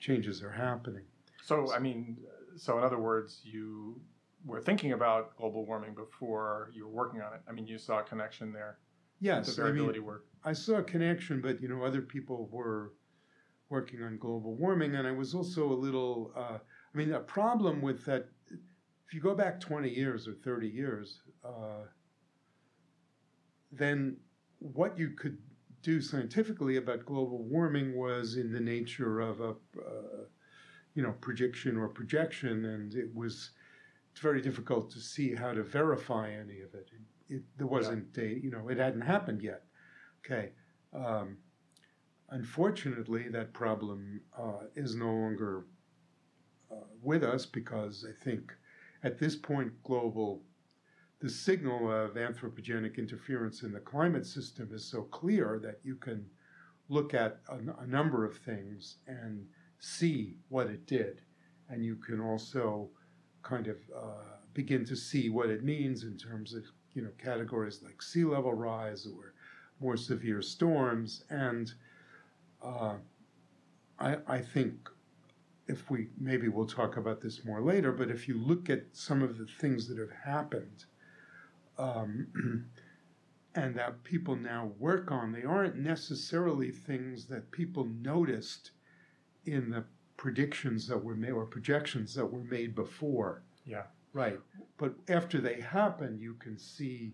changes 0.00 0.42
are 0.42 0.52
happening. 0.52 1.04
So, 1.42 1.72
I 1.72 1.78
mean, 1.78 2.18
so 2.56 2.78
in 2.78 2.84
other 2.84 2.98
words, 2.98 3.40
you 3.44 4.00
were 4.46 4.60
thinking 4.60 4.92
about 4.92 5.36
global 5.36 5.66
warming 5.66 5.94
before 5.94 6.70
you 6.72 6.86
were 6.86 6.92
working 6.92 7.20
on 7.20 7.34
it. 7.34 7.40
I 7.48 7.52
mean, 7.52 7.66
you 7.66 7.78
saw 7.78 7.98
a 8.00 8.02
connection 8.02 8.52
there. 8.52 8.78
Yes, 9.20 9.46
the 9.46 9.62
variability 9.62 9.98
I 9.98 10.00
mean, 10.00 10.06
work. 10.06 10.26
I 10.44 10.52
saw 10.52 10.76
a 10.76 10.82
connection, 10.82 11.40
but 11.40 11.60
you 11.60 11.68
know, 11.68 11.82
other 11.82 12.02
people 12.02 12.48
were 12.52 12.92
working 13.68 14.02
on 14.02 14.18
global 14.18 14.54
warming, 14.54 14.94
and 14.94 15.06
I 15.06 15.12
was 15.12 15.34
also 15.34 15.72
a 15.72 15.74
little. 15.74 16.32
Uh, 16.36 16.58
I 16.94 16.98
mean, 16.98 17.12
a 17.12 17.20
problem 17.20 17.82
with 17.82 18.04
that. 18.04 18.28
If 18.50 19.14
you 19.14 19.20
go 19.20 19.34
back 19.34 19.60
twenty 19.60 19.90
years 19.90 20.28
or 20.28 20.34
thirty 20.34 20.68
years, 20.68 21.20
uh, 21.44 21.86
then 23.72 24.16
what 24.58 24.98
you 24.98 25.10
could 25.10 25.38
do 25.82 26.00
scientifically 26.00 26.76
about 26.76 27.04
global 27.06 27.44
warming 27.44 27.96
was 27.96 28.36
in 28.36 28.52
the 28.52 28.60
nature 28.60 29.20
of 29.20 29.40
a, 29.40 29.50
uh, 29.50 30.24
you 30.94 31.02
know, 31.02 31.14
prediction 31.20 31.76
or 31.76 31.88
projection, 31.88 32.64
and 32.64 32.94
it 32.94 33.14
was 33.14 33.50
very 34.20 34.40
difficult 34.40 34.90
to 34.92 35.00
see 35.00 35.34
how 35.34 35.52
to 35.52 35.62
verify 35.62 36.30
any 36.30 36.60
of 36.60 36.74
it. 36.74 36.90
It, 36.92 37.34
it 37.34 37.42
there 37.56 37.66
wasn't 37.66 38.08
yeah. 38.16 38.24
you 38.24 38.50
know, 38.50 38.68
it 38.68 38.78
hadn't 38.78 39.02
happened 39.02 39.42
yet. 39.42 39.64
Okay. 40.24 40.52
Um, 40.94 41.36
unfortunately, 42.30 43.28
that 43.28 43.52
problem 43.52 44.20
uh, 44.38 44.66
is 44.74 44.94
no 44.94 45.06
longer 45.06 45.66
uh, 46.70 46.76
with 47.02 47.22
us 47.22 47.46
because 47.46 48.04
I 48.08 48.24
think 48.24 48.52
at 49.02 49.18
this 49.18 49.36
point, 49.36 49.72
global, 49.84 50.42
the 51.20 51.30
signal 51.30 51.90
of 51.90 52.14
anthropogenic 52.14 52.98
interference 52.98 53.62
in 53.62 53.72
the 53.72 53.80
climate 53.80 54.26
system 54.26 54.70
is 54.72 54.84
so 54.84 55.02
clear 55.02 55.60
that 55.62 55.80
you 55.84 55.96
can 55.96 56.26
look 56.88 57.14
at 57.14 57.40
a, 57.48 57.82
a 57.82 57.86
number 57.86 58.24
of 58.24 58.36
things 58.38 58.96
and 59.06 59.46
see 59.78 60.36
what 60.48 60.66
it 60.66 60.86
did. 60.86 61.20
And 61.68 61.84
you 61.84 61.96
can 61.96 62.20
also 62.20 62.90
kind 63.46 63.68
of 63.68 63.76
uh, 63.96 64.38
begin 64.54 64.84
to 64.84 64.96
see 64.96 65.28
what 65.28 65.50
it 65.50 65.62
means 65.62 66.02
in 66.02 66.16
terms 66.16 66.52
of 66.52 66.64
you 66.94 67.02
know 67.02 67.10
categories 67.22 67.80
like 67.82 68.02
sea 68.02 68.24
level 68.24 68.52
rise 68.52 69.06
or 69.06 69.34
more 69.80 69.96
severe 69.96 70.42
storms. 70.42 71.24
And 71.30 71.72
uh, 72.62 72.94
I, 74.00 74.16
I 74.26 74.40
think 74.40 74.88
if 75.68 75.90
we 75.90 76.08
maybe 76.18 76.48
we'll 76.48 76.66
talk 76.66 76.96
about 76.96 77.20
this 77.20 77.44
more 77.44 77.60
later, 77.60 77.92
but 77.92 78.10
if 78.10 78.26
you 78.26 78.36
look 78.36 78.68
at 78.68 78.84
some 78.92 79.22
of 79.22 79.38
the 79.38 79.46
things 79.46 79.86
that 79.88 79.98
have 79.98 80.12
happened 80.24 80.84
um, 81.78 82.26
and 83.54 83.76
that 83.76 84.02
people 84.02 84.34
now 84.34 84.72
work 84.78 85.12
on, 85.12 85.32
they 85.32 85.44
aren't 85.44 85.76
necessarily 85.76 86.70
things 86.70 87.26
that 87.26 87.50
people 87.52 87.84
noticed 87.84 88.72
in 89.44 89.70
the 89.70 89.84
predictions 90.16 90.86
that 90.88 91.02
were 91.02 91.14
made 91.14 91.32
or 91.32 91.44
projections 91.44 92.14
that 92.14 92.26
were 92.26 92.44
made 92.44 92.74
before. 92.74 93.42
Yeah. 93.64 93.84
Right. 94.12 94.38
But 94.78 94.94
after 95.08 95.40
they 95.40 95.60
happen, 95.60 96.18
you 96.18 96.34
can 96.34 96.58
see 96.58 97.12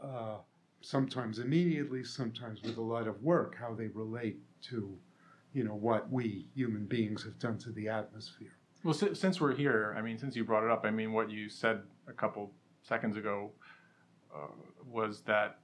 uh, 0.00 0.36
sometimes 0.80 1.38
immediately, 1.40 2.04
sometimes 2.04 2.62
with 2.62 2.76
a 2.76 2.82
lot 2.82 3.08
of 3.08 3.20
work, 3.22 3.56
how 3.58 3.74
they 3.74 3.88
relate 3.88 4.38
to, 4.62 4.96
you 5.52 5.64
know, 5.64 5.74
what 5.74 6.10
we 6.10 6.46
human 6.54 6.86
beings 6.86 7.24
have 7.24 7.38
done 7.38 7.58
to 7.58 7.72
the 7.72 7.88
atmosphere. 7.88 8.52
Well, 8.84 8.94
since 8.94 9.40
we're 9.40 9.54
here, 9.54 9.94
I 9.98 10.00
mean, 10.00 10.18
since 10.18 10.34
you 10.36 10.44
brought 10.44 10.64
it 10.64 10.70
up, 10.70 10.86
I 10.86 10.90
mean, 10.90 11.12
what 11.12 11.30
you 11.30 11.50
said 11.50 11.82
a 12.08 12.12
couple 12.12 12.52
seconds 12.82 13.16
ago 13.16 13.50
uh, 14.34 14.46
was 14.86 15.20
that 15.22 15.58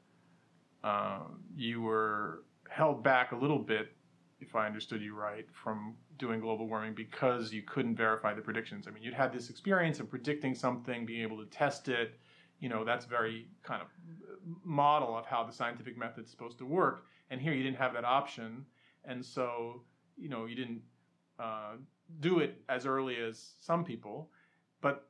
uh, 0.84 1.20
you 1.56 1.80
were 1.80 2.43
held 2.68 3.02
back 3.02 3.32
a 3.32 3.36
little 3.36 3.59
bit, 3.59 3.93
if 4.40 4.55
I 4.55 4.66
understood 4.66 5.01
you 5.01 5.14
right, 5.14 5.47
from 5.62 5.94
doing 6.18 6.40
global 6.40 6.68
warming 6.68 6.94
because 6.94 7.52
you 7.52 7.62
couldn't 7.62 7.97
verify 7.97 8.34
the 8.34 8.43
predictions. 8.43 8.86
I 8.86 8.90
mean, 8.90 9.02
you'd 9.02 9.14
had 9.14 9.32
this 9.32 9.51
experience 9.51 10.01
of 10.01 10.09
predicting 10.09 10.55
something, 10.55 11.06
being 11.06 11.22
able 11.22 11.38
to 11.38 11.47
test 11.47 11.88
it. 11.88 12.18
You 12.60 12.68
know, 12.68 12.84
that's 12.84 13.05
very 13.05 13.48
kind 13.62 13.82
of 13.82 13.88
model 14.64 15.16
of 15.16 15.26
how 15.26 15.44
the 15.44 15.52
scientific 15.52 15.97
method 15.98 16.24
is 16.24 16.30
supposed 16.30 16.59
to 16.59 16.66
work. 16.66 17.06
And 17.30 17.40
here 17.40 17.52
you 17.52 17.62
didn't 17.62 17.78
have 17.78 17.93
that 17.94 18.05
option, 18.05 18.64
and 19.05 19.24
so 19.24 19.82
you 20.16 20.28
know 20.28 20.47
you 20.47 20.55
didn't 20.55 20.82
uh, 21.38 21.74
do 22.20 22.38
it 22.38 22.62
as 22.68 22.86
early 22.86 23.16
as 23.16 23.55
some 23.60 23.84
people. 23.84 24.30
But 24.80 25.09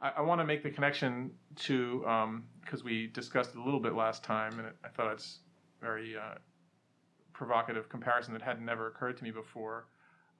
I, 0.00 0.12
I 0.18 0.20
want 0.22 0.40
to 0.40 0.44
make 0.44 0.62
the 0.62 0.70
connection 0.70 1.32
to 1.56 1.98
because 2.62 2.80
um, 2.80 2.86
we 2.86 3.08
discussed 3.08 3.50
it 3.54 3.58
a 3.58 3.64
little 3.64 3.80
bit 3.80 3.94
last 3.94 4.22
time, 4.22 4.58
and 4.58 4.68
it, 4.68 4.76
I 4.84 4.88
thought 4.88 5.12
it's 5.12 5.40
very 5.80 6.16
uh, 6.16 6.36
provocative 7.32 7.88
comparison 7.88 8.32
that 8.32 8.42
had 8.42 8.62
never 8.62 8.86
occurred 8.86 9.16
to 9.18 9.24
me 9.24 9.32
before 9.32 9.86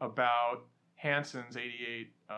about 0.01 0.65
Hansen's 0.97 1.57
88 1.57 2.13
um, 2.31 2.37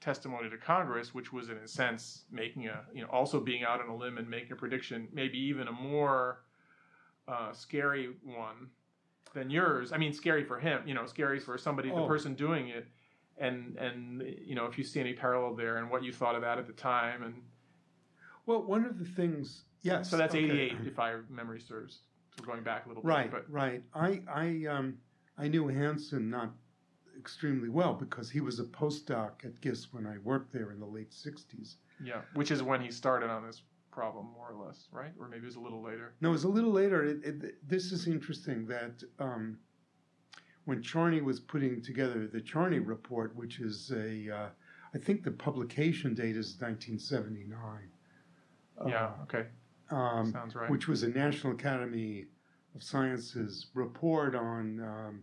testimony 0.00 0.50
to 0.50 0.58
Congress, 0.58 1.14
which 1.14 1.32
was 1.32 1.48
in 1.48 1.56
a 1.58 1.68
sense 1.68 2.24
making 2.30 2.66
a, 2.66 2.82
you 2.92 3.02
know, 3.02 3.08
also 3.08 3.40
being 3.40 3.62
out 3.62 3.80
on 3.80 3.88
a 3.88 3.96
limb 3.96 4.18
and 4.18 4.28
making 4.28 4.52
a 4.52 4.56
prediction, 4.56 5.08
maybe 5.12 5.38
even 5.38 5.68
a 5.68 5.72
more 5.72 6.42
uh, 7.28 7.52
scary 7.52 8.10
one 8.24 8.68
than 9.34 9.48
yours. 9.48 9.92
I 9.92 9.98
mean, 9.98 10.12
scary 10.12 10.44
for 10.44 10.58
him, 10.58 10.82
you 10.86 10.94
know, 10.94 11.06
scary 11.06 11.38
for 11.38 11.56
somebody, 11.56 11.90
oh. 11.90 12.02
the 12.02 12.06
person 12.06 12.34
doing 12.34 12.68
it. 12.68 12.86
And, 13.38 13.76
and, 13.76 14.22
you 14.44 14.54
know, 14.54 14.66
if 14.66 14.76
you 14.76 14.84
see 14.84 15.00
any 15.00 15.14
parallel 15.14 15.54
there 15.54 15.78
and 15.78 15.90
what 15.90 16.04
you 16.04 16.12
thought 16.12 16.34
of 16.34 16.42
that 16.42 16.58
at 16.58 16.66
the 16.66 16.72
time. 16.72 17.22
And 17.22 17.34
well, 18.44 18.62
one 18.62 18.84
of 18.84 18.98
the 18.98 19.04
things, 19.04 19.62
yes. 19.82 20.10
So 20.10 20.16
that's 20.16 20.34
okay. 20.34 20.44
88, 20.44 20.76
if 20.84 20.98
I 20.98 21.14
memory 21.30 21.60
serves. 21.60 22.00
So 22.36 22.44
going 22.44 22.62
back 22.62 22.86
a 22.86 22.88
little 22.88 23.02
right, 23.02 23.30
bit. 23.30 23.44
Right, 23.48 23.82
right. 23.94 24.22
I, 24.28 24.66
I, 24.68 24.74
um, 24.74 24.98
I 25.42 25.48
knew 25.48 25.66
Hansen 25.66 26.30
not 26.30 26.54
extremely 27.18 27.68
well 27.68 27.94
because 27.94 28.30
he 28.30 28.40
was 28.40 28.60
a 28.60 28.64
postdoc 28.64 29.44
at 29.44 29.60
GISS 29.60 29.92
when 29.92 30.06
I 30.06 30.18
worked 30.18 30.52
there 30.52 30.70
in 30.70 30.78
the 30.78 30.86
late 30.86 31.10
60s. 31.10 31.74
Yeah, 32.02 32.20
which 32.34 32.52
is 32.52 32.62
when 32.62 32.80
he 32.80 32.92
started 32.92 33.28
on 33.28 33.44
this 33.44 33.62
problem, 33.90 34.28
more 34.36 34.52
or 34.52 34.66
less, 34.66 34.86
right? 34.92 35.10
Or 35.18 35.28
maybe 35.28 35.42
it 35.42 35.46
was 35.46 35.56
a 35.56 35.60
little 35.60 35.82
later. 35.82 36.14
No, 36.20 36.28
it 36.28 36.32
was 36.32 36.44
a 36.44 36.48
little 36.48 36.70
later. 36.70 37.04
It, 37.04 37.24
it, 37.24 37.68
this 37.68 37.90
is 37.90 38.06
interesting 38.06 38.66
that 38.66 39.02
um, 39.18 39.58
when 40.64 40.80
Charney 40.80 41.20
was 41.20 41.40
putting 41.40 41.82
together 41.82 42.28
the 42.28 42.40
Charney 42.40 42.78
report, 42.78 43.34
which 43.34 43.58
is 43.58 43.90
a, 43.90 44.30
uh, 44.30 44.48
I 44.94 44.98
think 44.98 45.24
the 45.24 45.32
publication 45.32 46.14
date 46.14 46.36
is 46.36 46.56
1979. 46.60 47.58
Yeah, 48.86 49.06
uh, 49.06 49.10
okay. 49.24 49.46
Um, 49.90 50.30
Sounds 50.32 50.54
right. 50.54 50.70
Which 50.70 50.86
was 50.86 51.02
a 51.02 51.08
National 51.08 51.52
Academy 51.52 52.26
of 52.74 52.82
Sciences 52.82 53.66
report 53.74 54.34
on 54.34 54.80
um, 54.80 55.22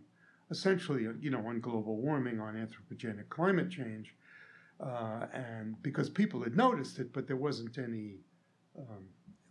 essentially, 0.50 1.06
you 1.20 1.30
know, 1.30 1.46
on 1.46 1.60
global 1.60 1.96
warming, 1.96 2.40
on 2.40 2.54
anthropogenic 2.54 3.28
climate 3.28 3.70
change, 3.70 4.14
uh, 4.80 5.26
and 5.32 5.80
because 5.82 6.08
people 6.08 6.42
had 6.42 6.56
noticed 6.56 6.98
it, 6.98 7.12
but 7.12 7.26
there 7.26 7.36
wasn't 7.36 7.78
any 7.78 8.14
um, 8.78 9.04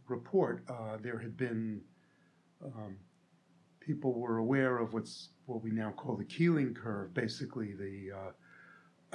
report. 0.07 0.63
Uh, 0.69 0.97
there 1.01 1.19
had 1.19 1.37
been 1.37 1.81
um, 2.63 2.97
people 3.79 4.13
were 4.13 4.37
aware 4.37 4.77
of 4.77 4.93
what's 4.93 5.29
what 5.45 5.63
we 5.63 5.71
now 5.71 5.91
call 5.91 6.15
the 6.15 6.25
Keeling 6.25 6.73
curve, 6.73 7.13
basically 7.13 7.73
the 7.73 8.11
uh, 8.15 8.31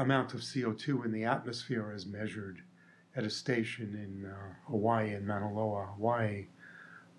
amount 0.02 0.34
of 0.34 0.40
CO2 0.40 1.04
in 1.04 1.12
the 1.12 1.24
atmosphere 1.24 1.92
as 1.94 2.06
measured 2.06 2.60
at 3.16 3.24
a 3.24 3.30
station 3.30 3.94
in 3.94 4.28
uh, 4.28 4.54
Hawaii, 4.68 5.14
in 5.14 5.26
Mauna 5.26 5.52
Loa, 5.52 5.86
Hawaii, 5.94 6.46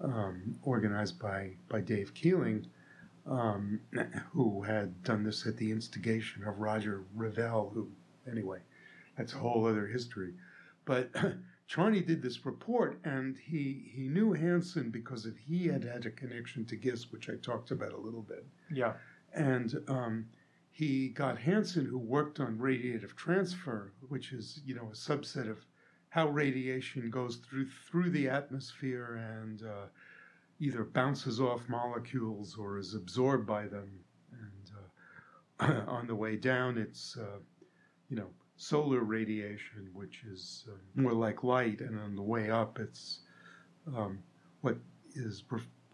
um, 0.01 0.59
organized 0.63 1.17
by, 1.19 1.51
by 1.69 1.79
Dave 1.79 2.13
Keeling, 2.13 2.67
um, 3.25 3.79
who 4.31 4.61
had 4.63 5.03
done 5.03 5.23
this 5.23 5.45
at 5.45 5.57
the 5.57 5.71
instigation 5.71 6.43
of 6.43 6.59
Roger 6.59 7.03
Revelle, 7.17 7.73
who, 7.73 7.89
anyway, 8.29 8.59
that's 9.17 9.33
a 9.33 9.37
whole 9.37 9.65
other 9.65 9.87
history. 9.87 10.33
But 10.85 11.09
Charney 11.67 12.01
did 12.01 12.21
this 12.21 12.45
report, 12.45 12.99
and 13.03 13.37
he, 13.37 13.89
he 13.91 14.07
knew 14.07 14.33
Hansen 14.33 14.91
because 14.91 15.25
of 15.25 15.37
he 15.37 15.67
had 15.67 15.83
had 15.83 16.05
a 16.05 16.11
connection 16.11 16.65
to 16.65 16.75
GISS, 16.75 17.11
which 17.11 17.29
I 17.29 17.35
talked 17.35 17.71
about 17.71 17.93
a 17.93 17.97
little 17.97 18.21
bit. 18.21 18.45
Yeah. 18.71 18.93
And 19.33 19.73
um, 19.87 20.27
he 20.71 21.09
got 21.09 21.37
Hansen, 21.37 21.85
who 21.85 21.97
worked 21.97 22.39
on 22.39 22.57
radiative 22.57 23.15
transfer, 23.15 23.93
which 24.09 24.31
is 24.33 24.61
you 24.65 24.75
know 24.75 24.89
a 24.91 24.95
subset 24.95 25.49
of 25.49 25.65
how 26.09 26.27
radiation 26.29 27.09
goes 27.09 27.37
through 27.37 27.67
through 27.89 28.09
the 28.09 28.29
atmosphere 28.29 29.15
and 29.39 29.63
uh, 29.63 29.87
either 30.59 30.83
bounces 30.83 31.39
off 31.39 31.67
molecules 31.67 32.57
or 32.57 32.77
is 32.77 32.93
absorbed 32.93 33.45
by 33.45 33.67
them. 33.67 33.99
And 34.31 34.71
uh, 35.59 35.91
on 35.91 36.07
the 36.07 36.15
way 36.15 36.35
down, 36.35 36.77
it's 36.77 37.17
uh, 37.17 37.39
you 38.09 38.15
know 38.15 38.29
solar 38.57 39.01
radiation, 39.01 39.89
which 39.93 40.23
is 40.31 40.65
uh, 40.69 41.01
more 41.01 41.13
like 41.13 41.43
light, 41.43 41.81
and 41.81 41.99
on 41.99 42.15
the 42.15 42.21
way 42.21 42.49
up, 42.49 42.79
it's 42.79 43.19
um, 43.95 44.19
what 44.61 44.77
is 45.15 45.43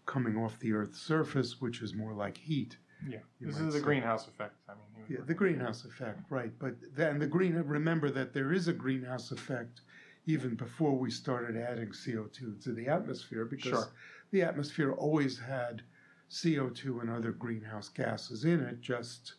coming 0.06 0.38
off 0.38 0.60
the 0.60 0.74
Earth's 0.74 1.02
surface, 1.02 1.60
which 1.60 1.82
is 1.82 1.94
more 1.94 2.14
like 2.14 2.38
heat. 2.38 2.78
Yeah, 3.08 3.20
this 3.40 3.58
is 3.58 3.74
the 3.74 3.80
say. 3.80 3.84
greenhouse 3.84 4.28
effect. 4.28 4.54
I 4.70 4.74
mean, 4.74 5.06
yeah, 5.10 5.26
the 5.26 5.34
greenhouse 5.34 5.86
effect, 5.86 6.20
right? 6.30 6.52
But 6.60 6.76
then 6.96 7.18
the 7.18 7.28
green. 7.28 7.56
Remember 7.56 8.12
that 8.12 8.34
there 8.34 8.54
is 8.54 8.68
a 8.68 8.74
greenhouse 8.74 9.32
effect 9.32 9.82
even 10.28 10.56
before 10.56 10.98
we 10.98 11.10
started 11.10 11.58
adding 11.58 11.90
CO2 11.90 12.64
to 12.64 12.74
the 12.74 12.88
atmosphere 12.88 13.46
because 13.46 13.72
sure. 13.72 13.92
The 14.32 14.42
atmosphere 14.42 14.94
always 14.94 15.38
had 15.40 15.82
CO2 16.30 17.02
and 17.02 17.10
other 17.10 17.32
greenhouse 17.32 17.90
gases 17.90 18.46
in 18.46 18.62
it, 18.62 18.82
just 18.82 19.36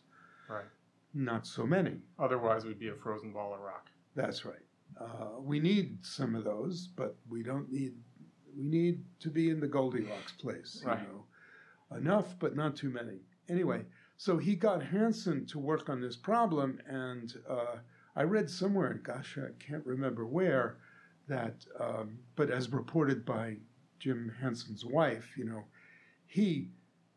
right. 0.47 0.65
not 1.13 1.47
so 1.47 1.65
many. 1.65 1.97
Otherwise, 2.19 2.65
we'd 2.65 2.79
be 2.79 2.89
a 2.89 2.95
frozen 2.95 3.33
ball 3.33 3.53
of 3.53 3.59
rock. 3.59 3.89
That's 4.15 4.45
right. 4.45 4.55
Uh, 4.99 5.39
we 5.39 5.59
need 5.59 5.97
some 6.05 6.35
of 6.35 6.43
those, 6.43 6.87
but 6.95 7.15
we 7.27 7.41
don't 7.41 7.71
need. 7.71 7.93
We 8.55 8.63
need 8.63 9.03
to 9.21 9.29
be 9.29 9.49
in 9.49 9.59
the 9.59 9.67
Goldilocks 9.67 10.33
place, 10.33 10.83
right. 10.85 10.99
you 10.99 11.07
know, 11.07 11.97
enough, 11.97 12.35
but 12.37 12.55
not 12.55 12.75
too 12.75 12.91
many. 12.91 13.17
Anyway, 13.49 13.81
so 14.17 14.37
he 14.37 14.55
got 14.55 14.83
Hansen 14.83 15.47
to 15.47 15.57
work 15.57 15.89
on 15.89 15.99
this 15.99 16.15
problem, 16.15 16.79
and 16.87 17.33
uh, 17.49 17.77
I 18.15 18.23
read 18.23 18.47
somewhere, 18.47 19.01
gosh, 19.03 19.39
I 19.39 19.51
can't 19.57 19.85
remember 19.87 20.27
where, 20.27 20.77
that, 21.27 21.65
um, 21.79 22.19
but 22.35 22.51
as 22.51 22.71
reported 22.71 23.25
by 23.25 23.57
Jim 24.03 24.33
Hansen's 24.41 24.83
wife, 24.83 25.29
you 25.37 25.45
know, 25.45 25.63
he 26.25 26.67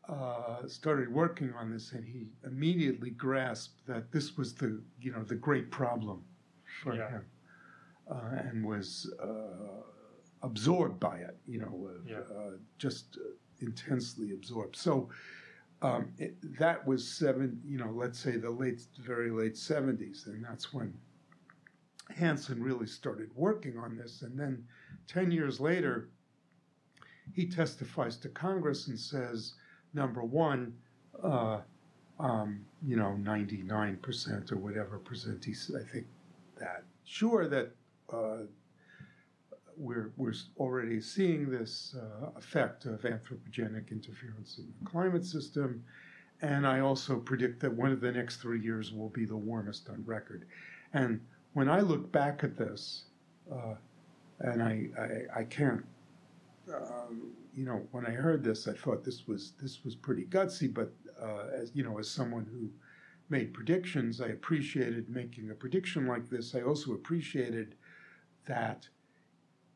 uh, 0.08 0.68
started 0.68 1.12
working 1.12 1.52
on 1.58 1.72
this, 1.72 1.90
and 1.90 2.04
he 2.04 2.28
immediately 2.46 3.10
grasped 3.10 3.84
that 3.88 4.12
this 4.12 4.36
was 4.36 4.54
the, 4.54 4.80
you 5.00 5.10
know, 5.10 5.24
the 5.24 5.34
great 5.34 5.68
problem 5.72 6.22
for 6.84 6.94
yeah. 6.94 7.10
him, 7.10 7.24
uh, 8.08 8.36
and 8.48 8.64
was 8.64 9.12
uh, 9.20 9.82
absorbed 10.42 11.00
by 11.00 11.16
it, 11.16 11.36
you 11.44 11.58
know, 11.58 11.90
yeah. 12.06 12.18
Uh, 12.18 12.50
just 12.78 13.18
intensely 13.60 14.30
absorbed. 14.30 14.76
So 14.76 15.08
um, 15.82 16.12
it, 16.18 16.36
that 16.56 16.86
was 16.86 17.04
seven, 17.08 17.60
you 17.66 17.78
know, 17.78 17.90
let's 17.90 18.20
say 18.20 18.36
the 18.36 18.50
late, 18.50 18.82
very 19.00 19.32
late 19.32 19.54
70s, 19.54 20.26
and 20.26 20.44
that's 20.44 20.72
when 20.72 20.94
Hansen 22.16 22.62
really 22.62 22.86
started 22.86 23.30
working 23.34 23.76
on 23.76 23.96
this. 23.96 24.22
And 24.22 24.38
then 24.38 24.64
10 25.08 25.32
years 25.32 25.58
later, 25.58 26.10
he 27.35 27.47
testifies 27.47 28.16
to 28.19 28.28
Congress 28.28 28.89
and 28.89 28.98
says, 28.98 29.55
number 29.94 30.23
one, 30.23 30.74
uh, 31.23 31.61
um, 32.19 32.65
you 32.86 32.97
know, 32.97 33.16
99% 33.20 34.53
or 34.53 34.57
whatever 34.57 34.98
percent, 34.98 35.44
he, 35.44 35.53
I 35.53 35.82
think 35.82 36.07
that. 36.59 36.85
Sure 37.05 37.47
that 37.48 37.70
uh, 38.12 38.39
we're, 39.77 40.12
we're 40.16 40.35
already 40.59 41.01
seeing 41.01 41.51
this 41.51 41.94
uh, 41.97 42.31
effect 42.36 42.86
of 42.86 43.03
anthropogenic 43.03 43.90
interference 43.90 44.59
in 44.59 44.73
the 44.81 44.90
climate 44.90 45.24
system. 45.24 45.85
And 46.43 46.66
I 46.66 46.81
also 46.81 47.16
predict 47.16 47.61
that 47.61 47.73
one 47.73 47.93
of 47.93 48.01
the 48.01 48.12
next 48.12 48.36
three 48.36 48.61
years 48.61 48.93
will 48.93 49.09
be 49.09 49.24
the 49.24 49.36
warmest 49.36 49.89
on 49.89 50.03
record. 50.05 50.47
And 50.93 51.20
when 51.53 51.69
I 51.69 51.81
look 51.81 52.11
back 52.12 52.44
at 52.44 52.57
this, 52.57 53.05
uh, 53.51 53.74
and 54.40 54.62
I, 54.62 54.89
I, 54.98 55.40
I 55.40 55.44
can't, 55.44 55.85
um, 56.74 57.32
you 57.55 57.64
know, 57.64 57.86
when 57.90 58.06
I 58.06 58.10
heard 58.10 58.43
this, 58.44 58.68
I 58.68 58.72
thought 58.74 59.05
this 59.05 59.26
was 59.26 59.52
this 59.60 59.84
was 59.84 59.94
pretty 59.94 60.24
gutsy. 60.24 60.72
But 60.72 60.93
uh, 61.20 61.47
as 61.55 61.70
you 61.74 61.82
know, 61.82 61.98
as 61.98 62.10
someone 62.10 62.47
who 62.51 62.70
made 63.28 63.55
predictions, 63.55 64.20
I 64.20 64.28
appreciated 64.28 65.09
making 65.09 65.51
a 65.51 65.55
prediction 65.55 66.06
like 66.06 66.28
this. 66.28 66.55
I 66.55 66.62
also 66.62 66.93
appreciated 66.93 67.74
that 68.47 68.88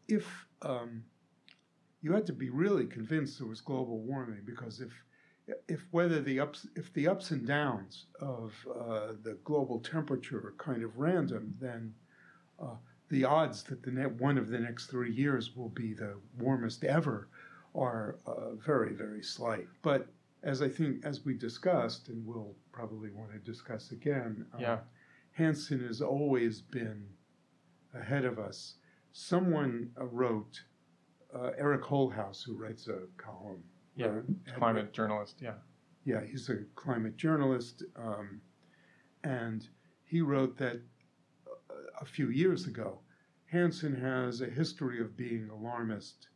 if 0.09 0.47
um, 0.62 1.05
you 2.03 2.12
had 2.12 2.27
to 2.27 2.33
be 2.33 2.51
really 2.51 2.87
convinced 2.87 3.39
there 3.39 3.49
was 3.49 3.61
global 3.61 4.01
warming, 4.01 4.43
because 4.45 4.81
if 4.81 4.93
if 5.69 5.81
whether 5.91 6.21
the 6.21 6.41
ups 6.41 6.67
if 6.77 6.93
the 6.93 7.09
ups 7.09 7.31
and 7.31 7.47
downs 7.47 8.07
of 8.21 8.55
uh, 8.69 9.12
the 9.23 9.39
global 9.45 9.81
temperature 9.81 10.39
are 10.39 10.55
kind 10.59 10.83
of 10.83 10.99
random, 10.99 11.55
then 11.61 11.95
uh, 12.62 12.77
the 13.11 13.24
odds 13.24 13.62
that 13.65 13.82
the 13.82 13.91
net 13.91 14.12
one 14.12 14.39
of 14.39 14.49
the 14.49 14.59
next 14.59 14.87
three 14.87 15.12
years 15.12 15.57
will 15.57 15.69
be 15.69 15.93
the 15.93 16.15
warmest 16.39 16.85
ever 16.85 17.28
are 17.74 18.16
uh, 18.27 18.55
very 18.55 18.93
very 18.95 19.23
slight. 19.23 19.66
But 19.82 20.09
as 20.43 20.62
I 20.62 20.69
think 20.69 21.05
as 21.05 21.24
we 21.24 21.35
discussed, 21.35 22.09
and 22.09 22.27
we'll 22.27 22.55
probably 22.73 23.11
want 23.11 23.32
to 23.32 23.39
discuss 23.39 23.93
again, 23.93 24.47
um, 24.55 24.61
yeah. 24.61 24.78
Hansen 25.32 25.87
has 25.87 26.01
always 26.01 26.61
been 26.61 27.07
ahead 27.95 28.24
of 28.24 28.39
us 28.39 28.74
someone 29.12 29.91
uh, 30.01 30.07
wrote, 30.07 30.62
uh, 31.35 31.51
Eric 31.59 31.82
Holthaus, 31.82 32.43
who 32.45 32.55
writes 32.55 32.89
a 32.89 33.01
column. 33.16 33.62
Yeah, 33.97 34.07
uh, 34.07 34.59
climate 34.59 34.93
journalist, 34.93 35.37
yeah. 35.41 35.55
Yeah, 36.05 36.20
he's 36.24 36.49
a 36.49 36.59
climate 36.74 37.16
journalist. 37.16 37.82
Um, 37.97 38.41
and 39.23 39.69
he 40.05 40.23
wrote 40.23 40.57
that 40.59 40.81
a 42.01 42.05
few 42.05 42.31
years 42.31 42.67
ago, 42.67 43.01
Hansen 43.47 43.95
has 43.95 44.41
a 44.41 44.47
history 44.47 45.01
of 45.01 45.17
being 45.17 45.49
alarmist 45.51 46.29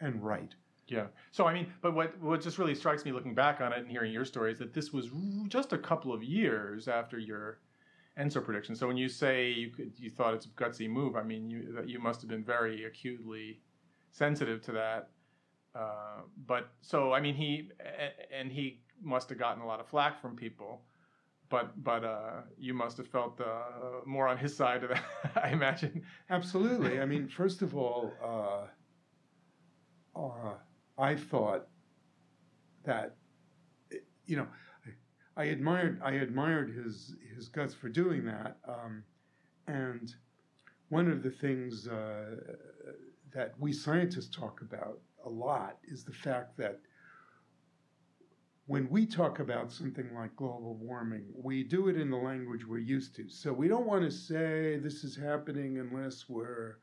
and 0.00 0.22
right. 0.22 0.54
Yeah. 0.88 1.06
So 1.32 1.46
I 1.46 1.54
mean, 1.54 1.72
but 1.82 1.94
what 1.94 2.18
what 2.20 2.40
just 2.40 2.58
really 2.58 2.74
strikes 2.74 3.04
me 3.04 3.12
looking 3.12 3.34
back 3.34 3.60
on 3.60 3.72
it 3.72 3.78
and 3.78 3.90
hearing 3.90 4.12
your 4.12 4.24
story 4.24 4.52
is 4.52 4.58
that 4.60 4.72
this 4.72 4.92
was 4.92 5.10
just 5.48 5.72
a 5.72 5.78
couple 5.78 6.12
of 6.12 6.22
years 6.22 6.86
after 6.86 7.18
your 7.18 7.58
ENSO 8.18 8.42
prediction. 8.42 8.74
So 8.76 8.86
when 8.86 8.96
you 8.96 9.08
say 9.08 9.50
you 9.50 9.70
could, 9.70 9.92
you 9.96 10.10
thought 10.10 10.34
it's 10.34 10.46
a 10.46 10.50
gutsy 10.50 10.88
move, 10.88 11.16
I 11.16 11.22
mean, 11.22 11.50
you 11.50 11.82
you 11.84 11.98
must 11.98 12.20
have 12.22 12.30
been 12.30 12.44
very 12.44 12.84
acutely 12.84 13.60
sensitive 14.12 14.62
to 14.62 14.72
that. 14.72 15.10
Uh, 15.74 16.22
but 16.46 16.68
so 16.82 17.12
I 17.12 17.20
mean, 17.20 17.34
he 17.34 17.70
and 18.32 18.50
he 18.50 18.80
must 19.02 19.28
have 19.28 19.38
gotten 19.38 19.62
a 19.62 19.66
lot 19.66 19.80
of 19.80 19.88
flack 19.88 20.20
from 20.22 20.36
people. 20.36 20.82
But 21.48 21.82
but 21.82 22.04
uh, 22.04 22.42
you 22.58 22.74
must 22.74 22.96
have 22.96 23.06
felt 23.06 23.40
uh, 23.40 24.00
more 24.04 24.26
on 24.26 24.36
his 24.36 24.56
side 24.56 24.82
of 24.82 24.90
that, 24.90 25.04
I 25.44 25.50
imagine. 25.50 26.02
Absolutely. 26.28 27.00
I 27.00 27.06
mean, 27.06 27.28
first 27.28 27.62
of 27.62 27.76
all, 27.76 28.12
uh, 28.22 30.18
uh, 30.18 30.54
I 30.98 31.14
thought 31.14 31.68
that 32.84 33.16
you 34.26 34.36
know 34.36 34.46
I 35.36 35.44
admired 35.44 36.00
I 36.02 36.12
admired 36.12 36.70
his 36.74 37.14
his 37.34 37.48
guts 37.48 37.74
for 37.74 37.88
doing 37.88 38.24
that. 38.24 38.56
Um, 38.66 39.04
and 39.68 40.14
one 40.88 41.10
of 41.10 41.22
the 41.22 41.30
things 41.30 41.88
uh, 41.88 42.36
that 43.34 43.54
we 43.58 43.72
scientists 43.72 44.34
talk 44.34 44.62
about 44.62 45.00
a 45.24 45.28
lot 45.28 45.78
is 45.84 46.04
the 46.04 46.12
fact 46.12 46.56
that 46.56 46.80
when 48.66 48.88
we 48.90 49.06
talk 49.06 49.38
about 49.38 49.70
something 49.70 50.12
like 50.14 50.34
global 50.34 50.74
warming, 50.74 51.24
we 51.34 51.62
do 51.62 51.88
it 51.88 51.96
in 51.96 52.10
the 52.10 52.16
language 52.16 52.66
we're 52.66 52.78
used 52.78 53.14
to. 53.16 53.28
So 53.28 53.52
we 53.52 53.68
don't 53.68 53.86
want 53.86 54.02
to 54.02 54.10
say 54.10 54.76
this 54.78 55.04
is 55.04 55.16
happening 55.16 55.78
unless 55.78 56.28
we're, 56.28 56.78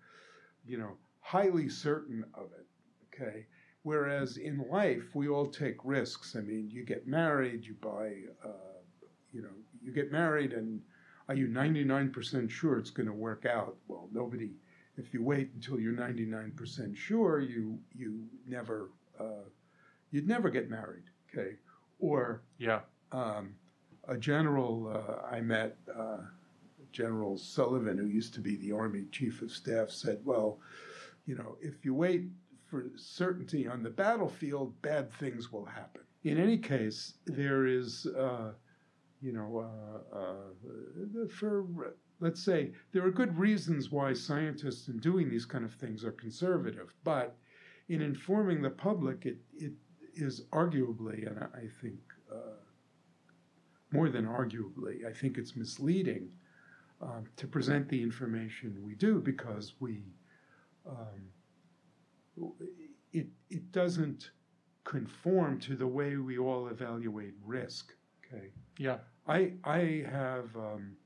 you 0.66 0.78
know, 0.78 0.94
highly 1.20 1.68
certain 1.68 2.24
of 2.34 2.48
it. 2.58 2.66
Okay. 3.14 3.46
Whereas 3.84 4.38
in 4.38 4.66
life, 4.72 5.14
we 5.14 5.28
all 5.28 5.48
take 5.48 5.76
risks. 5.84 6.38
I 6.38 6.42
mean, 6.42 6.70
you 6.72 6.86
get 6.86 7.06
married, 7.06 7.66
you 7.66 7.76
buy, 7.82 8.14
uh, 8.44 8.80
you 9.34 9.42
know, 9.42 9.50
you 9.82 9.92
get 9.92 10.10
married, 10.10 10.54
and 10.54 10.82
are 11.28 11.36
you 11.36 11.48
99% 11.48 12.50
sure 12.50 12.78
it's 12.78 12.92
going 12.92 13.08
to 13.08 13.14
work 13.14 13.46
out? 13.46 13.76
Well, 13.90 14.08
nobody. 14.14 14.52
If 14.96 15.14
you 15.14 15.22
wait 15.22 15.52
until 15.54 15.80
you're 15.82 15.94
99% 15.94 16.96
sure, 16.96 17.40
you 17.40 17.80
you 17.94 18.26
never 18.48 18.92
uh, 19.20 19.50
you'd 20.12 20.28
never 20.28 20.50
get 20.50 20.70
married. 20.70 21.04
Okay, 21.30 21.56
or 22.04 22.44
yeah, 22.58 22.82
um, 23.14 23.56
a 24.10 24.18
general 24.18 24.92
uh, 24.94 25.26
I 25.34 25.40
met, 25.40 25.78
uh, 25.98 26.18
General 26.92 27.38
Sullivan, 27.38 27.98
who 27.98 28.08
used 28.08 28.34
to 28.34 28.42
be 28.42 28.58
the 28.58 28.74
Army 28.74 29.06
Chief 29.12 29.42
of 29.42 29.52
Staff, 29.52 29.90
said, 29.90 30.20
"Well, 30.26 30.60
you 31.26 31.36
know, 31.36 31.58
if 31.62 31.86
you 31.86 31.94
wait 31.94 32.26
for 32.66 32.92
certainty 32.98 33.68
on 33.68 33.84
the 33.84 33.90
battlefield, 33.90 34.80
bad 34.82 35.12
things 35.14 35.52
will 35.52 35.66
happen. 35.66 36.02
In 36.24 36.38
any 36.38 36.58
case, 36.58 37.14
there 37.26 37.66
is, 37.66 38.06
uh, 38.18 38.52
you 39.22 39.32
know, 39.32 39.70
uh, 40.14 40.18
uh, 40.18 41.28
for 41.30 41.96
let's 42.20 42.44
say 42.44 42.72
there 42.92 43.06
are 43.06 43.12
good 43.12 43.38
reasons 43.38 43.92
why 43.92 44.14
scientists 44.14 44.90
in 44.90 44.98
doing 44.98 45.30
these 45.30 45.46
kind 45.46 45.64
of 45.64 45.74
things 45.74 46.04
are 46.04 46.12
conservative, 46.12 46.94
but 47.06 47.38
in 47.88 48.02
informing 48.02 48.62
the 48.62 48.70
public, 48.70 49.26
it 49.26 49.38
it 49.56 49.74
is 50.16 50.42
arguably, 50.52 51.28
and 51.28 51.44
I 51.44 51.68
think 51.82 52.00
uh, 52.32 52.58
more 53.92 54.10
than 54.10 54.26
arguably, 54.26 55.06
I 55.06 55.14
think 55.14 55.38
it's 55.38 55.56
misleading 55.56 56.30
um, 57.02 57.26
to 57.38 57.48
present 57.48 57.90
the 57.90 58.02
information 58.02 58.82
we 58.84 58.96
do 58.96 59.20
because 59.20 59.74
we. 59.80 60.04
Um, 60.88 61.30
it, 63.12 63.28
it 63.50 63.72
doesn't 63.72 64.32
conform 64.84 65.60
to 65.60 65.76
the 65.76 65.88
way 65.88 66.18
we 66.18 66.38
all 66.38 66.68
evaluate 66.68 67.34
risk. 67.46 67.94
Okay. 68.26 68.50
Yeah. 68.78 68.98
I 69.28 69.54
I 69.64 70.06
have 70.12 70.56
um, 70.56 70.98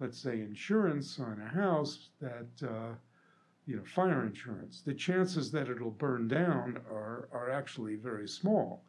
let's 0.00 0.18
say 0.18 0.40
insurance 0.40 1.20
on 1.20 1.40
a 1.40 1.48
house 1.48 2.08
that 2.20 2.66
uh, 2.66 2.94
you 3.70 3.76
know 3.76 3.84
fire 3.84 4.26
insurance. 4.26 4.82
The 4.84 4.94
chances 4.94 5.52
that 5.52 5.68
it'll 5.68 5.92
burn 5.92 6.26
down 6.26 6.78
are 6.90 7.28
are 7.32 7.50
actually 7.50 7.94
very 7.94 8.26
small, 8.26 8.82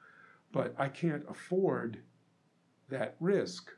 but 0.51 0.73
I 0.77 0.87
can't 0.87 1.23
afford 1.29 1.99
that 2.89 3.15
risk, 3.19 3.71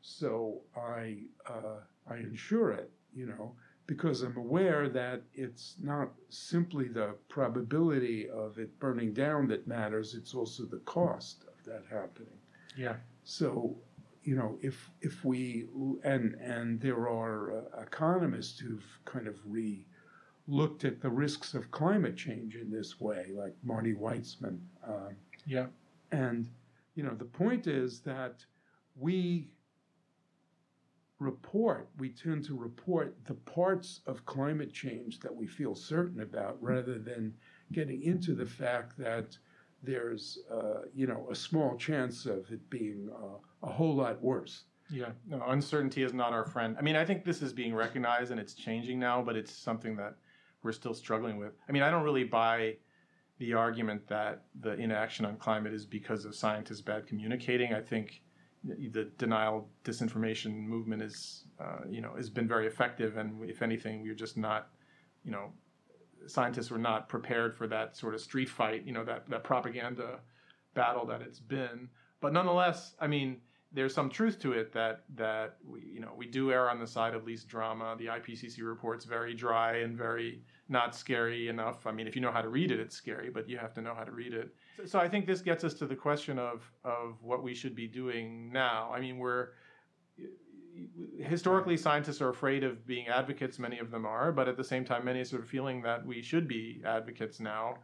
so 0.00 0.62
I 0.74 1.18
uh, 1.46 1.80
I 2.10 2.16
insure 2.16 2.70
it. 2.70 2.90
You 3.14 3.26
know 3.26 3.54
because 3.86 4.20
I'm 4.20 4.36
aware 4.36 4.90
that 4.90 5.22
it's 5.32 5.76
not 5.80 6.10
simply 6.28 6.88
the 6.88 7.14
probability 7.30 8.28
of 8.28 8.58
it 8.58 8.78
burning 8.78 9.14
down 9.14 9.48
that 9.48 9.66
matters, 9.66 10.14
it's 10.14 10.34
also 10.34 10.64
the 10.66 10.80
cost 10.80 11.44
of 11.48 11.64
that 11.64 11.84
happening. 11.90 12.38
Yeah. 12.76 12.96
So, 13.24 13.74
you 14.24 14.36
know, 14.36 14.58
if 14.60 14.90
if 15.00 15.24
we 15.24 15.68
and 16.04 16.34
and 16.34 16.78
there 16.82 17.08
are 17.08 17.40
uh, 17.58 17.80
economists 17.80 18.58
who've 18.58 18.98
kind 19.06 19.26
of 19.26 19.36
re 19.46 19.86
looked 20.48 20.84
at 20.84 21.00
the 21.00 21.10
risks 21.10 21.54
of 21.54 21.70
climate 21.70 22.16
change 22.16 22.56
in 22.56 22.70
this 22.70 22.98
way, 22.98 23.26
like 23.32 23.54
Marty 23.62 23.94
Weitzman. 23.94 24.58
Um, 24.86 25.14
yeah. 25.46 25.66
And 26.10 26.48
you 26.94 27.04
know, 27.04 27.14
the 27.14 27.24
point 27.24 27.68
is 27.68 28.00
that 28.00 28.44
we 28.96 29.48
report, 31.20 31.88
we 31.98 32.08
tend 32.08 32.44
to 32.44 32.56
report 32.56 33.14
the 33.26 33.34
parts 33.34 34.00
of 34.06 34.24
climate 34.26 34.72
change 34.72 35.20
that 35.20 35.34
we 35.34 35.46
feel 35.46 35.74
certain 35.74 36.22
about 36.22 36.56
rather 36.62 36.98
than 36.98 37.34
getting 37.72 38.02
into 38.02 38.34
the 38.34 38.46
fact 38.46 38.96
that 38.98 39.36
there's, 39.82 40.40
uh, 40.50 40.82
you 40.94 41.06
know, 41.06 41.28
a 41.30 41.34
small 41.34 41.76
chance 41.76 42.26
of 42.26 42.50
it 42.50 42.68
being 42.70 43.08
uh, 43.14 43.66
a 43.66 43.70
whole 43.70 43.94
lot 43.94 44.20
worse. 44.22 44.64
Yeah, 44.90 45.10
no, 45.28 45.42
uncertainty 45.48 46.02
is 46.02 46.14
not 46.14 46.32
our 46.32 46.46
friend. 46.46 46.76
I 46.78 46.82
mean, 46.82 46.96
I 46.96 47.04
think 47.04 47.24
this 47.24 47.42
is 47.42 47.52
being 47.52 47.74
recognized 47.74 48.30
and 48.30 48.40
it's 48.40 48.54
changing 48.54 48.98
now, 48.98 49.22
but 49.22 49.36
it's 49.36 49.52
something 49.52 49.96
that 49.96 50.14
we're 50.62 50.72
still 50.72 50.94
struggling 50.94 51.38
with. 51.38 51.52
I 51.68 51.72
mean, 51.72 51.82
I 51.82 51.90
don't 51.90 52.04
really 52.04 52.24
buy 52.24 52.76
the 53.38 53.54
argument 53.54 54.06
that 54.08 54.44
the 54.60 54.72
inaction 54.72 55.24
on 55.24 55.36
climate 55.36 55.72
is 55.72 55.86
because 55.86 56.24
of 56.24 56.34
scientists 56.34 56.80
bad 56.80 57.06
communicating. 57.06 57.72
I 57.72 57.80
think 57.80 58.22
the 58.64 59.04
denial 59.18 59.68
disinformation 59.84 60.54
movement 60.54 61.02
is 61.02 61.44
uh, 61.60 61.78
you 61.88 62.00
know 62.00 62.14
has 62.16 62.28
been 62.28 62.48
very 62.48 62.66
effective 62.66 63.16
and 63.16 63.48
if 63.48 63.62
anything 63.62 64.02
we're 64.02 64.14
just 64.14 64.36
not 64.36 64.70
you 65.24 65.30
know 65.30 65.52
scientists 66.26 66.70
were 66.70 66.78
not 66.78 67.08
prepared 67.08 67.56
for 67.56 67.66
that 67.66 67.96
sort 67.96 68.14
of 68.14 68.20
street 68.20 68.48
fight 68.48 68.84
you 68.84 68.92
know 68.92 69.04
that 69.04 69.28
that 69.30 69.44
propaganda 69.44 70.18
battle 70.74 71.06
that 71.06 71.22
it's 71.22 71.38
been 71.38 71.88
but 72.20 72.32
nonetheless 72.32 72.94
i 73.00 73.06
mean 73.06 73.40
there's 73.72 73.94
some 73.94 74.08
truth 74.08 74.38
to 74.40 74.52
it 74.52 74.72
that 74.72 75.04
that 75.14 75.56
we 75.66 75.82
you 75.82 76.00
know 76.00 76.12
we 76.16 76.26
do 76.26 76.50
err 76.50 76.70
on 76.70 76.78
the 76.78 76.86
side 76.86 77.14
of 77.14 77.24
least 77.24 77.48
drama. 77.48 77.96
The 77.98 78.06
IPCC 78.06 78.62
report's 78.62 79.04
very 79.04 79.34
dry 79.34 79.78
and 79.78 79.96
very 79.96 80.42
not 80.68 80.94
scary 80.94 81.48
enough. 81.48 81.86
I 81.86 81.92
mean, 81.92 82.06
if 82.06 82.14
you 82.14 82.22
know 82.22 82.32
how 82.32 82.40
to 82.40 82.48
read 82.48 82.70
it, 82.70 82.80
it's 82.80 82.96
scary, 82.96 83.30
but 83.30 83.48
you 83.48 83.58
have 83.58 83.74
to 83.74 83.82
know 83.82 83.94
how 83.94 84.04
to 84.04 84.12
read 84.12 84.32
it. 84.32 84.54
So, 84.76 84.86
so 84.86 84.98
I 84.98 85.08
think 85.08 85.26
this 85.26 85.40
gets 85.40 85.64
us 85.64 85.74
to 85.74 85.86
the 85.86 85.96
question 85.96 86.38
of 86.38 86.70
of 86.84 87.22
what 87.22 87.42
we 87.42 87.54
should 87.54 87.74
be 87.74 87.86
doing 87.86 88.50
now. 88.52 88.90
I 88.94 89.00
mean, 89.00 89.18
we're 89.18 89.48
historically 91.18 91.76
scientists 91.76 92.22
are 92.22 92.30
afraid 92.30 92.64
of 92.64 92.86
being 92.86 93.08
advocates. 93.08 93.58
Many 93.58 93.78
of 93.80 93.90
them 93.90 94.06
are, 94.06 94.32
but 94.32 94.48
at 94.48 94.56
the 94.56 94.64
same 94.64 94.84
time, 94.84 95.04
many 95.04 95.20
are 95.20 95.24
sort 95.24 95.42
of 95.42 95.48
feeling 95.48 95.82
that 95.82 96.06
we 96.06 96.22
should 96.22 96.48
be 96.48 96.80
advocates 96.86 97.38
now, 97.38 97.78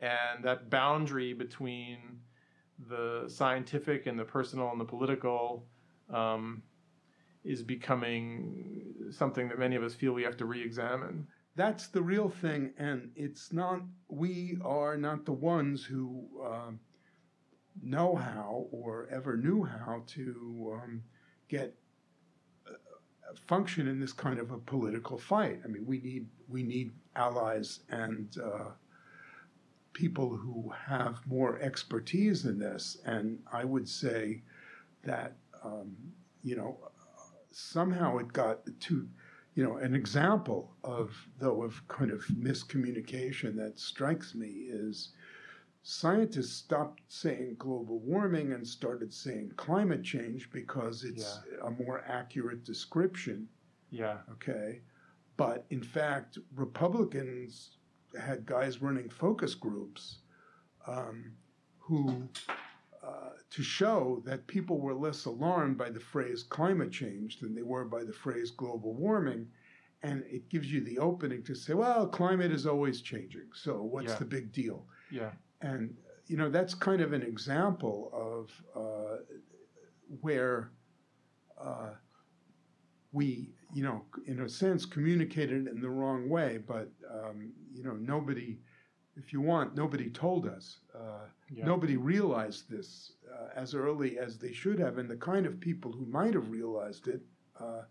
and 0.00 0.42
that 0.42 0.68
boundary 0.68 1.32
between 1.32 2.20
the 2.86 3.24
scientific 3.28 4.06
and 4.06 4.18
the 4.18 4.24
personal 4.24 4.70
and 4.70 4.80
the 4.80 4.84
political 4.84 5.66
um, 6.10 6.62
is 7.44 7.62
becoming 7.62 8.94
something 9.10 9.48
that 9.48 9.58
many 9.58 9.76
of 9.76 9.82
us 9.82 9.94
feel 9.94 10.12
we 10.12 10.22
have 10.22 10.36
to 10.36 10.44
re-examine. 10.44 11.26
That's 11.56 11.88
the 11.88 12.02
real 12.02 12.28
thing, 12.28 12.72
and 12.78 13.10
it's 13.16 13.52
not. 13.52 13.80
We 14.08 14.58
are 14.64 14.96
not 14.96 15.24
the 15.24 15.32
ones 15.32 15.84
who 15.84 16.24
um, 16.44 16.78
know 17.82 18.14
how 18.14 18.68
or 18.70 19.08
ever 19.10 19.36
knew 19.36 19.64
how 19.64 20.04
to 20.06 20.80
um, 20.80 21.02
get 21.48 21.74
uh, 22.68 22.74
function 23.48 23.88
in 23.88 23.98
this 23.98 24.12
kind 24.12 24.38
of 24.38 24.52
a 24.52 24.58
political 24.58 25.18
fight. 25.18 25.60
I 25.64 25.66
mean, 25.66 25.84
we 25.84 25.98
need 25.98 26.28
we 26.46 26.62
need 26.62 26.92
allies 27.16 27.80
and 27.90 28.32
uh, 28.38 28.70
people 29.98 30.28
who 30.28 30.72
have 30.86 31.18
more 31.26 31.58
expertise 31.58 32.44
in 32.44 32.56
this. 32.56 32.98
And 33.04 33.40
I 33.52 33.64
would 33.64 33.88
say 33.88 34.42
that, 35.02 35.32
um, 35.64 35.96
you 36.44 36.54
know, 36.54 36.78
somehow 37.50 38.18
it 38.18 38.32
got 38.32 38.60
to, 38.78 39.08
you 39.56 39.64
know, 39.64 39.78
an 39.78 39.96
example 39.96 40.70
of, 40.84 41.16
though, 41.40 41.64
of 41.64 41.82
kind 41.88 42.12
of 42.12 42.24
miscommunication 42.28 43.56
that 43.56 43.80
strikes 43.80 44.36
me 44.36 44.68
is 44.68 45.14
scientists 45.82 46.52
stopped 46.52 47.00
saying 47.08 47.56
global 47.58 47.98
warming 47.98 48.52
and 48.52 48.64
started 48.64 49.12
saying 49.12 49.50
climate 49.56 50.04
change 50.04 50.48
because 50.52 51.02
it's 51.02 51.40
yeah. 51.50 51.66
a 51.66 51.70
more 51.82 52.04
accurate 52.06 52.62
description. 52.62 53.48
Yeah. 53.90 54.18
Okay. 54.30 54.80
But 55.36 55.64
in 55.70 55.82
fact, 55.82 56.38
Republicans 56.54 57.77
had 58.20 58.46
guys 58.46 58.80
running 58.80 59.08
focus 59.08 59.54
groups 59.54 60.18
um, 60.86 61.32
who, 61.78 62.28
uh, 63.02 63.30
to 63.50 63.62
show 63.62 64.22
that 64.24 64.46
people 64.46 64.80
were 64.80 64.94
less 64.94 65.24
alarmed 65.24 65.76
by 65.76 65.90
the 65.90 66.00
phrase 66.00 66.42
climate 66.42 66.92
change 66.92 67.40
than 67.40 67.54
they 67.54 67.62
were 67.62 67.84
by 67.84 68.04
the 68.04 68.12
phrase 68.12 68.50
global 68.50 68.94
warming. 68.94 69.46
And 70.02 70.22
it 70.28 70.48
gives 70.48 70.70
you 70.72 70.80
the 70.82 70.98
opening 70.98 71.42
to 71.44 71.54
say, 71.54 71.74
well, 71.74 72.06
climate 72.06 72.52
is 72.52 72.66
always 72.66 73.00
changing. 73.02 73.48
So 73.52 73.82
what's 73.82 74.08
yeah. 74.08 74.16
the 74.16 74.24
big 74.24 74.52
deal? 74.52 74.86
Yeah. 75.10 75.32
And, 75.60 75.94
you 76.26 76.36
know, 76.36 76.50
that's 76.50 76.74
kind 76.74 77.00
of 77.00 77.12
an 77.12 77.22
example 77.22 78.10
of 78.14 78.80
uh, 78.80 79.16
where 80.20 80.70
uh, 81.60 81.90
we, 83.12 83.50
you 83.74 83.82
know, 83.82 84.04
in 84.26 84.40
a 84.40 84.48
sense, 84.48 84.84
communicated 84.84 85.66
in 85.66 85.80
the 85.80 85.90
wrong 85.90 86.28
way. 86.28 86.58
But 86.66 86.90
um, 87.10 87.52
you 87.72 87.82
know, 87.82 87.94
nobody, 87.94 88.58
if 89.16 89.32
you 89.32 89.40
want, 89.40 89.74
nobody 89.74 90.10
told 90.10 90.46
us. 90.46 90.80
Uh, 90.94 91.26
yeah. 91.50 91.64
Nobody 91.64 91.96
realized 91.96 92.68
this 92.68 93.12
uh, 93.32 93.48
as 93.56 93.74
early 93.74 94.18
as 94.18 94.38
they 94.38 94.52
should 94.52 94.78
have, 94.78 94.98
and 94.98 95.08
the 95.08 95.16
kind 95.16 95.46
of 95.46 95.60
people 95.60 95.92
who 95.92 96.06
might 96.06 96.34
have 96.34 96.50
realized 96.50 97.08
it 97.08 97.22
uh, 97.58 97.82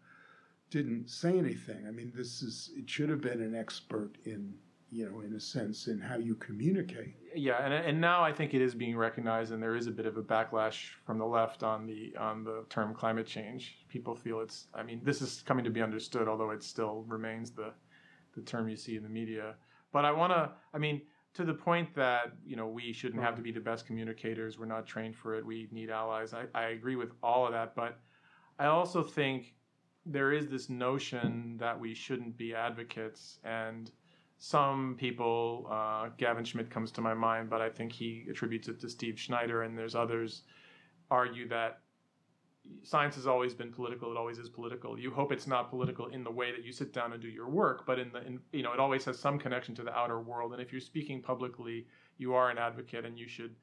didn't 0.70 1.10
say 1.10 1.38
anything. 1.38 1.86
I 1.88 1.92
mean, 1.92 2.12
this 2.16 2.42
is 2.42 2.72
it 2.76 2.90
should 2.90 3.10
have 3.10 3.22
been 3.22 3.42
an 3.42 3.56
expert 3.56 4.18
in 4.26 4.54
you 4.90 5.10
know, 5.10 5.22
in 5.22 5.34
a 5.34 5.40
sense, 5.40 5.88
in 5.88 6.00
how 6.00 6.18
you 6.18 6.36
communicate. 6.36 7.16
Yeah, 7.36 7.64
and 7.64 7.74
and 7.74 8.00
now 8.00 8.24
I 8.24 8.32
think 8.32 8.54
it 8.54 8.62
is 8.62 8.74
being 8.74 8.96
recognized, 8.98 9.52
and 9.52 9.62
there 9.62 9.76
is 9.76 9.88
a 9.88 9.92
bit 9.92 10.06
of 10.06 10.18
a 10.18 10.24
backlash 10.24 10.92
from 11.06 11.18
the 11.18 11.26
left 11.26 11.64
on 11.64 11.86
the 11.86 12.16
on 12.18 12.44
the 12.44 12.64
term 12.70 12.94
climate 12.94 13.28
change. 13.28 13.86
People 13.90 14.16
feel 14.16 14.40
it's. 14.40 14.68
I 14.74 14.84
mean, 14.84 15.02
this 15.04 15.22
is 15.22 15.44
coming 15.46 15.66
to 15.66 15.70
be 15.72 15.82
understood, 15.82 16.28
although 16.28 16.52
it 16.52 16.64
still 16.64 17.04
remains 17.08 17.52
the 17.52 17.74
the 18.36 18.42
term 18.42 18.70
you 18.70 18.78
see 18.78 18.96
in 18.96 19.04
the 19.04 19.10
media. 19.10 19.56
But 19.92 20.06
I 20.06 20.12
want 20.12 20.32
to. 20.32 20.52
I 20.74 20.78
mean, 20.78 21.02
to 21.34 21.44
the 21.44 21.54
point 21.54 21.94
that 21.96 22.34
you 22.46 22.56
know 22.56 22.68
we 22.68 22.94
shouldn't 22.94 23.22
have 23.22 23.36
to 23.36 23.42
be 23.42 23.52
the 23.52 23.60
best 23.60 23.86
communicators. 23.86 24.58
We're 24.58 24.66
not 24.66 24.88
trained 24.88 25.16
for 25.16 25.36
it. 25.36 25.46
We 25.46 25.68
need 25.72 25.90
allies. 25.90 26.34
I, 26.34 26.46
I 26.56 26.68
agree 26.70 26.96
with 26.96 27.12
all 27.22 27.46
of 27.46 27.52
that, 27.52 27.76
but 27.76 28.00
I 28.58 28.68
also 28.68 29.04
think 29.04 29.54
there 30.06 30.32
is 30.32 30.48
this 30.48 30.70
notion 30.70 31.58
that 31.60 31.78
we 31.78 31.94
shouldn't 31.94 32.38
be 32.38 32.56
advocates 32.56 33.40
and 33.44 33.92
some 34.40 34.96
people, 35.00 35.68
uh, 35.70 36.10
Gavin 36.18 36.46
Schmidt 36.46 36.70
comes 36.70 36.92
to 36.92 37.02
my 37.02 37.14
mind, 37.14 37.50
but 37.50 37.62
I 37.62 37.70
think 37.70 37.92
he 37.92 38.26
attributes 38.30 38.68
it 38.68 38.80
to 38.82 38.90
Steve 38.90 39.20
Schneider, 39.20 39.64
and 39.64 39.78
there's 39.78 39.96
others 39.96 40.44
argue 41.10 41.48
that 41.50 41.80
science 42.84 43.16
has 43.16 43.26
always 43.26 43.54
been 43.54 43.72
political. 43.72 44.12
It 44.12 44.18
always 44.18 44.38
is 44.38 44.50
political. 44.50 45.00
You 45.00 45.10
hope 45.10 45.32
it's 45.32 45.48
not 45.48 45.70
political 45.70 46.08
in 46.08 46.24
the 46.24 46.32
way 46.32 46.52
that 46.52 46.64
you 46.64 46.72
sit 46.72 46.94
down 46.94 47.14
and 47.14 47.22
do 47.22 47.30
your 47.30 47.50
work, 47.50 47.86
but 47.86 47.98
in 47.98 48.12
the 48.12 48.26
in, 48.26 48.40
you 48.52 48.62
know 48.62 48.74
it 48.74 48.80
always 48.80 49.06
has 49.06 49.18
some 49.18 49.40
connection 49.40 49.74
to 49.76 49.84
the 49.84 49.94
outer 49.94 50.20
world. 50.20 50.54
And 50.54 50.62
if 50.62 50.72
you're 50.72 50.82
speaking 50.82 51.22
publicly, 51.22 51.88
you 52.18 52.34
are 52.34 52.50
an 52.50 52.58
advocate, 52.58 53.06
and 53.06 53.18
you 53.18 53.28
should 53.28 53.56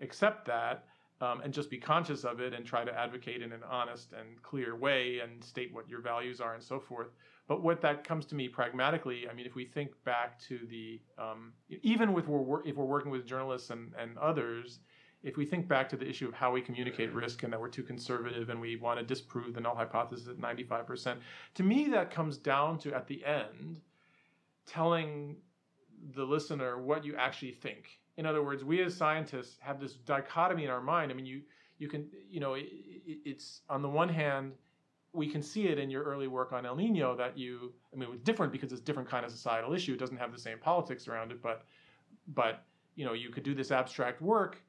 accept 0.00 0.46
that 0.46 0.84
um, 1.20 1.40
and 1.42 1.54
just 1.54 1.70
be 1.70 1.78
conscious 1.78 2.24
of 2.24 2.40
it 2.40 2.52
and 2.52 2.66
try 2.66 2.84
to 2.84 2.98
advocate 2.98 3.42
in 3.42 3.52
an 3.52 3.62
honest 3.68 4.12
and 4.12 4.42
clear 4.42 4.76
way 4.76 5.20
and 5.20 5.42
state 5.42 5.72
what 5.72 5.88
your 5.88 6.00
values 6.00 6.40
are 6.40 6.54
and 6.54 6.62
so 6.62 6.80
forth. 6.80 7.08
But 7.48 7.62
what 7.62 7.80
that 7.82 8.04
comes 8.04 8.24
to 8.26 8.34
me 8.34 8.48
pragmatically, 8.48 9.28
I 9.28 9.34
mean, 9.34 9.46
if 9.46 9.54
we 9.54 9.64
think 9.64 9.90
back 10.04 10.38
to 10.42 10.60
the 10.70 11.00
um, 11.18 11.52
even 11.68 12.12
with 12.12 12.28
we're, 12.28 12.66
if 12.66 12.76
we're 12.76 12.84
working 12.84 13.10
with 13.10 13.26
journalists 13.26 13.70
and, 13.70 13.92
and 13.98 14.16
others 14.18 14.78
if 15.22 15.36
we 15.36 15.44
think 15.44 15.68
back 15.68 15.88
to 15.88 15.96
the 15.96 16.08
issue 16.08 16.26
of 16.26 16.34
how 16.34 16.50
we 16.50 16.60
communicate 16.60 17.12
risk 17.12 17.42
and 17.42 17.52
that 17.52 17.60
we're 17.60 17.68
too 17.68 17.82
conservative 17.82 18.48
and 18.48 18.60
we 18.60 18.76
want 18.76 18.98
to 18.98 19.04
disprove 19.04 19.54
the 19.54 19.60
null 19.60 19.76
hypothesis 19.76 20.28
at 20.28 20.36
95%, 20.38 21.18
to 21.54 21.62
me 21.62 21.88
that 21.88 22.10
comes 22.10 22.36
down 22.38 22.78
to 22.78 22.92
at 22.92 23.06
the 23.06 23.24
end 23.24 23.80
telling 24.66 25.36
the 26.16 26.24
listener 26.24 26.82
what 26.82 27.04
you 27.04 27.14
actually 27.16 27.52
think. 27.52 28.00
In 28.16 28.26
other 28.26 28.42
words, 28.42 28.64
we 28.64 28.82
as 28.82 28.96
scientists 28.96 29.58
have 29.60 29.80
this 29.80 29.94
dichotomy 29.94 30.64
in 30.64 30.70
our 30.70 30.80
mind. 30.80 31.10
I 31.10 31.14
mean, 31.14 31.26
you 31.26 31.42
you 31.78 31.88
can 31.88 32.08
you 32.28 32.38
know 32.38 32.54
it, 32.54 32.66
it's 33.06 33.62
on 33.68 33.80
the 33.80 33.88
one 33.88 34.08
hand 34.08 34.52
we 35.12 35.26
can 35.26 35.42
see 35.42 35.68
it 35.68 35.78
in 35.78 35.90
your 35.90 36.04
early 36.04 36.26
work 36.26 36.52
on 36.52 36.64
El 36.64 36.76
Nino 36.76 37.14
that 37.16 37.36
you 37.36 37.72
I 37.92 37.96
mean 37.96 38.08
it 38.08 38.10
was 38.10 38.20
different 38.20 38.52
because 38.52 38.72
it's 38.72 38.80
a 38.80 38.84
different 38.84 39.08
kind 39.08 39.24
of 39.24 39.30
societal 39.30 39.74
issue. 39.74 39.92
It 39.92 39.98
doesn't 39.98 40.16
have 40.16 40.32
the 40.32 40.38
same 40.38 40.58
politics 40.58 41.08
around 41.08 41.32
it, 41.32 41.42
but 41.42 41.64
but 42.28 42.64
you 42.94 43.04
know 43.04 43.12
you 43.12 43.30
could 43.30 43.42
do 43.42 43.54
this 43.54 43.70
abstract 43.70 44.20
work 44.20 44.62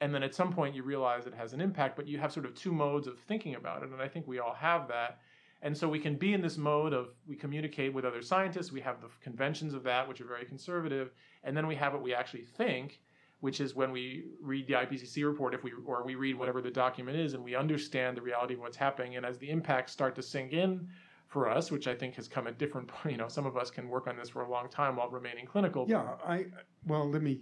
and 0.00 0.14
then 0.14 0.22
at 0.22 0.34
some 0.34 0.52
point 0.52 0.74
you 0.74 0.82
realize 0.82 1.26
it 1.26 1.34
has 1.34 1.52
an 1.52 1.60
impact 1.60 1.96
but 1.96 2.06
you 2.06 2.18
have 2.18 2.32
sort 2.32 2.46
of 2.46 2.54
two 2.54 2.72
modes 2.72 3.06
of 3.06 3.18
thinking 3.20 3.54
about 3.54 3.82
it 3.82 3.90
and 3.90 4.00
i 4.00 4.08
think 4.08 4.26
we 4.26 4.38
all 4.38 4.54
have 4.54 4.88
that 4.88 5.18
and 5.62 5.76
so 5.76 5.88
we 5.88 5.98
can 5.98 6.14
be 6.14 6.34
in 6.34 6.40
this 6.40 6.56
mode 6.56 6.92
of 6.92 7.08
we 7.26 7.36
communicate 7.36 7.92
with 7.92 8.04
other 8.04 8.22
scientists 8.22 8.72
we 8.72 8.80
have 8.80 9.00
the 9.00 9.08
conventions 9.20 9.74
of 9.74 9.82
that 9.82 10.08
which 10.08 10.20
are 10.20 10.26
very 10.26 10.44
conservative 10.44 11.10
and 11.44 11.56
then 11.56 11.66
we 11.66 11.74
have 11.74 11.92
what 11.92 12.02
we 12.02 12.14
actually 12.14 12.44
think 12.44 13.00
which 13.40 13.60
is 13.60 13.74
when 13.74 13.92
we 13.92 14.24
read 14.40 14.66
the 14.66 14.74
ipcc 14.74 15.24
report 15.24 15.54
if 15.54 15.62
we 15.62 15.72
or 15.86 16.04
we 16.04 16.14
read 16.14 16.36
whatever 16.36 16.60
the 16.60 16.70
document 16.70 17.16
is 17.16 17.34
and 17.34 17.42
we 17.42 17.54
understand 17.54 18.16
the 18.16 18.22
reality 18.22 18.54
of 18.54 18.60
what's 18.60 18.76
happening 18.76 19.16
and 19.16 19.24
as 19.24 19.38
the 19.38 19.48
impacts 19.48 19.92
start 19.92 20.14
to 20.14 20.22
sink 20.22 20.52
in 20.52 20.88
for 21.28 21.48
us, 21.48 21.70
which 21.70 21.86
I 21.86 21.94
think 21.94 22.14
has 22.16 22.26
come 22.26 22.46
at 22.46 22.58
different 22.58 22.88
point. 22.88 23.12
You 23.12 23.18
know, 23.18 23.28
some 23.28 23.46
of 23.46 23.56
us 23.56 23.70
can 23.70 23.88
work 23.88 24.06
on 24.06 24.16
this 24.16 24.30
for 24.30 24.42
a 24.42 24.50
long 24.50 24.68
time 24.68 24.96
while 24.96 25.08
remaining 25.08 25.46
clinical. 25.46 25.86
Yeah, 25.88 26.16
I 26.26 26.46
well, 26.86 27.08
let 27.08 27.22
me 27.22 27.40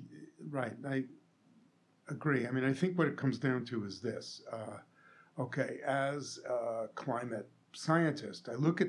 right. 0.51 0.73
I 0.89 1.05
agree. 2.09 2.47
I 2.47 2.51
mean, 2.51 2.65
I 2.65 2.73
think 2.73 2.99
what 2.99 3.09
it 3.09 3.17
comes 3.17 3.39
down 3.39 3.65
to 3.67 3.85
is 3.85 4.01
this. 4.01 4.43
Uh, 4.53 4.79
okay, 5.39 5.79
as 5.87 6.39
a 6.49 6.89
climate 6.95 7.49
scientist, 7.73 8.49
I 8.49 8.55
look 8.55 8.81
at 8.81 8.89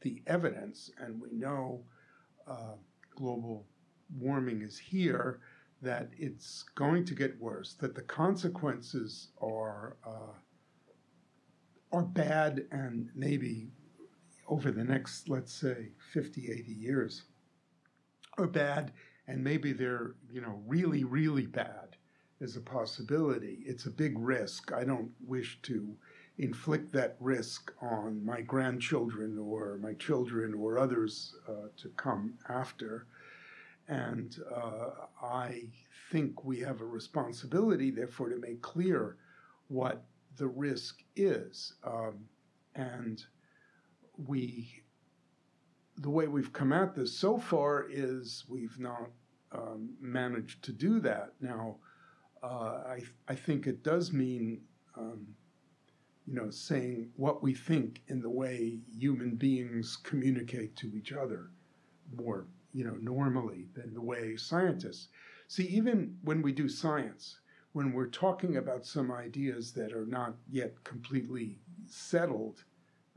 the 0.00 0.22
evidence, 0.26 0.90
and 0.98 1.20
we 1.20 1.32
know 1.32 1.84
uh, 2.46 2.74
global 3.16 3.66
warming 4.18 4.62
is 4.62 4.78
here. 4.78 5.40
That 5.84 6.10
it's 6.18 6.64
going 6.74 7.04
to 7.04 7.14
get 7.14 7.40
worse. 7.40 7.74
That 7.74 7.94
the 7.94 8.02
consequences 8.02 9.28
are 9.40 9.96
uh, 10.06 10.34
are 11.92 12.02
bad, 12.02 12.66
and 12.72 13.10
maybe 13.14 13.70
over 14.48 14.70
the 14.70 14.84
next, 14.84 15.28
let's 15.28 15.52
say, 15.52 15.88
50, 16.12 16.50
80 16.50 16.72
years, 16.72 17.22
are 18.36 18.46
bad, 18.46 18.92
and 19.28 19.44
maybe 19.44 19.72
they're 19.72 20.14
you 20.32 20.40
know 20.40 20.62
really, 20.66 21.04
really 21.04 21.46
bad 21.46 21.96
is 22.40 22.56
a 22.56 22.60
possibility. 22.60 23.58
It's 23.66 23.86
a 23.86 23.90
big 23.90 24.18
risk. 24.18 24.72
I 24.72 24.84
don't 24.84 25.10
wish 25.26 25.58
to 25.62 25.96
inflict 26.38 26.92
that 26.92 27.16
risk 27.20 27.72
on 27.80 28.24
my 28.24 28.40
grandchildren 28.40 29.38
or 29.38 29.78
my 29.80 29.94
children 29.94 30.54
or 30.54 30.78
others 30.78 31.36
uh, 31.48 31.68
to 31.76 31.88
come 31.90 32.34
after. 32.48 33.06
And 33.88 34.36
uh, 34.54 34.90
I 35.22 35.64
think 36.10 36.44
we 36.44 36.60
have 36.60 36.80
a 36.80 36.86
responsibility, 36.86 37.90
therefore, 37.90 38.30
to 38.30 38.38
make 38.38 38.62
clear 38.62 39.16
what 39.68 40.04
the 40.36 40.46
risk 40.46 41.02
is. 41.16 41.74
Um, 41.84 42.20
and 42.74 43.22
we, 44.16 44.82
the 45.98 46.10
way 46.10 46.28
we've 46.28 46.52
come 46.52 46.72
at 46.72 46.94
this 46.94 47.16
so 47.16 47.38
far 47.38 47.86
is 47.90 48.44
we've 48.48 48.78
not 48.78 49.10
um, 49.52 49.90
managed 50.00 50.64
to 50.64 50.72
do 50.72 51.00
that. 51.00 51.32
Now, 51.40 51.76
uh, 52.42 52.82
I, 52.86 53.00
I 53.28 53.34
think 53.34 53.66
it 53.66 53.82
does 53.82 54.12
mean, 54.12 54.60
um, 54.96 55.26
you 56.26 56.34
know, 56.34 56.50
saying 56.50 57.10
what 57.16 57.42
we 57.42 57.54
think 57.54 58.02
in 58.08 58.20
the 58.20 58.30
way 58.30 58.80
human 58.98 59.36
beings 59.36 59.96
communicate 60.02 60.74
to 60.76 60.92
each 60.96 61.12
other 61.12 61.50
more, 62.16 62.46
you 62.74 62.84
know, 62.84 62.96
normally 63.00 63.68
than 63.74 63.94
the 63.94 64.00
way 64.00 64.36
scientists. 64.36 65.08
See, 65.48 65.64
even 65.68 66.16
when 66.24 66.42
we 66.42 66.52
do 66.52 66.68
science, 66.68 67.38
when 67.72 67.92
we're 67.92 68.08
talking 68.08 68.56
about 68.56 68.84
some 68.84 69.10
ideas 69.10 69.72
that 69.72 69.92
are 69.92 70.06
not 70.06 70.34
yet 70.50 70.82
completely 70.84 71.58
settled, 71.86 72.64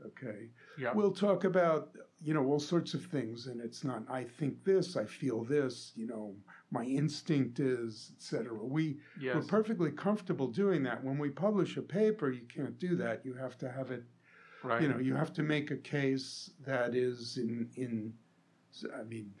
okay, 0.06 0.48
yeah. 0.78 0.92
we'll 0.94 1.12
talk 1.12 1.44
about, 1.44 1.90
you 2.22 2.34
know, 2.34 2.44
all 2.44 2.60
sorts 2.60 2.94
of 2.94 3.04
things. 3.06 3.48
And 3.48 3.60
it's 3.60 3.82
not, 3.82 4.02
I 4.08 4.24
think 4.24 4.64
this, 4.64 4.96
I 4.96 5.04
feel 5.04 5.44
this, 5.44 5.92
you 5.96 6.06
know, 6.06 6.34
my 6.70 6.84
instinct 6.84 7.60
is, 7.60 8.12
etc. 8.16 8.52
We 8.62 8.98
yes. 9.20 9.34
we're 9.34 9.42
perfectly 9.42 9.90
comfortable 9.90 10.48
doing 10.48 10.82
that. 10.84 11.02
When 11.02 11.18
we 11.18 11.30
publish 11.30 11.76
a 11.76 11.82
paper, 11.82 12.30
you 12.30 12.46
can't 12.52 12.78
do 12.78 12.94
that. 12.96 13.24
You 13.24 13.34
have 13.34 13.58
to 13.58 13.70
have 13.70 13.90
it. 13.90 14.04
Right. 14.62 14.82
You 14.82 14.88
know, 14.88 14.98
you 14.98 15.14
have 15.14 15.32
to 15.34 15.42
make 15.42 15.70
a 15.70 15.76
case 15.76 16.50
that 16.64 16.94
is 16.94 17.38
in 17.38 17.70
in. 17.76 18.12
I 18.94 19.02
mean, 19.04 19.32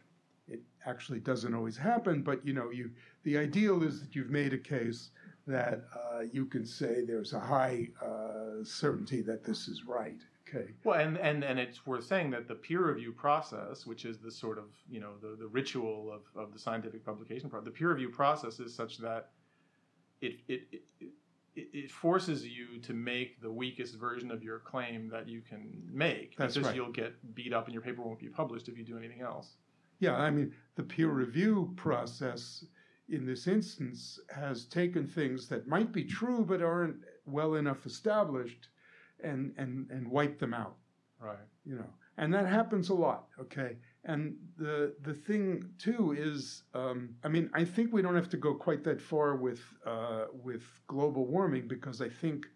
actually 0.86 1.20
doesn't 1.20 1.54
always 1.54 1.76
happen, 1.76 2.22
but 2.22 2.44
you 2.46 2.52
know, 2.52 2.70
you 2.70 2.90
the 3.24 3.36
ideal 3.36 3.82
is 3.82 4.00
that 4.00 4.14
you've 4.14 4.30
made 4.30 4.52
a 4.52 4.58
case 4.58 5.10
that 5.46 5.84
uh, 5.94 6.20
you 6.30 6.44
can 6.44 6.64
say 6.64 7.02
there's 7.06 7.32
a 7.32 7.40
high 7.40 7.88
uh, 8.04 8.62
certainty 8.62 9.22
that 9.22 9.44
this 9.44 9.66
is 9.66 9.84
right. 9.84 10.20
Okay. 10.48 10.70
Well, 10.84 10.98
and, 10.98 11.18
and, 11.18 11.44
and 11.44 11.58
it's 11.58 11.86
worth 11.86 12.04
saying 12.04 12.30
that 12.30 12.48
the 12.48 12.54
peer 12.54 12.86
review 12.86 13.12
process, 13.12 13.86
which 13.86 14.04
is 14.04 14.18
the 14.18 14.30
sort 14.30 14.58
of, 14.58 14.64
you 14.88 15.00
know, 15.00 15.12
the, 15.20 15.36
the 15.38 15.46
ritual 15.46 16.12
of, 16.12 16.22
of 16.40 16.52
the 16.52 16.58
scientific 16.58 17.04
publication, 17.04 17.50
the 17.64 17.70
peer 17.70 17.90
review 17.90 18.08
process 18.08 18.60
is 18.60 18.74
such 18.74 18.98
that 18.98 19.30
it, 20.20 20.40
it, 20.48 20.62
it, 21.00 21.12
it, 21.54 21.90
forces 21.90 22.46
you 22.46 22.78
to 22.82 22.92
make 22.92 23.40
the 23.40 23.50
weakest 23.50 23.96
version 23.96 24.30
of 24.30 24.42
your 24.42 24.58
claim 24.58 25.08
that 25.08 25.28
you 25.28 25.40
can 25.40 25.82
make 25.90 26.36
That's 26.36 26.54
because 26.54 26.68
right. 26.68 26.76
you'll 26.76 26.92
get 26.92 27.12
beat 27.34 27.52
up 27.52 27.66
and 27.66 27.74
your 27.74 27.82
paper 27.82 28.02
won't 28.02 28.18
be 28.18 28.28
published 28.28 28.68
if 28.68 28.78
you 28.78 28.84
do 28.84 28.96
anything 28.96 29.20
else. 29.20 29.56
Yeah, 29.98 30.16
I 30.16 30.30
mean, 30.30 30.54
the 30.76 30.82
peer 30.82 31.10
review 31.10 31.72
process 31.76 32.64
in 33.08 33.26
this 33.26 33.46
instance 33.46 34.20
has 34.28 34.64
taken 34.66 35.06
things 35.06 35.48
that 35.48 35.66
might 35.66 35.92
be 35.92 36.04
true 36.04 36.44
but 36.44 36.62
aren't 36.62 36.96
well 37.26 37.54
enough 37.54 37.86
established 37.86 38.68
and 39.22 39.54
and 39.56 39.90
and 39.90 40.08
wipe 40.08 40.38
them 40.38 40.54
out. 40.54 40.76
Right. 41.20 41.36
You 41.64 41.76
know, 41.76 41.90
and 42.16 42.32
that 42.34 42.46
happens 42.46 42.90
a 42.90 42.94
lot. 42.94 43.26
Okay. 43.40 43.76
And 44.04 44.36
the 44.56 44.94
the 45.02 45.14
thing 45.14 45.68
too 45.78 46.14
is, 46.16 46.62
um, 46.74 47.16
I 47.24 47.28
mean, 47.28 47.50
I 47.52 47.64
think 47.64 47.92
we 47.92 48.02
don't 48.02 48.14
have 48.14 48.28
to 48.30 48.36
go 48.36 48.54
quite 48.54 48.84
that 48.84 49.00
far 49.00 49.34
with 49.36 49.60
uh, 49.84 50.26
with 50.32 50.62
global 50.86 51.26
warming 51.26 51.66
because 51.66 52.00
I 52.00 52.08
think 52.08 52.46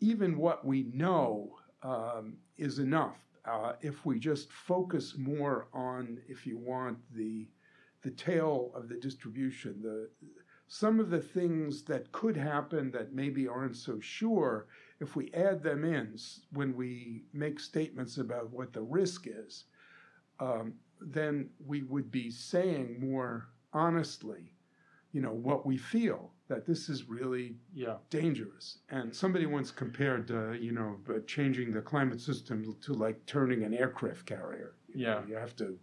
even 0.00 0.38
what 0.38 0.64
we 0.64 0.90
know 0.94 1.56
um, 1.82 2.36
is 2.56 2.78
enough. 2.78 3.18
Uh, 3.44 3.72
if 3.80 4.06
we 4.06 4.18
just 4.18 4.52
focus 4.52 5.16
more 5.18 5.66
on, 5.72 6.18
if 6.28 6.46
you 6.46 6.58
want, 6.58 6.98
the 7.14 7.48
the 8.02 8.10
tail 8.10 8.72
of 8.74 8.88
the 8.88 8.96
distribution, 8.96 9.80
the 9.82 10.08
some 10.68 10.98
of 10.98 11.10
the 11.10 11.20
things 11.20 11.82
that 11.84 12.10
could 12.12 12.36
happen 12.36 12.90
that 12.92 13.12
maybe 13.12 13.46
aren't 13.46 13.76
so 13.76 14.00
sure, 14.00 14.66
if 15.00 15.14
we 15.16 15.30
add 15.34 15.62
them 15.62 15.84
in 15.84 16.16
when 16.52 16.74
we 16.74 17.24
make 17.32 17.60
statements 17.60 18.16
about 18.16 18.50
what 18.50 18.72
the 18.72 18.80
risk 18.80 19.26
is, 19.26 19.64
um, 20.40 20.74
then 21.00 21.50
we 21.66 21.82
would 21.82 22.10
be 22.10 22.30
saying 22.30 22.98
more 22.98 23.48
honestly, 23.72 24.54
you 25.12 25.20
know, 25.20 25.32
what 25.32 25.66
we 25.66 25.76
feel 25.76 26.32
that 26.52 26.66
this 26.66 26.88
is 26.90 27.08
really 27.08 27.56
yeah. 27.74 27.96
dangerous. 28.10 28.78
And 28.90 29.14
somebody 29.14 29.46
once 29.46 29.70
compared, 29.70 30.30
uh, 30.30 30.50
you 30.50 30.72
know, 30.72 30.98
changing 31.26 31.72
the 31.72 31.80
climate 31.80 32.20
system 32.20 32.76
to 32.82 32.92
like 32.92 33.24
turning 33.24 33.62
an 33.62 33.72
aircraft 33.72 34.26
carrier. 34.26 34.74
You 34.88 35.06
yeah, 35.06 35.14
know, 35.14 35.24
you 35.28 35.34
have 35.36 35.56
to 35.56 35.78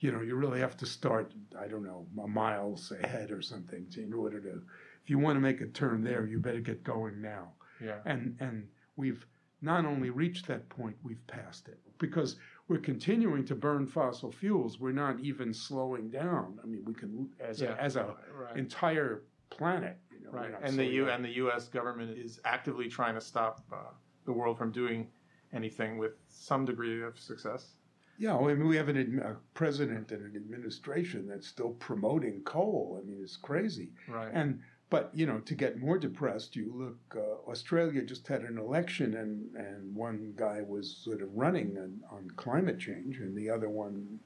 you 0.00 0.12
know, 0.12 0.20
you 0.20 0.36
really 0.36 0.60
have 0.60 0.76
to 0.76 0.86
start, 0.86 1.32
I 1.58 1.66
don't 1.68 1.82
know, 1.82 2.06
a 2.22 2.28
miles 2.28 2.92
ahead 3.02 3.30
or 3.30 3.40
something 3.40 3.86
in 3.96 4.12
order 4.12 4.40
to, 4.40 4.62
if 5.02 5.08
you 5.08 5.18
want 5.18 5.36
to 5.36 5.40
make 5.40 5.62
a 5.62 5.66
turn 5.66 6.04
there, 6.04 6.26
you 6.26 6.38
better 6.38 6.60
get 6.60 6.84
going 6.84 7.22
now. 7.22 7.52
Yeah. 7.82 8.00
And, 8.04 8.36
and 8.40 8.68
we've 8.96 9.26
not 9.62 9.86
only 9.86 10.10
reached 10.10 10.46
that 10.48 10.68
point, 10.68 10.96
we've 11.02 11.26
passed 11.26 11.68
it 11.68 11.78
because 11.98 12.36
we're 12.68 12.76
continuing 12.78 13.46
to 13.46 13.54
burn 13.54 13.86
fossil 13.86 14.30
fuels. 14.30 14.78
We're 14.78 14.92
not 14.92 15.18
even 15.20 15.54
slowing 15.54 16.10
down. 16.10 16.58
I 16.62 16.66
mean, 16.66 16.82
we 16.84 16.92
can, 16.92 17.30
as, 17.40 17.62
Yeah. 17.62 17.74
a, 17.74 17.76
as 17.76 17.96
a 17.96 18.14
Right. 18.38 18.56
entire 18.58 19.22
planet, 19.50 19.98
you 20.10 20.24
know, 20.24 20.30
Right, 20.30 20.52
and 20.62 20.78
the 20.78 20.84
U 20.84 21.08
and 21.08 21.24
the 21.24 21.36
U.S. 21.36 21.68
government 21.68 22.16
is 22.18 22.40
actively 22.44 22.88
trying 22.88 23.14
to 23.14 23.20
stop 23.20 23.62
uh, 23.72 23.92
the 24.24 24.32
world 24.32 24.58
from 24.58 24.72
doing 24.72 25.08
anything 25.52 25.98
with 25.98 26.12
some 26.28 26.64
degree 26.64 27.02
of 27.02 27.18
success. 27.18 27.74
Yeah, 28.18 28.34
well, 28.34 28.50
I 28.50 28.54
mean, 28.54 28.68
we 28.68 28.76
have 28.76 28.88
an 28.88 28.96
admi- 28.96 29.24
a 29.24 29.36
president 29.54 30.10
and 30.10 30.22
an 30.22 30.36
administration 30.36 31.28
that's 31.28 31.46
still 31.46 31.70
promoting 31.70 32.40
coal. 32.44 33.00
I 33.00 33.06
mean, 33.06 33.18
it's 33.22 33.36
crazy. 33.36 33.90
Right. 34.08 34.30
And 34.32 34.60
but 34.88 35.10
you 35.12 35.26
know, 35.26 35.40
to 35.40 35.54
get 35.54 35.78
more 35.80 35.98
depressed, 35.98 36.56
you 36.56 36.72
look. 36.74 36.98
Uh, 37.16 37.50
Australia 37.50 38.02
just 38.02 38.26
had 38.26 38.42
an 38.42 38.58
election, 38.58 39.14
and 39.16 39.54
and 39.56 39.94
one 39.94 40.32
guy 40.36 40.62
was 40.62 40.96
sort 40.96 41.22
of 41.22 41.28
running 41.34 41.76
on, 41.76 42.00
on 42.10 42.30
climate 42.36 42.78
change, 42.78 43.18
and 43.18 43.36
the 43.36 43.50
other 43.50 43.68
one 43.68 44.18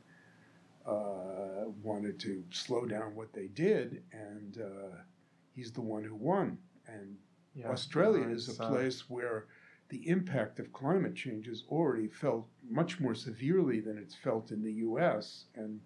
uh, 0.86 1.64
wanted 1.82 2.18
to 2.20 2.44
slow 2.51 2.84
down 2.84 3.14
what 3.14 3.32
they 3.32 3.47
did, 3.47 4.02
and 4.12 4.59
uh, 4.59 4.97
he's 5.55 5.72
the 5.72 5.81
one 5.81 6.05
who 6.05 6.14
won. 6.14 6.59
And 6.86 7.16
yeah. 7.55 7.68
Australia 7.68 8.28
is 8.28 8.59
a 8.59 8.62
uh, 8.62 8.68
place 8.68 9.09
where 9.09 9.47
the 9.89 10.09
impact 10.09 10.59
of 10.60 10.72
climate 10.72 11.14
change 11.14 11.48
is 11.48 11.64
already 11.68 12.09
felt 12.09 12.47
much 12.68 13.01
more 13.01 13.14
severely 13.14 13.81
than 13.81 13.98
it's 13.98 14.14
felt 14.14 14.51
in 14.51 14.62
the 14.62 14.72
U.S. 14.72 15.44
And 15.56 15.81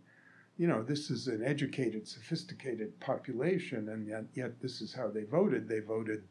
you 0.56 0.68
know, 0.68 0.82
this 0.82 1.10
is 1.10 1.26
an 1.26 1.42
educated, 1.44 2.06
sophisticated 2.06 2.98
population, 3.00 3.88
and 3.88 4.06
yet, 4.06 4.24
yet 4.34 4.60
this 4.60 4.80
is 4.80 4.94
how 4.94 5.08
they 5.08 5.24
voted. 5.24 5.68
They 5.68 5.80
voted 5.80 6.22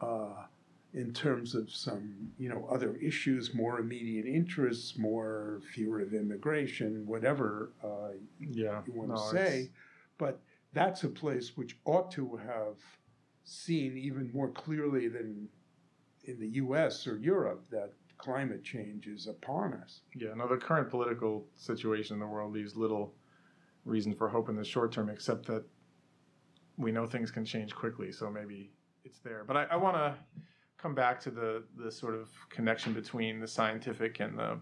uh, 0.00 0.46
in 0.92 1.12
terms 1.12 1.54
of 1.54 1.70
some, 1.70 2.32
you 2.38 2.48
know, 2.48 2.68
other 2.70 2.96
issues, 2.96 3.54
more 3.54 3.78
immediate 3.78 4.26
interests, 4.26 4.98
more 4.98 5.60
fear 5.72 6.00
of 6.00 6.14
immigration, 6.14 7.06
whatever 7.06 7.70
uh, 7.82 8.16
yeah. 8.40 8.80
you 8.86 8.92
want 8.92 9.10
no, 9.10 9.16
to 9.16 9.22
say. 9.30 9.70
But 10.18 10.40
that's 10.74 11.04
a 11.04 11.08
place 11.08 11.56
which 11.56 11.78
ought 11.84 12.10
to 12.12 12.36
have 12.36 12.76
seen 13.44 13.96
even 13.96 14.30
more 14.32 14.50
clearly 14.50 15.08
than 15.08 15.48
in 16.24 16.38
the 16.38 16.48
U.S. 16.48 17.06
or 17.06 17.18
Europe 17.18 17.64
that 17.70 17.92
climate 18.18 18.64
change 18.64 19.06
is 19.06 19.26
upon 19.26 19.74
us. 19.74 20.00
Yeah, 20.14 20.34
no, 20.34 20.48
the 20.48 20.56
current 20.56 20.90
political 20.90 21.46
situation 21.56 22.14
in 22.14 22.20
the 22.20 22.26
world 22.26 22.52
leaves 22.52 22.76
little 22.76 23.14
reason 23.84 24.14
for 24.14 24.28
hope 24.28 24.48
in 24.48 24.56
the 24.56 24.64
short 24.64 24.92
term, 24.92 25.10
except 25.10 25.46
that 25.46 25.64
we 26.76 26.90
know 26.90 27.06
things 27.06 27.30
can 27.30 27.44
change 27.44 27.74
quickly. 27.74 28.10
So 28.10 28.30
maybe 28.30 28.72
it's 29.04 29.18
there. 29.18 29.44
But 29.46 29.56
I, 29.56 29.64
I 29.64 29.76
want 29.76 29.96
to 29.96 30.14
come 30.78 30.94
back 30.94 31.20
to 31.20 31.30
the 31.30 31.64
the 31.76 31.90
sort 31.90 32.14
of 32.14 32.30
connection 32.48 32.92
between 32.92 33.40
the 33.40 33.48
scientific 33.48 34.20
and 34.20 34.38
the 34.38 34.58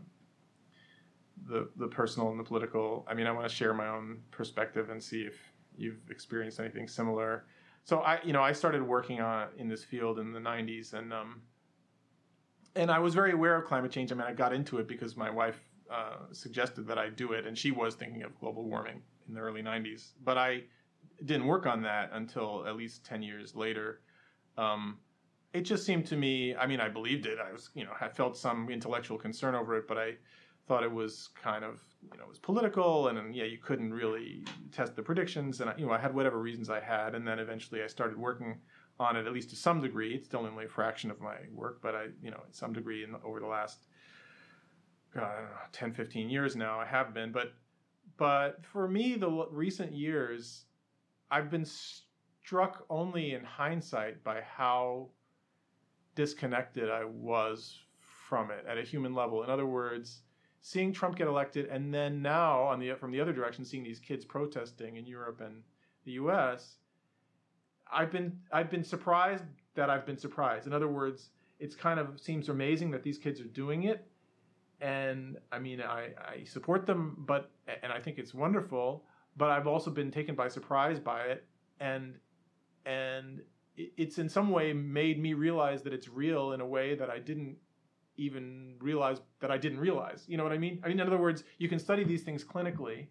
the 1.49 1.69
the 1.77 1.89
personal 1.89 2.31
and 2.31 2.39
the 2.39 2.45
political. 2.45 3.07
I 3.09 3.15
mean, 3.15 3.27
I 3.27 3.33
want 3.33 3.49
to 3.49 3.55
share 3.55 3.75
my 3.75 3.89
own 3.89 4.23
perspective 4.31 4.91
and 4.91 5.03
see 5.03 5.23
if 5.23 5.52
you've 5.77 6.11
experienced 6.11 6.61
anything 6.61 6.89
similar. 6.89 7.45
So 7.85 8.01
I, 8.01 8.21
you 8.23 8.33
know, 8.33 8.43
I 8.43 8.53
started 8.53 8.83
working 8.83 9.21
on 9.21 9.49
in 9.59 9.69
this 9.69 9.85
field 9.85 10.19
in 10.19 10.33
the 10.33 10.41
'90s, 10.41 10.95
and 10.95 11.13
um, 11.13 11.43
and 12.77 12.91
I 12.91 12.99
was 12.99 13.15
very 13.15 13.33
aware 13.33 13.57
of 13.57 13.67
climate 13.67 13.91
change. 13.91 14.13
I 14.13 14.15
mean, 14.15 14.27
I 14.27 14.33
got 14.33 14.53
into 14.53 14.79
it 14.79 14.87
because 14.87 15.17
my 15.17 15.31
wife 15.31 15.61
uh, 15.91 16.17
suggested 16.33 16.87
that 16.87 16.99
I 16.99 17.09
do 17.09 17.33
it, 17.33 17.47
and 17.47 17.57
she 17.57 17.71
was 17.71 17.95
thinking 17.95 18.23
of 18.23 18.39
global 18.39 18.65
warming 18.65 19.03
in 19.29 19.35
the 19.35 19.41
early 19.41 19.63
'90s. 19.63 20.13
But 20.25 20.39
I 20.39 20.63
didn't 21.25 21.47
work 21.47 21.67
on 21.67 21.83
that 21.83 22.11
until 22.13 22.65
at 22.67 22.77
least 22.77 23.05
ten 23.05 23.23
years 23.23 23.55
later. 23.55 24.01
Um, 24.57 24.99
it 25.53 25.63
just 25.63 25.85
seemed 25.85 26.07
to 26.07 26.17
me. 26.17 26.55
I 26.55 26.67
mean, 26.67 26.81
I 26.81 26.89
believed 26.89 27.27
it. 27.27 27.39
I 27.39 27.53
was, 27.53 27.71
you 27.75 27.85
know, 27.85 27.93
I 28.01 28.09
felt 28.09 28.37
some 28.37 28.71
intellectual 28.71 29.19
concern 29.19 29.55
over 29.55 29.77
it, 29.77 29.87
but 29.87 29.99
I 29.99 30.15
thought 30.67 30.83
it 30.83 30.93
was 30.93 31.29
kind 31.43 31.65
of, 31.65 31.83
you 32.11 32.19
know, 32.19 32.25
it 32.25 32.29
was 32.29 32.39
political, 32.39 33.09
and, 33.09 33.19
and 33.19 33.35
yeah, 33.35 33.45
you 33.45 33.59
couldn't 33.59 33.93
really 33.93 34.45
test 34.73 34.97
the 34.97 35.03
predictions, 35.03 35.61
and 35.61 35.71
I, 35.71 35.75
you 35.77 35.87
know, 35.87 35.93
I 35.93 35.99
had 35.99 36.15
whatever 36.15 36.41
reasons 36.41 36.71
I 36.71 36.81
had, 36.81 37.15
and 37.15 37.27
then 37.27 37.39
eventually 37.39 37.83
I 37.83 37.87
started 37.87 38.19
working 38.19 38.59
on 38.99 39.17
it 39.17 39.27
at 39.27 39.33
least 39.33 39.51
to 39.51 39.57
some 39.57 39.81
degree. 39.81 40.15
It's 40.15 40.27
still 40.27 40.47
only 40.47 40.65
a 40.65 40.69
fraction 40.69 41.11
of 41.11 41.21
my 41.21 41.37
work, 41.53 41.81
but 41.83 41.95
I, 41.95 42.07
you 42.23 42.31
know, 42.31 42.41
some 42.51 42.73
degree 42.73 43.05
in, 43.05 43.15
over 43.25 43.41
the 43.41 43.47
last, 43.47 43.87
God, 45.15 45.25
I 45.25 45.35
don't 45.37 45.45
know, 45.45 45.57
10, 45.73 45.93
15 45.93 46.29
years 46.29 46.57
now, 46.57 46.79
I 46.81 46.87
have 46.87 47.15
been. 47.15 47.33
But, 47.33 47.55
but 48.17 48.65
for 48.65 48.89
me, 48.89 49.17
the 49.17 49.31
l- 49.31 49.49
recent 49.51 49.93
years, 49.93 50.65
I've 51.31 51.51
been 51.51 51.65
struck 51.65 52.85
only 52.91 53.35
in 53.35 53.45
hindsight 53.45 54.23
by 54.25 54.41
how 54.43 55.09
disconnected 56.15 56.91
I 56.91 57.05
was 57.05 57.79
from 57.99 58.51
it 58.51 58.65
at 58.69 58.79
a 58.79 58.83
human 58.83 59.15
level. 59.15 59.43
In 59.43 59.51
other 59.51 59.67
words, 59.67 60.23
seeing 60.63 60.93
Trump 60.93 61.17
get 61.17 61.27
elected, 61.27 61.67
and 61.67 61.93
then 61.93 62.23
now 62.23 62.63
on 62.63 62.79
the 62.79 62.95
from 62.95 63.11
the 63.11 63.21
other 63.21 63.33
direction, 63.33 63.65
seeing 63.65 63.83
these 63.83 63.99
kids 63.99 64.25
protesting 64.25 64.97
in 64.97 65.05
Europe 65.05 65.41
and 65.41 65.63
the 66.05 66.13
U.S. 66.13 66.77
I've 67.93 68.11
been 68.11 68.39
I've 68.51 68.71
been 68.71 68.85
surprised 68.85 69.45
that 69.75 69.91
I've 69.91 70.07
been 70.07 70.17
surprised. 70.17 70.67
In 70.67 70.73
other 70.73 70.89
words, 70.89 71.31
it's 71.59 71.75
kind 71.77 72.01
of 72.01 72.19
seems 72.19 72.49
amazing 72.49 72.91
that 72.93 73.03
these 73.03 73.19
kids 73.19 73.41
are 73.41 73.45
doing 73.45 73.85
it, 73.85 74.07
and 74.81 75.37
I 75.51 75.59
mean 75.59 75.83
I, 75.83 76.11
I 76.19 76.45
support 76.45 76.87
them, 76.87 77.17
but 77.19 77.51
and 77.83 77.93
I 77.93 78.01
think 78.01 78.19
it's 78.19 78.33
wonderful. 78.33 79.05
But 79.37 79.51
I've 79.51 79.67
also 79.67 79.91
been 79.91 80.11
taken 80.11 80.35
by 80.35 80.49
surprise 80.49 81.01
by 81.01 81.23
it, 81.23 81.45
and 81.81 82.15
and 82.87 83.43
it's 83.77 84.19
in 84.19 84.29
some 84.29 84.51
way 84.51 84.73
made 84.73 85.21
me 85.21 85.35
realize 85.35 85.83
that 85.83 85.93
it's 85.93 86.09
real 86.09 86.53
in 86.53 86.61
a 86.61 86.67
way 86.67 86.95
that 86.95 87.11
I 87.11 87.19
didn't 87.19 87.57
even 88.17 88.75
realize 88.81 89.19
that 89.41 89.51
I 89.51 89.59
didn't 89.59 89.81
realize. 89.81 90.25
You 90.27 90.37
know 90.37 90.45
what 90.45 90.53
I 90.53 90.59
mean? 90.59 90.81
I 90.85 90.89
mean, 90.89 91.01
in 91.01 91.07
other 91.07 91.19
words, 91.19 91.45
you 91.59 91.69
can 91.69 91.79
study 91.79 92.05
these 92.05 92.23
things 92.23 92.45
clinically, 92.45 93.07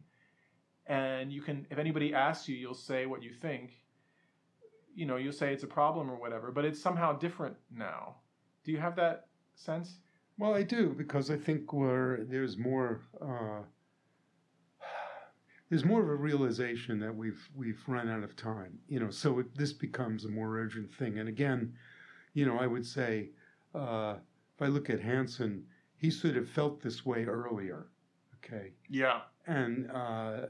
and 0.88 1.32
you 1.32 1.42
can, 1.42 1.66
if 1.70 1.78
anybody 1.78 2.14
asks 2.14 2.48
you, 2.48 2.56
you'll 2.56 2.74
say 2.74 3.06
what 3.06 3.24
you 3.24 3.34
think. 3.34 3.72
You 4.94 5.06
know, 5.06 5.16
you'll 5.18 5.34
say 5.34 5.54
it's 5.54 5.64
a 5.64 5.68
problem 5.68 6.10
or 6.12 6.16
whatever, 6.16 6.52
but 6.52 6.66
it's 6.66 6.82
somehow 6.82 7.18
different 7.18 7.56
now. 7.74 8.16
Do 8.64 8.72
you 8.72 8.78
have 8.78 8.96
that 8.98 9.28
sense? 9.56 9.96
Well, 10.38 10.54
I 10.54 10.64
do 10.64 10.90
because 10.90 11.32
I 11.32 11.38
think 11.38 11.72
we're, 11.72 12.24
there's 12.26 12.58
more 12.58 13.02
uh, 13.22 13.62
there's 15.72 15.86
more 15.86 16.02
of 16.02 16.10
a 16.10 16.16
realization 16.16 17.00
that 17.00 17.16
we've 17.16 17.50
we've 17.56 17.82
run 17.88 18.10
out 18.10 18.24
of 18.24 18.36
time. 18.36 18.78
You 18.90 19.00
know, 19.00 19.10
so 19.10 19.40
it, 19.40 19.58
this 19.58 19.72
becomes 19.72 20.26
a 20.26 20.30
more 20.30 20.58
urgent 20.58 20.94
thing. 20.94 21.18
And 21.18 21.30
again, 21.30 21.74
you 22.34 22.46
know, 22.46 22.58
I 22.60 22.68
would 22.68 22.86
say 22.86 23.30
uh, 23.74 24.16
if 24.62 24.68
I 24.68 24.70
look 24.70 24.90
at 24.92 25.00
Hansen, 25.02 25.64
he 25.98 26.12
sort 26.12 26.38
of 26.38 26.48
felt 26.48 26.82
this 26.82 27.04
way 27.06 27.26
earlier. 27.26 27.88
Okay, 28.38 28.74
Yeah. 28.90 29.22
and 29.48 29.90
uh, 29.92 30.48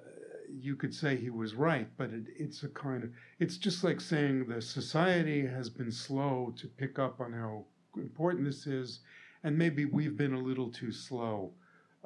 you 0.50 0.76
could 0.76 0.94
say 0.94 1.16
he 1.16 1.30
was 1.30 1.56
right, 1.56 1.88
but 1.98 2.10
it, 2.12 2.26
it's 2.38 2.64
a 2.64 2.70
kind 2.70 3.04
of 3.04 3.10
it's 3.40 3.58
just 3.58 3.84
like 3.84 4.00
saying 4.02 4.46
the 4.48 4.62
society 4.62 5.46
has 5.46 5.70
been 5.70 5.92
slow 5.92 6.54
to 6.58 6.68
pick 6.68 7.00
up 7.00 7.20
on 7.22 7.32
how 7.34 7.66
important 7.98 8.46
this 8.46 8.66
is, 8.68 9.00
and 9.44 9.58
maybe 9.58 9.86
we've 9.86 10.18
been 10.18 10.34
a 10.34 10.40
little 10.40 10.70
too 10.72 10.92
slow, 10.92 11.54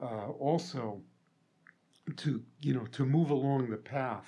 uh, 0.02 0.30
also, 0.40 1.02
to 2.18 2.42
you 2.62 2.74
know 2.74 2.86
to 2.88 3.06
move 3.06 3.30
along 3.32 3.70
the 3.70 3.78
path 3.78 4.28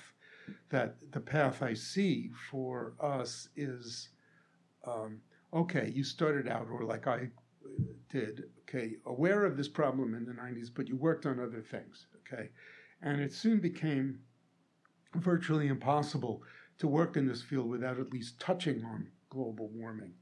that 0.70 0.96
the 1.12 1.20
path 1.20 1.62
I 1.62 1.74
see 1.74 2.30
for 2.50 2.94
us 3.00 3.48
is 3.56 4.08
um, 4.84 5.20
okay. 5.52 5.92
You 5.94 6.02
started 6.04 6.48
out, 6.48 6.68
or 6.70 6.84
like 6.84 7.06
I 7.06 7.28
did, 8.10 8.44
okay, 8.62 8.96
aware 9.06 9.44
of 9.44 9.56
this 9.56 9.68
problem 9.68 10.14
in 10.14 10.24
the 10.24 10.32
90s, 10.32 10.68
but 10.74 10.88
you 10.88 10.96
worked 10.96 11.26
on 11.26 11.38
other 11.40 11.60
things, 11.62 12.06
okay? 12.20 12.48
And 13.02 13.20
it 13.20 13.32
soon 13.32 13.60
became 13.60 14.20
virtually 15.14 15.68
impossible 15.68 16.42
to 16.78 16.86
work 16.88 17.16
in 17.16 17.26
this 17.26 17.42
field 17.42 17.68
without 17.68 17.98
at 17.98 18.12
least 18.12 18.38
touching 18.40 18.84
on 18.84 19.08
global 19.30 19.68
warming. 19.72 20.12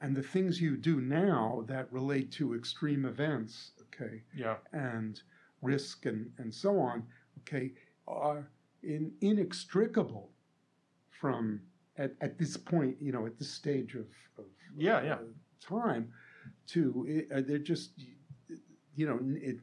And 0.00 0.16
the 0.16 0.22
things 0.22 0.60
you 0.60 0.76
do 0.76 1.00
now 1.00 1.64
that 1.68 1.92
relate 1.92 2.32
to 2.32 2.54
extreme 2.54 3.04
events, 3.04 3.72
okay, 3.82 4.22
Yeah. 4.34 4.56
and 4.72 5.20
risk 5.62 6.06
and, 6.06 6.30
and 6.38 6.52
so 6.52 6.78
on, 6.78 7.04
okay, 7.40 7.72
are 8.08 8.48
in, 8.82 9.12
inextricable 9.20 10.30
from 11.10 11.60
at, 11.96 12.14
at 12.20 12.38
this 12.38 12.56
point, 12.56 12.96
you 13.00 13.12
know, 13.12 13.26
at 13.26 13.38
this 13.38 13.50
stage 13.50 13.94
of, 13.94 14.06
of 14.38 14.44
Yeah, 14.76 15.02
yeah. 15.02 15.14
uh, 15.14 15.18
time 15.60 16.12
to 16.68 17.24
uh, 17.34 17.40
they're 17.46 17.58
just 17.58 17.90
you 18.94 19.06
know 19.06 19.18
it 19.40 19.58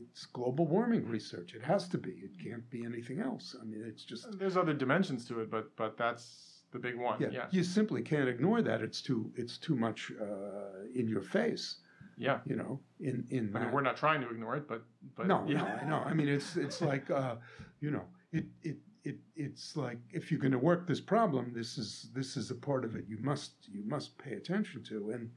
it's 0.00 0.26
global 0.26 0.66
warming 0.66 1.06
research 1.08 1.54
it 1.54 1.62
has 1.62 1.88
to 1.88 1.98
be 1.98 2.10
it 2.10 2.30
can't 2.42 2.68
be 2.70 2.84
anything 2.84 3.20
else 3.20 3.56
i 3.60 3.64
mean 3.64 3.82
it's 3.86 4.04
just 4.04 4.38
There's 4.38 4.56
other 4.56 4.74
dimensions 4.74 5.26
to 5.28 5.40
it, 5.40 5.50
but 5.50 5.74
but 5.76 5.96
that's 5.96 6.62
the 6.72 6.78
big 6.78 6.96
one. 6.96 7.20
yeah, 7.20 7.28
Yeah. 7.32 7.46
you 7.50 7.64
simply 7.64 8.02
can't 8.02 8.28
ignore 8.28 8.60
that 8.62 8.80
it's 8.82 9.00
too 9.00 9.30
it's 9.36 9.56
too 9.58 9.74
much 9.76 10.12
uh, 10.20 11.00
in 11.00 11.08
your 11.08 11.22
face 11.22 11.64
Yeah. 12.28 12.38
You 12.50 12.56
know, 12.56 12.80
in 13.08 13.16
in 13.30 13.42
I 13.56 13.60
mean, 13.60 13.70
we're 13.74 13.86
not 13.90 13.96
trying 13.96 14.20
to 14.24 14.28
ignore 14.34 14.56
it, 14.60 14.66
but 14.72 14.82
but 15.16 15.26
no, 15.32 15.38
yeah. 15.46 15.58
no, 15.60 15.64
I 15.82 15.84
know. 15.90 16.00
I 16.10 16.12
mean, 16.18 16.28
it's 16.36 16.50
it's 16.66 16.80
like 16.90 17.06
uh, 17.22 17.34
you 17.84 17.90
know, 17.94 18.04
it 18.38 18.44
it 18.70 18.78
it 19.08 19.16
it's 19.46 19.76
like 19.84 20.00
if 20.18 20.22
you're 20.30 20.42
going 20.46 20.56
to 20.60 20.64
work 20.70 20.82
this 20.92 21.00
problem, 21.14 21.44
this 21.60 21.78
is 21.82 21.88
this 22.18 22.30
is 22.40 22.46
a 22.50 22.58
part 22.68 22.82
of 22.84 22.90
it 22.98 23.04
you 23.12 23.18
must 23.30 23.52
you 23.76 23.82
must 23.94 24.08
pay 24.24 24.34
attention 24.42 24.82
to, 24.90 24.96
and 25.14 25.30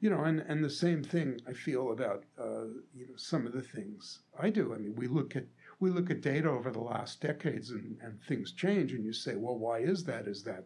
you 0.00 0.10
know, 0.10 0.24
and 0.24 0.40
and 0.40 0.64
the 0.64 0.70
same 0.70 1.02
thing 1.02 1.40
I 1.46 1.52
feel 1.52 1.92
about 1.92 2.24
uh, 2.38 2.64
you 2.94 3.06
know 3.08 3.16
some 3.16 3.46
of 3.46 3.52
the 3.52 3.62
things 3.62 4.20
I 4.38 4.50
do. 4.50 4.74
I 4.74 4.78
mean, 4.78 4.96
we 4.96 5.06
look 5.06 5.36
at 5.36 5.44
we 5.78 5.90
look 5.90 6.10
at 6.10 6.20
data 6.22 6.48
over 6.48 6.70
the 6.70 6.80
last 6.80 7.20
decades, 7.20 7.70
and 7.70 7.98
and 8.02 8.20
things 8.22 8.52
change, 8.52 8.92
and 8.92 9.04
you 9.04 9.12
say, 9.12 9.36
well, 9.36 9.58
why 9.58 9.80
is 9.80 10.04
that? 10.04 10.26
Is 10.26 10.42
that 10.44 10.64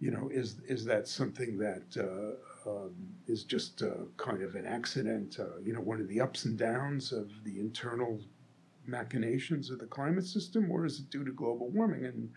you 0.00 0.10
know, 0.10 0.28
is 0.32 0.60
is 0.66 0.84
that 0.86 1.06
something 1.06 1.58
that 1.58 1.84
uh, 1.96 2.70
um, 2.70 2.94
is 3.28 3.44
just 3.44 3.82
uh, 3.82 4.06
kind 4.16 4.42
of 4.42 4.54
an 4.54 4.66
accident? 4.66 5.36
Uh, 5.38 5.58
you 5.62 5.72
know, 5.72 5.80
one 5.80 6.00
of 6.00 6.08
the 6.08 6.20
ups 6.20 6.46
and 6.46 6.58
downs 6.58 7.12
of 7.12 7.30
the 7.44 7.60
internal 7.60 8.20
machinations 8.86 9.70
of 9.70 9.78
the 9.78 9.86
climate 9.86 10.24
system, 10.24 10.70
or 10.70 10.86
is 10.86 11.00
it 11.00 11.10
due 11.10 11.24
to 11.24 11.32
global 11.32 11.68
warming? 11.70 12.06
And 12.06 12.30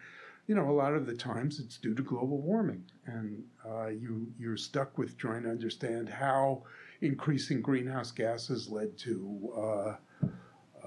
you 0.48 0.56
know, 0.56 0.70
a 0.70 0.72
lot 0.72 0.94
of 0.94 1.06
the 1.06 1.16
times 1.16 1.60
it's 1.60 1.78
due 1.78 1.96
to 1.96 2.02
global 2.02 2.42
warming, 2.42 2.84
and 3.06 3.44
uh, 3.66 3.88
you 3.88 4.28
you're 4.38 4.58
stuck 4.58 4.98
with 4.98 5.18
trying 5.18 5.44
to 5.44 5.50
understand 5.50 6.10
how 6.10 6.64
increasing 7.02 7.62
greenhouse 7.62 8.12
gases 8.12 8.70
led 8.70 8.98
to, 8.98 9.54
uh, 9.56 10.28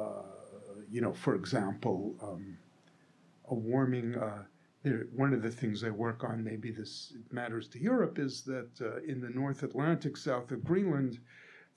uh, 0.00 0.22
you 0.90 1.00
know, 1.00 1.12
for 1.12 1.34
example, 1.34 2.14
um, 2.22 2.58
a 3.48 3.54
warming. 3.54 4.14
Uh, 4.14 4.42
one 5.16 5.32
of 5.32 5.42
the 5.42 5.50
things 5.50 5.82
I 5.82 5.90
work 5.90 6.22
on, 6.22 6.44
maybe 6.44 6.70
this 6.70 7.12
matters 7.32 7.66
to 7.68 7.80
Europe, 7.80 8.20
is 8.20 8.42
that 8.42 8.70
uh, 8.80 8.98
in 8.98 9.20
the 9.20 9.30
North 9.30 9.64
Atlantic, 9.64 10.16
south 10.16 10.52
of 10.52 10.62
Greenland, 10.62 11.18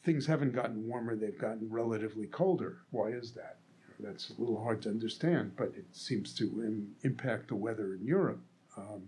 things 0.03 0.27
haven't 0.27 0.53
gotten 0.53 0.85
warmer; 0.85 1.15
they've 1.15 1.39
gotten 1.39 1.69
relatively 1.71 2.27
colder. 2.27 2.79
Why 2.91 3.07
is 3.07 3.31
that? 3.33 3.57
That's 3.99 4.29
a 4.29 4.39
little 4.39 4.61
hard 4.61 4.81
to 4.83 4.89
understand, 4.89 5.53
but 5.57 5.73
it 5.75 5.85
seems 5.91 6.33
to 6.35 6.45
Im- 6.63 6.95
impact 7.03 7.49
the 7.49 7.55
weather 7.55 7.93
in 7.93 8.03
Europe. 8.05 8.41
Um, 8.77 9.03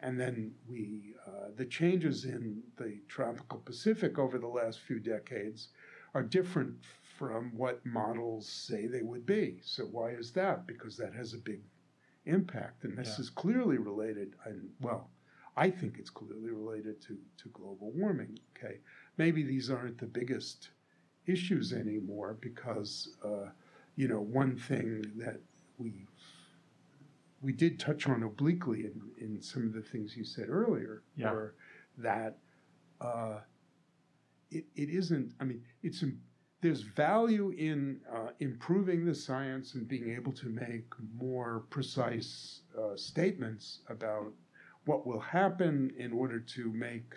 and 0.00 0.20
then 0.20 0.52
we, 0.68 1.14
uh, 1.26 1.48
the 1.56 1.64
changes 1.64 2.24
in 2.24 2.62
the 2.76 2.98
tropical 3.08 3.60
Pacific 3.60 4.18
over 4.18 4.38
the 4.38 4.46
last 4.46 4.80
few 4.80 4.98
decades 4.98 5.68
are 6.14 6.22
different 6.22 6.74
from 7.18 7.50
what 7.56 7.84
models 7.86 8.46
say 8.48 8.86
they 8.86 9.02
would 9.02 9.24
be. 9.24 9.58
So 9.62 9.84
why 9.84 10.10
is 10.10 10.32
that? 10.32 10.66
Because 10.66 10.96
that 10.98 11.14
has 11.14 11.32
a 11.32 11.38
big 11.38 11.60
impact, 12.26 12.84
and 12.84 12.96
this 12.96 13.14
Yeah. 13.16 13.22
is 13.22 13.30
clearly 13.30 13.78
related. 13.78 14.34
And 14.44 14.70
well, 14.80 15.10
I 15.56 15.70
think 15.70 15.98
it's 15.98 16.10
clearly 16.10 16.50
related 16.50 17.00
to 17.02 17.18
to 17.38 17.48
global 17.50 17.90
warming. 17.92 18.38
Okay, 18.56 18.80
maybe 19.16 19.42
these 19.42 19.70
aren't 19.70 19.98
the 19.98 20.06
biggest 20.06 20.70
issues 21.26 21.72
anymore 21.72 22.36
because. 22.40 23.16
Uh, 23.24 23.50
you 23.96 24.08
know, 24.08 24.20
one 24.20 24.56
thing 24.56 25.02
that 25.16 25.40
we 25.78 26.06
we 27.42 27.52
did 27.52 27.78
touch 27.78 28.08
on 28.08 28.22
obliquely 28.22 28.80
in, 28.80 29.00
in 29.20 29.42
some 29.42 29.66
of 29.66 29.72
the 29.72 29.82
things 29.82 30.16
you 30.16 30.24
said 30.24 30.48
earlier 30.48 31.02
Yeah. 31.16 31.32
were 31.32 31.54
that 31.98 32.38
uh, 33.00 33.40
it, 34.50 34.64
it 34.74 34.88
isn't, 34.90 35.32
I 35.40 35.44
mean, 35.44 35.62
it's 35.82 36.02
there's 36.62 36.80
value 36.80 37.50
in 37.50 38.00
uh, 38.12 38.28
improving 38.40 39.04
the 39.04 39.14
science 39.14 39.74
and 39.74 39.86
being 39.86 40.10
able 40.10 40.32
to 40.32 40.48
make 40.48 40.86
more 41.14 41.64
precise 41.70 42.62
uh, 42.76 42.96
statements 42.96 43.80
about 43.88 44.32
what 44.86 45.06
will 45.06 45.20
happen 45.20 45.92
in 45.98 46.12
order 46.12 46.40
to 46.40 46.72
make 46.72 47.14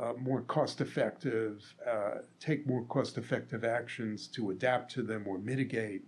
uh, 0.00 0.14
more 0.18 0.42
cost 0.42 0.80
effective, 0.80 1.74
uh, 1.86 2.18
take 2.38 2.66
more 2.66 2.84
cost 2.84 3.18
effective 3.18 3.64
actions 3.64 4.26
to 4.28 4.50
adapt 4.50 4.90
to 4.92 5.02
them 5.02 5.26
or 5.26 5.38
mitigate. 5.38 6.02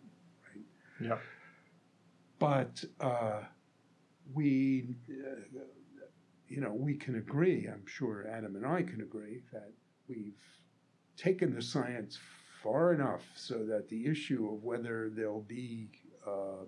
Right? 0.49 0.65
Yeah. 1.09 1.19
But 2.39 2.85
uh, 3.01 3.41
we, 4.35 4.97
uh, 5.11 5.61
you 6.49 6.61
know, 6.61 6.73
we 6.73 6.95
can 6.95 7.17
agree, 7.17 7.69
I'm 7.71 7.87
sure 7.87 8.27
Adam 8.31 8.57
and 8.57 8.67
I 8.67 8.83
can 8.83 9.03
agree, 9.03 9.43
that 9.53 9.73
we've 10.09 10.41
taken 11.17 11.55
the 11.55 11.63
science 11.63 12.19
far 12.63 12.95
enough 12.95 13.23
so 13.35 13.65
that 13.67 13.89
the 13.89 14.07
issue 14.07 14.49
of 14.53 14.63
whether 14.63 15.11
there'll 15.15 15.43
be 15.43 15.91
uh, 16.27 16.65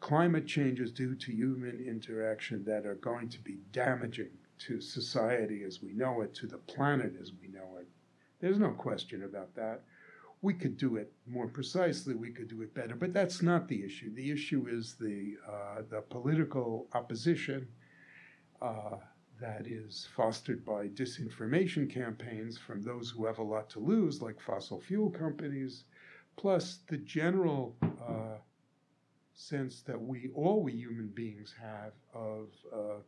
climate 0.00 0.46
changes 0.46 0.92
due 0.92 1.14
to 1.16 1.32
human 1.32 1.84
interaction 1.88 2.64
that 2.64 2.86
are 2.86 2.96
going 2.96 3.28
to 3.30 3.40
be 3.40 3.58
damaging 3.72 4.30
to 4.58 4.80
society 4.80 5.62
as 5.64 5.82
we 5.82 5.92
know 5.92 6.22
it, 6.22 6.34
to 6.34 6.46
the 6.46 6.58
planet 6.58 7.14
as 7.20 7.32
we 7.40 7.48
know 7.48 7.78
it. 7.80 7.88
There's 8.40 8.58
no 8.58 8.70
question 8.70 9.24
about 9.24 9.54
that. 9.54 9.82
We 10.42 10.54
could 10.54 10.76
do 10.76 10.96
it 10.96 11.12
more 11.26 11.48
precisely, 11.48 12.14
we 12.14 12.30
could 12.30 12.48
do 12.48 12.60
it 12.62 12.74
better, 12.74 12.94
but 12.94 13.14
that's 13.14 13.40
not 13.40 13.66
the 13.66 13.82
issue. 13.82 14.14
The 14.14 14.30
issue 14.30 14.66
is 14.68 14.94
the, 15.00 15.36
uh, 15.48 15.82
the 15.88 16.02
political 16.02 16.86
opposition 16.92 17.66
uh, 18.60 18.96
that 19.40 19.66
is 19.66 20.06
fostered 20.14 20.64
by 20.64 20.88
disinformation 20.88 21.92
campaigns 21.92 22.58
from 22.58 22.82
those 22.82 23.10
who 23.10 23.24
have 23.26 23.38
a 23.38 23.42
lot 23.42 23.68
to 23.70 23.80
lose, 23.80 24.22
like 24.22 24.40
fossil 24.40 24.80
fuel 24.80 25.10
companies, 25.10 25.84
plus 26.36 26.80
the 26.88 26.98
general 26.98 27.74
uh, 27.82 28.38
sense 29.34 29.82
that 29.82 30.00
we, 30.00 30.30
all 30.34 30.62
we 30.62 30.72
human 30.72 31.08
beings 31.08 31.54
have 31.60 31.92
of 32.14 32.48
uh, 32.72 33.00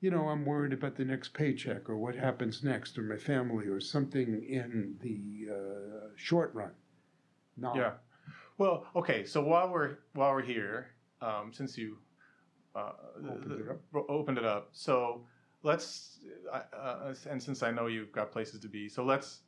you 0.00 0.10
know, 0.10 0.28
I'm 0.28 0.44
worried 0.44 0.72
about 0.72 0.96
the 0.96 1.04
next 1.04 1.34
paycheck 1.34 1.88
or 1.88 1.96
what 1.96 2.14
happens 2.14 2.62
next 2.62 2.98
or 2.98 3.02
my 3.02 3.16
family 3.16 3.66
or 3.66 3.80
something 3.80 4.44
in 4.48 4.96
the 5.00 5.52
uh, 5.52 6.08
short 6.16 6.54
run. 6.54 6.70
Yeah. 7.74 7.92
Well, 8.58 8.86
okay. 8.94 9.24
So 9.24 9.42
while 9.42 9.70
we're 9.70 9.98
while 10.14 10.32
we're 10.32 10.42
here, 10.42 10.88
um, 11.20 11.52
since 11.52 11.76
you 11.76 11.96
uh, 12.74 12.92
Opened 13.28 13.60
it 13.60 13.68
up. 13.68 14.04
opened 14.08 14.38
it 14.38 14.44
up, 14.44 14.68
so 14.72 15.24
let's 15.62 16.20
uh, 16.52 16.62
uh, 16.76 17.14
and 17.28 17.42
since 17.42 17.62
I 17.62 17.70
know 17.72 17.86
you've 17.86 18.12
got 18.12 18.30
places 18.30 18.60
to 18.60 18.68
be, 18.68 18.88
so 18.88 19.04
let's 19.04 19.40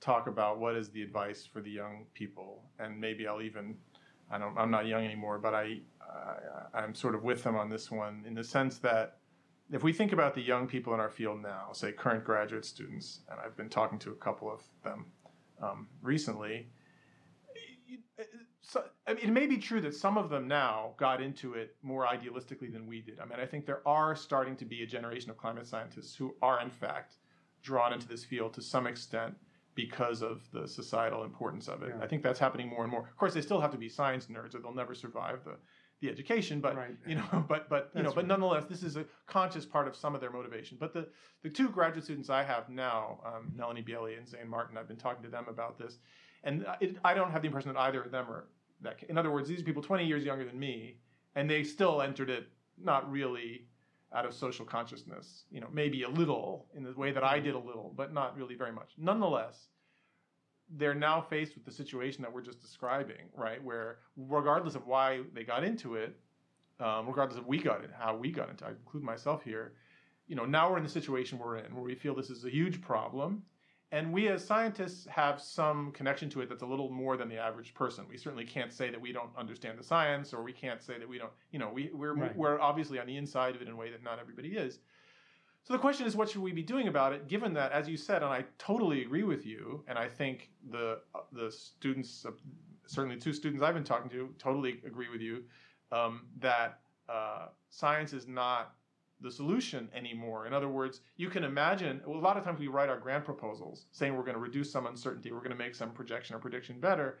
talk 0.00 0.26
about 0.26 0.58
what 0.58 0.76
is 0.76 0.88
the 0.90 1.02
advice 1.02 1.44
for 1.44 1.60
the 1.60 1.70
young 1.70 2.06
people, 2.14 2.62
and 2.78 2.98
maybe 2.98 3.26
I'll 3.26 3.42
even 3.42 3.76
I 4.30 4.38
don't 4.38 4.56
I'm 4.56 4.70
not 4.70 4.86
young 4.86 5.04
anymore, 5.04 5.38
but 5.38 5.54
I, 5.54 5.80
I 6.00 6.78
I'm 6.78 6.94
sort 6.94 7.14
of 7.14 7.22
with 7.22 7.42
them 7.42 7.56
on 7.56 7.68
this 7.68 7.90
one 7.90 8.24
in 8.26 8.34
the 8.34 8.44
sense 8.44 8.78
that 8.78 9.17
if 9.70 9.82
we 9.82 9.92
think 9.92 10.12
about 10.12 10.34
the 10.34 10.40
young 10.40 10.66
people 10.66 10.94
in 10.94 11.00
our 11.00 11.10
field 11.10 11.42
now, 11.42 11.68
say 11.72 11.92
current 11.92 12.24
graduate 12.24 12.64
students, 12.64 13.20
and 13.30 13.38
I've 13.38 13.56
been 13.56 13.68
talking 13.68 13.98
to 14.00 14.10
a 14.10 14.14
couple 14.16 14.50
of 14.50 14.62
them 14.82 15.06
um, 15.62 15.88
recently. 16.02 16.68
So, 18.62 18.84
I 19.06 19.14
mean, 19.14 19.24
it 19.24 19.32
may 19.32 19.46
be 19.46 19.58
true 19.58 19.80
that 19.82 19.94
some 19.94 20.18
of 20.18 20.28
them 20.30 20.48
now 20.48 20.94
got 20.98 21.22
into 21.22 21.54
it 21.54 21.76
more 21.82 22.06
idealistically 22.06 22.72
than 22.72 22.86
we 22.86 23.00
did. 23.00 23.18
I 23.20 23.24
mean, 23.24 23.40
I 23.40 23.46
think 23.46 23.66
there 23.66 23.86
are 23.86 24.14
starting 24.14 24.56
to 24.56 24.64
be 24.64 24.82
a 24.82 24.86
generation 24.86 25.30
of 25.30 25.36
climate 25.36 25.66
scientists 25.66 26.14
who 26.14 26.34
are, 26.42 26.60
in 26.60 26.70
fact, 26.70 27.16
drawn 27.62 27.92
into 27.92 28.08
this 28.08 28.24
field 28.24 28.54
to 28.54 28.62
some 28.62 28.86
extent 28.86 29.34
because 29.74 30.22
of 30.22 30.42
the 30.52 30.66
societal 30.66 31.24
importance 31.24 31.68
of 31.68 31.82
it. 31.82 31.94
Yeah. 31.96 32.04
I 32.04 32.08
think 32.08 32.22
that's 32.22 32.38
happening 32.38 32.68
more 32.68 32.82
and 32.82 32.90
more. 32.90 33.06
Of 33.08 33.16
course, 33.16 33.32
they 33.32 33.40
still 33.40 33.60
have 33.60 33.70
to 33.70 33.78
be 33.78 33.88
science 33.88 34.26
nerds, 34.26 34.54
or 34.54 34.58
they'll 34.58 34.74
never 34.74 34.94
survive 34.94 35.44
the 35.44 35.56
the 36.00 36.08
education. 36.08 36.60
But 36.60 36.76
Right. 36.76 36.96
you 37.06 37.16
know, 37.16 37.44
but 37.48 37.68
but 37.68 37.90
you 37.94 38.02
know, 38.02 38.12
but 38.12 38.26
nonetheless, 38.26 38.64
this 38.66 38.82
is 38.82 38.96
a 38.96 39.04
conscious 39.26 39.64
part 39.66 39.88
of 39.88 39.96
some 39.96 40.14
of 40.14 40.20
their 40.20 40.30
motivation. 40.30 40.76
But 40.80 40.92
the 40.92 41.08
the 41.42 41.50
two 41.50 41.68
graduate 41.70 42.04
students 42.04 42.30
I 42.30 42.42
have 42.42 42.68
now, 42.68 43.20
um, 43.24 43.52
Melanie 43.54 43.82
Bieli 43.82 44.16
and 44.18 44.28
Zane 44.28 44.48
Martin, 44.48 44.76
I've 44.78 44.88
been 44.88 44.96
talking 44.96 45.22
to 45.24 45.30
them 45.30 45.46
about 45.48 45.78
this, 45.78 45.98
and 46.44 46.66
it, 46.80 46.96
I 47.04 47.14
don't 47.14 47.30
have 47.30 47.42
the 47.42 47.46
impression 47.46 47.72
that 47.72 47.80
either 47.80 48.02
of 48.02 48.10
them 48.10 48.26
are 48.30 48.48
that. 48.82 49.02
In 49.08 49.18
other 49.18 49.30
words, 49.30 49.48
these 49.48 49.60
are 49.60 49.64
people 49.64 49.82
20 49.82 50.04
years 50.04 50.24
younger 50.24 50.44
than 50.44 50.58
me, 50.58 50.98
and 51.34 51.48
they 51.50 51.62
still 51.64 52.00
entered 52.02 52.30
it 52.30 52.48
not 52.82 53.10
really 53.10 53.66
out 54.14 54.24
of 54.24 54.32
social 54.32 54.64
consciousness. 54.64 55.44
You 55.50 55.60
know, 55.60 55.68
maybe 55.72 56.04
a 56.04 56.08
little 56.08 56.66
in 56.74 56.82
the 56.84 56.92
way 56.92 57.10
that 57.12 57.24
I 57.24 57.40
did 57.40 57.54
a 57.54 57.58
little, 57.58 57.92
but 57.96 58.12
not 58.14 58.36
really 58.36 58.54
very 58.54 58.72
much. 58.72 58.92
Nonetheless, 58.96 59.68
they're 60.76 60.94
now 60.94 61.20
faced 61.20 61.54
with 61.54 61.64
the 61.64 61.70
situation 61.70 62.22
that 62.22 62.32
we're 62.32 62.42
just 62.42 62.60
describing, 62.60 63.30
right? 63.34 63.62
Where 63.62 63.98
regardless 64.16 64.74
of 64.74 64.86
why 64.86 65.22
they 65.32 65.44
got 65.44 65.64
into 65.64 65.94
it, 65.94 66.18
um, 66.80 67.06
regardless 67.08 67.38
of 67.38 67.46
we 67.46 67.58
got 67.58 67.82
it, 67.82 67.90
how 67.98 68.16
we 68.16 68.30
got 68.30 68.50
into, 68.50 68.64
it, 68.64 68.68
I 68.68 68.70
include 68.72 69.02
myself 69.02 69.42
here. 69.42 69.74
You 70.26 70.36
know, 70.36 70.44
now 70.44 70.70
we're 70.70 70.76
in 70.76 70.82
the 70.84 70.90
situation 70.90 71.38
we're 71.38 71.56
in, 71.56 71.74
where 71.74 71.82
we 71.82 71.94
feel 71.94 72.14
this 72.14 72.30
is 72.30 72.44
a 72.44 72.50
huge 72.50 72.82
problem, 72.82 73.42
and 73.90 74.12
we 74.12 74.28
as 74.28 74.44
scientists 74.44 75.06
have 75.06 75.40
some 75.40 75.90
connection 75.92 76.28
to 76.30 76.42
it 76.42 76.50
that's 76.50 76.62
a 76.62 76.66
little 76.66 76.90
more 76.90 77.16
than 77.16 77.30
the 77.30 77.38
average 77.38 77.72
person. 77.72 78.04
We 78.08 78.18
certainly 78.18 78.44
can't 78.44 78.70
say 78.70 78.90
that 78.90 79.00
we 79.00 79.12
don't 79.12 79.30
understand 79.38 79.78
the 79.78 79.82
science, 79.82 80.34
or 80.34 80.42
we 80.42 80.52
can't 80.52 80.82
say 80.82 80.98
that 80.98 81.08
we 81.08 81.16
don't. 81.16 81.32
You 81.50 81.58
know, 81.58 81.70
we 81.72 81.90
we're 81.94 82.12
Right. 82.12 82.36
we're 82.36 82.60
obviously 82.60 82.98
on 82.98 83.06
the 83.06 83.16
inside 83.16 83.56
of 83.56 83.62
it 83.62 83.68
in 83.68 83.72
a 83.72 83.76
way 83.76 83.90
that 83.90 84.02
not 84.02 84.18
everybody 84.18 84.50
is. 84.50 84.80
So 85.68 85.74
the 85.74 85.80
question 85.80 86.06
is, 86.06 86.16
what 86.16 86.30
should 86.30 86.40
we 86.40 86.52
be 86.52 86.62
doing 86.62 86.88
about 86.88 87.12
it? 87.12 87.28
Given 87.28 87.52
that, 87.52 87.72
as 87.72 87.86
you 87.86 87.98
said, 87.98 88.22
and 88.22 88.32
I 88.32 88.46
totally 88.56 89.02
agree 89.02 89.22
with 89.22 89.44
you, 89.44 89.84
and 89.86 89.98
I 89.98 90.08
think 90.08 90.48
the 90.70 91.00
the 91.30 91.52
students, 91.52 92.24
uh, 92.24 92.30
certainly 92.86 93.18
two 93.18 93.34
students 93.34 93.62
I've 93.62 93.74
been 93.74 93.84
talking 93.84 94.08
to, 94.12 94.34
totally 94.38 94.80
agree 94.86 95.10
with 95.10 95.20
you 95.20 95.44
um, 95.92 96.22
that 96.38 96.80
uh, 97.06 97.48
science 97.68 98.14
is 98.14 98.26
not 98.26 98.76
the 99.20 99.30
solution 99.30 99.90
anymore. 99.94 100.46
In 100.46 100.54
other 100.54 100.70
words, 100.70 101.02
you 101.18 101.28
can 101.28 101.44
imagine 101.44 102.00
well, 102.06 102.18
a 102.18 102.18
lot 102.18 102.38
of 102.38 102.44
times 102.44 102.60
we 102.60 102.68
write 102.68 102.88
our 102.88 102.98
grant 102.98 103.26
proposals 103.26 103.84
saying 103.92 104.16
we're 104.16 104.22
going 104.22 104.36
to 104.36 104.40
reduce 104.40 104.72
some 104.72 104.86
uncertainty, 104.86 105.32
we're 105.32 105.40
going 105.40 105.50
to 105.50 105.64
make 105.64 105.74
some 105.74 105.90
projection 105.90 106.34
or 106.34 106.38
prediction 106.38 106.80
better. 106.80 107.18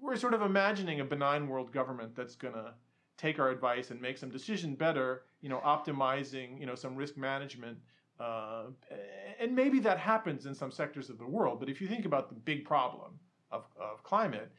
We're 0.00 0.16
sort 0.16 0.34
of 0.34 0.42
imagining 0.42 0.98
a 0.98 1.04
benign 1.04 1.46
world 1.46 1.70
government 1.70 2.16
that's 2.16 2.34
going 2.34 2.54
to 2.54 2.74
take 3.16 3.38
our 3.38 3.50
advice 3.50 3.90
and 3.90 4.00
make 4.00 4.18
some 4.18 4.30
decision 4.30 4.74
better, 4.74 5.22
you 5.40 5.48
know, 5.48 5.60
optimizing, 5.64 6.58
you 6.60 6.66
know, 6.66 6.74
some 6.74 6.94
risk 6.94 7.16
management. 7.16 7.78
Uh, 8.18 8.64
and 9.40 9.54
maybe 9.54 9.78
that 9.80 9.98
happens 9.98 10.46
in 10.46 10.54
some 10.54 10.70
sectors 10.70 11.10
of 11.10 11.18
the 11.18 11.26
world. 11.26 11.60
But 11.60 11.68
if 11.68 11.80
you 11.80 11.86
think 11.86 12.06
about 12.06 12.28
the 12.28 12.34
big 12.34 12.64
problem 12.64 13.18
of, 13.50 13.64
of 13.80 14.02
climate 14.02 14.50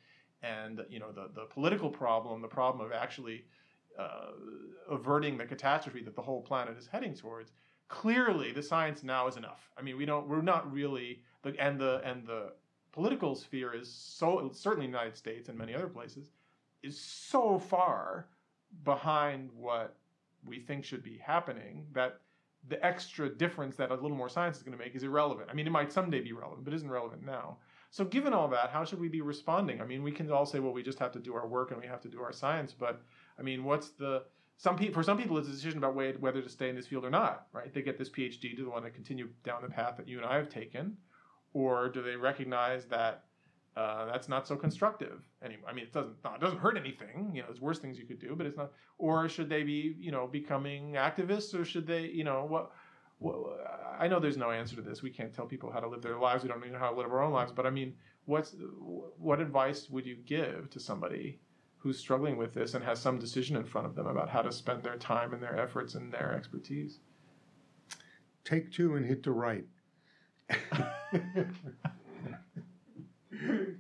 and, 0.43 0.83
you 0.89 0.99
know, 0.99 1.11
the, 1.11 1.29
the 1.33 1.45
political 1.45 1.89
problem, 1.89 2.41
the 2.41 2.47
problem 2.47 2.85
of 2.85 2.91
actually 2.91 3.45
uh, 3.97 4.31
averting 4.91 5.37
the 5.37 5.45
catastrophe 5.45 6.01
that 6.03 6.15
the 6.15 6.21
whole 6.21 6.41
planet 6.41 6.77
is 6.77 6.87
heading 6.87 7.15
towards, 7.15 7.51
clearly 7.87 8.51
the 8.51 8.61
science 8.61 9.03
now 9.03 9.27
is 9.27 9.37
enough. 9.37 9.71
I 9.77 9.81
mean, 9.81 9.97
we 9.97 10.05
don't, 10.05 10.27
we're 10.27 10.41
not 10.41 10.71
really, 10.71 11.21
and 11.59 11.79
the, 11.79 12.01
and 12.03 12.27
the 12.27 12.53
political 12.91 13.35
sphere 13.35 13.73
is 13.73 13.91
so, 13.91 14.51
certainly 14.53 14.85
in 14.85 14.91
the 14.91 14.97
United 14.97 15.17
States 15.17 15.49
and 15.49 15.57
many 15.57 15.73
other 15.73 15.87
places, 15.87 16.29
is 16.83 16.99
so 16.99 17.57
far 17.57 18.27
behind 18.83 19.49
what 19.55 19.95
we 20.45 20.59
think 20.59 20.85
should 20.85 21.03
be 21.03 21.17
happening 21.17 21.85
that 21.93 22.19
the 22.69 22.83
extra 22.85 23.29
difference 23.29 23.75
that 23.75 23.91
a 23.91 23.93
little 23.93 24.17
more 24.17 24.29
science 24.29 24.57
is 24.57 24.63
going 24.63 24.77
to 24.77 24.83
make 24.83 24.95
is 24.95 25.03
irrelevant. 25.03 25.49
I 25.49 25.53
mean, 25.53 25.67
it 25.67 25.71
might 25.71 25.91
someday 25.91 26.21
be 26.21 26.33
relevant, 26.33 26.65
but 26.65 26.73
isn't 26.73 26.89
relevant 26.89 27.25
now. 27.25 27.57
So, 27.89 28.03
given 28.03 28.33
all 28.33 28.49
that, 28.49 28.69
how 28.69 28.83
should 28.83 28.99
we 28.99 29.07
be 29.07 29.21
responding? 29.21 29.81
I 29.81 29.85
mean, 29.85 30.03
we 30.03 30.11
can 30.11 30.29
all 30.29 30.45
say, 30.45 30.59
well, 30.59 30.73
we 30.73 30.83
just 30.83 30.99
have 30.99 31.11
to 31.13 31.19
do 31.19 31.33
our 31.35 31.47
work 31.47 31.71
and 31.71 31.79
we 31.79 31.87
have 31.87 32.01
to 32.01 32.09
do 32.09 32.21
our 32.21 32.33
science, 32.33 32.73
but 32.73 33.01
I 33.39 33.41
mean, 33.41 33.63
what's 33.63 33.89
the 33.89 34.23
some 34.57 34.75
people 34.75 34.95
for 34.95 35.03
some 35.03 35.17
people 35.17 35.37
it's 35.37 35.47
a 35.47 35.51
decision 35.51 35.77
about 35.77 35.95
whether 35.95 36.41
to 36.41 36.49
stay 36.49 36.69
in 36.69 36.75
this 36.75 36.87
field 36.87 37.05
or 37.05 37.09
not, 37.09 37.47
right? 37.53 37.73
They 37.73 37.81
get 37.81 37.97
this 37.97 38.09
PhD, 38.09 38.55
do 38.55 38.65
they 38.65 38.69
want 38.69 38.83
to 38.85 38.91
continue 38.91 39.29
down 39.43 39.61
the 39.61 39.69
path 39.69 39.97
that 39.97 40.07
you 40.07 40.17
and 40.17 40.25
I 40.25 40.35
have 40.35 40.49
taken, 40.49 40.97
or 41.53 41.89
do 41.89 42.01
they 42.01 42.15
recognize 42.15 42.85
that 42.85 43.25
uh, 43.77 44.05
that's 44.05 44.27
not 44.27 44.47
so 44.47 44.55
constructive 44.55 45.19
anymore. 45.43 45.69
I 45.69 45.73
mean, 45.73 45.85
it 45.85 45.93
doesn't 45.93 46.15
it 46.25 46.41
doesn't 46.41 46.57
hurt 46.57 46.77
anything. 46.77 47.31
You 47.33 47.41
know, 47.41 47.47
there's 47.47 47.61
worse 47.61 47.77
things 47.77 47.99
you 47.99 48.05
could 48.05 48.19
do, 48.19 48.35
but 48.35 48.47
it's 48.47 48.57
not. 48.57 48.71
Or 48.97 49.29
should 49.29 49.49
they 49.49 49.61
be, 49.61 49.95
you 49.99 50.11
know, 50.11 50.25
becoming 50.25 50.93
activists, 50.93 51.53
or 51.57 51.63
should 51.63 51.85
they, 51.85 52.07
you 52.07 52.23
know, 52.23 52.45
what? 52.45 52.71
what 53.19 53.37
I 53.99 54.07
know 54.07 54.19
there's 54.19 54.37
no 54.37 54.51
answer 54.51 54.75
to 54.75 54.81
this. 54.81 55.03
We 55.03 55.11
can't 55.11 55.33
tell 55.33 55.45
people 55.45 55.71
how 55.71 55.79
to 55.79 55.87
live 55.87 56.01
their 56.01 56.17
lives. 56.17 56.43
We 56.43 56.49
don't 56.49 56.59
even 56.59 56.73
know 56.73 56.79
how 56.79 56.89
to 56.91 56.97
live 56.97 57.11
our 57.11 57.21
own 57.21 57.33
lives. 57.33 57.51
But 57.51 57.67
I 57.67 57.69
mean, 57.69 57.93
what's 58.25 58.55
what 59.17 59.39
advice 59.39 59.89
would 59.91 60.07
you 60.07 60.15
give 60.25 60.71
to 60.71 60.79
somebody 60.79 61.39
who's 61.77 61.99
struggling 61.99 62.35
with 62.35 62.55
this 62.55 62.73
and 62.73 62.83
has 62.83 62.99
some 62.99 63.19
decision 63.19 63.57
in 63.57 63.63
front 63.63 63.85
of 63.85 63.93
them 63.93 64.07
about 64.07 64.29
how 64.29 64.41
to 64.41 64.51
spend 64.51 64.81
their 64.81 64.97
time 64.97 65.33
and 65.33 65.41
their 65.41 65.59
efforts 65.59 65.93
and 65.93 66.11
their 66.11 66.33
expertise? 66.33 66.99
Take 68.43 68.71
two 68.71 68.95
and 68.95 69.05
hit 69.05 69.21
the 69.21 69.31
right. 69.31 69.65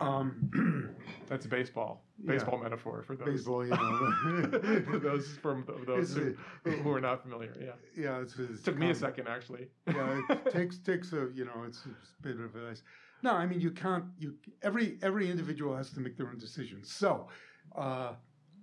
Um, 0.00 0.94
That's 1.28 1.46
baseball. 1.46 2.04
Baseball 2.24 2.58
yeah. 2.58 2.62
metaphor 2.62 3.02
for 3.02 3.16
those. 3.16 3.28
Baseball, 3.28 3.64
you 3.64 3.70
know. 3.70 4.98
those 4.98 5.36
from 5.42 5.66
those 5.86 6.14
who, 6.14 6.34
who, 6.64 6.92
are 6.92 7.00
not 7.00 7.22
familiar. 7.22 7.52
Yeah. 7.60 7.72
Yeah, 7.96 8.20
it's, 8.20 8.38
it's 8.38 8.60
it 8.60 8.64
took 8.64 8.78
me 8.78 8.90
a 8.90 8.94
second 8.94 9.28
actually. 9.28 9.68
yeah, 9.86 10.20
it 10.30 10.50
takes 10.52 10.78
takes 10.78 11.12
a 11.12 11.28
you 11.34 11.44
know 11.44 11.64
it's, 11.66 11.78
it's 11.78 12.10
a 12.18 12.22
bit 12.22 12.36
of 12.36 12.56
advice. 12.56 12.82
No, 13.22 13.32
I 13.32 13.46
mean 13.46 13.60
you 13.60 13.70
can't. 13.70 14.04
You 14.18 14.34
every 14.62 14.98
every 15.02 15.30
individual 15.30 15.76
has 15.76 15.90
to 15.90 16.00
make 16.00 16.16
their 16.16 16.28
own 16.28 16.38
decisions. 16.38 16.92
So. 16.92 17.28
Uh, 17.76 18.12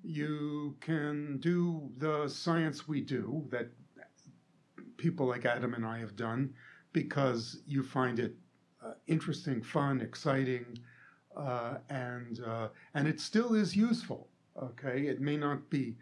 you 0.07 0.75
can 0.81 1.39
do 1.39 1.89
the 1.97 2.27
science 2.27 2.87
we 2.87 3.01
do 3.01 3.43
that 3.49 3.71
people 4.97 5.25
like 5.25 5.45
Adam 5.45 5.73
and 5.73 5.83
I 5.83 5.97
have 5.97 6.15
done 6.15 6.53
because 6.93 7.61
you 7.65 7.81
find 7.81 8.19
it 8.19 8.35
interesting, 9.07 9.61
fun, 9.61 10.01
exciting, 10.01 10.65
uh, 11.35 11.77
and 11.89 12.41
uh, 12.45 12.69
and 12.93 13.07
it 13.07 13.19
still 13.19 13.53
is 13.53 13.75
useful. 13.75 14.27
Okay, 14.61 15.07
it 15.07 15.19
may 15.19 15.35
not 15.35 15.69
be, 15.69 15.97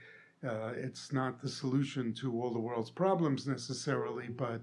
uh, 0.48 0.74
it's 0.76 1.12
not 1.12 1.42
the 1.42 1.50
solution 1.50 2.14
to 2.14 2.40
all 2.40 2.52
the 2.52 2.60
world's 2.60 2.92
problems 2.92 3.48
necessarily, 3.48 4.28
but 4.28 4.62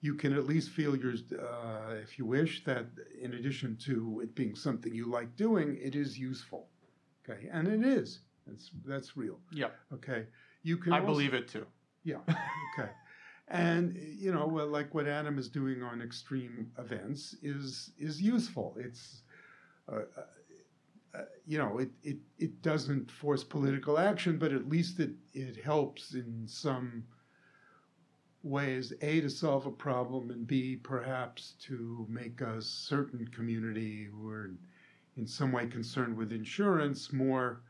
you 0.00 0.14
can 0.14 0.32
at 0.32 0.46
least 0.46 0.70
feel 0.70 0.96
your, 0.96 1.12
uh, 1.12 1.94
if 2.02 2.18
you 2.18 2.24
wish, 2.24 2.64
that 2.64 2.86
in 3.20 3.34
addition 3.34 3.76
to 3.84 4.20
it 4.24 4.34
being 4.34 4.54
something 4.56 4.92
you 4.94 5.06
like 5.08 5.36
doing, 5.36 5.78
it 5.80 5.94
is 5.94 6.18
useful. 6.18 6.68
Okay, 7.28 7.48
and 7.52 7.68
it 7.68 7.84
is. 7.86 8.20
That's 8.46 8.70
that's 8.84 9.16
real. 9.16 9.38
Yeah. 9.52 9.68
Okay. 9.92 10.26
You 10.62 10.76
can. 10.76 10.92
I 10.92 11.00
also, 11.00 11.12
believe 11.12 11.34
it 11.34 11.48
too. 11.48 11.66
Yeah. 12.04 12.18
Okay. 12.78 12.90
And 13.50 13.96
you 14.16 14.32
know 14.32 14.46
like 14.46 14.94
what 14.94 15.08
adam 15.08 15.36
is 15.36 15.48
doing 15.48 15.82
on 15.82 16.00
extreme 16.00 16.70
events 16.78 17.34
is 17.42 17.90
is 17.98 18.22
useful. 18.22 18.76
It's 18.78 19.22
uh, 19.90 20.02
uh, 20.16 21.18
uh, 21.18 21.24
you 21.44 21.58
know 21.58 21.78
it, 21.78 21.90
it 22.04 22.18
it 22.38 22.62
doesn't 22.62 23.10
force 23.10 23.42
political 23.42 23.98
action 23.98 24.38
but 24.38 24.52
at 24.52 24.68
least 24.68 25.00
it 25.00 25.10
it 25.34 25.56
helps 25.56 26.14
in 26.14 26.46
some 26.46 27.02
ways 28.44 28.92
a 29.02 29.20
to 29.20 29.28
solve 29.28 29.66
a 29.66 29.70
problem 29.72 30.30
and 30.30 30.46
b 30.46 30.76
perhaps 30.76 31.54
to 31.60 32.06
make 32.08 32.40
a 32.40 32.62
certain 32.62 33.26
community 33.28 34.06
who 34.12 34.28
are 34.30 34.52
in 35.16 35.26
some 35.26 35.50
way 35.50 35.66
concerned 35.66 36.16
with 36.16 36.32
insurance 36.32 37.12
more 37.12 37.62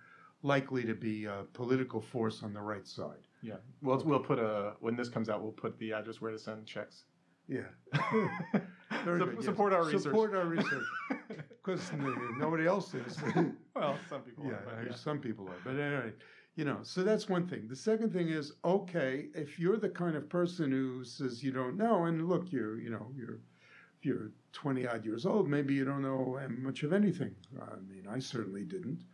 likely 0.43 0.85
to 0.85 0.95
be 0.95 1.25
a 1.25 1.45
political 1.55 2.01
force 2.01 2.43
on 2.43 2.53
the 2.53 2.61
right 2.61 2.87
side 2.87 3.27
yeah. 3.43 3.55
Well, 3.83 4.03
we'll 4.05 4.21
put 4.21 4.39
a 4.39 4.75
when 4.81 4.97
this 4.97 5.09
comes 5.09 5.29
out, 5.29 5.43
we'll 5.43 5.53
put 5.53 5.79
the 5.79 5.93
address 5.93 6.21
where 6.21 6.31
to 6.31 6.39
send 6.39 6.67
checks. 6.67 7.05
Yeah. 7.49 7.63
Very 9.05 9.19
so, 9.19 9.27
good, 9.27 9.45
Support 9.45 9.73
yes. 9.73 9.79
our 9.79 9.85
research. 9.85 10.03
Support 10.03 10.35
our 10.35 10.47
research. 10.47 10.85
Because 11.63 11.93
nobody 12.39 12.67
else 12.67 12.95
is. 12.95 13.19
well, 13.77 13.99
some 14.09 14.23
people 14.23 14.45
yeah, 14.47 14.53
are. 14.53 14.87
yeah, 14.89 14.95
some 14.95 15.19
people 15.19 15.47
are. 15.47 15.57
But 15.63 15.79
anyway, 15.79 16.13
you 16.57 16.65
know, 16.65 16.79
so 16.83 17.03
that's 17.03 17.29
one 17.29 17.47
thing. 17.47 17.69
The 17.69 17.77
second 17.77 18.15
thing 18.15 18.29
is, 18.29 18.55
okay, 18.65 19.27
if 19.35 19.59
you're 19.59 19.77
the 19.77 19.91
kind 19.91 20.17
of 20.17 20.27
person 20.31 20.71
who 20.71 21.05
says 21.05 21.45
you 21.45 21.53
don't 21.53 21.77
know, 21.77 22.05
and 22.05 22.29
look, 22.29 22.51
you're, 22.51 22.81
you 22.81 22.89
know, 22.89 23.09
you're, 23.15 23.41
you're 24.01 24.31
20 24.53 24.87
odd 24.87 25.05
years 25.05 25.27
old, 25.27 25.51
maybe 25.51 25.75
you 25.75 25.85
don't 25.85 26.03
know 26.03 26.41
much 26.59 26.83
of 26.83 26.95
anything. 26.95 27.35
I 27.61 27.77
mean, 27.87 28.07
I 28.11 28.19
certainly 28.19 28.65
didn't 28.65 29.05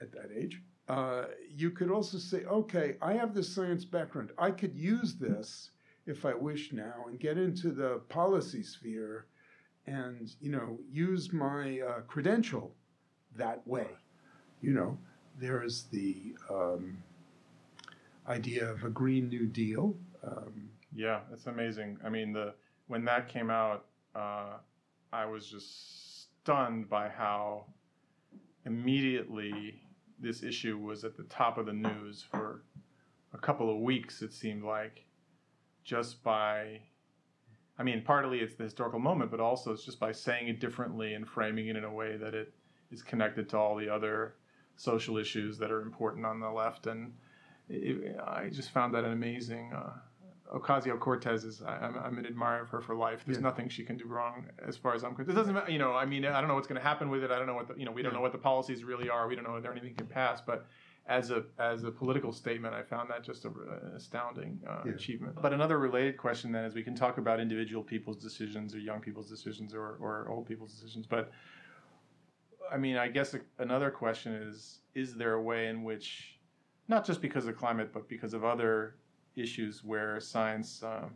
at 0.00 0.10
that 0.12 0.30
age. 0.34 0.60
Uh, 0.88 1.24
you 1.48 1.70
could 1.70 1.90
also 1.90 2.18
say, 2.18 2.44
okay, 2.44 2.96
I 3.00 3.14
have 3.14 3.34
this 3.34 3.54
science 3.54 3.84
background. 3.84 4.30
I 4.36 4.50
could 4.50 4.74
use 4.74 5.14
this 5.14 5.70
if 6.06 6.26
I 6.26 6.34
wish 6.34 6.72
now 6.72 7.06
and 7.08 7.18
get 7.18 7.38
into 7.38 7.70
the 7.70 8.00
policy 8.08 8.62
sphere 8.62 9.26
and, 9.86 10.34
you 10.40 10.50
know, 10.50 10.78
use 10.90 11.32
my 11.32 11.80
uh, 11.80 12.00
credential 12.02 12.74
that 13.36 13.66
way. 13.66 13.88
You 14.60 14.72
know, 14.72 14.98
there 15.38 15.62
is 15.62 15.84
the 15.84 16.36
um, 16.50 16.98
idea 18.28 18.70
of 18.70 18.84
a 18.84 18.90
Green 18.90 19.28
New 19.28 19.46
Deal. 19.46 19.96
Um, 20.26 20.68
yeah, 20.94 21.20
it's 21.32 21.46
amazing. 21.46 21.98
I 22.04 22.08
mean, 22.08 22.32
the 22.32 22.54
when 22.86 23.04
that 23.06 23.28
came 23.28 23.50
out, 23.50 23.86
uh, 24.14 24.58
I 25.12 25.24
was 25.24 25.46
just 25.46 26.22
stunned 26.42 26.88
by 26.88 27.08
how 27.08 27.66
immediately 28.66 29.82
this 30.24 30.42
issue 30.42 30.78
was 30.78 31.04
at 31.04 31.16
the 31.16 31.24
top 31.24 31.58
of 31.58 31.66
the 31.66 31.72
news 31.72 32.24
for 32.28 32.64
a 33.32 33.38
couple 33.38 33.70
of 33.70 33.80
weeks, 33.80 34.22
it 34.22 34.32
seemed 34.32 34.64
like, 34.64 35.04
just 35.84 36.22
by, 36.22 36.80
I 37.78 37.82
mean, 37.82 38.02
partly 38.02 38.38
it's 38.40 38.54
the 38.54 38.64
historical 38.64 38.98
moment, 38.98 39.30
but 39.30 39.40
also 39.40 39.72
it's 39.72 39.84
just 39.84 40.00
by 40.00 40.12
saying 40.12 40.48
it 40.48 40.60
differently 40.60 41.14
and 41.14 41.28
framing 41.28 41.68
it 41.68 41.76
in 41.76 41.84
a 41.84 41.92
way 41.92 42.16
that 42.16 42.34
it 42.34 42.52
is 42.90 43.02
connected 43.02 43.48
to 43.50 43.58
all 43.58 43.76
the 43.76 43.88
other 43.88 44.34
social 44.76 45.18
issues 45.18 45.58
that 45.58 45.70
are 45.70 45.82
important 45.82 46.24
on 46.24 46.40
the 46.40 46.50
left. 46.50 46.86
And 46.86 47.12
it, 47.68 48.16
I 48.26 48.48
just 48.48 48.70
found 48.70 48.94
that 48.94 49.04
an 49.04 49.12
amazing. 49.12 49.72
Uh, 49.72 49.92
Ocasio 50.52 50.98
Cortez 50.98 51.44
is 51.44 51.62
I'm, 51.62 51.96
I'm, 51.96 52.18
an 52.18 52.26
admirer 52.26 52.62
of 52.62 52.68
her 52.68 52.80
for 52.80 52.94
life. 52.94 53.22
There's 53.24 53.38
yeah. 53.38 53.42
nothing 53.42 53.68
she 53.68 53.82
can 53.82 53.96
do 53.96 54.06
wrong 54.06 54.46
as 54.66 54.76
far 54.76 54.94
as 54.94 55.02
I'm 55.02 55.14
concerned. 55.14 55.30
It 55.36 55.40
doesn't 55.40 55.54
matter, 55.54 55.70
you 55.70 55.78
know. 55.78 55.94
I 55.94 56.04
mean, 56.04 56.24
I 56.26 56.40
don't 56.40 56.48
know 56.48 56.54
what's 56.54 56.68
going 56.68 56.80
to 56.80 56.86
happen 56.86 57.08
with 57.08 57.24
it. 57.24 57.30
I 57.30 57.38
don't 57.38 57.46
know 57.46 57.54
what 57.54 57.68
the, 57.68 57.74
you 57.76 57.84
know. 57.86 57.92
We 57.92 58.02
don't 58.02 58.12
yeah. 58.12 58.18
know 58.18 58.22
what 58.22 58.32
the 58.32 58.38
policies 58.38 58.84
really 58.84 59.08
are. 59.08 59.26
We 59.26 59.34
don't 59.34 59.44
know 59.44 59.54
whether 59.54 59.72
anything 59.72 59.94
can 59.94 60.06
pass. 60.06 60.40
But 60.40 60.66
as 61.06 61.30
a 61.30 61.44
as 61.58 61.84
a 61.84 61.90
political 61.90 62.30
statement, 62.30 62.74
I 62.74 62.82
found 62.82 63.08
that 63.10 63.24
just 63.24 63.46
a, 63.46 63.48
an 63.48 63.92
astounding 63.96 64.60
uh, 64.68 64.82
yeah. 64.84 64.92
achievement. 64.92 65.36
But 65.40 65.54
another 65.54 65.78
related 65.78 66.18
question 66.18 66.52
then 66.52 66.64
is 66.64 66.74
we 66.74 66.82
can 66.82 66.94
talk 66.94 67.16
about 67.16 67.40
individual 67.40 67.82
people's 67.82 68.18
decisions 68.18 68.74
or 68.74 68.78
young 68.78 69.00
people's 69.00 69.30
decisions 69.30 69.74
or 69.74 69.96
or 70.00 70.28
old 70.30 70.46
people's 70.46 70.72
decisions. 70.72 71.06
But 71.06 71.32
I 72.70 72.76
mean, 72.76 72.96
I 72.96 73.08
guess 73.08 73.34
another 73.58 73.90
question 73.90 74.34
is: 74.34 74.80
Is 74.94 75.14
there 75.14 75.34
a 75.34 75.42
way 75.42 75.68
in 75.68 75.84
which, 75.84 76.38
not 76.88 77.06
just 77.06 77.22
because 77.22 77.46
of 77.46 77.56
climate, 77.56 77.92
but 77.94 78.08
because 78.08 78.34
of 78.34 78.44
other 78.44 78.96
issues 79.36 79.82
where 79.84 80.20
science 80.20 80.82
um, 80.82 81.14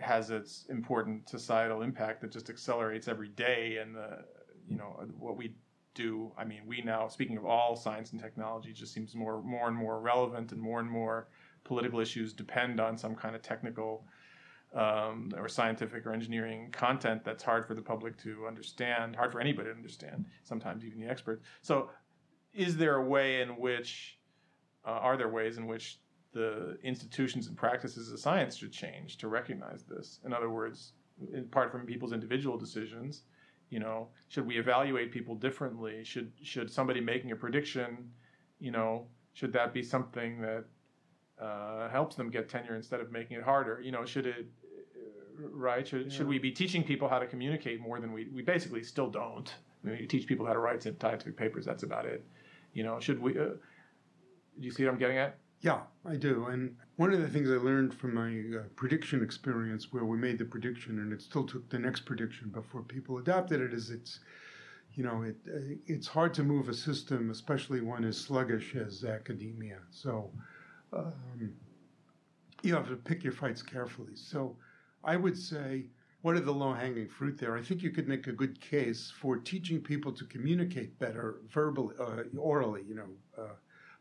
has 0.00 0.30
its 0.30 0.66
important 0.68 1.28
societal 1.28 1.82
impact 1.82 2.20
that 2.22 2.32
just 2.32 2.50
accelerates 2.50 3.08
every 3.08 3.28
day, 3.28 3.78
and 3.80 3.94
the 3.94 4.24
you 4.68 4.76
know 4.76 5.04
what 5.18 5.36
we 5.36 5.54
do. 5.94 6.32
I 6.38 6.44
mean, 6.44 6.62
we 6.66 6.82
now, 6.82 7.08
speaking 7.08 7.36
of 7.36 7.44
all 7.44 7.76
science 7.76 8.12
and 8.12 8.20
technology, 8.20 8.72
just 8.72 8.92
seems 8.92 9.14
more, 9.14 9.42
more 9.42 9.68
and 9.68 9.76
more 9.76 10.00
relevant, 10.00 10.52
and 10.52 10.60
more 10.60 10.80
and 10.80 10.90
more 10.90 11.28
political 11.64 12.00
issues 12.00 12.32
depend 12.32 12.80
on 12.80 12.96
some 12.98 13.14
kind 13.14 13.36
of 13.36 13.42
technical 13.42 14.04
um, 14.74 15.30
or 15.36 15.48
scientific 15.48 16.06
or 16.06 16.12
engineering 16.12 16.70
content 16.72 17.22
that's 17.24 17.42
hard 17.42 17.66
for 17.66 17.74
the 17.74 17.82
public 17.82 18.16
to 18.22 18.46
understand, 18.46 19.14
hard 19.14 19.32
for 19.32 19.40
anybody 19.40 19.68
to 19.68 19.74
understand, 19.74 20.24
sometimes 20.44 20.84
even 20.84 20.98
the 21.00 21.08
experts. 21.08 21.44
So, 21.60 21.90
is 22.54 22.76
there 22.76 22.96
a 22.96 23.04
way 23.04 23.42
in 23.42 23.50
which, 23.50 24.18
uh, 24.86 24.90
are 24.90 25.16
there 25.16 25.28
ways 25.28 25.58
in 25.58 25.66
which 25.66 25.98
the 26.32 26.78
institutions 26.82 27.46
and 27.46 27.56
practices 27.56 28.10
of 28.10 28.18
science 28.18 28.56
should 28.56 28.72
change 28.72 29.16
to 29.18 29.28
recognize 29.28 29.84
this? 29.84 30.20
In 30.24 30.32
other 30.32 30.50
words, 30.50 30.92
apart 31.36 31.70
from 31.70 31.86
people's 31.86 32.12
individual 32.12 32.56
decisions, 32.56 33.22
you 33.70 33.80
know, 33.80 34.08
should 34.28 34.46
we 34.46 34.58
evaluate 34.58 35.12
people 35.12 35.34
differently? 35.34 36.04
Should 36.04 36.32
should 36.42 36.70
somebody 36.70 37.00
making 37.00 37.32
a 37.32 37.36
prediction, 37.36 38.10
you 38.60 38.70
know, 38.70 39.06
should 39.32 39.52
that 39.54 39.72
be 39.72 39.82
something 39.82 40.40
that 40.40 40.64
uh, 41.40 41.88
helps 41.88 42.16
them 42.16 42.30
get 42.30 42.48
tenure 42.48 42.76
instead 42.76 43.00
of 43.00 43.10
making 43.10 43.38
it 43.38 43.42
harder? 43.42 43.80
You 43.80 43.92
know, 43.92 44.04
should 44.04 44.26
it 44.26 44.46
right? 45.38 45.86
Should, 45.86 46.06
yeah. 46.06 46.16
should 46.16 46.28
we 46.28 46.38
be 46.38 46.50
teaching 46.50 46.84
people 46.84 47.08
how 47.08 47.18
to 47.18 47.26
communicate 47.26 47.80
more 47.80 48.00
than 48.00 48.12
we 48.12 48.28
we 48.32 48.42
basically 48.42 48.82
still 48.82 49.10
don't? 49.10 49.52
I 49.84 49.88
mean, 49.88 49.98
you 49.98 50.06
teach 50.06 50.26
people 50.26 50.46
how 50.46 50.52
to 50.52 50.58
write 50.58 50.82
scientific 50.82 51.36
papers. 51.36 51.64
That's 51.64 51.82
about 51.82 52.06
it. 52.06 52.24
You 52.72 52.84
know, 52.84 53.00
should 53.00 53.20
we? 53.20 53.38
Uh, 53.38 53.44
do 54.58 54.66
you 54.66 54.70
see 54.70 54.84
what 54.84 54.92
I'm 54.92 54.98
getting 54.98 55.18
at? 55.18 55.38
Yeah, 55.62 55.82
I 56.04 56.16
do. 56.16 56.46
And 56.46 56.76
one 56.96 57.12
of 57.12 57.20
the 57.20 57.28
things 57.28 57.48
I 57.48 57.54
learned 57.54 57.94
from 57.94 58.14
my 58.14 58.58
uh, 58.58 58.64
prediction 58.76 59.22
experience, 59.22 59.92
where 59.92 60.04
we 60.04 60.18
made 60.18 60.38
the 60.38 60.44
prediction 60.44 60.98
and 60.98 61.12
it 61.12 61.22
still 61.22 61.46
took 61.46 61.70
the 61.70 61.78
next 61.78 62.04
prediction 62.04 62.50
before 62.50 62.82
people 62.82 63.18
adopted 63.18 63.60
it, 63.60 63.72
is 63.72 63.90
it's 63.90 64.20
you 64.94 65.04
know, 65.04 65.22
it 65.22 65.36
uh, 65.48 65.76
it's 65.86 66.08
hard 66.08 66.34
to 66.34 66.42
move 66.42 66.68
a 66.68 66.74
system, 66.74 67.30
especially 67.30 67.80
one 67.80 68.04
as 68.04 68.18
sluggish 68.18 68.74
as 68.74 69.04
academia. 69.04 69.78
So 69.90 70.32
um, 70.92 71.54
you 72.62 72.74
have 72.74 72.88
to 72.88 72.96
pick 72.96 73.24
your 73.24 73.32
fights 73.32 73.62
carefully. 73.62 74.16
So 74.16 74.56
I 75.04 75.16
would 75.16 75.36
say, 75.38 75.86
what 76.22 76.36
are 76.36 76.40
the 76.40 76.52
low 76.52 76.72
hanging 76.72 77.08
fruit 77.08 77.38
there? 77.38 77.56
I 77.56 77.62
think 77.62 77.82
you 77.82 77.90
could 77.90 78.08
make 78.08 78.26
a 78.26 78.32
good 78.32 78.60
case 78.60 79.12
for 79.20 79.36
teaching 79.36 79.80
people 79.80 80.12
to 80.12 80.24
communicate 80.26 80.98
better 80.98 81.36
verbally, 81.48 81.94
uh, 81.98 82.22
orally, 82.38 82.82
you 82.86 82.94
know, 82.94 83.08
uh, 83.38 83.54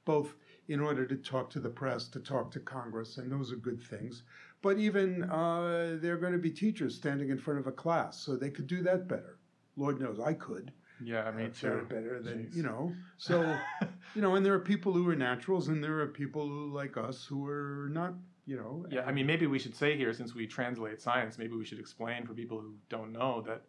both 0.05 0.35
in 0.72 0.80
order 0.80 1.06
to 1.06 1.15
talk 1.15 1.49
to 1.49 1.60
the 1.60 1.69
press, 1.69 2.07
to 2.07 2.19
talk 2.19 2.52
to 2.52 2.60
Congress, 2.60 3.18
and 3.18 3.31
those 3.31 3.52
are 3.52 3.57
good 3.57 3.81
things. 3.84 4.23
But 4.61 4.77
even 4.77 5.23
uh, 5.30 5.98
they're 6.02 6.18
going 6.18 6.34
to 6.34 6.39
be 6.39 6.52
teachers 6.52 6.95
standing 6.95 7.30
in 7.30 7.38
front 7.38 7.60
of 7.60 7.68
a 7.68 7.72
class, 7.72 8.19
so 8.19 8.35
they 8.35 8.49
could 8.49 8.68
do 8.68 8.81
that 8.84 9.07
better. 9.07 9.38
Lord 9.76 9.99
knows 9.99 10.19
I 10.19 10.34
could. 10.34 10.72
Yeah, 11.03 11.23
I 11.23 11.31
mean, 11.31 11.52
too. 11.52 11.85
better 11.89 12.22
than 12.22 12.45
Jeez. 12.45 12.56
you 12.56 12.64
know. 12.64 12.93
So, 13.18 13.41
you 14.15 14.22
know, 14.22 14.35
and 14.35 14.45
there 14.45 14.53
are 14.53 14.60
people 14.60 14.93
who 14.93 15.07
are 15.10 15.15
naturals, 15.15 15.68
and 15.68 15.84
there 15.84 15.99
are 15.99 16.07
people 16.07 16.48
who, 16.48 16.72
like 16.72 16.95
us 16.95 17.26
who 17.26 17.48
are 17.48 17.89
not 17.91 18.14
you 18.45 18.56
know. 18.56 18.85
Yeah, 18.89 19.02
I 19.06 19.11
mean, 19.11 19.26
maybe 19.26 19.48
we 19.48 19.60
should 19.60 19.76
say 19.76 19.98
here, 19.98 20.14
since 20.14 20.34
we 20.34 20.48
translate 20.48 21.02
science, 21.02 21.38
maybe 21.38 21.56
we 21.56 21.65
should 21.65 21.80
explain 21.80 22.26
for 22.26 22.34
people 22.34 22.60
who 22.60 22.76
don't 22.89 23.11
know 23.11 23.41
that, 23.48 23.64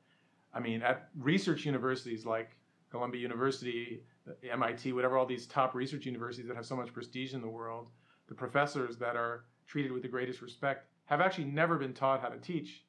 I 0.54 0.60
mean, 0.60 0.82
at 0.82 1.08
research 1.18 1.64
universities 1.64 2.24
like 2.24 2.56
Columbia 2.90 3.20
University, 3.20 4.02
MIT, 4.50 4.92
whatever, 4.92 5.16
all 5.16 5.26
these 5.26 5.46
top 5.46 5.74
research 5.74 6.06
universities 6.06 6.46
that 6.48 6.56
have 6.56 6.66
so 6.66 6.76
much 6.76 6.92
prestige 6.92 7.34
in 7.34 7.40
the 7.40 7.48
world, 7.48 7.88
the 8.28 8.34
professors 8.34 8.96
that 8.98 9.16
are 9.16 9.44
treated 9.66 9.92
with 9.92 10.02
the 10.02 10.08
greatest 10.08 10.42
respect 10.42 10.86
have 11.06 11.20
actually 11.20 11.44
never 11.44 11.78
been 11.78 11.92
taught 11.92 12.20
how 12.20 12.28
to 12.28 12.38
teach 12.38 12.84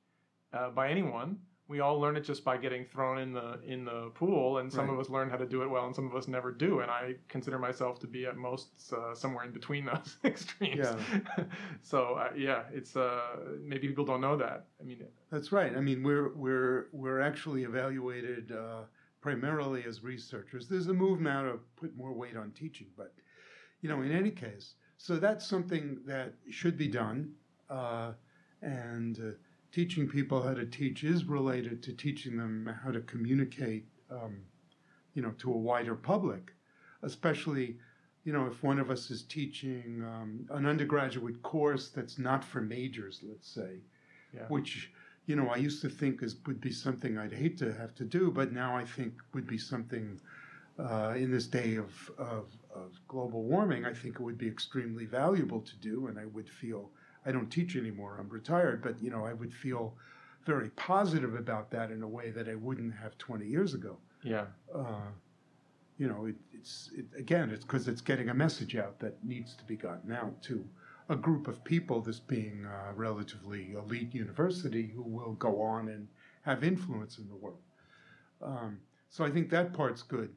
uh, 0.54 0.70
by 0.70 0.90
anyone 0.90 1.38
we 1.68 1.80
all 1.80 2.00
learn 2.00 2.18
it 2.18 2.22
just 2.22 2.44
by 2.44 2.58
getting 2.58 2.86
thrown 2.86 3.18
in 3.18 3.34
the 3.34 3.60
in 3.66 3.86
the 3.86 4.12
pool 4.14 4.58
and 4.58 4.72
some 4.72 4.88
right. 4.88 4.94
of 4.94 5.00
us 5.00 5.10
learn 5.10 5.30
how 5.30 5.38
to 5.38 5.46
do 5.46 5.64
it 5.64 5.68
well 5.70 5.86
and 5.86 5.96
some 5.96 6.06
of 6.06 6.16
us 6.16 6.28
never 6.28 6.52
do 6.52 6.82
and 6.82 6.92
i 6.92 7.16
consider 7.30 7.58
myself 7.58 8.00
to 8.00 8.08
be 8.08 8.26
at 8.26 8.36
most 8.36 8.70
uh, 8.94 9.16
somewhere 9.16 9.46
in 9.46 9.52
between 9.52 9.86
those 9.92 10.18
extremes 10.26 10.88
yeah. 10.88 11.44
so 11.82 12.16
uh, 12.16 12.30
yeah 12.36 12.64
it's 12.72 12.96
uh, 12.96 13.22
maybe 13.62 13.88
people 13.88 14.06
don't 14.06 14.22
know 14.22 14.36
that 14.36 14.66
i 14.80 14.84
mean 14.84 15.04
that's 15.32 15.52
right 15.52 15.76
i 15.76 15.80
mean 15.80 16.04
we're 16.04 16.34
we're 16.36 16.88
we're 16.92 17.22
actually 17.22 17.64
evaluated 17.64 18.52
uh, 18.52 18.82
primarily 19.24 19.84
as 19.88 20.04
researchers 20.04 20.68
there's 20.68 20.88
a 20.88 20.94
move 20.94 21.20
now 21.20 21.42
to 21.42 21.60
put 21.76 21.96
more 21.98 22.14
weight 22.14 22.38
on 22.38 22.52
teaching 22.52 22.88
but 22.96 23.14
you 23.82 23.90
know 23.90 24.02
in 24.02 24.12
any 24.12 24.30
case 24.30 24.76
so 24.98 25.18
that's 25.18 25.48
something 25.48 25.98
that 26.06 26.34
should 26.52 26.78
be 26.78 26.88
done 26.88 27.32
uh, 27.70 28.12
and 28.62 29.20
uh, 29.20 29.32
teaching 29.74 30.08
people 30.08 30.42
how 30.42 30.54
to 30.54 30.66
teach 30.66 31.04
is 31.04 31.26
related 31.26 31.82
to 31.84 31.94
teaching 31.94 32.38
them 32.38 32.74
how 32.84 32.92
to 32.92 33.02
communicate, 33.02 33.86
um, 34.12 34.38
you 35.16 35.22
know, 35.22 35.34
to 35.40 35.52
a 35.52 35.58
wider 35.58 35.96
public, 35.96 36.54
especially, 37.02 37.78
you 38.24 38.32
know, 38.32 38.46
if 38.46 38.62
one 38.64 38.80
of 38.80 38.92
us 38.92 39.10
is 39.10 39.24
teaching 39.24 40.04
um, 40.06 40.46
an 40.52 40.66
undergraduate 40.68 41.42
course 41.42 41.90
that's 41.90 42.20
not 42.20 42.44
for 42.44 42.62
majors, 42.62 43.22
let's 43.28 43.50
say, 43.50 43.80
yeah. 44.34 44.46
which 44.48 44.92
you 45.26 45.36
know 45.36 45.50
I 45.50 45.58
used 45.58 45.82
to 45.82 45.90
think 45.90 46.24
is 46.24 46.36
would 46.46 46.62
be 46.62 46.72
something 46.72 47.18
I'd 47.18 47.34
hate 47.34 47.58
to 47.60 47.74
have 47.74 47.96
to 47.96 48.06
do, 48.06 48.32
but 48.32 48.52
now 48.52 48.76
I 48.76 48.86
think 48.86 49.14
would 49.34 49.48
be 49.48 49.58
something. 49.58 50.20
Uh, 50.80 51.14
in 51.16 51.30
this 51.30 51.46
day 51.46 51.76
of, 51.76 52.10
of, 52.18 52.48
of 52.74 52.94
global 53.08 53.44
warming, 53.44 53.86
I 53.86 53.94
think 53.94 54.16
it 54.16 54.22
would 54.22 54.40
be 54.40 54.48
extremely 54.48 55.06
valuable 55.06 55.62
to 55.62 55.76
do, 55.76 56.08
and 56.08 56.18
I 56.18 56.26
would 56.26 56.50
feel 56.50 56.90
I 57.28 57.32
don't 57.32 57.50
teach 57.50 57.76
anymore. 57.76 58.18
I'm 58.20 58.30
retired, 58.30 58.82
but 58.82 58.96
you 59.02 59.12
know, 59.12 59.24
I 59.24 59.34
would 59.34 59.54
feel 59.54 59.94
very 60.46 60.70
positive 60.72 61.36
about 61.36 61.72
that 61.72 61.92
in 61.92 62.04
a 62.04 62.08
way 62.08 62.32
that 62.32 62.50
I 62.50 62.56
wouldn't 62.56 62.94
have 62.96 63.18
20 63.18 63.46
years 63.46 63.74
ago. 63.74 63.98
Yeah. 64.24 64.46
Uh, 64.74 65.10
you 65.98 66.08
know, 66.08 66.26
it, 66.26 66.36
it's 66.54 66.90
it, 66.96 67.06
again, 67.18 67.50
it's 67.50 67.64
because 67.64 67.88
it's 67.88 68.02
getting 68.02 68.30
a 68.30 68.34
message 68.34 68.76
out 68.76 69.00
that 69.00 69.24
needs 69.24 69.56
to 69.56 69.64
be 69.64 69.76
gotten 69.76 70.12
out 70.12 70.42
to 70.44 70.66
a 71.10 71.16
group 71.16 71.48
of 71.48 71.64
people, 71.64 72.02
this 72.02 72.20
being 72.20 72.66
a 72.66 72.94
relatively 72.94 73.74
elite 73.74 74.14
university, 74.14 74.88
who 74.88 75.04
will 75.04 75.34
go 75.34 75.62
on 75.62 75.90
and 75.90 76.08
have 76.44 76.64
influence 76.64 77.18
in 77.18 77.28
the 77.28 77.36
world. 77.36 77.60
Um, 78.42 78.80
so 79.10 79.24
I 79.24 79.30
think 79.30 79.50
that 79.50 79.74
part's 79.74 80.02
good. 80.02 80.34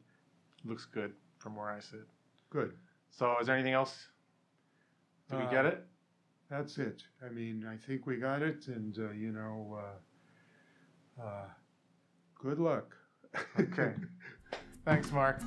Looks 0.64 0.84
good 0.84 1.12
from 1.38 1.56
where 1.56 1.70
I 1.70 1.80
sit. 1.80 2.06
Good. 2.50 2.72
So, 3.10 3.36
is 3.40 3.46
there 3.46 3.56
anything 3.56 3.72
else? 3.72 4.08
Did 5.30 5.36
uh, 5.36 5.44
we 5.44 5.50
get 5.50 5.66
it? 5.66 5.84
that's 6.50 6.78
it. 6.78 7.02
I 7.24 7.28
mean, 7.30 7.66
I 7.68 7.76
think 7.76 8.06
we 8.06 8.16
got 8.16 8.42
it, 8.42 8.68
and 8.68 8.96
uh, 8.98 9.10
you 9.10 9.32
know, 9.32 9.78
uh, 11.20 11.22
uh, 11.22 11.46
good 12.38 12.58
luck. 12.58 12.94
okay. 13.58 13.94
Thanks, 14.84 15.10
Mark. 15.10 15.40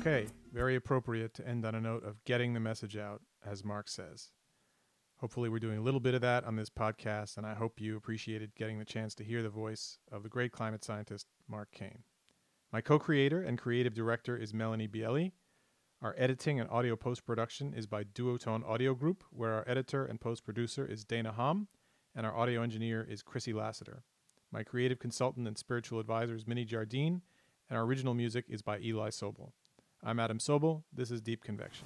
Okay, 0.00 0.28
very 0.50 0.76
appropriate 0.76 1.34
to 1.34 1.46
end 1.46 1.66
on 1.66 1.74
a 1.74 1.80
note 1.80 2.06
of 2.06 2.24
getting 2.24 2.54
the 2.54 2.58
message 2.58 2.96
out, 2.96 3.20
as 3.44 3.62
Mark 3.62 3.86
says. 3.86 4.30
Hopefully, 5.18 5.50
we're 5.50 5.58
doing 5.58 5.76
a 5.76 5.82
little 5.82 6.00
bit 6.00 6.14
of 6.14 6.22
that 6.22 6.44
on 6.44 6.56
this 6.56 6.70
podcast, 6.70 7.36
and 7.36 7.44
I 7.44 7.52
hope 7.52 7.78
you 7.78 7.98
appreciated 7.98 8.54
getting 8.54 8.78
the 8.78 8.86
chance 8.86 9.14
to 9.16 9.24
hear 9.24 9.42
the 9.42 9.50
voice 9.50 9.98
of 10.10 10.22
the 10.22 10.30
great 10.30 10.52
climate 10.52 10.82
scientist, 10.82 11.26
Mark 11.46 11.70
Cane. 11.72 12.04
My 12.72 12.80
co 12.80 12.98
creator 12.98 13.42
and 13.42 13.58
creative 13.58 13.92
director 13.92 14.38
is 14.38 14.54
Melanie 14.54 14.88
Bieli. 14.88 15.32
Our 16.00 16.14
editing 16.16 16.58
and 16.58 16.70
audio 16.70 16.96
post 16.96 17.26
production 17.26 17.74
is 17.74 17.86
by 17.86 18.04
Duotone 18.04 18.66
Audio 18.66 18.94
Group, 18.94 19.22
where 19.30 19.52
our 19.52 19.68
editor 19.68 20.06
and 20.06 20.18
post 20.18 20.46
producer 20.46 20.86
is 20.86 21.04
Dana 21.04 21.32
Hom, 21.32 21.68
and 22.16 22.24
our 22.24 22.34
audio 22.34 22.62
engineer 22.62 23.06
is 23.06 23.22
Chrissy 23.22 23.52
Lassiter. 23.52 24.04
My 24.50 24.62
creative 24.62 24.98
consultant 24.98 25.46
and 25.46 25.58
spiritual 25.58 26.00
advisor 26.00 26.34
is 26.34 26.46
Minnie 26.46 26.64
Jardine, 26.64 27.20
and 27.68 27.76
our 27.76 27.84
original 27.84 28.14
music 28.14 28.46
is 28.48 28.62
by 28.62 28.80
Eli 28.80 29.10
Sobel. 29.10 29.52
I'm 30.02 30.18
Adam 30.18 30.38
Sobel. 30.38 30.82
This 30.94 31.10
is 31.10 31.20
Deep 31.20 31.44
Convection. 31.44 31.84